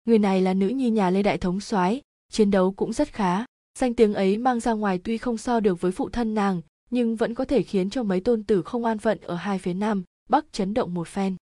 Người 0.06 0.20
này 0.20 0.42
là 0.42 0.54
nữ 0.54 0.68
nhi 0.68 0.90
nhà 0.90 1.10
Lê 1.10 1.24
Đại 1.24 1.38
Thống 1.38 1.60
soái, 1.60 2.02
chiến 2.32 2.52
đấu 2.52 2.72
cũng 2.72 2.94
rất 2.94 3.14
khá. 3.14 3.46
Danh 3.80 3.94
tiếng 3.94 4.14
ấy 4.14 4.38
mang 4.38 4.60
ra 4.60 4.74
ngoài 4.74 5.00
tuy 5.04 5.18
không 5.18 5.38
so 5.38 5.60
được 5.60 5.82
với 5.82 5.92
phụ 5.92 6.10
thân 6.10 6.36
nàng, 6.36 6.62
nhưng 6.90 7.16
vẫn 7.16 7.36
có 7.36 7.46
thể 7.46 7.64
khiến 7.64 7.90
cho 7.90 8.04
mấy 8.04 8.20
tôn 8.20 8.44
tử 8.44 8.62
không 8.62 8.86
an 8.86 8.98
phận 8.98 9.18
ở 9.22 9.36
hai 9.36 9.60
phía 9.60 9.74
nam, 9.74 10.04
bắc 10.30 10.54
chấn 10.54 10.74
động 10.74 10.94
một 10.94 11.08
phen. 11.08 11.36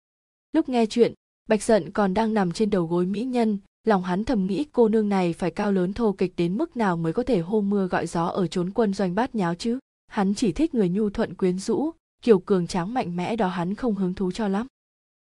Lúc 0.53 0.69
nghe 0.69 0.85
chuyện, 0.85 1.13
Bạch 1.49 1.63
Dận 1.63 1.91
còn 1.91 2.13
đang 2.13 2.33
nằm 2.33 2.51
trên 2.51 2.69
đầu 2.69 2.85
gối 2.85 3.05
mỹ 3.05 3.23
nhân, 3.23 3.57
lòng 3.83 4.03
hắn 4.03 4.23
thầm 4.23 4.45
nghĩ 4.45 4.65
cô 4.71 4.87
nương 4.87 5.09
này 5.09 5.33
phải 5.33 5.51
cao 5.51 5.71
lớn 5.71 5.93
thô 5.93 6.11
kịch 6.11 6.33
đến 6.37 6.57
mức 6.57 6.77
nào 6.77 6.97
mới 6.97 7.13
có 7.13 7.23
thể 7.23 7.39
hô 7.39 7.61
mưa 7.61 7.87
gọi 7.87 8.07
gió 8.07 8.25
ở 8.25 8.47
trốn 8.47 8.71
quân 8.71 8.93
doanh 8.93 9.15
bát 9.15 9.35
nháo 9.35 9.55
chứ. 9.55 9.79
Hắn 10.07 10.33
chỉ 10.33 10.51
thích 10.51 10.73
người 10.73 10.89
nhu 10.89 11.09
thuận 11.09 11.33
quyến 11.33 11.59
rũ, 11.59 11.91
kiểu 12.21 12.39
cường 12.39 12.67
tráng 12.67 12.93
mạnh 12.93 13.15
mẽ 13.15 13.35
đó 13.35 13.47
hắn 13.47 13.75
không 13.75 13.95
hứng 13.95 14.13
thú 14.13 14.31
cho 14.31 14.47
lắm 14.47 14.67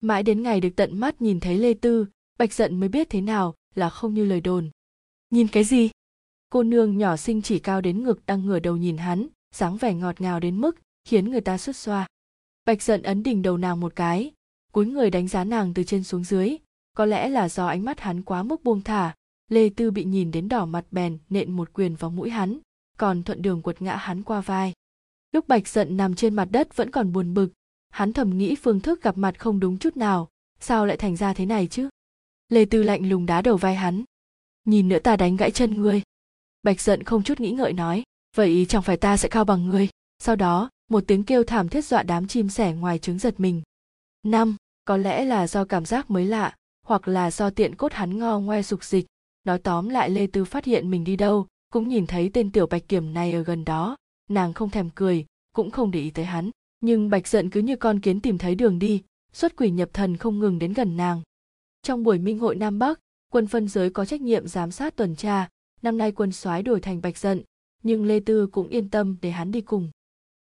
mãi 0.01 0.23
đến 0.23 0.43
ngày 0.43 0.61
được 0.61 0.71
tận 0.77 1.01
mắt 1.01 1.23
nhìn 1.23 1.41
thấy 1.41 1.59
lê 1.59 1.75
tư, 1.75 2.07
bạch 2.39 2.53
giận 2.53 2.81
mới 2.81 2.89
biết 2.89 3.11
thế 3.11 3.21
nào 3.21 3.55
là 3.75 3.91
không 3.91 4.15
như 4.15 4.25
lời 4.25 4.41
đồn. 4.41 4.71
Nhìn 5.31 5.49
cái 5.49 5.65
gì? 5.65 5.91
Cô 6.51 6.63
nương 6.63 6.99
nhỏ 6.99 7.17
xinh 7.17 7.43
chỉ 7.43 7.59
cao 7.59 7.81
đến 7.81 8.05
ngực 8.05 8.27
đang 8.27 8.47
ngửa 8.47 8.59
đầu 8.59 8.77
nhìn 8.77 8.97
hắn, 8.97 9.27
dáng 9.55 9.77
vẻ 9.77 9.95
ngọt 9.95 10.21
ngào 10.21 10.41
đến 10.41 10.61
mức 10.61 10.77
khiến 11.05 11.31
người 11.31 11.41
ta 11.41 11.59
xuất 11.59 11.77
xoa. 11.77 12.07
Bạch 12.65 12.83
giận 12.83 13.03
ấn 13.03 13.23
đỉnh 13.23 13.43
đầu 13.43 13.57
nàng 13.57 13.81
một 13.81 13.97
cái, 13.97 14.33
cúi 14.73 14.87
người 14.87 15.11
đánh 15.11 15.29
giá 15.29 15.45
nàng 15.45 15.75
từ 15.75 15.85
trên 15.85 16.05
xuống 16.05 16.25
dưới. 16.25 16.57
Có 16.97 17.05
lẽ 17.05 17.29
là 17.29 17.49
do 17.49 17.67
ánh 17.67 17.85
mắt 17.85 18.01
hắn 18.01 18.23
quá 18.23 18.43
mức 18.43 18.65
buông 18.65 18.81
thả, 18.81 19.15
lê 19.49 19.69
tư 19.69 19.91
bị 19.91 20.05
nhìn 20.05 20.31
đến 20.31 20.49
đỏ 20.49 20.67
mặt 20.67 20.85
bèn 20.91 21.19
nện 21.29 21.53
một 21.53 21.73
quyền 21.73 21.95
vào 21.95 22.11
mũi 22.11 22.31
hắn, 22.31 22.59
còn 22.99 23.23
thuận 23.23 23.43
đường 23.43 23.63
quật 23.63 23.83
ngã 23.83 23.97
hắn 23.97 24.23
qua 24.23 24.41
vai. 24.41 24.73
Lúc 25.33 25.49
bạch 25.49 25.69
giận 25.69 25.97
nằm 25.97 26.15
trên 26.15 26.35
mặt 26.35 26.49
đất 26.51 26.77
vẫn 26.77 26.91
còn 26.91 27.13
buồn 27.13 27.35
bực 27.35 27.53
hắn 27.91 28.13
thầm 28.13 28.39
nghĩ 28.39 28.55
phương 28.55 28.81
thức 28.81 29.03
gặp 29.03 29.19
mặt 29.19 29.39
không 29.39 29.61
đúng 29.61 29.79
chút 29.79 29.97
nào. 29.97 30.29
Sao 30.61 30.87
lại 30.87 30.97
thành 30.97 31.17
ra 31.17 31.35
thế 31.35 31.47
này 31.47 31.67
chứ? 31.67 31.89
Lê 32.49 32.65
tư 32.65 32.83
lạnh 32.83 33.09
lùng 33.09 33.27
đá 33.27 33.43
đầu 33.43 33.57
vai 33.57 33.75
hắn. 33.75 34.05
Nhìn 34.65 34.89
nữa 34.89 34.99
ta 34.99 35.17
đánh 35.17 35.37
gãy 35.37 35.51
chân 35.51 35.83
ngươi. 35.83 36.03
Bạch 36.63 36.81
giận 36.81 37.03
không 37.03 37.23
chút 37.23 37.41
nghĩ 37.41 37.51
ngợi 37.51 37.73
nói. 37.73 38.03
Vậy 38.37 38.67
chẳng 38.69 38.83
phải 38.83 38.97
ta 38.97 39.17
sẽ 39.17 39.29
cao 39.29 39.45
bằng 39.45 39.69
ngươi? 39.69 39.89
Sau 40.19 40.37
đó, 40.37 40.71
một 40.91 41.05
tiếng 41.07 41.25
kêu 41.25 41.45
thảm 41.45 41.69
thiết 41.69 41.85
dọa 41.85 42.03
đám 42.03 42.27
chim 42.27 42.49
sẻ 42.49 42.73
ngoài 42.73 42.99
trứng 42.99 43.19
giật 43.19 43.41
mình. 43.41 43.63
Năm, 44.23 44.57
có 44.85 44.97
lẽ 44.97 45.25
là 45.25 45.47
do 45.47 45.65
cảm 45.65 45.85
giác 45.85 46.11
mới 46.11 46.27
lạ, 46.27 46.55
hoặc 46.87 47.09
là 47.09 47.31
do 47.31 47.51
tiện 47.51 47.75
cốt 47.75 47.93
hắn 47.93 48.19
ngo 48.19 48.41
ngoe 48.41 48.63
sục 48.63 48.85
dịch. 48.85 49.07
Nói 49.45 49.59
tóm 49.59 49.89
lại 49.89 50.11
lê 50.11 50.27
tư 50.27 50.45
phát 50.45 50.65
hiện 50.65 50.91
mình 50.91 51.05
đi 51.05 51.17
đâu, 51.17 51.47
cũng 51.73 51.89
nhìn 51.89 52.07
thấy 52.07 52.31
tên 52.33 52.53
tiểu 52.53 52.67
bạch 52.67 52.89
kiểm 52.89 53.15
này 53.15 53.33
ở 53.33 53.43
gần 53.43 53.65
đó. 53.65 53.97
Nàng 54.31 54.53
không 54.53 54.71
thèm 54.71 54.91
cười, 54.95 55.27
cũng 55.55 55.71
không 55.71 55.91
để 55.91 56.01
ý 56.01 56.11
tới 56.11 56.25
hắn 56.25 56.51
nhưng 56.81 57.11
bạch 57.11 57.29
giận 57.29 57.51
cứ 57.51 57.61
như 57.61 57.77
con 57.77 58.01
kiến 58.01 58.21
tìm 58.21 58.39
thấy 58.39 58.55
đường 58.55 58.79
đi, 58.79 59.03
xuất 59.33 59.57
quỷ 59.57 59.71
nhập 59.71 59.91
thần 59.93 60.17
không 60.17 60.39
ngừng 60.39 60.59
đến 60.59 60.73
gần 60.73 60.97
nàng. 60.97 61.23
Trong 61.83 62.03
buổi 62.03 62.19
minh 62.19 62.39
hội 62.39 62.57
nam 62.57 62.79
bắc, 62.79 63.01
quân 63.33 63.47
phân 63.47 63.69
giới 63.69 63.91
có 63.91 64.05
trách 64.05 64.21
nhiệm 64.21 64.47
giám 64.47 64.71
sát 64.71 64.97
tuần 64.97 65.17
tra, 65.17 65.49
năm 65.83 65.99
nay 65.99 66.13
quân 66.13 66.33
soái 66.33 66.63
đổi 66.63 66.81
thành 66.81 67.01
bạch 67.01 67.19
giận, 67.19 67.43
nhưng 67.83 68.05
lê 68.07 68.21
tư 68.21 68.47
cũng 68.47 68.69
yên 68.69 68.91
tâm 68.91 69.17
để 69.23 69.31
hắn 69.31 69.53
đi 69.53 69.61
cùng. 69.61 69.91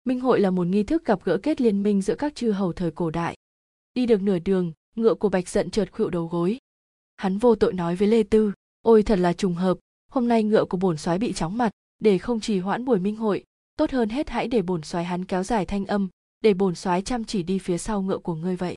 Minh 0.04 0.20
hội 0.20 0.40
là 0.40 0.50
một 0.50 0.66
nghi 0.66 0.82
thức 0.82 1.04
gặp 1.04 1.24
gỡ 1.24 1.38
kết 1.42 1.60
liên 1.60 1.82
minh 1.82 2.02
giữa 2.02 2.14
các 2.14 2.34
chư 2.34 2.50
hầu 2.50 2.72
thời 2.72 2.90
cổ 2.90 3.10
đại. 3.10 3.36
Đi 3.94 4.06
được 4.06 4.22
nửa 4.22 4.38
đường, 4.38 4.72
ngựa 4.96 5.14
của 5.14 5.28
bạch 5.28 5.48
giận 5.48 5.70
trượt 5.70 5.92
khuỵu 5.92 6.10
đầu 6.10 6.26
gối. 6.26 6.58
Hắn 7.16 7.38
vô 7.38 7.54
tội 7.54 7.72
nói 7.72 7.96
với 7.96 8.08
lê 8.08 8.22
tư, 8.22 8.52
ôi 8.82 9.02
thật 9.02 9.18
là 9.18 9.32
trùng 9.32 9.54
hợp, 9.54 9.78
hôm 10.10 10.28
nay 10.28 10.42
ngựa 10.42 10.64
của 10.64 10.76
bổn 10.76 10.96
soái 10.96 11.18
bị 11.18 11.32
chóng 11.32 11.58
mặt, 11.58 11.70
để 11.98 12.18
không 12.18 12.40
trì 12.40 12.58
hoãn 12.58 12.84
buổi 12.84 12.98
minh 12.98 13.16
hội, 13.16 13.44
tốt 13.76 13.90
hơn 13.90 14.08
hết 14.08 14.30
hãy 14.30 14.48
để 14.48 14.62
bổn 14.62 14.82
soái 14.82 15.04
hắn 15.04 15.24
kéo 15.24 15.42
dài 15.42 15.66
thanh 15.66 15.86
âm 15.86 16.08
để 16.42 16.54
bổn 16.54 16.74
soái 16.74 17.02
chăm 17.02 17.24
chỉ 17.24 17.42
đi 17.42 17.58
phía 17.58 17.78
sau 17.78 18.02
ngựa 18.02 18.18
của 18.18 18.34
ngươi 18.34 18.56
vậy. 18.56 18.76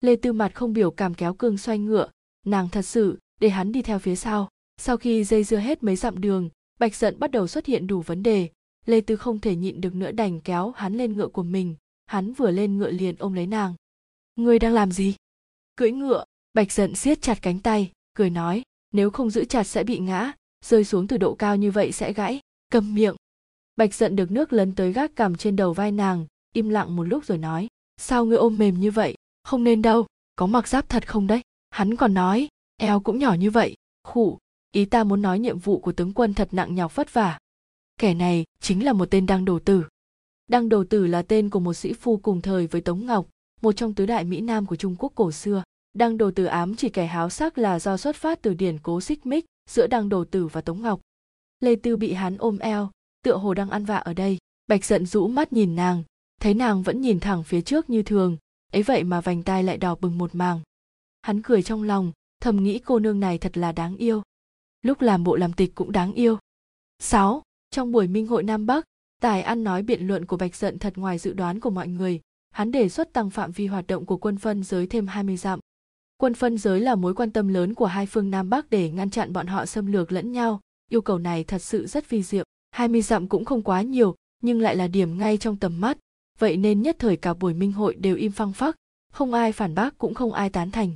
Lê 0.00 0.16
tư 0.16 0.32
mặt 0.32 0.54
không 0.54 0.72
biểu 0.72 0.90
cảm 0.90 1.14
kéo 1.14 1.34
cương 1.34 1.58
xoay 1.58 1.78
ngựa, 1.78 2.10
nàng 2.46 2.68
thật 2.68 2.82
sự, 2.82 3.18
để 3.40 3.48
hắn 3.48 3.72
đi 3.72 3.82
theo 3.82 3.98
phía 3.98 4.16
sau. 4.16 4.48
Sau 4.76 4.96
khi 4.96 5.24
dây 5.24 5.44
dưa 5.44 5.56
hết 5.56 5.82
mấy 5.82 5.96
dặm 5.96 6.20
đường, 6.20 6.48
bạch 6.80 6.94
giận 6.94 7.18
bắt 7.18 7.30
đầu 7.30 7.46
xuất 7.46 7.66
hiện 7.66 7.86
đủ 7.86 8.00
vấn 8.00 8.22
đề. 8.22 8.48
Lê 8.86 9.00
tư 9.00 9.16
không 9.16 9.38
thể 9.38 9.56
nhịn 9.56 9.80
được 9.80 9.94
nữa 9.94 10.12
đành 10.12 10.40
kéo 10.40 10.70
hắn 10.76 10.94
lên 10.94 11.12
ngựa 11.12 11.28
của 11.28 11.42
mình. 11.42 11.76
Hắn 12.06 12.32
vừa 12.32 12.50
lên 12.50 12.78
ngựa 12.78 12.90
liền 12.90 13.16
ôm 13.18 13.32
lấy 13.32 13.46
nàng. 13.46 13.74
Ngươi 14.36 14.58
đang 14.58 14.74
làm 14.74 14.92
gì? 14.92 15.14
Cưỡi 15.76 15.92
ngựa. 15.92 16.24
Bạch 16.54 16.72
giận 16.72 16.94
siết 16.94 17.22
chặt 17.22 17.38
cánh 17.42 17.60
tay, 17.60 17.90
cười 18.14 18.30
nói, 18.30 18.62
nếu 18.92 19.10
không 19.10 19.30
giữ 19.30 19.44
chặt 19.44 19.64
sẽ 19.64 19.84
bị 19.84 19.98
ngã, 19.98 20.32
rơi 20.64 20.84
xuống 20.84 21.06
từ 21.06 21.16
độ 21.16 21.34
cao 21.34 21.56
như 21.56 21.70
vậy 21.70 21.92
sẽ 21.92 22.12
gãy. 22.12 22.40
Cầm 22.72 22.94
miệng. 22.94 23.16
Bạch 23.76 23.94
giận 23.94 24.16
được 24.16 24.30
nước 24.30 24.52
lấn 24.52 24.74
tới 24.74 24.92
gác 24.92 25.16
cằm 25.16 25.36
trên 25.36 25.56
đầu 25.56 25.72
vai 25.72 25.92
nàng 25.92 26.26
im 26.52 26.68
lặng 26.68 26.96
một 26.96 27.04
lúc 27.04 27.24
rồi 27.24 27.38
nói, 27.38 27.68
sao 27.96 28.24
ngươi 28.24 28.36
ôm 28.36 28.58
mềm 28.58 28.80
như 28.80 28.90
vậy? 28.90 29.14
Không 29.44 29.64
nên 29.64 29.82
đâu, 29.82 30.06
có 30.36 30.46
mặc 30.46 30.68
giáp 30.68 30.88
thật 30.88 31.08
không 31.08 31.26
đấy? 31.26 31.40
Hắn 31.70 31.96
còn 31.96 32.14
nói, 32.14 32.48
eo 32.76 33.00
cũng 33.00 33.18
nhỏ 33.18 33.34
như 33.34 33.50
vậy 33.50 33.76
khụ 34.08 34.38
ý 34.72 34.84
ta 34.84 35.04
muốn 35.04 35.22
nói 35.22 35.38
nhiệm 35.38 35.58
vụ 35.58 35.78
của 35.78 35.92
tướng 35.92 36.12
quân 36.12 36.34
thật 36.34 36.48
nặng 36.52 36.74
nhọc 36.74 36.96
vất 36.96 37.14
vả. 37.14 37.38
Kẻ 38.00 38.14
này 38.14 38.44
chính 38.60 38.84
là 38.84 38.92
một 38.92 39.10
tên 39.10 39.26
đăng 39.26 39.44
đồ 39.44 39.58
tử. 39.58 39.84
Đăng 40.48 40.68
đồ 40.68 40.84
tử 40.90 41.06
là 41.06 41.22
tên 41.22 41.50
của 41.50 41.60
một 41.60 41.74
sĩ 41.74 41.92
phu 41.92 42.16
cùng 42.16 42.40
thời 42.40 42.66
với 42.66 42.80
tống 42.80 43.06
ngọc, 43.06 43.26
một 43.60 43.72
trong 43.72 43.94
tứ 43.94 44.06
đại 44.06 44.24
mỹ 44.24 44.40
nam 44.40 44.66
của 44.66 44.76
trung 44.76 44.96
quốc 44.98 45.12
cổ 45.14 45.32
xưa. 45.32 45.62
Đăng 45.92 46.18
đồ 46.18 46.30
tử 46.30 46.44
ám 46.44 46.76
chỉ 46.76 46.88
kẻ 46.88 47.06
háo 47.06 47.30
sắc 47.30 47.58
là 47.58 47.78
do 47.78 47.96
xuất 47.96 48.16
phát 48.16 48.42
từ 48.42 48.54
điển 48.54 48.78
cố 48.82 49.00
xích 49.00 49.26
mích 49.26 49.44
giữa 49.70 49.86
đăng 49.86 50.08
đồ 50.08 50.24
tử 50.24 50.46
và 50.46 50.60
tống 50.60 50.82
ngọc. 50.82 51.00
Lê 51.60 51.76
tư 51.76 51.96
bị 51.96 52.12
hắn 52.12 52.36
ôm 52.38 52.58
eo, 52.58 52.90
tựa 53.22 53.36
hồ 53.36 53.54
đang 53.54 53.70
ăn 53.70 53.84
vạ 53.84 53.96
ở 53.96 54.14
đây. 54.14 54.38
Bạch 54.66 54.84
giận 54.84 55.06
rũ 55.06 55.28
mắt 55.28 55.52
nhìn 55.52 55.76
nàng 55.76 56.02
thấy 56.40 56.54
nàng 56.54 56.82
vẫn 56.82 57.00
nhìn 57.00 57.20
thẳng 57.20 57.44
phía 57.44 57.60
trước 57.60 57.90
như 57.90 58.02
thường 58.02 58.36
ấy 58.72 58.82
vậy 58.82 59.04
mà 59.04 59.20
vành 59.20 59.42
tai 59.42 59.62
lại 59.62 59.76
đỏ 59.76 59.94
bừng 60.00 60.18
một 60.18 60.34
màng 60.34 60.60
hắn 61.22 61.42
cười 61.42 61.62
trong 61.62 61.82
lòng 61.82 62.12
thầm 62.40 62.62
nghĩ 62.62 62.78
cô 62.78 62.98
nương 62.98 63.20
này 63.20 63.38
thật 63.38 63.56
là 63.58 63.72
đáng 63.72 63.96
yêu 63.96 64.22
lúc 64.82 65.00
làm 65.00 65.24
bộ 65.24 65.36
làm 65.36 65.52
tịch 65.52 65.74
cũng 65.74 65.92
đáng 65.92 66.12
yêu 66.12 66.38
6. 67.02 67.42
Trong 67.70 67.92
buổi 67.92 68.06
minh 68.06 68.26
hội 68.26 68.42
Nam 68.42 68.66
Bắc, 68.66 68.84
tài 69.20 69.42
ăn 69.42 69.64
nói 69.64 69.82
biện 69.82 70.06
luận 70.06 70.26
của 70.26 70.36
Bạch 70.36 70.56
Dận 70.56 70.78
thật 70.78 70.92
ngoài 70.96 71.18
dự 71.18 71.32
đoán 71.32 71.60
của 71.60 71.70
mọi 71.70 71.88
người, 71.88 72.20
hắn 72.50 72.70
đề 72.70 72.88
xuất 72.88 73.12
tăng 73.12 73.30
phạm 73.30 73.52
vi 73.52 73.66
hoạt 73.66 73.86
động 73.86 74.06
của 74.06 74.16
quân 74.16 74.36
phân 74.36 74.62
giới 74.62 74.86
thêm 74.86 75.06
20 75.06 75.36
dặm. 75.36 75.60
Quân 76.16 76.34
phân 76.34 76.58
giới 76.58 76.80
là 76.80 76.94
mối 76.94 77.14
quan 77.14 77.30
tâm 77.30 77.48
lớn 77.48 77.74
của 77.74 77.86
hai 77.86 78.06
phương 78.06 78.30
Nam 78.30 78.50
Bắc 78.50 78.70
để 78.70 78.90
ngăn 78.90 79.10
chặn 79.10 79.32
bọn 79.32 79.46
họ 79.46 79.66
xâm 79.66 79.86
lược 79.86 80.12
lẫn 80.12 80.32
nhau, 80.32 80.60
yêu 80.90 81.00
cầu 81.00 81.18
này 81.18 81.44
thật 81.44 81.62
sự 81.62 81.86
rất 81.86 82.10
vi 82.10 82.22
diệu. 82.22 82.44
20 82.70 83.02
dặm 83.02 83.28
cũng 83.28 83.44
không 83.44 83.62
quá 83.62 83.82
nhiều, 83.82 84.14
nhưng 84.42 84.60
lại 84.60 84.76
là 84.76 84.88
điểm 84.88 85.18
ngay 85.18 85.36
trong 85.36 85.56
tầm 85.56 85.80
mắt, 85.80 85.98
vậy 86.38 86.56
nên 86.56 86.82
nhất 86.82 86.96
thời 86.98 87.16
cả 87.16 87.34
buổi 87.34 87.54
minh 87.54 87.72
hội 87.72 87.94
đều 87.94 88.16
im 88.16 88.32
phăng 88.32 88.52
phắc, 88.52 88.76
không 89.12 89.34
ai 89.34 89.52
phản 89.52 89.74
bác 89.74 89.98
cũng 89.98 90.14
không 90.14 90.32
ai 90.32 90.50
tán 90.50 90.70
thành. 90.70 90.92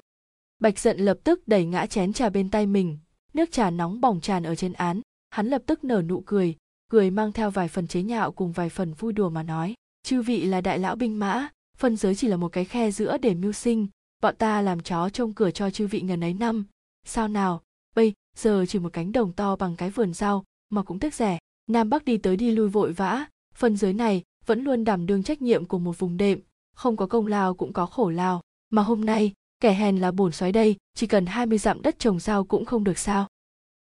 Bạch 0.59 0.78
giận 0.78 0.99
lập 0.99 1.18
tức 1.24 1.49
đẩy 1.49 1.64
ngã 1.64 1.86
chén 1.86 2.12
trà 2.12 2.28
bên 2.28 2.51
tay 2.51 2.66
mình, 2.66 2.99
nước 3.34 3.53
trà 3.53 3.70
nóng 3.70 4.01
bỏng 4.01 4.20
tràn 4.20 4.43
ở 4.43 4.55
trên 4.55 4.72
án, 4.72 5.01
hắn 5.30 5.49
lập 5.49 5.62
tức 5.66 5.84
nở 5.84 6.03
nụ 6.03 6.20
cười, 6.26 6.57
cười 6.90 7.11
mang 7.11 7.32
theo 7.32 7.51
vài 7.51 7.68
phần 7.68 7.86
chế 7.86 8.03
nhạo 8.03 8.32
cùng 8.32 8.53
vài 8.53 8.68
phần 8.68 8.95
vui 8.95 9.12
đùa 9.12 9.30
mà 9.30 9.43
nói, 9.43 9.74
chư 10.03 10.22
vị 10.22 10.45
là 10.45 10.61
đại 10.61 10.78
lão 10.78 10.97
binh 10.97 11.18
mã, 11.18 11.49
phân 11.76 11.97
giới 11.97 12.14
chỉ 12.14 12.28
là 12.28 12.36
một 12.36 12.49
cái 12.49 12.64
khe 12.64 12.90
giữa 12.90 13.18
để 13.18 13.34
mưu 13.34 13.53
sinh, 13.53 13.86
bọn 14.22 14.36
ta 14.36 14.62
làm 14.62 14.80
chó 14.80 15.09
trông 15.09 15.34
cửa 15.34 15.51
cho 15.51 15.70
chư 15.70 15.86
vị 15.86 16.01
ngần 16.01 16.24
ấy 16.24 16.34
năm, 16.34 16.64
sao 17.07 17.28
nào, 17.28 17.62
bây 17.97 18.12
giờ 18.36 18.64
chỉ 18.68 18.78
một 18.78 18.93
cánh 18.93 19.12
đồng 19.12 19.32
to 19.32 19.57
bằng 19.57 19.76
cái 19.76 19.90
vườn 19.90 20.14
rau 20.14 20.45
mà 20.70 20.82
cũng 20.82 20.99
tiếc 20.99 21.14
rẻ, 21.14 21.38
Nam 21.66 21.90
Bắc 21.90 22.05
đi 22.05 22.16
tới 22.16 22.36
đi 22.36 22.51
lui 22.51 22.68
vội 22.68 22.93
vã, 22.93 23.26
phân 23.55 23.76
giới 23.76 23.93
này 23.93 24.22
vẫn 24.47 24.64
luôn 24.64 24.84
đảm 24.84 25.07
đương 25.07 25.22
trách 25.22 25.43
nhiệm 25.43 25.64
của 25.64 25.78
một 25.78 25.99
vùng 25.99 26.16
đệm, 26.16 26.40
không 26.74 26.97
có 26.97 27.07
công 27.07 27.26
lao 27.26 27.55
cũng 27.55 27.72
có 27.72 27.86
khổ 27.86 28.11
lao, 28.11 28.40
mà 28.70 28.82
hôm 28.82 29.05
nay, 29.05 29.32
kẻ 29.61 29.74
hèn 29.74 29.99
là 29.99 30.11
bổn 30.11 30.32
xoáy 30.32 30.53
đây, 30.53 30.76
chỉ 30.95 31.07
cần 31.07 31.26
20 31.26 31.59
dặm 31.59 31.82
đất 31.82 31.99
trồng 31.99 32.20
rau 32.20 32.45
cũng 32.45 32.64
không 32.64 32.84
được 32.84 32.99
sao. 32.99 33.26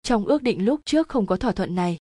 Trong 0.04 0.26
ước 0.26 0.44
định 0.44 0.66
lúc 0.66 0.80
trước 0.86 1.08
không 1.08 1.26
có 1.26 1.36
thỏa 1.36 1.52
thuận 1.52 1.76
này. 1.76 1.98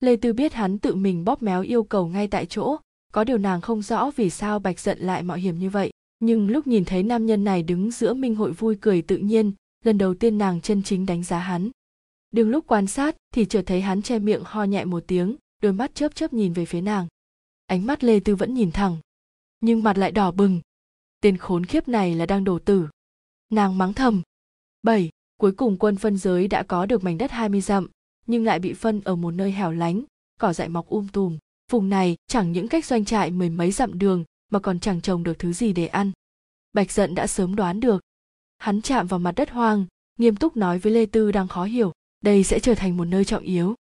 Lê 0.00 0.16
Tư 0.16 0.32
biết 0.32 0.52
hắn 0.52 0.78
tự 0.78 0.94
mình 0.94 1.24
bóp 1.24 1.42
méo 1.42 1.62
yêu 1.62 1.82
cầu 1.82 2.08
ngay 2.08 2.28
tại 2.28 2.46
chỗ, 2.46 2.76
có 3.12 3.24
điều 3.24 3.38
nàng 3.38 3.60
không 3.60 3.82
rõ 3.82 4.10
vì 4.16 4.30
sao 4.30 4.58
Bạch 4.58 4.80
giận 4.80 4.98
lại 4.98 5.22
mạo 5.22 5.36
hiểm 5.36 5.58
như 5.58 5.70
vậy. 5.70 5.90
Nhưng 6.20 6.50
lúc 6.50 6.66
nhìn 6.66 6.84
thấy 6.84 7.02
nam 7.02 7.26
nhân 7.26 7.44
này 7.44 7.62
đứng 7.62 7.90
giữa 7.90 8.14
minh 8.14 8.34
hội 8.34 8.52
vui 8.52 8.76
cười 8.80 9.02
tự 9.02 9.16
nhiên, 9.16 9.52
lần 9.84 9.98
đầu 9.98 10.14
tiên 10.14 10.38
nàng 10.38 10.60
chân 10.60 10.82
chính 10.82 11.06
đánh 11.06 11.22
giá 11.22 11.38
hắn. 11.38 11.70
Đừng 12.30 12.50
lúc 12.50 12.64
quan 12.66 12.86
sát 12.86 13.16
thì 13.34 13.44
chợt 13.44 13.62
thấy 13.66 13.80
hắn 13.80 14.02
che 14.02 14.18
miệng 14.18 14.42
ho 14.44 14.64
nhẹ 14.64 14.84
một 14.84 15.04
tiếng, 15.06 15.36
đôi 15.62 15.72
mắt 15.72 15.94
chớp 15.94 16.14
chớp 16.14 16.32
nhìn 16.32 16.52
về 16.52 16.64
phía 16.64 16.80
nàng 16.80 17.06
ánh 17.72 17.86
mắt 17.86 18.04
lê 18.04 18.20
tư 18.20 18.36
vẫn 18.36 18.54
nhìn 18.54 18.72
thẳng, 18.72 18.96
nhưng 19.60 19.82
mặt 19.82 19.98
lại 19.98 20.12
đỏ 20.12 20.30
bừng. 20.30 20.60
Tên 21.20 21.36
khốn 21.36 21.66
khiếp 21.66 21.88
này 21.88 22.14
là 22.14 22.26
đang 22.26 22.44
đổ 22.44 22.58
tử. 22.58 22.88
Nàng 23.50 23.78
mắng 23.78 23.92
thầm. 23.92 24.22
Bảy, 24.82 25.10
cuối 25.36 25.52
cùng 25.52 25.78
quân 25.78 25.96
phân 25.96 26.16
giới 26.16 26.48
đã 26.48 26.62
có 26.62 26.86
được 26.86 27.04
mảnh 27.04 27.18
đất 27.18 27.30
20 27.30 27.60
dặm, 27.60 27.88
nhưng 28.26 28.44
lại 28.44 28.58
bị 28.58 28.72
phân 28.72 29.00
ở 29.04 29.16
một 29.16 29.30
nơi 29.30 29.52
hẻo 29.52 29.72
lánh, 29.72 30.02
cỏ 30.40 30.52
dại 30.52 30.68
mọc 30.68 30.88
um 30.88 31.08
tùm. 31.08 31.38
Vùng 31.70 31.88
này 31.88 32.16
chẳng 32.26 32.52
những 32.52 32.68
cách 32.68 32.86
doanh 32.86 33.04
trại 33.04 33.30
mười 33.30 33.50
mấy 33.50 33.70
dặm 33.70 33.98
đường, 33.98 34.24
mà 34.50 34.58
còn 34.58 34.80
chẳng 34.80 35.00
trồng 35.00 35.22
được 35.22 35.38
thứ 35.38 35.52
gì 35.52 35.72
để 35.72 35.86
ăn. 35.86 36.12
Bạch 36.72 36.90
giận 36.90 37.14
đã 37.14 37.26
sớm 37.26 37.56
đoán 37.56 37.80
được. 37.80 38.02
Hắn 38.58 38.82
chạm 38.82 39.06
vào 39.06 39.18
mặt 39.20 39.32
đất 39.32 39.50
hoang, 39.50 39.86
nghiêm 40.18 40.36
túc 40.36 40.56
nói 40.56 40.78
với 40.78 40.92
lê 40.92 41.06
tư 41.06 41.32
đang 41.32 41.48
khó 41.48 41.64
hiểu, 41.64 41.92
đây 42.20 42.44
sẽ 42.44 42.58
trở 42.58 42.74
thành 42.74 42.96
một 42.96 43.04
nơi 43.04 43.24
trọng 43.24 43.42
yếu. 43.42 43.74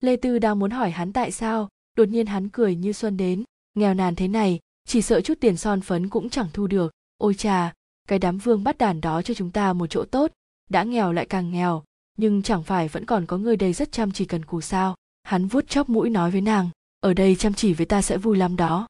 Lê 0.00 0.16
tư 0.16 0.38
đang 0.38 0.58
muốn 0.58 0.70
hỏi 0.70 0.90
hắn 0.90 1.12
tại 1.12 1.30
sao 1.30 1.68
đột 1.98 2.08
nhiên 2.08 2.26
hắn 2.26 2.48
cười 2.48 2.74
như 2.74 2.92
xuân 2.92 3.16
đến. 3.16 3.44
Nghèo 3.74 3.94
nàn 3.94 4.14
thế 4.14 4.28
này, 4.28 4.58
chỉ 4.86 5.02
sợ 5.02 5.20
chút 5.20 5.34
tiền 5.40 5.56
son 5.56 5.80
phấn 5.80 6.08
cũng 6.08 6.30
chẳng 6.30 6.48
thu 6.52 6.66
được. 6.66 6.92
Ôi 7.16 7.34
chà, 7.34 7.72
cái 8.08 8.18
đám 8.18 8.38
vương 8.38 8.64
bắt 8.64 8.78
đàn 8.78 9.00
đó 9.00 9.22
cho 9.22 9.34
chúng 9.34 9.50
ta 9.50 9.72
một 9.72 9.86
chỗ 9.86 10.04
tốt. 10.04 10.32
Đã 10.70 10.82
nghèo 10.82 11.12
lại 11.12 11.26
càng 11.26 11.50
nghèo, 11.50 11.82
nhưng 12.16 12.42
chẳng 12.42 12.62
phải 12.62 12.88
vẫn 12.88 13.04
còn 13.04 13.26
có 13.26 13.38
người 13.38 13.56
đây 13.56 13.72
rất 13.72 13.92
chăm 13.92 14.12
chỉ 14.12 14.24
cần 14.24 14.44
cù 14.44 14.60
sao? 14.60 14.96
Hắn 15.22 15.46
vuốt 15.46 15.68
chóp 15.68 15.88
mũi 15.88 16.10
nói 16.10 16.30
với 16.30 16.40
nàng, 16.40 16.70
ở 17.00 17.14
đây 17.14 17.36
chăm 17.36 17.54
chỉ 17.54 17.72
với 17.72 17.86
ta 17.86 18.02
sẽ 18.02 18.16
vui 18.18 18.36
lắm 18.36 18.56
đó. 18.56 18.86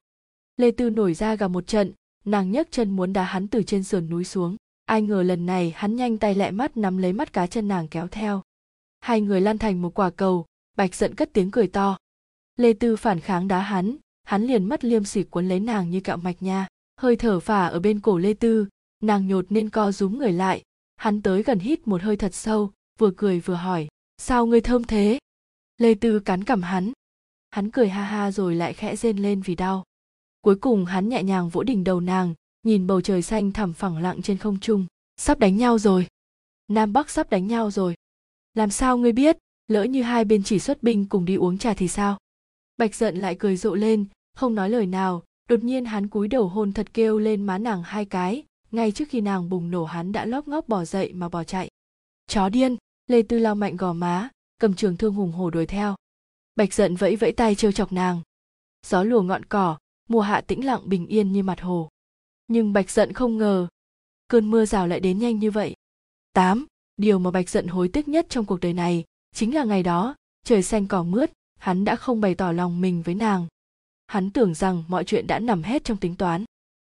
Lê 0.57 0.71
tư 0.71 0.89
nổi 0.89 1.13
ra 1.13 1.35
gà 1.35 1.47
một 1.47 1.67
trận, 1.67 1.91
nàng 2.25 2.51
nhấc 2.51 2.67
chân 2.71 2.89
muốn 2.89 3.13
đá 3.13 3.23
hắn 3.23 3.47
từ 3.47 3.63
trên 3.63 3.83
sườn 3.83 4.09
núi 4.09 4.23
xuống. 4.23 4.55
Ai 4.85 5.01
ngờ 5.01 5.23
lần 5.23 5.45
này 5.45 5.73
hắn 5.75 5.95
nhanh 5.95 6.17
tay 6.17 6.35
lẹ 6.35 6.51
mắt 6.51 6.77
nắm 6.77 6.97
lấy 6.97 7.13
mắt 7.13 7.33
cá 7.33 7.47
chân 7.47 7.67
nàng 7.67 7.87
kéo 7.87 8.07
theo. 8.07 8.41
Hai 8.99 9.21
người 9.21 9.41
lan 9.41 9.57
thành 9.57 9.81
một 9.81 9.93
quả 9.93 10.09
cầu, 10.09 10.45
bạch 10.77 10.95
giận 10.95 11.15
cất 11.15 11.29
tiếng 11.33 11.51
cười 11.51 11.67
to 11.67 11.97
lê 12.59 12.73
tư 12.73 12.95
phản 12.95 13.19
kháng 13.19 13.47
đá 13.47 13.59
hắn 13.59 13.97
hắn 14.29 14.43
liền 14.43 14.65
mất 14.65 14.83
liêm 14.85 15.03
sỉ 15.03 15.23
cuốn 15.23 15.47
lấy 15.47 15.59
nàng 15.59 15.89
như 15.89 15.99
cạo 15.99 16.17
mạch 16.17 16.41
nha, 16.41 16.67
hơi 16.97 17.15
thở 17.15 17.39
phả 17.39 17.67
ở 17.67 17.79
bên 17.79 17.99
cổ 17.99 18.17
lê 18.17 18.33
tư, 18.33 18.67
nàng 19.03 19.27
nhột 19.27 19.45
nên 19.49 19.69
co 19.69 19.91
rúm 19.91 20.17
người 20.17 20.31
lại. 20.31 20.63
Hắn 20.97 21.21
tới 21.21 21.43
gần 21.43 21.59
hít 21.59 21.87
một 21.87 22.01
hơi 22.01 22.17
thật 22.17 22.33
sâu, 22.33 22.71
vừa 22.99 23.11
cười 23.17 23.39
vừa 23.39 23.53
hỏi, 23.53 23.87
sao 24.17 24.45
ngươi 24.45 24.61
thơm 24.61 24.83
thế? 24.83 25.19
Lê 25.77 25.93
tư 25.93 26.19
cắn 26.19 26.43
cằm 26.43 26.61
hắn. 26.61 26.91
Hắn 27.49 27.71
cười 27.71 27.89
ha 27.89 28.03
ha 28.03 28.31
rồi 28.31 28.55
lại 28.55 28.73
khẽ 28.73 28.95
rên 28.95 29.17
lên 29.17 29.41
vì 29.41 29.55
đau. 29.55 29.83
Cuối 30.41 30.55
cùng 30.55 30.85
hắn 30.85 31.09
nhẹ 31.09 31.23
nhàng 31.23 31.49
vỗ 31.49 31.63
đỉnh 31.63 31.83
đầu 31.83 31.99
nàng, 31.99 32.33
nhìn 32.63 32.87
bầu 32.87 33.01
trời 33.01 33.21
xanh 33.21 33.51
thẳm 33.51 33.73
phẳng 33.73 33.97
lặng 33.97 34.21
trên 34.21 34.37
không 34.37 34.59
trung. 34.59 34.85
Sắp 35.17 35.39
đánh 35.39 35.57
nhau 35.57 35.79
rồi. 35.79 36.07
Nam 36.67 36.93
bắc 36.93 37.09
sắp 37.09 37.29
đánh 37.29 37.47
nhau 37.47 37.71
rồi. 37.71 37.95
Làm 38.53 38.69
sao 38.69 38.97
ngươi 38.97 39.11
biết? 39.11 39.37
Lỡ 39.67 39.83
như 39.83 40.03
hai 40.03 40.25
bên 40.25 40.43
chỉ 40.43 40.59
xuất 40.59 40.83
binh 40.83 41.05
cùng 41.09 41.25
đi 41.25 41.35
uống 41.35 41.57
trà 41.57 41.73
thì 41.73 41.87
sao? 41.87 42.17
Bạch 42.79 42.95
giận 42.95 43.15
lại 43.15 43.35
cười 43.39 43.57
rộ 43.57 43.75
lên 43.75 44.05
không 44.35 44.55
nói 44.55 44.69
lời 44.69 44.85
nào 44.85 45.23
đột 45.49 45.63
nhiên 45.63 45.85
hắn 45.85 46.07
cúi 46.07 46.27
đầu 46.27 46.47
hôn 46.47 46.73
thật 46.73 46.93
kêu 46.93 47.19
lên 47.19 47.43
má 47.43 47.57
nàng 47.57 47.83
hai 47.83 48.05
cái 48.05 48.43
ngay 48.71 48.91
trước 48.91 49.05
khi 49.09 49.21
nàng 49.21 49.49
bùng 49.49 49.71
nổ 49.71 49.85
hắn 49.85 50.11
đã 50.11 50.25
lóp 50.25 50.47
ngóp 50.47 50.67
bỏ 50.67 50.85
dậy 50.85 51.13
mà 51.13 51.29
bỏ 51.29 51.43
chạy. 51.43 51.69
Chó 52.27 52.49
điên 52.49 52.75
lê 53.07 53.21
tư 53.21 53.39
lao 53.39 53.55
mạnh 53.55 53.77
gò 53.77 53.93
má 53.93 54.29
cầm 54.59 54.73
trường 54.73 54.97
thương 54.97 55.13
hùng 55.13 55.31
hổ 55.31 55.49
đuổi 55.49 55.65
theo. 55.65 55.95
Bạch 56.55 56.73
giận 56.73 56.95
vẫy 56.95 57.15
vẫy 57.15 57.31
tay 57.31 57.55
trêu 57.55 57.71
chọc 57.71 57.91
nàng. 57.91 58.21
Gió 58.87 59.03
lùa 59.03 59.21
ngọn 59.21 59.45
cỏ 59.45 59.77
mùa 60.09 60.21
hạ 60.21 60.41
tĩnh 60.41 60.65
lặng 60.65 60.81
bình 60.85 61.07
yên 61.07 61.31
như 61.31 61.43
mặt 61.43 61.61
hồ. 61.61 61.89
Nhưng 62.47 62.73
bạch 62.73 62.89
giận 62.89 63.13
không 63.13 63.37
ngờ 63.37 63.67
cơn 64.27 64.51
mưa 64.51 64.65
rào 64.65 64.87
lại 64.87 64.99
đến 64.99 65.19
nhanh 65.19 65.39
như 65.39 65.51
vậy. 65.51 65.75
8. 66.33 66.65
Điều 66.97 67.19
mà 67.19 67.31
Bạch 67.31 67.49
giận 67.49 67.67
hối 67.67 67.87
tiếc 67.87 68.07
nhất 68.07 68.25
trong 68.29 68.45
cuộc 68.45 68.59
đời 68.59 68.73
này 68.73 69.03
chính 69.35 69.55
là 69.55 69.63
ngày 69.63 69.83
đó, 69.83 70.15
trời 70.43 70.63
xanh 70.63 70.87
cỏ 70.87 71.03
mướt, 71.03 71.31
hắn 71.59 71.85
đã 71.85 71.95
không 71.95 72.21
bày 72.21 72.35
tỏ 72.35 72.51
lòng 72.51 72.81
mình 72.81 73.01
với 73.01 73.15
nàng 73.15 73.47
hắn 74.07 74.29
tưởng 74.31 74.53
rằng 74.53 74.83
mọi 74.87 75.03
chuyện 75.03 75.27
đã 75.27 75.39
nằm 75.39 75.63
hết 75.63 75.83
trong 75.83 75.97
tính 75.97 76.15
toán 76.15 76.45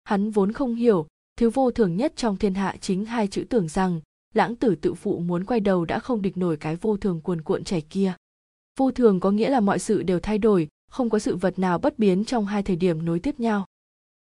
hắn 0.04 0.30
vốn 0.30 0.52
không 0.52 0.74
hiểu 0.74 1.06
thứ 1.36 1.50
vô 1.50 1.70
thường 1.70 1.96
nhất 1.96 2.12
trong 2.16 2.36
thiên 2.36 2.54
hạ 2.54 2.76
chính 2.80 3.04
hai 3.04 3.26
chữ 3.26 3.44
tưởng 3.50 3.68
rằng 3.68 4.00
lãng 4.34 4.56
tử 4.56 4.74
tự 4.74 4.94
phụ 4.94 5.18
muốn 5.18 5.44
quay 5.44 5.60
đầu 5.60 5.84
đã 5.84 5.98
không 5.98 6.22
địch 6.22 6.36
nổi 6.36 6.56
cái 6.56 6.76
vô 6.76 6.96
thường 6.96 7.20
cuồn 7.20 7.42
cuộn 7.42 7.64
chảy 7.64 7.80
kia 7.80 8.12
vô 8.78 8.90
thường 8.90 9.20
có 9.20 9.30
nghĩa 9.30 9.50
là 9.50 9.60
mọi 9.60 9.78
sự 9.78 10.02
đều 10.02 10.20
thay 10.20 10.38
đổi 10.38 10.68
không 10.90 11.10
có 11.10 11.18
sự 11.18 11.36
vật 11.36 11.58
nào 11.58 11.78
bất 11.78 11.98
biến 11.98 12.24
trong 12.24 12.46
hai 12.46 12.62
thời 12.62 12.76
điểm 12.76 13.04
nối 13.04 13.18
tiếp 13.18 13.40
nhau 13.40 13.66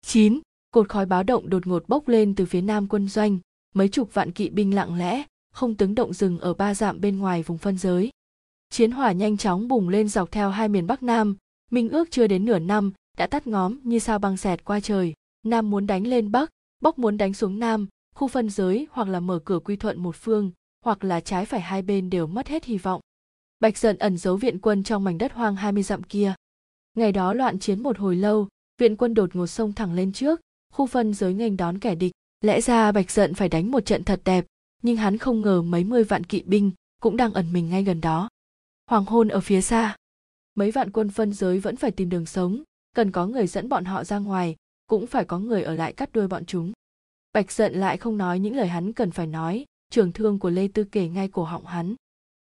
9. 0.02 0.40
Cột 0.70 0.88
khói 0.88 1.06
báo 1.06 1.22
động 1.22 1.48
đột 1.48 1.66
ngột 1.66 1.88
bốc 1.88 2.08
lên 2.08 2.34
từ 2.34 2.46
phía 2.46 2.60
nam 2.60 2.86
quân 2.88 3.08
doanh, 3.08 3.38
mấy 3.74 3.88
chục 3.88 4.14
vạn 4.14 4.32
kỵ 4.32 4.48
binh 4.48 4.74
lặng 4.74 4.98
lẽ, 4.98 5.24
không 5.52 5.74
tiếng 5.74 5.94
động 5.94 6.12
dừng 6.12 6.38
ở 6.38 6.54
ba 6.54 6.74
dặm 6.74 7.00
bên 7.00 7.18
ngoài 7.18 7.42
vùng 7.42 7.58
phân 7.58 7.78
giới. 7.78 8.10
Chiến 8.70 8.90
hỏa 8.90 9.12
nhanh 9.12 9.36
chóng 9.36 9.68
bùng 9.68 9.88
lên 9.88 10.08
dọc 10.08 10.30
theo 10.30 10.50
hai 10.50 10.68
miền 10.68 10.86
Bắc 10.86 11.02
Nam, 11.02 11.36
Minh 11.70 11.88
ước 11.88 12.10
chưa 12.10 12.26
đến 12.26 12.44
nửa 12.44 12.58
năm 12.58 12.92
đã 13.16 13.26
tắt 13.26 13.46
ngóm 13.46 13.78
như 13.82 13.98
sao 13.98 14.18
băng 14.18 14.36
xẹt 14.36 14.64
qua 14.64 14.80
trời. 14.80 15.14
Nam 15.46 15.70
muốn 15.70 15.86
đánh 15.86 16.06
lên 16.06 16.30
Bắc, 16.30 16.50
Bắc 16.82 16.98
muốn 16.98 17.16
đánh 17.16 17.34
xuống 17.34 17.58
Nam, 17.58 17.86
khu 18.14 18.28
phân 18.28 18.50
giới 18.50 18.86
hoặc 18.90 19.08
là 19.08 19.20
mở 19.20 19.38
cửa 19.44 19.58
quy 19.58 19.76
thuận 19.76 20.02
một 20.02 20.16
phương, 20.16 20.50
hoặc 20.84 21.04
là 21.04 21.20
trái 21.20 21.46
phải 21.46 21.60
hai 21.60 21.82
bên 21.82 22.10
đều 22.10 22.26
mất 22.26 22.48
hết 22.48 22.64
hy 22.64 22.78
vọng. 22.78 23.00
Bạch 23.60 23.78
Dận 23.78 23.98
ẩn 23.98 24.16
giấu 24.16 24.36
viện 24.36 24.58
quân 24.58 24.82
trong 24.82 25.04
mảnh 25.04 25.18
đất 25.18 25.32
hoang 25.32 25.56
20 25.56 25.82
dặm 25.82 26.02
kia. 26.02 26.34
Ngày 26.96 27.12
đó 27.12 27.34
loạn 27.34 27.58
chiến 27.58 27.82
một 27.82 27.98
hồi 27.98 28.16
lâu, 28.16 28.48
viện 28.80 28.96
quân 28.96 29.14
đột 29.14 29.36
ngột 29.36 29.46
sông 29.46 29.72
thẳng 29.72 29.92
lên 29.92 30.12
trước, 30.12 30.40
khu 30.72 30.86
phân 30.86 31.14
giới 31.14 31.34
nghênh 31.34 31.56
đón 31.56 31.78
kẻ 31.78 31.94
địch. 31.94 32.12
Lẽ 32.40 32.60
ra 32.60 32.92
Bạch 32.92 33.10
Dận 33.10 33.34
phải 33.34 33.48
đánh 33.48 33.70
một 33.70 33.80
trận 33.80 34.04
thật 34.04 34.20
đẹp, 34.24 34.46
nhưng 34.82 34.96
hắn 34.96 35.18
không 35.18 35.40
ngờ 35.40 35.62
mấy 35.62 35.84
mươi 35.84 36.04
vạn 36.04 36.24
kỵ 36.24 36.42
binh 36.42 36.70
cũng 37.02 37.16
đang 37.16 37.32
ẩn 37.32 37.52
mình 37.52 37.68
ngay 37.68 37.84
gần 37.84 38.00
đó. 38.00 38.28
Hoàng 38.88 39.04
hôn 39.04 39.28
ở 39.28 39.40
phía 39.40 39.60
xa. 39.60 39.96
Mấy 40.54 40.70
vạn 40.70 40.90
quân 40.90 41.10
phân 41.10 41.32
giới 41.32 41.58
vẫn 41.58 41.76
phải 41.76 41.90
tìm 41.90 42.08
đường 42.08 42.26
sống, 42.26 42.62
cần 42.94 43.10
có 43.10 43.26
người 43.26 43.46
dẫn 43.46 43.68
bọn 43.68 43.84
họ 43.84 44.04
ra 44.04 44.18
ngoài, 44.18 44.56
cũng 44.86 45.06
phải 45.06 45.24
có 45.24 45.38
người 45.38 45.62
ở 45.62 45.74
lại 45.74 45.92
cắt 45.92 46.12
đuôi 46.12 46.28
bọn 46.28 46.44
chúng. 46.44 46.72
Bạch 47.32 47.52
giận 47.52 47.74
lại 47.74 47.96
không 47.96 48.16
nói 48.18 48.38
những 48.38 48.56
lời 48.56 48.68
hắn 48.68 48.92
cần 48.92 49.10
phải 49.10 49.26
nói, 49.26 49.64
trường 49.90 50.12
thương 50.12 50.38
của 50.38 50.50
Lê 50.50 50.68
Tư 50.68 50.84
kể 50.84 51.08
ngay 51.08 51.28
cổ 51.28 51.44
họng 51.44 51.66
hắn. 51.66 51.94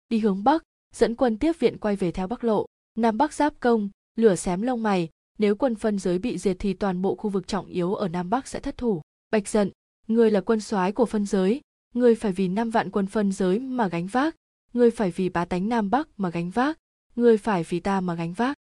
Đi 0.09 0.19
hướng 0.19 0.43
Bắc, 0.43 0.63
dẫn 0.95 1.15
quân 1.15 1.37
tiếp 1.37 1.59
viện 1.59 1.77
quay 1.77 1.95
về 1.95 2.11
theo 2.11 2.27
Bắc 2.27 2.43
lộ, 2.43 2.65
Nam 2.95 3.17
Bắc 3.17 3.33
giáp 3.33 3.53
công, 3.59 3.89
lửa 4.15 4.35
xém 4.35 4.61
lông 4.61 4.83
mày, 4.83 5.09
nếu 5.37 5.55
quân 5.55 5.75
phân 5.75 5.99
giới 5.99 6.19
bị 6.19 6.37
diệt 6.37 6.57
thì 6.59 6.73
toàn 6.73 7.01
bộ 7.01 7.15
khu 7.15 7.29
vực 7.29 7.47
trọng 7.47 7.65
yếu 7.65 7.95
ở 7.95 8.07
Nam 8.07 8.29
Bắc 8.29 8.47
sẽ 8.47 8.59
thất 8.59 8.77
thủ. 8.77 9.01
Bạch 9.31 9.47
giận, 9.47 9.71
ngươi 10.07 10.31
là 10.31 10.41
quân 10.41 10.61
soái 10.61 10.91
của 10.91 11.05
phân 11.05 11.25
giới, 11.25 11.61
ngươi 11.93 12.15
phải 12.15 12.31
vì 12.31 12.47
năm 12.47 12.69
vạn 12.69 12.91
quân 12.91 13.07
phân 13.07 13.31
giới 13.31 13.59
mà 13.59 13.87
gánh 13.87 14.07
vác, 14.07 14.35
ngươi 14.73 14.91
phải 14.91 15.11
vì 15.11 15.29
bá 15.29 15.45
tánh 15.45 15.69
Nam 15.69 15.89
Bắc 15.89 16.19
mà 16.19 16.29
gánh 16.29 16.49
vác, 16.49 16.77
ngươi 17.15 17.37
phải 17.37 17.63
vì 17.63 17.79
ta 17.79 18.01
mà 18.01 18.15
gánh 18.15 18.33
vác. 18.33 18.57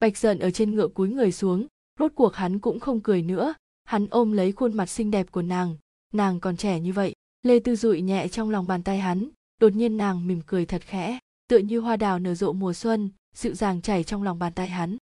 Bạch 0.00 0.18
giận 0.18 0.38
ở 0.38 0.50
trên 0.50 0.74
ngựa 0.74 0.88
cúi 0.88 1.08
người 1.08 1.32
xuống, 1.32 1.66
rốt 1.98 2.12
cuộc 2.14 2.34
hắn 2.34 2.58
cũng 2.58 2.80
không 2.80 3.00
cười 3.00 3.22
nữa, 3.22 3.54
hắn 3.84 4.06
ôm 4.10 4.32
lấy 4.32 4.52
khuôn 4.52 4.76
mặt 4.76 4.86
xinh 4.86 5.10
đẹp 5.10 5.32
của 5.32 5.42
nàng, 5.42 5.76
nàng 6.12 6.40
còn 6.40 6.56
trẻ 6.56 6.80
như 6.80 6.92
vậy. 6.92 7.14
Lê 7.42 7.58
Tư 7.60 7.76
dụi 7.76 8.00
nhẹ 8.00 8.28
trong 8.28 8.50
lòng 8.50 8.66
bàn 8.66 8.82
tay 8.82 8.98
hắn, 8.98 9.28
đột 9.60 9.72
nhiên 9.72 9.96
nàng 9.96 10.26
mỉm 10.26 10.40
cười 10.46 10.66
thật 10.66 10.82
khẽ, 10.82 11.18
tựa 11.48 11.58
như 11.58 11.80
hoa 11.80 11.96
đào 11.96 12.18
nở 12.18 12.34
rộ 12.34 12.52
mùa 12.52 12.72
xuân, 12.72 13.10
dịu 13.34 13.54
dàng 13.54 13.82
chảy 13.82 14.04
trong 14.04 14.22
lòng 14.22 14.38
bàn 14.38 14.52
tay 14.52 14.68
hắn. 14.68 14.96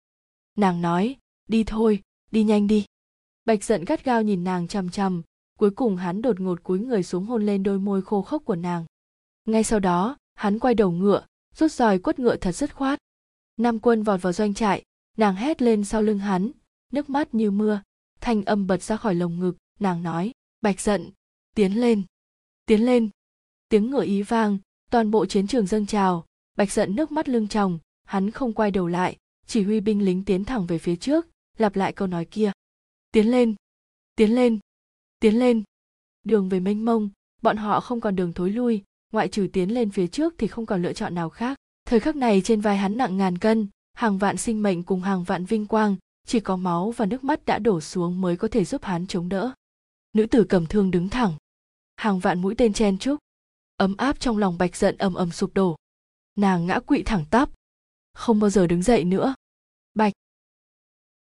Nàng 0.56 0.80
nói, 0.82 1.16
đi 1.48 1.64
thôi, 1.64 2.02
đi 2.30 2.44
nhanh 2.44 2.66
đi. 2.66 2.84
Bạch 3.44 3.64
giận 3.64 3.84
gắt 3.84 4.04
gao 4.04 4.22
nhìn 4.22 4.44
nàng 4.44 4.68
chằm 4.68 4.90
chằm, 4.90 5.22
cuối 5.58 5.70
cùng 5.70 5.96
hắn 5.96 6.22
đột 6.22 6.40
ngột 6.40 6.62
cúi 6.62 6.78
người 6.78 7.02
xuống 7.02 7.24
hôn 7.24 7.46
lên 7.46 7.62
đôi 7.62 7.78
môi 7.78 8.02
khô 8.02 8.22
khốc 8.22 8.44
của 8.44 8.56
nàng. 8.56 8.84
Ngay 9.44 9.64
sau 9.64 9.80
đó, 9.80 10.16
hắn 10.36 10.58
quay 10.58 10.74
đầu 10.74 10.90
ngựa, 10.90 11.26
rút 11.54 11.72
roi 11.72 11.98
quất 11.98 12.18
ngựa 12.18 12.36
thật 12.36 12.52
dứt 12.52 12.74
khoát. 12.74 12.98
Nam 13.56 13.78
quân 13.78 14.02
vọt 14.02 14.22
vào 14.22 14.32
doanh 14.32 14.54
trại, 14.54 14.82
nàng 15.16 15.34
hét 15.34 15.62
lên 15.62 15.84
sau 15.84 16.02
lưng 16.02 16.18
hắn, 16.18 16.50
nước 16.92 17.10
mắt 17.10 17.34
như 17.34 17.50
mưa, 17.50 17.82
thanh 18.20 18.44
âm 18.44 18.66
bật 18.66 18.82
ra 18.82 18.96
khỏi 18.96 19.14
lồng 19.14 19.40
ngực, 19.40 19.56
nàng 19.80 20.02
nói, 20.02 20.32
bạch 20.60 20.80
giận, 20.80 21.10
tiến 21.54 21.80
lên, 21.80 22.02
tiến 22.66 22.86
lên. 22.86 23.08
Tiếng 23.68 23.90
ngựa 23.90 24.04
ý 24.04 24.22
vang, 24.22 24.58
toàn 24.90 25.10
bộ 25.10 25.26
chiến 25.26 25.46
trường 25.46 25.66
dâng 25.66 25.86
trào, 25.86 26.26
bạch 26.56 26.72
giận 26.72 26.96
nước 26.96 27.12
mắt 27.12 27.28
lưng 27.28 27.48
tròng, 27.48 27.78
hắn 28.04 28.30
không 28.30 28.52
quay 28.52 28.70
đầu 28.70 28.86
lại, 28.86 29.16
chỉ 29.46 29.62
huy 29.62 29.80
binh 29.80 30.04
lính 30.04 30.24
tiến 30.24 30.44
thẳng 30.44 30.66
về 30.66 30.78
phía 30.78 30.96
trước, 30.96 31.26
lặp 31.58 31.76
lại 31.76 31.92
câu 31.92 32.08
nói 32.08 32.24
kia. 32.24 32.52
Tiến 33.12 33.30
lên, 33.30 33.54
tiến 34.16 34.34
lên, 34.34 34.58
tiến 35.20 35.38
lên. 35.38 35.62
Đường 36.24 36.48
về 36.48 36.60
mênh 36.60 36.84
mông, 36.84 37.10
bọn 37.42 37.56
họ 37.56 37.80
không 37.80 38.00
còn 38.00 38.16
đường 38.16 38.32
thối 38.32 38.50
lui, 38.50 38.82
ngoại 39.16 39.28
trừ 39.28 39.48
tiến 39.52 39.74
lên 39.74 39.90
phía 39.90 40.06
trước 40.06 40.34
thì 40.38 40.46
không 40.46 40.66
còn 40.66 40.82
lựa 40.82 40.92
chọn 40.92 41.14
nào 41.14 41.30
khác. 41.30 41.58
Thời 41.86 42.00
khắc 42.00 42.16
này 42.16 42.40
trên 42.44 42.60
vai 42.60 42.76
hắn 42.76 42.96
nặng 42.96 43.16
ngàn 43.16 43.38
cân, 43.38 43.68
hàng 43.94 44.18
vạn 44.18 44.36
sinh 44.36 44.62
mệnh 44.62 44.82
cùng 44.82 45.00
hàng 45.00 45.24
vạn 45.24 45.44
vinh 45.44 45.66
quang, 45.66 45.96
chỉ 46.26 46.40
có 46.40 46.56
máu 46.56 46.90
và 46.90 47.06
nước 47.06 47.24
mắt 47.24 47.44
đã 47.46 47.58
đổ 47.58 47.80
xuống 47.80 48.20
mới 48.20 48.36
có 48.36 48.48
thể 48.48 48.64
giúp 48.64 48.84
hắn 48.84 49.06
chống 49.06 49.28
đỡ. 49.28 49.52
Nữ 50.12 50.26
tử 50.26 50.44
cầm 50.44 50.66
thương 50.66 50.90
đứng 50.90 51.08
thẳng, 51.08 51.32
hàng 51.96 52.18
vạn 52.18 52.40
mũi 52.40 52.54
tên 52.58 52.72
chen 52.72 52.98
chúc, 52.98 53.18
ấm 53.76 53.96
áp 53.96 54.20
trong 54.20 54.38
lòng 54.38 54.58
bạch 54.58 54.76
giận 54.76 54.96
ầm 54.98 55.14
ầm 55.14 55.30
sụp 55.30 55.54
đổ. 55.54 55.76
Nàng 56.36 56.66
ngã 56.66 56.80
quỵ 56.80 57.02
thẳng 57.02 57.24
tắp, 57.30 57.50
không 58.14 58.40
bao 58.40 58.50
giờ 58.50 58.66
đứng 58.66 58.82
dậy 58.82 59.04
nữa. 59.04 59.34
Bạch. 59.94 60.12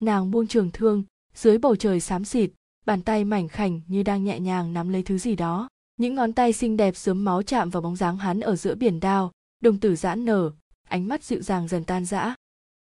Nàng 0.01 0.31
buông 0.31 0.47
trường 0.47 0.71
thương, 0.73 1.05
dưới 1.35 1.59
bầu 1.59 1.77
trời 1.77 2.01
xám 2.01 2.25
xịt, 2.25 2.51
bàn 2.87 3.03
tay 3.03 3.25
mảnh 3.25 3.49
khảnh 3.49 3.81
như 3.87 4.03
đang 4.03 4.25
nhẹ 4.25 4.41
nhàng 4.41 4.73
nắm 4.73 4.89
lấy 4.89 5.03
thứ 5.03 5.19
gì 5.19 5.37
đó. 5.37 5.69
Những 5.97 6.15
ngón 6.15 6.33
tay 6.33 6.53
xinh 6.53 6.77
đẹp 6.77 6.97
sớm 6.97 7.25
máu 7.25 7.43
chạm 7.43 7.71
vào 7.71 7.83
bóng 7.83 7.97
dáng 7.97 8.17
hắn 8.17 8.41
ở 8.41 8.57
giữa 8.57 8.75
biển 8.75 9.01
đao, 9.01 9.33
đồng 9.61 9.81
tử 9.81 9.97
giãn 9.97 10.25
nở, 10.25 10.51
ánh 10.89 11.09
mắt 11.09 11.25
dịu 11.25 11.43
dàng 11.43 11.69
dần 11.69 11.85
tan 11.85 12.05
rã. 12.05 12.35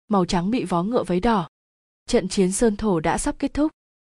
Màu 0.08 0.24
trắng 0.24 0.50
bị 0.50 0.64
vó 0.64 0.82
ngựa 0.82 1.02
váy 1.02 1.20
đỏ. 1.20 1.48
Trận 2.06 2.28
chiến 2.28 2.52
sơn 2.52 2.76
thổ 2.76 3.00
đã 3.00 3.18
sắp 3.18 3.34
kết 3.38 3.54
thúc. 3.54 3.72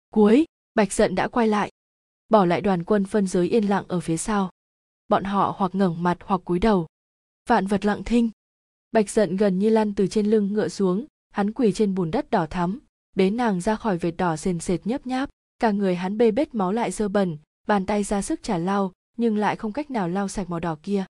Cuối, 0.09 0.45
Bạch 0.75 0.93
Dận 0.93 1.15
đã 1.15 1.27
quay 1.27 1.47
lại, 1.47 1.71
bỏ 2.29 2.45
lại 2.45 2.61
đoàn 2.61 2.83
quân 2.83 3.05
phân 3.05 3.27
giới 3.27 3.49
yên 3.49 3.63
lặng 3.63 3.85
ở 3.87 3.99
phía 3.99 4.17
sau. 4.17 4.51
Bọn 5.07 5.23
họ 5.23 5.55
hoặc 5.57 5.75
ngẩng 5.75 6.03
mặt 6.03 6.17
hoặc 6.25 6.41
cúi 6.45 6.59
đầu. 6.59 6.87
Vạn 7.49 7.67
vật 7.67 7.85
lặng 7.85 8.03
thinh. 8.03 8.29
Bạch 8.91 9.09
Dận 9.09 9.37
gần 9.37 9.59
như 9.59 9.69
lăn 9.69 9.95
từ 9.95 10.07
trên 10.07 10.25
lưng 10.25 10.53
ngựa 10.53 10.67
xuống, 10.67 11.05
hắn 11.31 11.51
quỳ 11.51 11.71
trên 11.71 11.95
bùn 11.95 12.11
đất 12.11 12.29
đỏ 12.29 12.45
thắm, 12.49 12.79
bế 13.15 13.29
nàng 13.29 13.61
ra 13.61 13.75
khỏi 13.75 13.97
vệt 13.97 14.17
đỏ 14.17 14.35
sền 14.35 14.59
sệt 14.59 14.87
nhấp 14.87 15.07
nháp, 15.07 15.29
cả 15.59 15.71
người 15.71 15.95
hắn 15.95 16.17
bê 16.17 16.31
bết 16.31 16.55
máu 16.55 16.71
lại 16.71 16.91
dơ 16.91 17.07
bẩn, 17.07 17.37
bàn 17.69 17.85
tay 17.85 18.03
ra 18.03 18.21
sức 18.21 18.43
trả 18.43 18.57
lau, 18.57 18.91
nhưng 19.17 19.37
lại 19.37 19.55
không 19.55 19.71
cách 19.71 19.91
nào 19.91 20.09
lau 20.09 20.27
sạch 20.27 20.49
màu 20.49 20.59
đỏ 20.59 20.77
kia. 20.83 21.05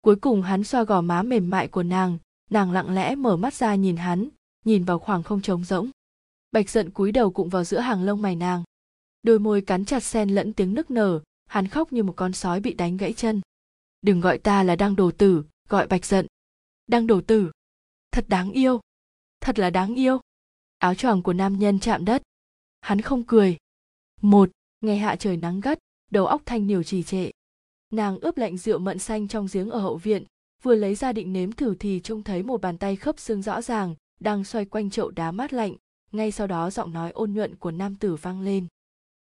Cuối 0.00 0.16
cùng 0.16 0.42
hắn 0.42 0.64
xoa 0.64 0.84
gò 0.84 1.00
má 1.00 1.22
mềm 1.22 1.50
mại 1.50 1.68
của 1.68 1.82
nàng, 1.82 2.18
nàng 2.50 2.72
lặng 2.72 2.94
lẽ 2.94 3.14
mở 3.14 3.36
mắt 3.36 3.54
ra 3.54 3.74
nhìn 3.74 3.96
hắn, 3.96 4.28
nhìn 4.64 4.84
vào 4.84 4.98
khoảng 4.98 5.22
không 5.22 5.42
trống 5.42 5.64
rỗng. 5.64 5.90
Bạch 6.52 6.70
giận 6.70 6.90
cúi 6.90 7.12
đầu 7.12 7.30
cụng 7.30 7.48
vào 7.48 7.64
giữa 7.64 7.78
hàng 7.80 8.02
lông 8.02 8.22
mày 8.22 8.36
nàng. 8.36 8.64
Đôi 9.22 9.38
môi 9.38 9.60
cắn 9.60 9.84
chặt 9.84 10.02
sen 10.02 10.28
lẫn 10.28 10.52
tiếng 10.52 10.74
nức 10.74 10.90
nở, 10.90 11.20
hắn 11.46 11.68
khóc 11.68 11.92
như 11.92 12.02
một 12.02 12.12
con 12.16 12.32
sói 12.32 12.60
bị 12.60 12.74
đánh 12.74 12.96
gãy 12.96 13.12
chân. 13.12 13.40
Đừng 14.02 14.20
gọi 14.20 14.38
ta 14.38 14.62
là 14.62 14.76
đang 14.76 14.96
đồ 14.96 15.10
tử, 15.10 15.44
gọi 15.68 15.86
bạch 15.86 16.06
giận. 16.06 16.26
Đang 16.86 17.06
đồ 17.06 17.20
tử. 17.20 17.50
Thật 18.10 18.24
đáng 18.28 18.50
yêu. 18.52 18.80
Thật 19.40 19.58
là 19.58 19.70
đáng 19.70 19.94
yêu. 19.94 20.20
Áo 20.78 20.94
choàng 20.94 21.22
của 21.22 21.32
nam 21.32 21.58
nhân 21.58 21.80
chạm 21.80 22.04
đất. 22.04 22.22
Hắn 22.80 23.00
không 23.00 23.24
cười. 23.24 23.56
Một, 24.22 24.50
ngày 24.80 24.98
hạ 24.98 25.16
trời 25.16 25.36
nắng 25.36 25.60
gắt, 25.60 25.78
đầu 26.10 26.26
óc 26.26 26.42
thanh 26.46 26.66
niều 26.66 26.82
trì 26.82 27.02
trệ. 27.02 27.30
Nàng 27.92 28.18
ướp 28.18 28.36
lạnh 28.36 28.56
rượu 28.56 28.78
mận 28.78 28.98
xanh 28.98 29.28
trong 29.28 29.46
giếng 29.52 29.70
ở 29.70 29.80
hậu 29.80 29.96
viện, 29.96 30.24
vừa 30.62 30.74
lấy 30.74 30.94
ra 30.94 31.12
định 31.12 31.32
nếm 31.32 31.52
thử 31.52 31.74
thì 31.74 32.00
trông 32.04 32.22
thấy 32.22 32.42
một 32.42 32.60
bàn 32.60 32.78
tay 32.78 32.96
khớp 32.96 33.18
xương 33.18 33.42
rõ 33.42 33.62
ràng, 33.62 33.94
đang 34.20 34.44
xoay 34.44 34.64
quanh 34.64 34.90
chậu 34.90 35.10
đá 35.10 35.30
mát 35.30 35.52
lạnh. 35.52 35.74
Ngay 36.12 36.32
sau 36.32 36.46
đó 36.46 36.70
giọng 36.70 36.92
nói 36.92 37.10
ôn 37.10 37.32
nhuận 37.32 37.56
của 37.56 37.70
nam 37.70 37.94
tử 37.94 38.14
vang 38.14 38.40
lên. 38.40 38.66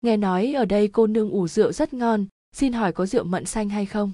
Nghe 0.02 0.16
nói 0.16 0.52
ở 0.52 0.64
đây 0.64 0.88
cô 0.88 1.06
nương 1.06 1.30
ủ 1.30 1.48
rượu 1.48 1.72
rất 1.72 1.94
ngon, 1.94 2.26
xin 2.52 2.72
hỏi 2.72 2.92
có 2.92 3.06
rượu 3.06 3.24
mận 3.24 3.44
xanh 3.44 3.68
hay 3.68 3.86
không? 3.86 4.12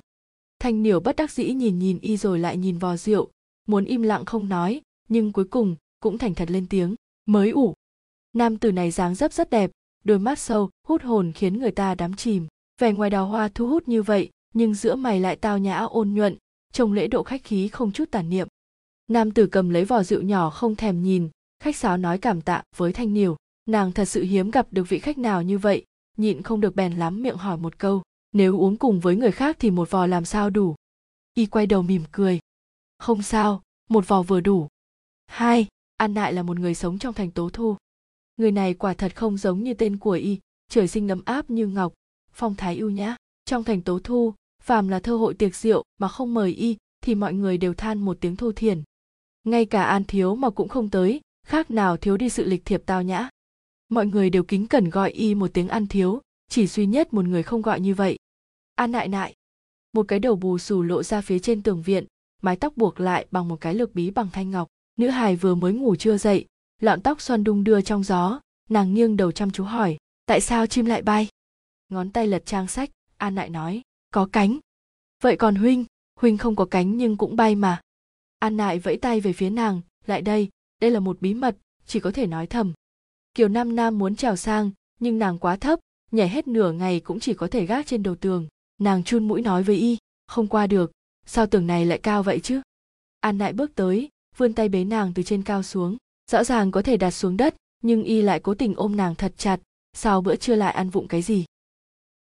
Thanh 0.59 0.83
niểu 0.83 1.01
bất 1.01 1.17
đắc 1.17 1.31
dĩ 1.31 1.53
nhìn 1.53 1.79
nhìn 1.79 1.99
y 1.99 2.17
rồi 2.17 2.39
lại 2.39 2.57
nhìn 2.57 2.79
vò 2.79 2.97
rượu, 2.97 3.31
muốn 3.67 3.85
im 3.85 4.03
lặng 4.03 4.25
không 4.25 4.49
nói, 4.49 4.81
nhưng 5.09 5.33
cuối 5.33 5.45
cùng 5.45 5.77
cũng 6.01 6.19
thành 6.19 6.35
thật 6.35 6.51
lên 6.51 6.67
tiếng, 6.71 6.95
mới 7.27 7.51
ủ. 7.51 7.75
Nam 8.33 8.59
tử 8.59 8.73
này 8.73 8.91
dáng 8.91 9.15
dấp 9.15 9.33
rất 9.33 9.51
đẹp, 9.51 9.71
đôi 10.05 10.19
mắt 10.19 10.39
sâu, 10.39 10.71
hút 10.87 11.03
hồn 11.03 11.33
khiến 11.33 11.59
người 11.59 11.71
ta 11.71 11.95
đắm 11.95 12.15
chìm 12.15 12.47
vẻ 12.79 12.93
ngoài 12.93 13.11
đào 13.11 13.27
hoa 13.27 13.49
thu 13.49 13.69
hút 13.69 13.89
như 13.89 14.03
vậy, 14.03 14.31
nhưng 14.55 14.75
giữa 14.75 14.95
mày 14.95 15.21
lại 15.21 15.37
tao 15.37 15.59
nhã 15.59 15.79
ôn 15.79 16.15
nhuận, 16.15 16.37
trông 16.73 16.93
lễ 16.93 17.07
độ 17.07 17.23
khách 17.23 17.45
khí 17.45 17.69
không 17.69 17.93
chút 17.93 18.11
tàn 18.11 18.29
niệm. 18.29 18.49
Nam 19.09 19.31
tử 19.31 19.47
cầm 19.47 19.71
lấy 19.71 19.85
vò 19.85 20.03
rượu 20.03 20.23
nhỏ 20.23 20.51
không 20.51 20.77
thèm 20.77 21.03
nhìn, 21.03 21.29
khách 21.61 21.77
sáo 21.77 21.97
nói 21.97 22.19
cảm 22.19 22.41
tạ 22.41 22.63
với 22.77 22.93
thanh 22.93 23.15
niều 23.15 23.37
nàng 23.67 23.93
thật 23.93 24.05
sự 24.05 24.23
hiếm 24.23 24.51
gặp 24.51 24.67
được 24.71 24.89
vị 24.89 24.99
khách 24.99 25.19
nào 25.19 25.43
như 25.43 25.59
vậy, 25.59 25.85
nhịn 26.17 26.43
không 26.43 26.61
được 26.61 26.77
bèn 26.77 26.93
lắm 26.93 27.23
miệng 27.23 27.37
hỏi 27.37 27.57
một 27.57 27.79
câu, 27.79 28.03
nếu 28.33 28.59
uống 28.59 28.77
cùng 28.77 29.01
với 29.01 29.17
người 29.17 29.33
khác 29.33 29.57
thì 29.61 29.71
một 29.71 29.91
vò 29.91 30.07
làm 30.07 30.25
sao 30.25 30.51
đủ? 30.51 30.75
Y 31.35 31.47
quay 31.47 31.67
đầu 31.67 31.83
mỉm 31.83 32.03
cười. 32.13 32.39
Không 32.99 33.23
sao, 33.23 33.63
một 33.89 34.09
vò 34.09 34.23
vừa 34.23 34.41
đủ. 34.41 34.69
Hai, 35.27 35.67
an 35.97 36.15
nại 36.15 36.33
là 36.33 36.43
một 36.43 36.59
người 36.59 36.75
sống 36.75 36.99
trong 36.99 37.15
thành 37.15 37.31
tố 37.31 37.51
thu. 37.51 37.77
Người 38.37 38.53
này 38.53 38.75
quả 38.75 38.95
thật 38.95 39.17
không 39.17 39.37
giống 39.37 39.63
như 39.63 39.75
tên 39.75 39.97
của 39.97 40.11
y, 40.11 40.39
trời 40.69 40.89
sinh 40.89 41.09
ấm 41.09 41.23
áp 41.25 41.51
như 41.51 41.67
ngọc 41.67 41.93
phong 42.37 42.55
thái 42.55 42.79
ưu 42.79 42.91
nhã 42.91 43.17
trong 43.45 43.65
thành 43.65 43.83
tố 43.83 43.99
thu, 44.05 44.35
phàm 44.63 44.89
là 44.89 45.01
thơ 45.01 45.17
hội 45.17 45.35
tiệc 45.35 45.55
rượu 45.55 45.83
mà 45.99 46.09
không 46.09 46.35
mời 46.35 46.53
y, 46.53 46.77
thì 47.01 47.15
mọi 47.15 47.35
người 47.35 47.59
đều 47.59 47.75
than 47.75 47.99
một 47.99 48.17
tiếng 48.21 48.37
thô 48.37 48.53
thiền 48.53 48.83
ngay 49.47 49.65
cả 49.65 49.83
an 49.83 50.05
thiếu 50.05 50.37
mà 50.37 50.51
cũng 50.51 50.69
không 50.69 50.91
tới, 50.91 51.21
khác 51.47 51.71
nào 51.71 51.97
thiếu 51.97 52.17
đi 52.17 52.29
sự 52.29 52.45
lịch 52.45 52.65
thiệp 52.65 52.83
tao 52.87 53.03
nhã. 53.03 53.29
Mọi 53.89 54.07
người 54.07 54.31
đều 54.31 54.43
kính 54.43 54.67
cẩn 54.67 54.91
gọi 54.91 55.11
y 55.11 55.35
một 55.35 55.51
tiếng 55.55 55.69
an 55.69 55.87
thiếu, 55.87 56.21
chỉ 56.49 56.67
duy 56.67 56.87
nhất 56.87 57.15
một 57.15 57.25
người 57.25 57.43
không 57.43 57.63
gọi 57.63 57.81
như 57.81 57.95
vậy. 57.95 58.17
An 58.75 58.93
nại 58.93 59.09
nại. 59.09 59.35
Một 59.93 60.09
cái 60.09 60.19
đầu 60.19 60.37
bù 60.37 60.59
xù 60.59 60.83
lộ 60.83 61.03
ra 61.03 61.21
phía 61.21 61.39
trên 61.39 61.63
tường 61.63 61.83
viện, 61.83 62.05
mái 62.43 62.57
tóc 62.57 62.77
buộc 62.77 63.01
lại 63.01 63.27
bằng 63.31 63.49
một 63.49 63.61
cái 63.61 63.75
lược 63.75 63.95
bí 63.95 64.11
bằng 64.11 64.29
thanh 64.33 64.51
ngọc. 64.51 64.69
Nữ 64.99 65.09
hài 65.09 65.37
vừa 65.37 65.55
mới 65.55 65.73
ngủ 65.73 65.97
chưa 65.97 66.19
dậy, 66.19 66.47
lọn 66.81 67.03
tóc 67.03 67.21
xoăn 67.21 67.45
đung 67.45 67.65
đưa 67.65 67.81
trong 67.81 68.05
gió, 68.05 68.41
nàng 68.69 68.95
nghiêng 68.95 69.17
đầu 69.17 69.33
chăm 69.33 69.51
chú 69.51 69.65
hỏi, 69.65 69.97
tại 70.27 70.41
sao 70.41 70.67
chim 70.67 70.87
lại 70.87 71.03
bay? 71.03 71.29
Ngón 71.89 72.11
tay 72.11 72.27
lật 72.27 72.47
trang 72.47 72.69
sách, 72.69 72.91
an 73.17 73.35
lại 73.35 73.49
nói, 73.49 73.83
có 74.11 74.29
cánh. 74.33 74.59
Vậy 75.23 75.37
còn 75.37 75.55
huynh 75.55 75.85
huynh 76.21 76.39
không 76.39 76.57
có 76.57 76.65
cánh 76.65 76.97
nhưng 76.97 77.17
cũng 77.17 77.37
bay 77.37 77.55
mà. 77.55 77.81
An 78.39 78.57
lại 78.57 78.79
vẫy 78.79 78.97
tay 78.97 79.21
về 79.21 79.33
phía 79.33 79.51
nàng, 79.51 79.81
lại 80.07 80.23
đây 80.23 80.49
đây 80.81 80.91
là 80.91 81.01
một 81.01 81.21
bí 81.21 81.35
mật, 81.35 81.57
chỉ 81.87 82.01
có 82.01 82.11
thể 82.11 82.27
nói 82.27 82.47
thầm. 82.47 82.73
Kiều 83.35 83.49
nam 83.49 83.77
nam 83.77 83.99
muốn 83.99 84.17
trèo 84.17 84.37
sang, 84.37 84.71
nhưng 85.01 85.19
nàng 85.19 85.39
quá 85.39 85.57
thấp, 85.57 85.81
nhảy 86.11 86.29
hết 86.29 86.49
nửa 86.49 86.73
ngày 86.73 87.01
cũng 87.01 87.21
chỉ 87.21 87.35
có 87.35 87.49
thể 87.49 87.67
gác 87.67 87.87
trên 87.87 88.03
đầu 88.03 88.15
tường. 88.15 88.49
Nàng 88.79 89.05
chun 89.05 89.29
mũi 89.29 89.43
nói 89.43 89.63
với 89.63 89.77
y, 89.77 89.99
không 90.27 90.47
qua 90.47 90.67
được, 90.67 90.93
sao 91.27 91.47
tường 91.47 91.67
này 91.67 91.87
lại 91.87 91.99
cao 91.99 92.23
vậy 92.23 92.41
chứ? 92.41 92.61
An 93.21 93.39
lại 93.39 93.53
bước 93.53 93.75
tới, 93.75 94.09
vươn 94.37 94.53
tay 94.53 94.69
bế 94.69 94.85
nàng 94.85 95.13
từ 95.15 95.23
trên 95.23 95.43
cao 95.43 95.63
xuống. 95.63 95.97
Rõ 96.31 96.45
ràng 96.45 96.71
có 96.71 96.83
thể 96.83 96.97
đặt 96.97 97.11
xuống 97.11 97.37
đất, 97.37 97.55
nhưng 97.83 98.05
y 98.05 98.23
lại 98.23 98.41
cố 98.41 98.55
tình 98.55 98.75
ôm 98.77 98.97
nàng 98.97 99.15
thật 99.15 99.33
chặt. 99.37 99.61
Sau 99.93 100.21
bữa 100.21 100.37
trưa 100.37 100.55
lại 100.55 100.73
ăn 100.73 100.91
vụng 100.91 101.09
cái 101.09 101.23
gì? 101.23 101.45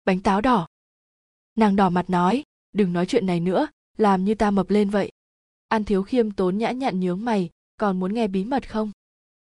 Bánh 0.07 0.21
táo 0.21 0.41
đỏ. 0.41 0.67
Nàng 1.55 1.77
đỏ 1.77 1.91
mặt 1.91 2.11
nói, 2.11 2.43
đừng 2.73 2.93
nói 2.93 3.07
chuyện 3.07 3.27
này 3.27 3.41
nữa, 3.41 3.67
làm 3.97 4.25
như 4.25 4.35
ta 4.35 4.51
mập 4.51 4.71
lên 4.71 4.91
vậy. 4.91 5.13
An 5.69 5.85
thiếu 5.85 6.03
khiêm 6.03 6.31
tốn 6.31 6.59
nhã 6.59 6.71
nhặn 6.71 7.01
nhướng 7.01 7.25
mày, 7.25 7.51
còn 7.77 8.01
muốn 8.01 8.15
nghe 8.15 8.29
bí 8.29 8.45
mật 8.45 8.71
không? 8.71 8.93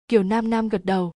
Kiều 0.09 0.23
nam 0.23 0.51
nam 0.51 0.69
gật 0.69 0.85
đầu. 0.85 1.13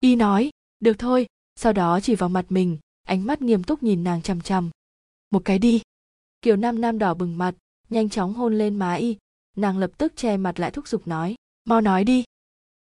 Y 0.00 0.16
nói, 0.16 0.50
được 0.80 0.98
thôi. 0.98 1.26
Sau 1.56 1.72
đó 1.72 2.00
chỉ 2.00 2.14
vào 2.14 2.28
mặt 2.28 2.46
mình, 2.48 2.78
ánh 3.02 3.26
mắt 3.26 3.42
nghiêm 3.42 3.64
túc 3.64 3.82
nhìn 3.82 4.04
nàng 4.04 4.22
chằm 4.22 4.40
chằm. 4.40 4.70
Một 5.30 5.42
cái 5.44 5.58
đi. 5.58 5.82
Kiều 6.42 6.56
nam 6.56 6.80
nam 6.80 6.98
đỏ 6.98 7.14
bừng 7.14 7.38
mặt, 7.38 7.54
nhanh 7.88 8.08
chóng 8.08 8.34
hôn 8.34 8.58
lên 8.58 8.76
má 8.76 8.94
y. 8.94 9.16
Nàng 9.56 9.78
lập 9.78 9.90
tức 9.98 10.12
che 10.16 10.36
mặt 10.36 10.60
lại 10.60 10.70
thúc 10.70 10.88
giục 10.88 11.08
nói, 11.08 11.34
mau 11.64 11.80
nói 11.80 12.04
đi. 12.04 12.24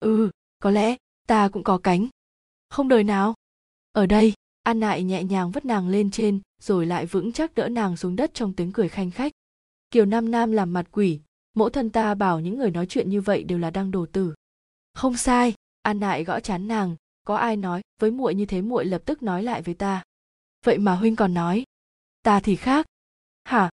Ừ 0.01 0.31
có 0.63 0.71
lẽ 0.71 0.97
ta 1.27 1.49
cũng 1.49 1.65
có 1.65 1.79
cánh. 1.79 2.09
Không 2.69 2.89
đời 2.89 3.05
nào. 3.05 3.35
Ở 3.93 4.07
đây 4.07 4.33
an 4.69 4.81
nại 4.81 5.03
nhẹ 5.03 5.25
nhàng 5.25 5.51
vất 5.51 5.65
nàng 5.65 5.89
lên 5.89 6.11
trên, 6.11 6.41
rồi 6.63 6.87
lại 6.87 7.07
vững 7.07 7.33
chắc 7.33 7.55
đỡ 7.55 7.69
nàng 7.69 7.97
xuống 7.97 8.17
đất 8.17 8.35
trong 8.35 8.53
tiếng 8.53 8.73
cười 8.73 8.89
khanh 8.89 9.11
khách. 9.11 9.33
Kiều 9.91 10.05
nam 10.05 10.31
nam 10.31 10.53
làm 10.53 10.73
mặt 10.73 10.87
quỷ, 10.93 11.21
mẫu 11.55 11.69
thân 11.69 11.91
ta 11.91 12.15
bảo 12.15 12.41
những 12.41 12.59
người 12.59 12.71
nói 12.71 12.87
chuyện 12.87 13.11
như 13.11 13.21
vậy 13.21 13.45
đều 13.45 13.59
là 13.59 13.71
đang 13.71 13.91
đồ 13.91 14.07
tử. 14.13 14.35
Không 14.95 15.17
sai, 15.17 15.55
an 15.83 16.01
nại 16.01 16.25
gõ 16.25 16.41
chán 16.41 16.69
nàng, 16.69 16.97
có 17.25 17.37
ai 17.37 17.57
nói, 17.57 17.81
với 18.01 18.11
muội 18.11 18.35
như 18.35 18.47
thế 18.47 18.63
muội 18.63 18.85
lập 18.85 19.03
tức 19.05 19.23
nói 19.23 19.43
lại 19.43 19.63
với 19.63 19.75
ta. 19.75 20.03
Vậy 20.65 20.79
mà 20.79 20.95
huynh 20.95 21.17
còn 21.17 21.35
nói. 21.35 21.65
Ta 22.23 22.41
thì 22.41 22.57
khác. 22.57 22.87
Hả? 23.45 23.71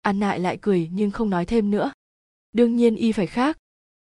An 0.00 0.20
nại 0.20 0.40
lại 0.40 0.58
cười 0.62 0.90
nhưng 0.92 1.10
không 1.10 1.30
nói 1.30 1.46
thêm 1.46 1.70
nữa. 1.70 1.92
Đương 2.52 2.76
nhiên 2.76 2.96
y 2.96 3.12
phải 3.12 3.26
khác. 3.26 3.58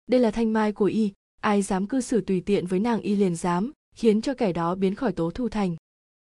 Đây 0.07 0.19
là 0.19 0.31
thanh 0.31 0.53
mai 0.53 0.71
của 0.71 0.85
y, 0.85 1.11
ai 1.41 1.61
dám 1.61 1.87
cư 1.87 2.01
xử 2.01 2.21
tùy 2.21 2.41
tiện 2.45 2.67
với 2.67 2.79
nàng 2.79 3.01
y 3.01 3.15
liền 3.15 3.35
dám, 3.35 3.71
khiến 3.95 4.21
cho 4.21 4.33
kẻ 4.33 4.53
đó 4.53 4.75
biến 4.75 4.95
khỏi 4.95 5.11
tố 5.11 5.31
thu 5.31 5.49
thành 5.49 5.75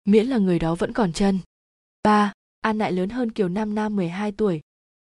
miễn 0.05 0.27
là 0.27 0.37
người 0.37 0.59
đó 0.59 0.75
vẫn 0.75 0.93
còn 0.93 1.13
chân. 1.13 1.39
Ba, 2.03 2.33
an 2.61 2.77
nại 2.77 2.91
lớn 2.91 3.09
hơn 3.09 3.31
kiều 3.31 3.49
nam 3.49 3.75
nam 3.75 3.95
12 3.95 4.31
tuổi. 4.31 4.61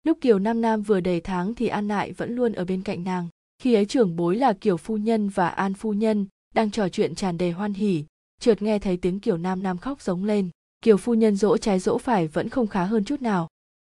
Lúc 0.03 0.19
kiều 0.21 0.39
nam 0.39 0.61
nam 0.61 0.83
vừa 0.83 1.01
đầy 1.01 1.21
tháng 1.21 1.55
thì 1.55 1.67
an 1.67 1.89
nại 1.89 2.13
vẫn 2.13 2.37
luôn 2.37 2.53
ở 2.53 2.65
bên 2.65 2.83
cạnh 2.83 3.05
nàng. 3.05 3.29
Khi 3.59 3.75
ấy 3.75 3.87
trưởng 3.87 4.17
bối 4.17 4.37
là 4.37 4.53
kiều 4.53 4.77
phu 4.77 4.97
nhân 4.97 5.29
và 5.29 5.49
an 5.49 5.75
phu 5.75 5.93
nhân 5.93 6.27
đang 6.55 6.71
trò 6.71 6.89
chuyện 6.89 7.15
tràn 7.15 7.39
đầy 7.39 7.51
hoan 7.51 7.75
hỉ, 7.75 8.05
chợt 8.41 8.63
nghe 8.63 8.79
thấy 8.79 8.97
tiếng 8.97 9.21
kiều 9.21 9.37
nam 9.37 9.63
nam 9.63 9.79
khóc 9.79 10.03
giống 10.03 10.25
lên. 10.25 10.51
Kiều 10.83 10.97
phu 10.97 11.15
nhân 11.15 11.37
dỗ 11.37 11.57
trái 11.57 11.79
dỗ 11.79 11.99
phải 11.99 12.29
vẫn 12.29 12.49
không 12.49 12.67
khá 12.67 12.85
hơn 12.85 13.05
chút 13.05 13.23
nào. 13.23 13.49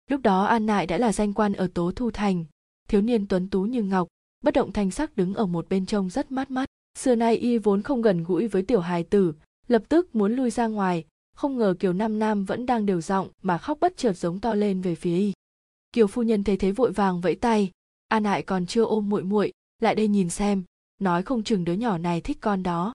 Lúc 0.10 0.22
đó 0.22 0.46
an 0.46 0.66
nại 0.66 0.88
đã 0.88 0.98
là 0.98 1.12
danh 1.12 1.34
quan 1.34 1.54
ở 1.54 1.68
tố 1.74 1.92
thu 1.96 2.12
thành, 2.12 2.46
thiếu 2.88 3.02
niên 3.02 3.28
tuấn 3.28 3.50
tú 3.50 3.62
như 3.64 3.84
ngọc, 3.84 4.08
bất 4.44 4.54
động 4.54 4.72
thanh 4.72 4.92
sắc 4.92 5.18
đứng 5.18 5.34
ở 5.34 5.46
một 5.46 5.70
bên 5.70 5.86
trông 5.86 6.10
rất 6.10 6.32
mát 6.32 6.52
mắt. 6.52 6.70
Xưa 6.98 7.16
nay 7.16 7.38
y 7.38 7.58
vốn 7.58 7.82
không 7.82 8.02
gần 8.02 8.24
gũi 8.24 8.48
với 8.48 8.62
tiểu 8.62 8.80
hài 8.80 9.04
tử 9.04 9.34
lập 9.68 9.84
tức 9.90 10.16
muốn 10.16 10.36
lui 10.36 10.50
ra 10.50 10.68
ngoài. 10.68 11.06
Không 11.36 11.58
ngờ 11.58 11.76
kiều 11.80 11.94
nam 11.94 12.20
nam 12.20 12.46
vẫn 12.46 12.66
đang 12.66 12.86
đều 12.86 13.02
giọng 13.02 13.30
mà 13.42 13.58
khóc 13.58 13.78
bất 13.82 13.98
chợt 13.98 14.14
giống 14.14 14.40
to 14.40 14.54
lên 14.54 14.82
về 14.82 14.96
phía 14.96 15.18
y. 15.18 15.34
Kiều 15.92 16.08
phu 16.08 16.24
nhân 16.24 16.44
thấy 16.44 16.58
thế 16.58 16.72
vội 16.72 16.92
vàng 16.92 17.22
vẫy 17.22 17.36
tay. 17.36 17.72
An 18.08 18.24
nại 18.24 18.42
còn 18.42 18.66
chưa 18.66 18.84
ôm 18.84 19.10
muội 19.10 19.24
muội, 19.24 19.54
lại 19.82 19.96
đây 19.96 20.08
nhìn 20.08 20.30
xem. 20.30 20.64
Nói 21.00 21.24
không 21.24 21.44
chừng 21.44 21.64
đứa 21.66 21.74
nhỏ 21.74 21.98
này 21.98 22.22
thích 22.22 22.38
con 22.42 22.64
đó. 22.64 22.94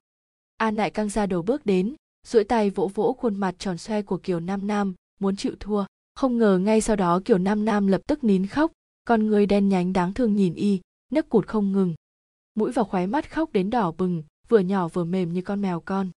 An 0.57 0.75
nại 0.75 0.91
căng 0.91 1.09
ra 1.09 1.25
đầu 1.25 1.41
bước 1.41 1.65
đến, 1.65 1.95
duỗi 2.27 2.43
tay 2.43 2.69
vỗ 2.69 2.91
vỗ 2.93 3.15
khuôn 3.19 3.35
mặt 3.35 3.55
tròn 3.59 3.77
xoe 3.77 4.01
của 4.01 4.17
kiều 4.17 4.39
nam 4.39 4.67
nam, 4.67 4.93
muốn 5.19 5.35
chịu 5.35 5.55
thua. 5.59 5.85
Không 6.15 6.37
ngờ 6.37 6.57
ngay 6.57 6.81
sau 6.81 6.95
đó 6.95 7.21
kiều 7.25 7.37
nam 7.37 7.65
nam 7.65 7.87
lập 7.87 8.01
tức 8.07 8.23
nín 8.23 8.47
khóc. 8.47 8.71
Con 9.07 9.27
người 9.27 9.45
đen 9.45 9.69
nhánh 9.69 9.93
đáng 9.93 10.13
thương 10.13 10.35
nhìn 10.35 10.53
y 10.53 10.79
nấc 11.11 11.29
cụt 11.29 11.47
không 11.47 11.71
ngừng. 11.71 11.95
Mũi 12.55 12.71
vào 12.71 12.85
khóe 12.85 13.05
mắt 13.05 13.31
khóc 13.31 13.51
đến 13.51 13.69
đỏ 13.69 13.91
bừng, 13.97 14.23
vừa 14.49 14.59
nhỏ 14.59 14.87
vừa 14.87 15.03
mềm 15.03 15.33
như 15.33 15.41
con 15.41 15.61
mèo 15.61 15.79
con 15.79 16.09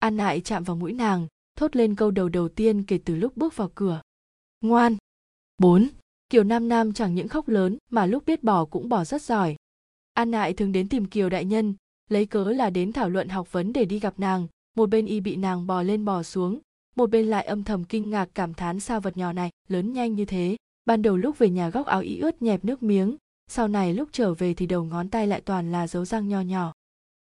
an 0.00 0.16
nại 0.16 0.40
chạm 0.40 0.64
vào 0.64 0.76
mũi 0.76 0.92
nàng, 0.92 1.26
thốt 1.56 1.76
lên 1.76 1.94
câu 1.94 2.10
đầu 2.10 2.28
đầu 2.28 2.48
tiên 2.48 2.82
kể 2.82 2.98
từ 3.04 3.16
lúc 3.16 3.36
bước 3.36 3.56
vào 3.56 3.70
cửa. 3.74 4.02
Ngoan. 4.60 4.96
Bốn. 5.58 5.88
Kiều 6.30 6.44
nam 6.44 6.68
nam 6.68 6.92
chẳng 6.92 7.14
những 7.14 7.28
khóc 7.28 7.48
lớn, 7.48 7.78
mà 7.90 8.06
lúc 8.06 8.26
biết 8.26 8.42
bỏ 8.42 8.64
cũng 8.64 8.88
bỏ 8.88 9.04
rất 9.04 9.22
giỏi. 9.22 9.56
An 10.14 10.30
nại 10.30 10.52
thường 10.52 10.72
đến 10.72 10.88
tìm 10.88 11.04
kiều 11.04 11.28
đại 11.28 11.44
nhân, 11.44 11.74
lấy 12.08 12.26
cớ 12.26 12.44
là 12.44 12.70
đến 12.70 12.92
thảo 12.92 13.08
luận 13.08 13.28
học 13.28 13.52
vấn 13.52 13.72
để 13.72 13.84
đi 13.84 14.00
gặp 14.00 14.14
nàng, 14.18 14.46
một 14.76 14.90
bên 14.90 15.06
y 15.06 15.20
bị 15.20 15.36
nàng 15.36 15.66
bò 15.66 15.82
lên 15.82 16.04
bò 16.04 16.22
xuống, 16.22 16.58
một 16.96 17.10
bên 17.10 17.26
lại 17.26 17.44
âm 17.44 17.64
thầm 17.64 17.84
kinh 17.84 18.10
ngạc 18.10 18.28
cảm 18.34 18.54
thán 18.54 18.80
sao 18.80 19.00
vật 19.00 19.16
nhỏ 19.16 19.32
này 19.32 19.50
lớn 19.68 19.92
nhanh 19.92 20.14
như 20.14 20.24
thế. 20.24 20.56
Ban 20.84 21.02
đầu 21.02 21.16
lúc 21.16 21.38
về 21.38 21.50
nhà 21.50 21.70
góc 21.70 21.86
áo 21.86 22.00
y 22.00 22.18
ướt 22.18 22.42
nhẹp 22.42 22.64
nước 22.64 22.82
miếng, 22.82 23.16
sau 23.48 23.68
này 23.68 23.94
lúc 23.94 24.08
trở 24.12 24.34
về 24.34 24.54
thì 24.54 24.66
đầu 24.66 24.84
ngón 24.84 25.08
tay 25.08 25.26
lại 25.26 25.40
toàn 25.40 25.72
là 25.72 25.86
dấu 25.86 26.04
răng 26.04 26.28
nho 26.28 26.40
nhỏ 26.40 26.72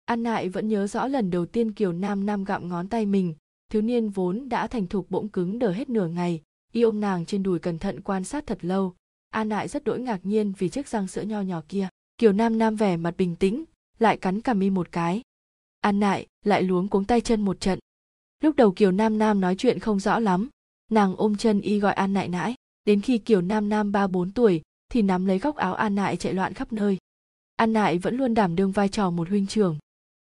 an 0.07 0.23
nại 0.23 0.49
vẫn 0.49 0.69
nhớ 0.69 0.87
rõ 0.87 1.07
lần 1.07 1.31
đầu 1.31 1.47
tiên 1.47 1.73
kiều 1.73 1.93
nam 1.93 2.27
nam 2.27 2.45
gặm 2.45 2.69
ngón 2.69 2.89
tay 2.89 3.07
mình. 3.07 3.35
Thiếu 3.69 3.83
niên 3.83 4.09
vốn 4.09 4.49
đã 4.49 4.67
thành 4.67 4.87
thục 4.87 5.11
bỗng 5.11 5.29
cứng 5.29 5.59
đờ 5.59 5.71
hết 5.71 5.89
nửa 5.89 6.09
ngày. 6.09 6.43
Y 6.73 6.83
ôm 6.83 7.01
nàng 7.01 7.27
trên 7.27 7.43
đùi 7.43 7.59
cẩn 7.59 7.79
thận 7.79 8.01
quan 8.01 8.25
sát 8.25 8.47
thật 8.47 8.59
lâu. 8.61 8.95
An 9.31 9.49
nại 9.49 9.69
rất 9.69 9.85
đỗi 9.85 10.01
ngạc 10.01 10.21
nhiên 10.23 10.53
vì 10.59 10.69
chiếc 10.69 10.89
răng 10.89 11.07
sữa 11.07 11.23
nho 11.23 11.41
nhỏ 11.41 11.63
kia. 11.69 11.89
Kiều 12.19 12.33
nam 12.33 12.59
nam 12.59 12.77
vẻ 12.77 12.97
mặt 12.97 13.15
bình 13.17 13.37
tĩnh, 13.37 13.65
lại 13.99 14.17
cắn 14.17 14.41
cằm 14.41 14.61
y 14.61 14.71
một 14.71 14.93
cái. 14.93 15.23
An 15.81 16.01
nại 16.01 16.27
lại 16.45 16.63
luống 16.63 16.89
cuống 16.89 17.05
tay 17.05 17.21
chân 17.21 17.41
một 17.45 17.61
trận. 17.61 17.79
Lúc 18.43 18.57
đầu 18.57 18.73
kiều 18.73 18.93
nam 18.93 19.19
nam 19.19 19.41
nói 19.41 19.55
chuyện 19.59 19.79
không 19.79 20.01
rõ 20.01 20.19
lắm. 20.19 20.49
Nàng 20.91 21.17
ôm 21.17 21.37
chân 21.37 21.61
y 21.61 21.79
gọi 21.79 21.93
an 21.93 22.13
nại 22.13 22.29
nãi. 22.29 22.55
Đến 22.85 23.01
khi 23.01 23.19
kiều 23.19 23.41
nam 23.41 23.69
nam 23.69 23.93
ba 23.93 24.07
bốn 24.07 24.33
tuổi, 24.33 24.63
thì 24.89 25.03
nắm 25.03 25.27
lấy 25.27 25.39
góc 25.39 25.57
áo 25.57 25.75
an 25.75 25.95
nại 25.95 26.17
chạy 26.17 26.35
loạn 26.35 26.55
khắp 26.55 26.73
nơi. 26.73 26.99
An 27.57 27.73
nại 27.73 27.99
vẫn 27.99 28.17
luôn 28.17 28.35
đảm 28.35 28.57
đương 28.57 28.73
vai 28.73 28.89
trò 28.89 29.11
một 29.11 29.29
huynh 29.29 29.47
trưởng 29.47 29.79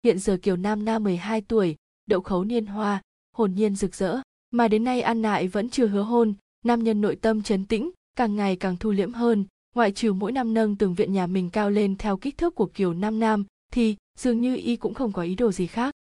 hiện 0.05 0.19
giờ 0.19 0.39
kiều 0.43 0.57
nam 0.57 0.85
nam 0.85 1.05
12 1.05 1.41
tuổi, 1.41 1.77
đậu 2.07 2.21
khấu 2.21 2.45
niên 2.45 2.67
hoa, 2.67 3.03
hồn 3.37 3.55
nhiên 3.55 3.77
rực 3.77 3.95
rỡ. 3.95 4.21
Mà 4.51 4.69
đến 4.69 4.85
nay 4.85 5.03
an 5.03 5.23
nại 5.23 5.49
vẫn 5.49 5.71
chưa 5.71 5.87
hứa 5.87 6.03
hôn, 6.03 6.35
nam 6.65 6.85
nhân 6.85 7.01
nội 7.01 7.17
tâm 7.17 7.43
trấn 7.43 7.67
tĩnh, 7.67 7.91
càng 8.17 8.37
ngày 8.37 8.57
càng 8.57 8.77
thu 8.77 8.91
liễm 8.91 9.13
hơn. 9.13 9.45
Ngoại 9.75 9.93
trừ 9.93 10.13
mỗi 10.13 10.33
năm 10.33 10.55
nâng 10.55 10.77
tường 10.77 10.95
viện 10.95 11.13
nhà 11.13 11.27
mình 11.27 11.51
cao 11.51 11.71
lên 11.71 11.97
theo 11.97 12.17
kích 12.17 12.39
thước 12.39 12.55
của 12.55 12.67
kiều 12.67 12.95
nam 12.95 13.21
nam, 13.21 13.45
thì 13.73 13.97
dường 14.19 14.41
như 14.41 14.57
y 14.57 14.77
cũng 14.77 14.95
không 14.95 15.13
có 15.13 15.23
ý 15.23 15.35
đồ 15.35 15.53
gì 15.53 15.67
khác. 15.67 15.95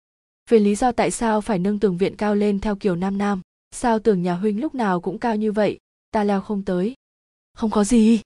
Về 0.49 0.59
lý 0.59 0.75
do 0.75 0.91
tại 0.91 1.11
sao 1.11 1.41
phải 1.41 1.59
nâng 1.59 1.79
tường 1.79 1.97
viện 1.97 2.15
cao 2.15 2.35
lên 2.35 2.59
theo 2.59 2.75
kiểu 2.75 2.95
nam 2.95 3.17
nam, 3.17 3.41
sao 3.71 3.99
tưởng 3.99 4.21
nhà 4.21 4.33
huynh 4.33 4.61
lúc 4.61 4.75
nào 4.75 5.01
cũng 5.01 5.19
cao 5.19 5.35
như 5.35 5.51
vậy, 5.51 5.77
ta 6.11 6.23
leo 6.23 6.41
không 6.41 6.63
tới. 6.63 6.93
Không 7.53 7.69
có 7.69 7.83
gì. 7.83 8.21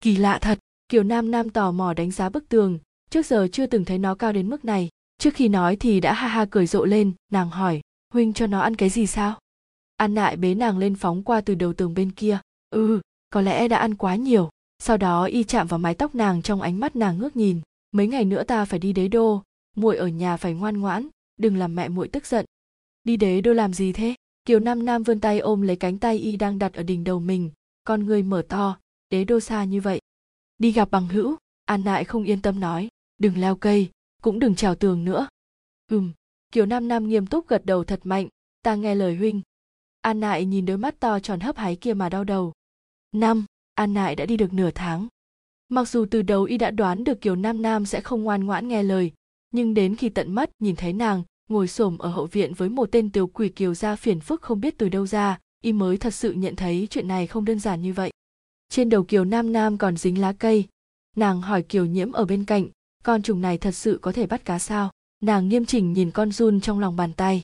Kỳ 0.00 0.16
lạ 0.16 0.38
thật, 0.42 0.58
kiều 0.88 1.02
nam 1.02 1.30
nam 1.30 1.50
tò 1.50 1.72
mò 1.72 1.94
đánh 1.94 2.10
giá 2.10 2.28
bức 2.28 2.48
tường, 2.48 2.78
trước 3.10 3.26
giờ 3.26 3.48
chưa 3.52 3.66
từng 3.66 3.84
thấy 3.84 3.98
nó 3.98 4.14
cao 4.14 4.32
đến 4.32 4.50
mức 4.50 4.64
này 4.64 4.88
trước 5.18 5.34
khi 5.34 5.48
nói 5.48 5.76
thì 5.76 6.00
đã 6.00 6.12
ha 6.12 6.28
ha 6.28 6.46
cười 6.50 6.66
rộ 6.66 6.84
lên, 6.84 7.12
nàng 7.32 7.50
hỏi, 7.50 7.80
huynh 8.12 8.32
cho 8.32 8.46
nó 8.46 8.60
ăn 8.60 8.76
cái 8.76 8.88
gì 8.88 9.06
sao? 9.06 9.38
An 9.96 10.14
nại 10.14 10.36
bế 10.36 10.54
nàng 10.54 10.78
lên 10.78 10.94
phóng 10.94 11.22
qua 11.22 11.40
từ 11.40 11.54
đầu 11.54 11.72
tường 11.72 11.94
bên 11.94 12.10
kia. 12.10 12.38
Ừ 12.70 13.00
có 13.30 13.40
lẽ 13.40 13.68
đã 13.68 13.78
ăn 13.78 13.94
quá 13.94 14.16
nhiều. 14.16 14.50
Sau 14.78 14.96
đó 14.96 15.24
y 15.24 15.44
chạm 15.44 15.66
vào 15.66 15.78
mái 15.78 15.94
tóc 15.94 16.14
nàng 16.14 16.42
trong 16.42 16.60
ánh 16.60 16.80
mắt 16.80 16.96
nàng 16.96 17.18
ngước 17.18 17.36
nhìn. 17.36 17.60
Mấy 17.92 18.06
ngày 18.06 18.24
nữa 18.24 18.44
ta 18.44 18.64
phải 18.64 18.78
đi 18.78 18.92
đế 18.92 19.08
đô, 19.08 19.42
muội 19.76 19.96
ở 19.96 20.08
nhà 20.08 20.36
phải 20.36 20.54
ngoan 20.54 20.80
ngoãn, 20.80 21.08
đừng 21.36 21.56
làm 21.56 21.74
mẹ 21.74 21.88
muội 21.88 22.08
tức 22.08 22.26
giận. 22.26 22.44
Đi 23.04 23.16
đế 23.16 23.40
đô 23.40 23.52
làm 23.52 23.74
gì 23.74 23.92
thế? 23.92 24.14
Kiều 24.44 24.60
nam 24.60 24.84
nam 24.84 25.02
vươn 25.02 25.20
tay 25.20 25.38
ôm 25.38 25.62
lấy 25.62 25.76
cánh 25.76 25.98
tay 25.98 26.18
y 26.18 26.36
đang 26.36 26.58
đặt 26.58 26.74
ở 26.74 26.82
đỉnh 26.82 27.04
đầu 27.04 27.20
mình, 27.20 27.50
con 27.84 28.06
người 28.06 28.22
mở 28.22 28.42
to, 28.48 28.78
đế 29.10 29.24
đô 29.24 29.40
xa 29.40 29.64
như 29.64 29.80
vậy. 29.80 30.00
Đi 30.58 30.72
gặp 30.72 30.90
bằng 30.90 31.08
hữu. 31.08 31.36
An 31.64 31.84
nại 31.84 32.04
không 32.04 32.24
yên 32.24 32.42
tâm 32.42 32.60
nói, 32.60 32.88
đừng 33.18 33.40
leo 33.40 33.56
cây 33.56 33.88
cũng 34.26 34.38
đừng 34.38 34.54
trèo 34.54 34.74
tường 34.74 35.04
nữa. 35.04 35.28
Ừm, 35.90 36.12
kiều 36.52 36.66
nam 36.66 36.88
nam 36.88 37.08
nghiêm 37.08 37.26
túc 37.26 37.48
gật 37.48 37.66
đầu 37.66 37.84
thật 37.84 38.00
mạnh, 38.04 38.28
ta 38.62 38.74
nghe 38.74 38.94
lời 38.94 39.16
huynh. 39.16 39.40
An 40.00 40.20
nại 40.20 40.44
nhìn 40.44 40.66
đôi 40.66 40.78
mắt 40.78 41.00
to 41.00 41.20
tròn 41.20 41.40
hấp 41.40 41.56
háy 41.56 41.76
kia 41.76 41.94
mà 41.94 42.08
đau 42.08 42.24
đầu. 42.24 42.52
Năm, 43.12 43.44
an 43.74 43.94
nại 43.94 44.16
đã 44.16 44.26
đi 44.26 44.36
được 44.36 44.52
nửa 44.52 44.70
tháng. 44.74 45.08
Mặc 45.68 45.88
dù 45.88 46.06
từ 46.10 46.22
đầu 46.22 46.44
y 46.44 46.58
đã 46.58 46.70
đoán 46.70 47.04
được 47.04 47.20
kiều 47.20 47.36
nam 47.36 47.62
nam 47.62 47.86
sẽ 47.86 48.00
không 48.00 48.22
ngoan 48.22 48.44
ngoãn 48.44 48.68
nghe 48.68 48.82
lời, 48.82 49.12
nhưng 49.50 49.74
đến 49.74 49.96
khi 49.96 50.08
tận 50.08 50.34
mắt 50.34 50.50
nhìn 50.58 50.76
thấy 50.76 50.92
nàng, 50.92 51.22
ngồi 51.48 51.68
xổm 51.68 51.98
ở 51.98 52.08
hậu 52.08 52.26
viện 52.26 52.54
với 52.54 52.68
một 52.68 52.88
tên 52.92 53.10
tiểu 53.10 53.26
quỷ 53.26 53.48
kiều 53.48 53.74
gia 53.74 53.96
phiền 53.96 54.20
phức 54.20 54.42
không 54.42 54.60
biết 54.60 54.78
từ 54.78 54.88
đâu 54.88 55.06
ra, 55.06 55.38
y 55.62 55.72
mới 55.72 55.96
thật 55.96 56.14
sự 56.14 56.32
nhận 56.32 56.56
thấy 56.56 56.86
chuyện 56.90 57.08
này 57.08 57.26
không 57.26 57.44
đơn 57.44 57.58
giản 57.58 57.82
như 57.82 57.92
vậy. 57.92 58.10
Trên 58.68 58.88
đầu 58.88 59.04
kiều 59.04 59.24
nam 59.24 59.52
nam 59.52 59.78
còn 59.78 59.96
dính 59.96 60.20
lá 60.20 60.32
cây. 60.32 60.64
Nàng 61.16 61.42
hỏi 61.42 61.62
kiều 61.62 61.86
nhiễm 61.86 62.12
ở 62.12 62.24
bên 62.24 62.44
cạnh 62.44 62.68
con 63.06 63.22
trùng 63.22 63.40
này 63.40 63.58
thật 63.58 63.70
sự 63.70 63.98
có 64.02 64.12
thể 64.12 64.26
bắt 64.26 64.44
cá 64.44 64.58
sao? 64.58 64.90
Nàng 65.22 65.48
nghiêm 65.48 65.64
chỉnh 65.64 65.92
nhìn 65.92 66.10
con 66.10 66.32
run 66.32 66.60
trong 66.60 66.78
lòng 66.78 66.96
bàn 66.96 67.12
tay. 67.12 67.42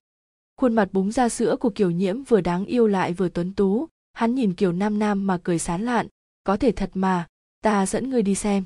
Khuôn 0.57 0.75
mặt 0.75 0.89
búng 0.93 1.13
ra 1.13 1.29
sữa 1.29 1.57
của 1.61 1.71
kiều 1.71 1.91
nhiễm 1.91 2.23
vừa 2.23 2.41
đáng 2.41 2.65
yêu 2.65 2.87
lại 2.87 3.13
vừa 3.13 3.29
tuấn 3.29 3.55
tú. 3.55 3.89
Hắn 4.13 4.35
nhìn 4.35 4.55
kiều 4.55 4.73
nam 4.73 4.99
nam 4.99 5.27
mà 5.27 5.39
cười 5.43 5.59
sán 5.59 5.83
lạn. 5.83 6.07
Có 6.45 6.57
thể 6.57 6.73
thật 6.73 6.91
mà, 6.95 7.27
ta 7.65 7.87
dẫn 7.87 8.11
ngươi 8.11 8.23
đi 8.23 8.35
xem. 8.35 8.65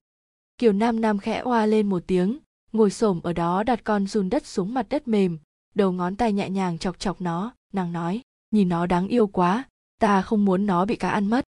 Kiều 0.59 0.72
nam 0.72 1.01
nam 1.01 1.18
khẽ 1.18 1.40
oa 1.44 1.66
lên 1.66 1.88
một 1.88 2.03
tiếng, 2.07 2.38
ngồi 2.72 2.90
xổm 2.90 3.20
ở 3.22 3.32
đó 3.32 3.62
đặt 3.62 3.80
con 3.84 4.07
run 4.07 4.30
đất 4.30 4.47
xuống 4.47 4.74
mặt 4.74 4.86
đất 4.90 5.09
mềm. 5.09 5.38
Đầu 5.74 5.92
ngón 5.92 6.16
tay 6.16 6.32
nhẹ 6.32 6.51
nhàng 6.51 6.78
chọc 6.78 6.99
chọc 6.99 7.20
nó, 7.20 7.55
nàng 7.72 7.92
nói, 7.92 8.20
nhìn 8.51 8.68
nó 8.68 8.86
đáng 8.86 9.09
yêu 9.09 9.26
quá, 9.26 9.64
ta 10.01 10.22
không 10.22 10.44
muốn 10.44 10.66
nó 10.66 10.84
bị 10.84 10.97
cá 10.97 11.09
ăn 11.09 11.26
mất. 11.26 11.44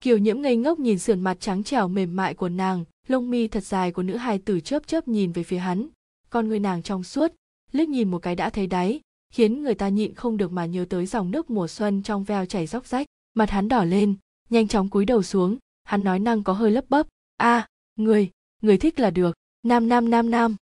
Kiều 0.00 0.18
nhiễm 0.18 0.40
ngây 0.40 0.56
ngốc 0.56 0.78
nhìn 0.78 0.98
sườn 0.98 1.20
mặt 1.20 1.36
trắng 1.40 1.64
trẻo 1.64 1.88
mềm 1.88 2.16
mại 2.16 2.34
của 2.34 2.48
nàng 2.48 2.84
lông 3.08 3.30
mi 3.30 3.48
thật 3.48 3.64
dài 3.64 3.92
của 3.92 4.02
nữ 4.02 4.16
hài 4.16 4.38
tử 4.38 4.60
chớp 4.60 4.86
chớp 4.86 5.08
nhìn 5.08 5.32
về 5.32 5.42
phía 5.42 5.58
hắn. 5.58 5.88
Con 6.30 6.48
người 6.48 6.58
nàng 6.58 6.82
trong 6.82 7.04
suốt 7.04 7.32
liếc 7.72 7.88
nhìn 7.88 8.10
một 8.10 8.18
cái 8.18 8.36
đã 8.36 8.50
thấy 8.50 8.66
đáy 8.66 9.00
khiến 9.32 9.62
người 9.62 9.74
ta 9.74 9.88
nhịn 9.88 10.14
không 10.14 10.36
được 10.36 10.52
mà 10.52 10.66
nhớ 10.66 10.86
tới 10.90 11.06
dòng 11.06 11.30
nước 11.30 11.50
mùa 11.50 11.68
xuân 11.68 12.02
trong 12.02 12.24
veo 12.24 12.46
chảy 12.46 12.66
róc 12.66 12.86
rách. 12.86 13.06
Mặt 13.34 13.50
hắn 13.50 13.68
đỏ 13.68 13.84
lên 13.84 14.14
nhanh 14.50 14.68
chóng 14.68 14.88
cúi 14.88 15.04
đầu 15.04 15.22
xuống 15.22 15.58
hắn 15.84 16.04
nói 16.04 16.18
năng 16.18 16.42
có 16.42 16.52
hơi 16.52 16.70
lấp 16.70 16.84
bấp. 16.88 17.06
A 17.36 17.56
à, 17.56 17.66
người 17.96 18.30
người 18.62 18.78
thích 18.78 19.00
là 19.00 19.10
được. 19.10 19.36
Nam 19.62 19.88
nam 19.88 20.10
nam 20.10 20.30
nam. 20.30 20.56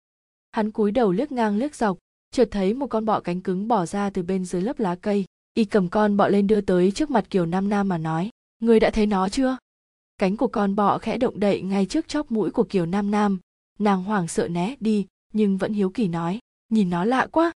Hắn 0.53 0.71
cúi 0.71 0.91
đầu 0.91 1.13
liếc 1.13 1.33
ngang 1.33 1.57
liếc 1.57 1.75
dọc 1.75 1.99
chợt 2.31 2.49
thấy 2.51 2.75
một 2.75 2.87
con 2.87 3.05
bọ 3.05 3.21
cánh 3.21 3.41
cứng 3.41 3.69
bỏ 3.69 3.87
ra 3.87 4.11
từ 4.11 4.23
bên 4.23 4.45
dưới 4.45 4.63
lớp 4.63 4.81
lá 4.81 4.95
cây. 4.95 5.25
Y 5.55 5.65
cầm 5.65 5.89
con 5.89 6.17
bọ 6.17 6.29
lên 6.29 6.47
đưa 6.47 6.61
tới 6.61 6.91
trước 6.91 7.11
mặt 7.11 7.31
kiều 7.31 7.47
nam 7.47 7.69
nam 7.69 7.89
mà 7.89 7.99
nói 7.99 8.31
người 8.61 8.81
đã 8.81 8.91
thấy 8.91 9.07
nó 9.07 9.29
chưa? 9.29 9.57
Cánh 10.21 10.37
của 10.37 10.49
con 10.49 10.75
bọ 10.75 10.99
khẽ 10.99 11.19
động 11.19 11.41
đậy 11.41 11.63
ngay 11.63 11.87
trước 11.87 12.09
chóp 12.09 12.33
mũi 12.33 12.51
của 12.51 12.65
kiều 12.65 12.87
nam 12.87 13.11
nam. 13.11 13.39
Nàng 13.79 14.05
hoảng 14.05 14.29
sợ 14.29 14.49
né 14.49 14.75
đi, 14.81 15.07
nhưng 15.33 15.57
vẫn 15.57 15.73
hiếu 15.73 15.91
kỳ 15.91 16.09
nói, 16.09 16.39
nhìn 16.69 16.91
nó 16.91 17.05
lạ 17.05 17.27
quá. 17.33 17.53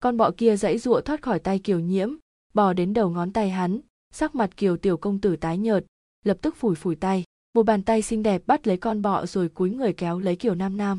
Con 0.00 0.16
bọ 0.16 0.30
kia 0.36 0.56
dãy 0.56 0.78
giụa 0.78 1.00
thoát 1.00 1.22
khỏi 1.22 1.38
tay 1.38 1.58
kiều 1.58 1.80
nhiễm, 1.80 2.14
bò 2.54 2.72
đến 2.72 2.94
đầu 2.94 3.10
ngón 3.10 3.32
tay 3.32 3.50
hắn, 3.50 3.80
sắc 4.12 4.34
mặt 4.34 4.56
kiều 4.56 4.76
tiểu 4.76 4.96
công 4.96 5.20
tử 5.20 5.36
tái 5.36 5.58
nhợt, 5.58 5.84
lập 6.24 6.38
tức 6.42 6.56
phủi 6.56 6.74
phủi 6.74 6.96
tay. 6.96 7.24
Một 7.54 7.62
bàn 7.62 7.82
tay 7.82 8.02
xinh 8.02 8.22
đẹp 8.22 8.42
bắt 8.46 8.66
lấy 8.66 8.76
con 8.76 9.02
bọ 9.02 9.26
rồi 9.26 9.48
cúi 9.48 9.70
người 9.70 9.92
kéo 9.92 10.18
lấy 10.18 10.36
kiều 10.36 10.54
nam 10.54 10.76
nam. 10.76 10.98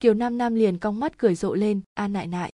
Kiều 0.00 0.14
nam 0.14 0.38
nam 0.38 0.54
liền 0.54 0.78
cong 0.78 1.00
mắt 1.00 1.18
cười 1.18 1.34
rộ 1.34 1.54
lên, 1.54 1.80
a 1.94 2.08
nại 2.08 2.26
nại. 2.26 2.52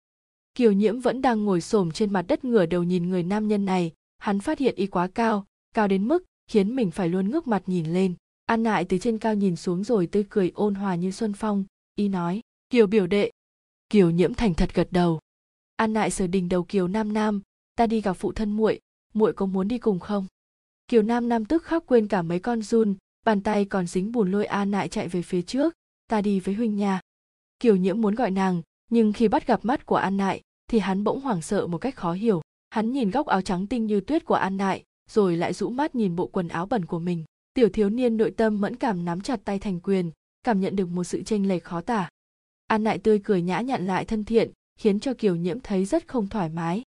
Kiều 0.56 0.72
nhiễm 0.72 1.00
vẫn 1.00 1.22
đang 1.22 1.46
ngồi 1.46 1.62
xổm 1.62 1.92
trên 1.92 2.14
mặt 2.14 2.26
đất 2.28 2.46
ngửa 2.46 2.66
đầu 2.66 2.84
nhìn 2.84 3.10
người 3.10 3.24
nam 3.24 3.48
nhân 3.48 3.66
này, 3.66 3.92
hắn 4.18 4.40
phát 4.40 4.60
hiện 4.60 4.76
y 4.76 4.88
quá 4.88 5.08
cao 5.08 5.46
cao 5.74 5.88
đến 5.88 6.08
mức 6.08 6.24
khiến 6.48 6.76
mình 6.76 6.92
phải 6.92 7.10
luôn 7.10 7.30
ngước 7.30 7.48
mặt 7.48 7.64
nhìn 7.66 7.94
lên. 7.94 8.14
An 8.46 8.64
nại 8.64 8.86
từ 8.86 8.98
trên 8.98 9.18
cao 9.18 9.36
nhìn 9.36 9.56
xuống 9.56 9.84
rồi 9.84 10.08
tươi 10.08 10.26
cười 10.30 10.52
ôn 10.56 10.76
hòa 10.76 10.96
như 10.96 11.12
xuân 11.12 11.34
phong, 11.34 11.66
y 11.96 12.08
nói, 12.08 12.42
kiều 12.70 12.88
biểu 12.88 13.08
đệ. 13.08 13.32
Kiều 13.90 14.10
nhiễm 14.10 14.34
thành 14.34 14.54
thật 14.54 14.70
gật 14.74 14.88
đầu. 14.92 15.20
An 15.76 15.94
nại 15.94 16.12
sờ 16.12 16.28
đình 16.28 16.50
đầu 16.50 16.64
kiều 16.64 16.88
nam 16.88 17.14
nam, 17.14 17.42
ta 17.76 17.88
đi 17.88 18.02
gặp 18.02 18.14
phụ 18.14 18.32
thân 18.32 18.52
muội 18.52 18.80
muội 19.14 19.34
có 19.34 19.46
muốn 19.46 19.68
đi 19.68 19.78
cùng 19.78 20.00
không? 20.00 20.26
Kiều 20.88 21.02
nam 21.02 21.30
nam 21.30 21.46
tức 21.46 21.64
khắc 21.64 21.86
quên 21.86 22.08
cả 22.08 22.22
mấy 22.22 22.40
con 22.40 22.62
run, 22.62 22.96
bàn 23.26 23.42
tay 23.42 23.66
còn 23.66 23.88
dính 23.88 24.12
bùn 24.12 24.32
lôi 24.32 24.46
an 24.46 24.72
nại 24.72 24.88
chạy 24.88 25.08
về 25.08 25.22
phía 25.22 25.42
trước, 25.42 25.74
ta 26.08 26.22
đi 26.22 26.40
với 26.40 26.56
huynh 26.56 26.76
nhà 26.76 27.02
kiều 27.60 27.76
nhiễm 27.76 28.02
muốn 28.02 28.16
gọi 28.16 28.32
nàng, 28.32 28.62
nhưng 28.90 29.14
khi 29.14 29.28
bắt 29.28 29.48
gặp 29.48 29.66
mắt 29.66 29.86
của 29.86 29.96
an 29.96 30.18
nại 30.18 30.42
thì 30.68 30.80
hắn 30.80 31.04
bỗng 31.04 31.22
hoảng 31.22 31.42
sợ 31.42 31.68
một 31.68 31.78
cách 31.78 31.96
khó 31.96 32.14
hiểu. 32.14 32.42
Hắn 32.70 32.92
nhìn 32.92 33.12
góc 33.12 33.28
áo 33.28 33.42
trắng 33.42 33.68
tinh 33.68 33.86
như 33.86 34.00
tuyết 34.00 34.26
của 34.26 34.36
an 34.36 34.58
nại 34.58 34.84
rồi 35.10 35.38
lại 35.38 35.54
rũ 35.54 35.70
mắt 35.70 35.96
nhìn 35.96 36.16
bộ 36.16 36.28
quần 36.28 36.48
áo 36.48 36.66
bẩn 36.66 36.86
của 36.86 37.00
mình. 37.00 37.24
Tiểu 37.54 37.70
thiếu 37.70 37.90
niên 37.90 38.18
nội 38.18 38.32
tâm 38.32 38.62
mẫn 38.62 38.76
cảm 38.76 39.06
nắm 39.06 39.22
chặt 39.22 39.40
tay 39.46 39.60
thành 39.60 39.80
quyền, 39.80 40.12
cảm 40.44 40.60
nhận 40.60 40.76
được 40.76 40.90
một 40.90 41.04
sự 41.04 41.24
chênh 41.24 41.48
lệch 41.48 41.64
khó 41.64 41.82
tả. 41.82 42.10
An 42.68 42.84
nại 42.84 42.98
tươi 42.98 43.20
cười 43.24 43.42
nhã 43.42 43.62
nhặn 43.62 43.86
lại 43.86 44.06
thân 44.06 44.24
thiện, 44.24 44.52
khiến 44.80 45.00
cho 45.00 45.14
kiều 45.14 45.36
nhiễm 45.36 45.60
thấy 45.60 45.86
rất 45.86 46.08
không 46.08 46.28
thoải 46.28 46.50
mái. 46.50 46.84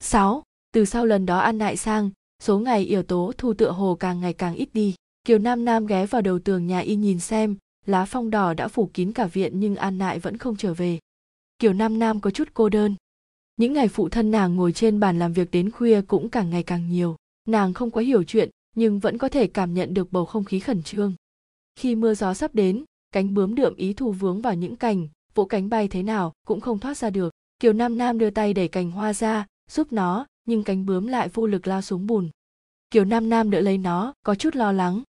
6. 0.00 0.42
từ 0.72 0.84
sau 0.84 1.06
lần 1.06 1.26
đó 1.26 1.38
an 1.38 1.58
nại 1.58 1.76
sang, 1.76 2.10
số 2.42 2.58
ngày 2.58 2.84
yểu 2.84 3.02
tố 3.02 3.32
thu 3.38 3.54
tựa 3.54 3.70
hồ 3.70 3.96
càng 4.00 4.20
ngày 4.20 4.32
càng 4.32 4.54
ít 4.54 4.68
đi. 4.72 4.94
Kiều 5.24 5.38
nam 5.38 5.64
nam 5.64 5.86
ghé 5.86 6.06
vào 6.06 6.22
đầu 6.22 6.38
tường 6.38 6.66
nhà 6.66 6.78
y 6.78 6.96
nhìn 6.96 7.20
xem, 7.20 7.56
lá 7.86 8.04
phong 8.04 8.30
đỏ 8.30 8.54
đã 8.54 8.68
phủ 8.68 8.90
kín 8.94 9.12
cả 9.12 9.26
viện 9.26 9.60
nhưng 9.60 9.76
an 9.76 9.98
nại 9.98 10.18
vẫn 10.18 10.38
không 10.38 10.56
trở 10.56 10.74
về. 10.74 10.98
Kiều 11.58 11.72
nam 11.72 11.98
nam 11.98 12.20
có 12.20 12.30
chút 12.30 12.48
cô 12.54 12.68
đơn. 12.68 12.94
Những 13.56 13.72
ngày 13.72 13.88
phụ 13.88 14.08
thân 14.08 14.30
nàng 14.30 14.56
ngồi 14.56 14.72
trên 14.72 15.00
bàn 15.00 15.18
làm 15.18 15.32
việc 15.32 15.50
đến 15.50 15.70
khuya 15.70 16.02
cũng 16.02 16.28
càng 16.28 16.50
ngày 16.50 16.62
càng 16.62 16.88
nhiều 16.88 17.16
nàng 17.48 17.74
không 17.74 17.90
quá 17.90 18.02
hiểu 18.02 18.22
chuyện, 18.22 18.50
nhưng 18.76 18.98
vẫn 18.98 19.18
có 19.18 19.28
thể 19.28 19.46
cảm 19.46 19.74
nhận 19.74 19.94
được 19.94 20.12
bầu 20.12 20.24
không 20.24 20.44
khí 20.44 20.60
khẩn 20.60 20.82
trương. 20.82 21.14
Khi 21.76 21.94
mưa 21.94 22.14
gió 22.14 22.34
sắp 22.34 22.54
đến, 22.54 22.84
cánh 23.12 23.34
bướm 23.34 23.54
đượm 23.54 23.74
ý 23.74 23.92
thù 23.92 24.12
vướng 24.12 24.42
vào 24.42 24.54
những 24.54 24.76
cành, 24.76 25.08
vỗ 25.34 25.44
cánh 25.44 25.68
bay 25.68 25.88
thế 25.88 26.02
nào 26.02 26.32
cũng 26.46 26.60
không 26.60 26.78
thoát 26.78 26.96
ra 26.96 27.10
được. 27.10 27.32
Kiều 27.60 27.72
nam 27.72 27.98
nam 27.98 28.18
đưa 28.18 28.30
tay 28.30 28.54
đẩy 28.54 28.68
cành 28.68 28.90
hoa 28.90 29.12
ra, 29.12 29.46
giúp 29.70 29.92
nó, 29.92 30.26
nhưng 30.44 30.64
cánh 30.64 30.86
bướm 30.86 31.06
lại 31.06 31.28
vô 31.28 31.46
lực 31.46 31.66
lao 31.66 31.82
xuống 31.82 32.06
bùn. 32.06 32.30
Kiều 32.90 33.04
nam 33.04 33.28
nam 33.28 33.50
đỡ 33.50 33.60
lấy 33.60 33.78
nó, 33.78 34.14
có 34.22 34.34
chút 34.34 34.56
lo 34.56 34.72
lắng. 34.72 35.02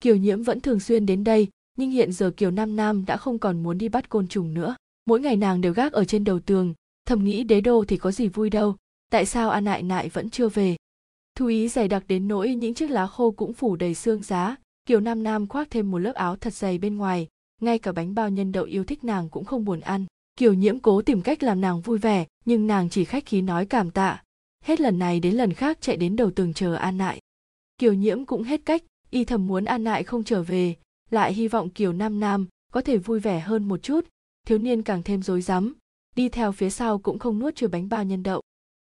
Kiều 0.00 0.16
nhiễm 0.16 0.42
vẫn 0.42 0.60
thường 0.60 0.80
xuyên 0.80 1.06
đến 1.06 1.24
đây, 1.24 1.48
nhưng 1.76 1.90
hiện 1.90 2.12
giờ 2.12 2.30
kiều 2.36 2.50
nam 2.50 2.76
nam 2.76 3.04
đã 3.06 3.16
không 3.16 3.38
còn 3.38 3.62
muốn 3.62 3.78
đi 3.78 3.88
bắt 3.88 4.08
côn 4.08 4.28
trùng 4.28 4.54
nữa. 4.54 4.76
Mỗi 5.06 5.20
ngày 5.20 5.36
nàng 5.36 5.60
đều 5.60 5.72
gác 5.72 5.92
ở 5.92 6.04
trên 6.04 6.24
đầu 6.24 6.40
tường, 6.40 6.74
thầm 7.06 7.24
nghĩ 7.24 7.44
đế 7.44 7.60
đô 7.60 7.84
thì 7.84 7.96
có 7.96 8.10
gì 8.10 8.28
vui 8.28 8.50
đâu. 8.50 8.76
Tại 9.10 9.26
sao 9.26 9.50
an 9.50 9.64
nại 9.64 9.82
nại 9.82 10.08
vẫn 10.08 10.30
chưa 10.30 10.48
về? 10.48 10.76
Thu 11.38 11.46
ý 11.46 11.68
dày 11.68 11.88
đặc 11.88 12.04
đến 12.08 12.28
nỗi 12.28 12.54
những 12.54 12.74
chiếc 12.74 12.90
lá 12.90 13.06
khô 13.06 13.30
cũng 13.30 13.52
phủ 13.52 13.76
đầy 13.76 13.94
xương 13.94 14.22
giá 14.22 14.56
kiều 14.86 15.00
nam 15.00 15.22
nam 15.22 15.46
khoác 15.46 15.70
thêm 15.70 15.90
một 15.90 15.98
lớp 15.98 16.14
áo 16.14 16.36
thật 16.36 16.54
dày 16.54 16.78
bên 16.78 16.96
ngoài, 16.96 17.28
ngay 17.60 17.78
cả 17.78 17.92
bánh 17.92 18.14
bao 18.14 18.30
nhân 18.30 18.52
đậu 18.52 18.64
yêu 18.64 18.84
thích 18.84 19.04
nàng 19.04 19.28
cũng 19.28 19.44
không 19.44 19.64
buồn 19.64 19.80
ăn. 19.80 20.06
Kiều 20.36 20.54
nhiễm 20.54 20.78
cố 20.78 21.02
tìm 21.02 21.22
cách 21.22 21.42
làm 21.42 21.60
nàng 21.60 21.80
vui 21.80 21.98
vẻ, 21.98 22.26
nhưng 22.44 22.66
nàng 22.66 22.90
chỉ 22.90 23.04
khách 23.04 23.26
khí 23.26 23.42
nói 23.42 23.66
cảm 23.66 23.90
tạ. 23.90 24.22
Hết 24.64 24.80
lần 24.80 24.98
này 24.98 25.20
đến 25.20 25.34
lần 25.34 25.52
khác 25.52 25.78
chạy 25.80 25.96
đến 25.96 26.16
đầu 26.16 26.30
tường 26.30 26.54
chờ 26.54 26.74
an 26.74 26.98
nại. 26.98 27.20
Kiều 27.78 27.92
nhiễm 27.92 28.24
cũng 28.24 28.42
hết 28.42 28.60
cách, 28.64 28.84
y 29.10 29.24
thầm 29.24 29.46
muốn 29.46 29.64
an 29.64 29.84
nại 29.84 30.02
không 30.02 30.24
trở 30.24 30.42
về, 30.42 30.74
lại 31.10 31.34
hy 31.34 31.48
vọng 31.48 31.70
kiều 31.70 31.92
nam 31.92 32.20
nam 32.20 32.46
có 32.72 32.80
thể 32.80 32.98
vui 32.98 33.20
vẻ 33.20 33.40
hơn 33.40 33.68
một 33.68 33.82
chút, 33.82 34.06
thiếu 34.46 34.58
niên 34.58 34.82
càng 34.82 35.02
thêm 35.02 35.22
rối 35.22 35.42
rắm, 35.42 35.74
đi 36.16 36.28
theo 36.28 36.52
phía 36.52 36.70
sau 36.70 36.98
cũng 36.98 37.18
không 37.18 37.38
nuốt 37.38 37.56
chừa 37.56 37.68
bánh 37.68 37.88
bao 37.88 38.04
nhân 38.04 38.22
đậu. 38.22 38.42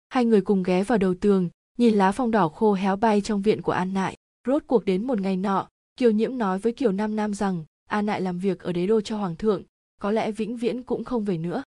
Hai 0.10 0.26
người 0.26 0.42
cùng 0.42 0.64
ghé 0.64 0.84
vào 0.84 0.98
đầu 0.98 1.14
tường 1.14 1.50
nhìn 1.80 1.96
lá 1.96 2.12
phong 2.12 2.32
đỏ 2.32 2.48
khô 2.48 2.74
héo 2.74 2.96
bay 2.96 3.22
trong 3.22 3.42
viện 3.42 3.62
của 3.62 3.72
an 3.72 3.94
nại, 3.94 4.18
rốt 4.48 4.64
cuộc 4.68 4.86
đến 4.86 5.08
một 5.08 5.22
ngày 5.22 5.38
nọ, 5.38 5.68
kiều 5.98 6.12
nhiễm 6.12 6.38
nói 6.38 6.60
với 6.60 6.74
kiều 6.74 6.92
nam 6.92 7.16
nam 7.16 7.34
rằng 7.34 7.66
an 7.86 8.06
nại 8.06 8.22
làm 8.22 8.40
việc 8.40 8.60
ở 8.60 8.72
đế 8.72 8.88
đô 8.88 9.02
cho 9.02 9.18
hoàng 9.18 9.36
thượng, 9.36 9.64
có 10.02 10.12
lẽ 10.12 10.32
vĩnh 10.32 10.58
viễn 10.58 10.84
cũng 10.84 11.04
không 11.04 11.26
về 11.26 11.38
nữa. 11.38 11.64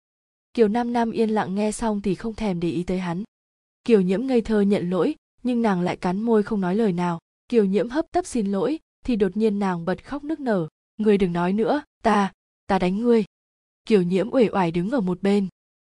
Kiều 0.55 0.68
nam 0.68 0.93
nam 0.93 1.10
yên 1.10 1.30
lặng 1.30 1.55
nghe 1.55 1.72
xong 1.72 2.01
thì 2.01 2.14
không 2.14 2.34
thèm 2.34 2.60
để 2.60 2.70
ý 2.70 2.82
tới 2.82 2.98
hắn. 2.98 3.24
Kiều 3.84 4.01
nhiễm 4.01 4.26
ngây 4.26 4.40
thơ 4.40 4.60
nhận 4.60 4.90
lỗi, 4.90 5.14
nhưng 5.43 5.62
nàng 5.62 5.80
lại 5.80 5.97
cắn 5.97 6.20
môi 6.20 6.43
không 6.43 6.60
nói 6.60 6.76
lời 6.76 6.93
nào. 6.93 7.18
Kiều 7.48 7.64
nhiễm 7.64 7.89
hấp 7.89 8.06
tấp 8.12 8.26
xin 8.26 8.47
lỗi, 8.47 8.78
thì 9.05 9.16
đột 9.16 9.36
nhiên 9.36 9.59
nàng 9.59 9.84
bật 9.84 10.05
khóc 10.05 10.24
nức 10.24 10.40
nở. 10.40 10.68
Ngươi 10.97 11.18
đừng 11.18 11.32
nói 11.32 11.52
nữa, 11.52 11.82
ta 12.02 12.32
ta 12.66 12.78
đánh 12.78 13.01
ngươi. 13.01 13.24
Kiều 13.84 14.02
nhiễm 14.02 14.30
uể 14.30 14.48
oải 14.52 14.70
đứng 14.70 14.90
ở 14.90 15.01
một 15.01 15.22
bên. 15.22 15.48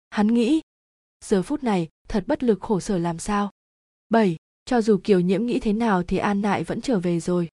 Hắn 0.10 0.34
nghĩ, 0.34 0.62
giờ 1.24 1.44
phút 1.44 1.64
này, 1.64 1.90
thật 2.08 2.24
bất 2.28 2.44
lực 2.44 2.62
khổ 2.62 2.80
sở 2.80 2.98
làm 2.98 3.20
sao? 3.20 3.52
7. 4.14 4.36
Cho 4.66 4.82
dù 4.82 5.00
Kiều 5.04 5.20
Nhiễm 5.20 5.46
nghĩ 5.46 5.60
thế 5.60 5.74
nào 5.74 6.04
thì 6.04 6.18
An 6.18 6.42
Nại 6.42 6.64
vẫn 6.64 6.82
trở 6.82 7.00
về 7.00 7.20
rồi. 7.20 7.50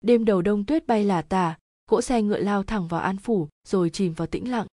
Đêm 0.00 0.24
đầu 0.24 0.42
đông 0.42 0.64
tuyết 0.64 0.86
bay 0.86 1.04
là 1.04 1.22
tả, 1.22 1.58
cỗ 1.86 2.02
xe 2.02 2.22
ngựa 2.22 2.38
lao 2.38 2.62
thẳng 2.62 2.88
vào 2.88 3.00
An 3.00 3.16
Phủ 3.16 3.48
rồi 3.66 3.90
chìm 3.90 4.12
vào 4.12 4.26
tĩnh 4.26 4.50
lặng. 4.50 4.66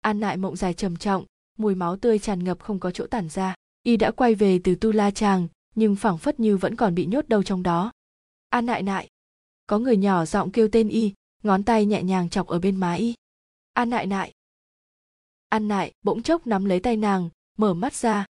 An 0.00 0.20
Nại 0.20 0.36
mộng 0.36 0.56
dài 0.56 0.74
trầm 0.74 0.96
trọng, 0.96 1.24
mùi 1.58 1.74
máu 1.74 1.96
tươi 1.96 2.18
tràn 2.18 2.44
ngập 2.44 2.60
không 2.60 2.78
có 2.78 2.90
chỗ 2.90 3.06
tản 3.06 3.28
ra. 3.28 3.54
Y 3.82 3.96
đã 3.96 4.10
quay 4.10 4.34
về 4.34 4.60
từ 4.64 4.74
Tu 4.74 4.92
La 4.92 5.10
Tràng, 5.10 5.48
nhưng 5.74 5.96
phảng 5.96 6.18
phất 6.18 6.40
như 6.40 6.56
vẫn 6.56 6.76
còn 6.76 6.94
bị 6.94 7.06
nhốt 7.06 7.28
đâu 7.28 7.42
trong 7.42 7.62
đó. 7.62 7.92
An 8.48 8.66
Nại 8.66 8.82
Nại. 8.82 9.08
Có 9.66 9.78
người 9.78 9.96
nhỏ 9.96 10.24
giọng 10.24 10.50
kêu 10.50 10.68
tên 10.72 10.88
Y, 10.88 11.12
ngón 11.42 11.62
tay 11.62 11.86
nhẹ 11.86 12.02
nhàng 12.02 12.28
chọc 12.28 12.46
ở 12.46 12.58
bên 12.58 12.76
má 12.76 12.92
Y. 12.94 13.14
An 13.72 13.90
Nại 13.90 14.06
Nại. 14.06 14.32
An 15.48 15.68
Nại 15.68 15.92
bỗng 16.02 16.22
chốc 16.22 16.46
nắm 16.46 16.64
lấy 16.64 16.80
tay 16.80 16.96
nàng, 16.96 17.28
mở 17.58 17.74
mắt 17.74 17.94
ra. 17.94 18.26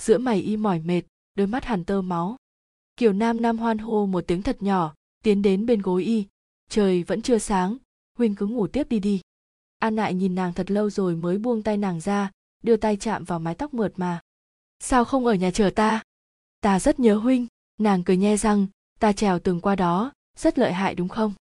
Giữa 0.00 0.18
mày 0.18 0.40
Y 0.40 0.56
mỏi 0.56 0.80
mệt, 0.80 1.02
đôi 1.34 1.46
mắt 1.46 1.64
hàn 1.64 1.84
tơ 1.84 2.02
máu. 2.02 2.36
Kiều 2.96 3.12
nam 3.12 3.42
nam 3.42 3.58
hoan 3.58 3.78
hô 3.78 4.06
một 4.06 4.24
tiếng 4.26 4.42
thật 4.42 4.62
nhỏ, 4.62 4.94
tiến 5.22 5.42
đến 5.42 5.66
bên 5.66 5.82
gối 5.82 6.04
y. 6.04 6.26
Trời 6.70 7.02
vẫn 7.02 7.22
chưa 7.22 7.38
sáng 7.38 7.76
huynh 8.18 8.34
cứ 8.34 8.46
ngủ 8.46 8.66
tiếp 8.66 8.88
đi 8.88 9.00
đi. 9.00 9.20
An 9.78 9.96
nại 9.96 10.14
nhìn 10.14 10.34
nàng 10.34 10.52
thật 10.52 10.70
lâu 10.70 10.90
rồi 10.90 11.16
mới 11.16 11.38
buông 11.38 11.62
tay 11.62 11.76
nàng 11.76 12.00
ra, 12.00 12.30
đưa 12.62 12.76
tay 12.76 12.96
chạm 12.96 13.24
vào 13.24 13.38
mái 13.38 13.54
tóc 13.54 13.74
mượt 13.74 13.92
mà. 13.96 14.20
Sao 14.80 15.04
không 15.04 15.26
ở 15.26 15.34
nhà 15.34 15.50
chờ 15.50 15.70
ta? 15.70 16.02
Ta 16.60 16.80
rất 16.80 17.00
nhớ 17.00 17.14
huynh 17.14 17.46
nàng 17.78 18.04
cười 18.04 18.16
nhe 18.16 18.36
răng, 18.36 18.66
ta 19.00 19.12
trèo 19.12 19.38
tường 19.38 19.60
qua 19.60 19.76
đó, 19.76 20.12
rất 20.38 20.58
lợi 20.58 20.72
hại 20.72 20.94
đúng 20.94 21.08
không? 21.08 21.32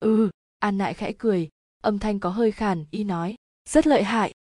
Ừ 0.00 0.30
an 0.58 0.78
nại 0.78 0.94
khẽ 0.94 1.12
cười, 1.18 1.48
âm 1.82 1.98
thanh 1.98 2.20
có 2.20 2.30
hơi 2.30 2.52
khàn, 2.52 2.84
y 2.90 3.04
nói, 3.04 3.34
rất 3.68 3.86
lợi 3.86 4.04
hại. 4.04 4.34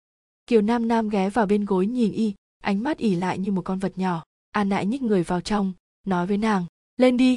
Kiều 0.46 0.60
nam 0.60 0.88
nam 0.88 1.08
ghé 1.08 1.30
vào 1.30 1.46
bên 1.46 1.64
gối 1.64 1.86
nhìn 1.86 2.12
y, 2.12 2.34
ánh 2.62 2.82
mắt 2.82 2.98
ỉ 2.98 3.14
lại 3.14 3.38
như 3.38 3.52
một 3.52 3.62
con 3.62 3.78
vật 3.78 3.98
nhỏ 3.98 4.24
an 4.54 4.68
nại 4.68 4.86
nhích 4.86 5.02
người 5.02 5.22
vào 5.22 5.40
trong, 5.40 5.72
nói 6.06 6.26
với 6.26 6.38
nàng, 6.38 6.66
lên 6.96 7.16
đi. 7.16 7.36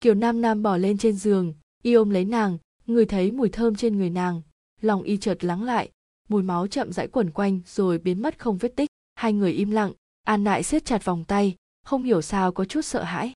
Kiều 0.00 0.14
nam 0.14 0.40
nam 0.40 0.62
bỏ 0.62 0.76
lên 0.76 0.98
trên 0.98 1.16
giường, 1.16 1.54
y 1.82 1.92
ôm 1.92 2.10
lấy 2.10 2.24
nàng 2.24 2.58
người 2.86 3.06
thấy 3.06 3.32
mùi 3.32 3.48
thơm 3.48 3.74
trên 3.74 3.96
người 3.96 4.10
nàng. 4.10 4.42
Lòng 4.80 5.02
y 5.02 5.16
chợt 5.16 5.44
lắng 5.44 5.62
lại, 5.62 5.90
mùi 6.28 6.42
máu 6.42 6.66
chậm 6.66 6.92
rãi 6.92 7.08
quẩn 7.08 7.30
quanh 7.30 7.60
rồi 7.66 7.98
biến 7.98 8.22
mất 8.22 8.38
không 8.38 8.58
vết 8.58 8.76
tích. 8.76 8.90
Hai 9.14 9.32
người 9.32 9.52
im 9.52 9.70
lặng, 9.70 9.92
an 10.22 10.44
nại 10.44 10.62
siết 10.62 10.84
chặt 10.84 11.04
vòng 11.04 11.24
tay, 11.24 11.56
không 11.84 12.02
hiểu 12.02 12.22
sao 12.22 12.52
có 12.52 12.64
chút 12.64 12.82
sợ 12.82 13.02
hãi. 13.02 13.32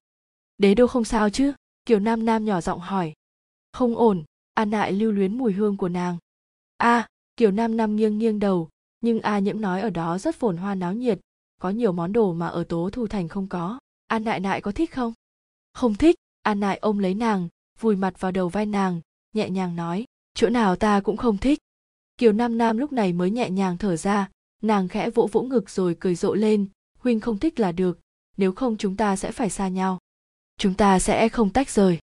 Đế 0.57 0.75
đô 0.75 0.87
không 0.87 1.03
sao 1.03 1.29
chứ? 1.29 1.53
Kiều 1.85 1.99
nam 1.99 2.25
nam 2.25 2.45
nhỏ 2.45 2.61
giọng 2.61 2.79
hỏi. 2.79 3.13
Không 3.73 3.95
ổn. 3.95 4.23
An 4.53 4.69
nại 4.69 4.91
lưu 4.91 5.11
luyến 5.11 5.37
mùi 5.37 5.53
hương 5.53 5.77
của 5.77 5.89
nàng. 5.89 6.17
A. 6.77 7.07
Kiều 7.37 7.51
nam 7.51 7.77
nam 7.77 7.95
nghiêng 7.95 8.17
nghiêng 8.17 8.39
đầu, 8.39 8.69
nhưng 9.01 9.19
a 9.19 9.39
nhiễm 9.39 9.61
nói 9.61 9.81
ở 9.81 9.89
đó 9.89 10.17
rất 10.17 10.35
phồn 10.35 10.57
hoa 10.57 10.75
náo 10.75 10.93
nhiệt 10.93 11.19
có 11.63 11.69
nhiều 11.69 11.91
món 11.91 12.13
đồ 12.13 12.33
mà 12.33 12.47
ở 12.47 12.63
tố 12.63 12.89
thu 12.93 13.07
thành 13.07 13.27
không 13.27 13.47
có. 13.47 13.79
An 14.07 14.23
nại 14.23 14.39
nại 14.39 14.61
có 14.61 14.71
thích 14.71 14.91
không? 14.93 15.13
Không 15.73 15.95
thích. 15.95 16.15
An 16.41 16.59
nại 16.59 16.77
ôm 16.77 16.97
lấy 16.97 17.13
nàng, 17.13 17.47
vùi 17.79 17.95
mặt 17.95 18.19
vào 18.19 18.31
đầu 18.31 18.49
vai 18.49 18.65
nàng, 18.65 19.01
nhẹ 19.33 19.49
nhàng 19.49 19.75
nói, 19.75 20.05
chỗ 20.33 20.49
nào 20.49 20.75
ta 20.75 21.01
cũng 21.01 21.17
không 21.17 21.37
thích. 21.37 21.59
Kiều 22.17 22.31
nam 22.31 22.57
nam 22.57 22.77
lúc 22.77 22.91
này 22.91 23.13
mới 23.13 23.31
nhẹ 23.31 23.49
nhàng 23.49 23.77
thở 23.77 23.97
ra, 23.97 24.29
nàng 24.61 24.87
khẽ 24.87 25.09
vỗ 25.09 25.29
vỗ 25.31 25.41
ngực 25.41 25.69
rồi 25.69 25.97
cười 25.99 26.15
rộ 26.15 26.33
lên, 26.33 26.67
huynh 26.97 27.19
không 27.19 27.39
thích 27.39 27.59
là 27.59 27.71
được, 27.71 27.99
nếu 28.37 28.51
không 28.51 28.77
chúng 28.77 28.95
ta 28.97 29.15
sẽ 29.15 29.31
phải 29.31 29.49
xa 29.49 29.67
nhau. 29.67 29.99
Chúng 30.57 30.73
ta 30.73 30.99
sẽ 30.99 31.29
không 31.29 31.49
tách 31.49 31.69
rời. 31.69 31.99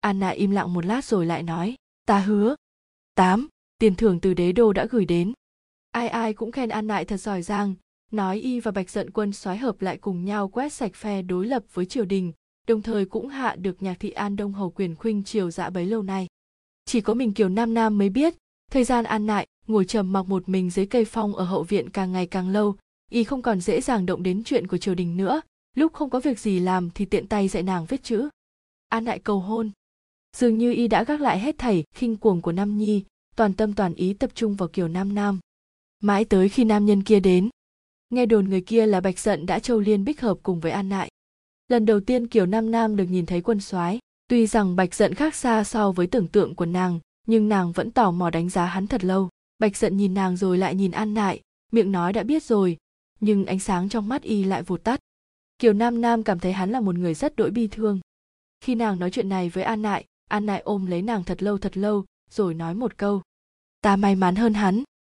Anna 0.00 0.28
im 0.28 0.50
lặng 0.50 0.72
một 0.72 0.84
lát 0.84 1.04
rồi 1.04 1.26
lại 1.26 1.42
nói, 1.42 1.74
ta 2.06 2.18
hứa. 2.18 2.54
Tám, 3.14 3.48
tiền 3.78 3.94
thưởng 3.94 4.20
từ 4.20 4.34
đế 4.34 4.52
đô 4.52 4.72
đã 4.72 4.86
gửi 4.90 5.04
đến. 5.04 5.32
Ai 5.90 6.08
ai 6.08 6.34
cũng 6.34 6.52
khen 6.52 6.68
an 6.68 6.86
nại 6.86 7.04
thật 7.04 7.16
giỏi 7.16 7.42
giang 7.42 7.74
nói 8.12 8.38
y 8.38 8.60
và 8.60 8.70
bạch 8.70 8.90
giận 8.90 9.10
quân 9.10 9.32
xoái 9.32 9.58
hợp 9.58 9.82
lại 9.82 9.96
cùng 9.96 10.24
nhau 10.24 10.48
quét 10.48 10.72
sạch 10.72 10.94
phe 10.94 11.22
đối 11.22 11.46
lập 11.46 11.62
với 11.72 11.86
triều 11.86 12.04
đình, 12.04 12.32
đồng 12.66 12.82
thời 12.82 13.04
cũng 13.04 13.28
hạ 13.28 13.56
được 13.56 13.82
nhạc 13.82 13.96
thị 14.00 14.10
an 14.10 14.36
đông 14.36 14.52
hầu 14.52 14.70
quyền 14.70 14.96
khuynh 14.96 15.24
triều 15.24 15.50
dạ 15.50 15.70
bấy 15.70 15.86
lâu 15.86 16.02
nay. 16.02 16.26
Chỉ 16.84 17.00
có 17.00 17.14
mình 17.14 17.34
kiều 17.34 17.48
nam 17.48 17.74
nam 17.74 17.98
mới 17.98 18.08
biết, 18.08 18.34
thời 18.70 18.84
gian 18.84 19.04
an 19.04 19.26
nại, 19.26 19.46
ngồi 19.66 19.84
trầm 19.84 20.12
mặc 20.12 20.22
một 20.22 20.48
mình 20.48 20.70
dưới 20.70 20.86
cây 20.86 21.04
phong 21.04 21.34
ở 21.34 21.44
hậu 21.44 21.62
viện 21.62 21.90
càng 21.90 22.12
ngày 22.12 22.26
càng 22.26 22.48
lâu, 22.48 22.76
y 23.10 23.24
không 23.24 23.42
còn 23.42 23.60
dễ 23.60 23.80
dàng 23.80 24.06
động 24.06 24.22
đến 24.22 24.44
chuyện 24.44 24.66
của 24.66 24.78
triều 24.78 24.94
đình 24.94 25.16
nữa, 25.16 25.40
lúc 25.76 25.92
không 25.92 26.10
có 26.10 26.20
việc 26.20 26.38
gì 26.38 26.60
làm 26.60 26.90
thì 26.90 27.04
tiện 27.04 27.26
tay 27.26 27.48
dạy 27.48 27.62
nàng 27.62 27.86
viết 27.86 28.02
chữ. 28.02 28.28
An 28.88 29.04
nại 29.04 29.18
cầu 29.18 29.40
hôn. 29.40 29.70
Dường 30.36 30.58
như 30.58 30.72
y 30.72 30.88
đã 30.88 31.04
gác 31.04 31.20
lại 31.20 31.38
hết 31.38 31.58
thảy, 31.58 31.84
khinh 31.94 32.16
cuồng 32.16 32.42
của 32.42 32.52
nam 32.52 32.78
nhi, 32.78 33.04
toàn 33.36 33.52
tâm 33.52 33.74
toàn 33.74 33.94
ý 33.94 34.14
tập 34.14 34.30
trung 34.34 34.54
vào 34.54 34.68
kiều 34.68 34.88
nam 34.88 35.14
nam. 35.14 35.38
Mãi 36.02 36.24
tới 36.24 36.48
khi 36.48 36.64
nam 36.64 36.86
nhân 36.86 37.02
kia 37.02 37.20
đến 37.20 37.48
nghe 38.10 38.26
đồn 38.26 38.48
người 38.48 38.60
kia 38.60 38.86
là 38.86 39.00
bạch 39.00 39.18
giận 39.18 39.46
đã 39.46 39.58
châu 39.58 39.80
liên 39.80 40.04
bích 40.04 40.20
hợp 40.20 40.38
cùng 40.42 40.60
với 40.60 40.72
an 40.72 40.88
nại. 40.88 41.10
Lần 41.68 41.86
đầu 41.86 42.00
tiên 42.00 42.26
kiều 42.26 42.46
nam 42.46 42.70
nam 42.70 42.96
được 42.96 43.04
nhìn 43.04 43.26
thấy 43.26 43.40
quân 43.40 43.60
soái. 43.60 43.98
Tuy 44.28 44.46
rằng 44.46 44.76
bạch 44.76 44.94
giận 44.94 45.14
khác 45.14 45.34
xa 45.34 45.64
so 45.64 45.92
với 45.92 46.06
tưởng 46.06 46.28
tượng 46.28 46.54
của 46.54 46.66
nàng, 46.66 47.00
nhưng 47.26 47.48
nàng 47.48 47.72
vẫn 47.72 47.90
tò 47.90 48.10
mò 48.10 48.30
đánh 48.30 48.48
giá 48.48 48.66
hắn 48.66 48.86
thật 48.86 49.04
lâu. 49.04 49.28
Bạch 49.58 49.76
giận 49.76 49.96
nhìn 49.96 50.14
nàng 50.14 50.36
rồi 50.36 50.58
lại 50.58 50.74
nhìn 50.74 50.90
an 50.90 51.14
nại, 51.14 51.40
miệng 51.72 51.92
nói 51.92 52.12
đã 52.12 52.22
biết 52.22 52.42
rồi, 52.42 52.76
nhưng 53.20 53.46
ánh 53.46 53.58
sáng 53.58 53.88
trong 53.88 54.08
mắt 54.08 54.22
y 54.22 54.44
lại 54.44 54.62
vụt 54.62 54.84
tắt. 54.84 55.00
Kiều 55.58 55.72
nam 55.72 56.00
nam 56.00 56.22
cảm 56.22 56.38
thấy 56.38 56.52
hắn 56.52 56.70
là 56.70 56.80
một 56.80 56.94
người 56.94 57.14
rất 57.14 57.36
đỗi 57.36 57.50
bi 57.50 57.66
thương. 57.66 58.00
Khi 58.60 58.74
nàng 58.74 58.98
nói 58.98 59.10
chuyện 59.10 59.28
này 59.28 59.48
với 59.48 59.64
an 59.64 59.82
nại 59.82 60.04
an 60.28 60.46
nại 60.46 60.60
ôm 60.60 60.86
lấy 60.86 61.02
nàng 61.02 61.24
thật 61.24 61.42
lâu 61.42 61.58
thật 61.58 61.76
lâu, 61.76 62.04
rồi 62.30 62.54
nói 62.54 62.74
một 62.74 62.98
câu. 62.98 63.22
Ta 63.80 63.96
may 63.96 64.14
mắn 64.14 64.36
hơn 64.36 64.54
hắn. 64.54 64.82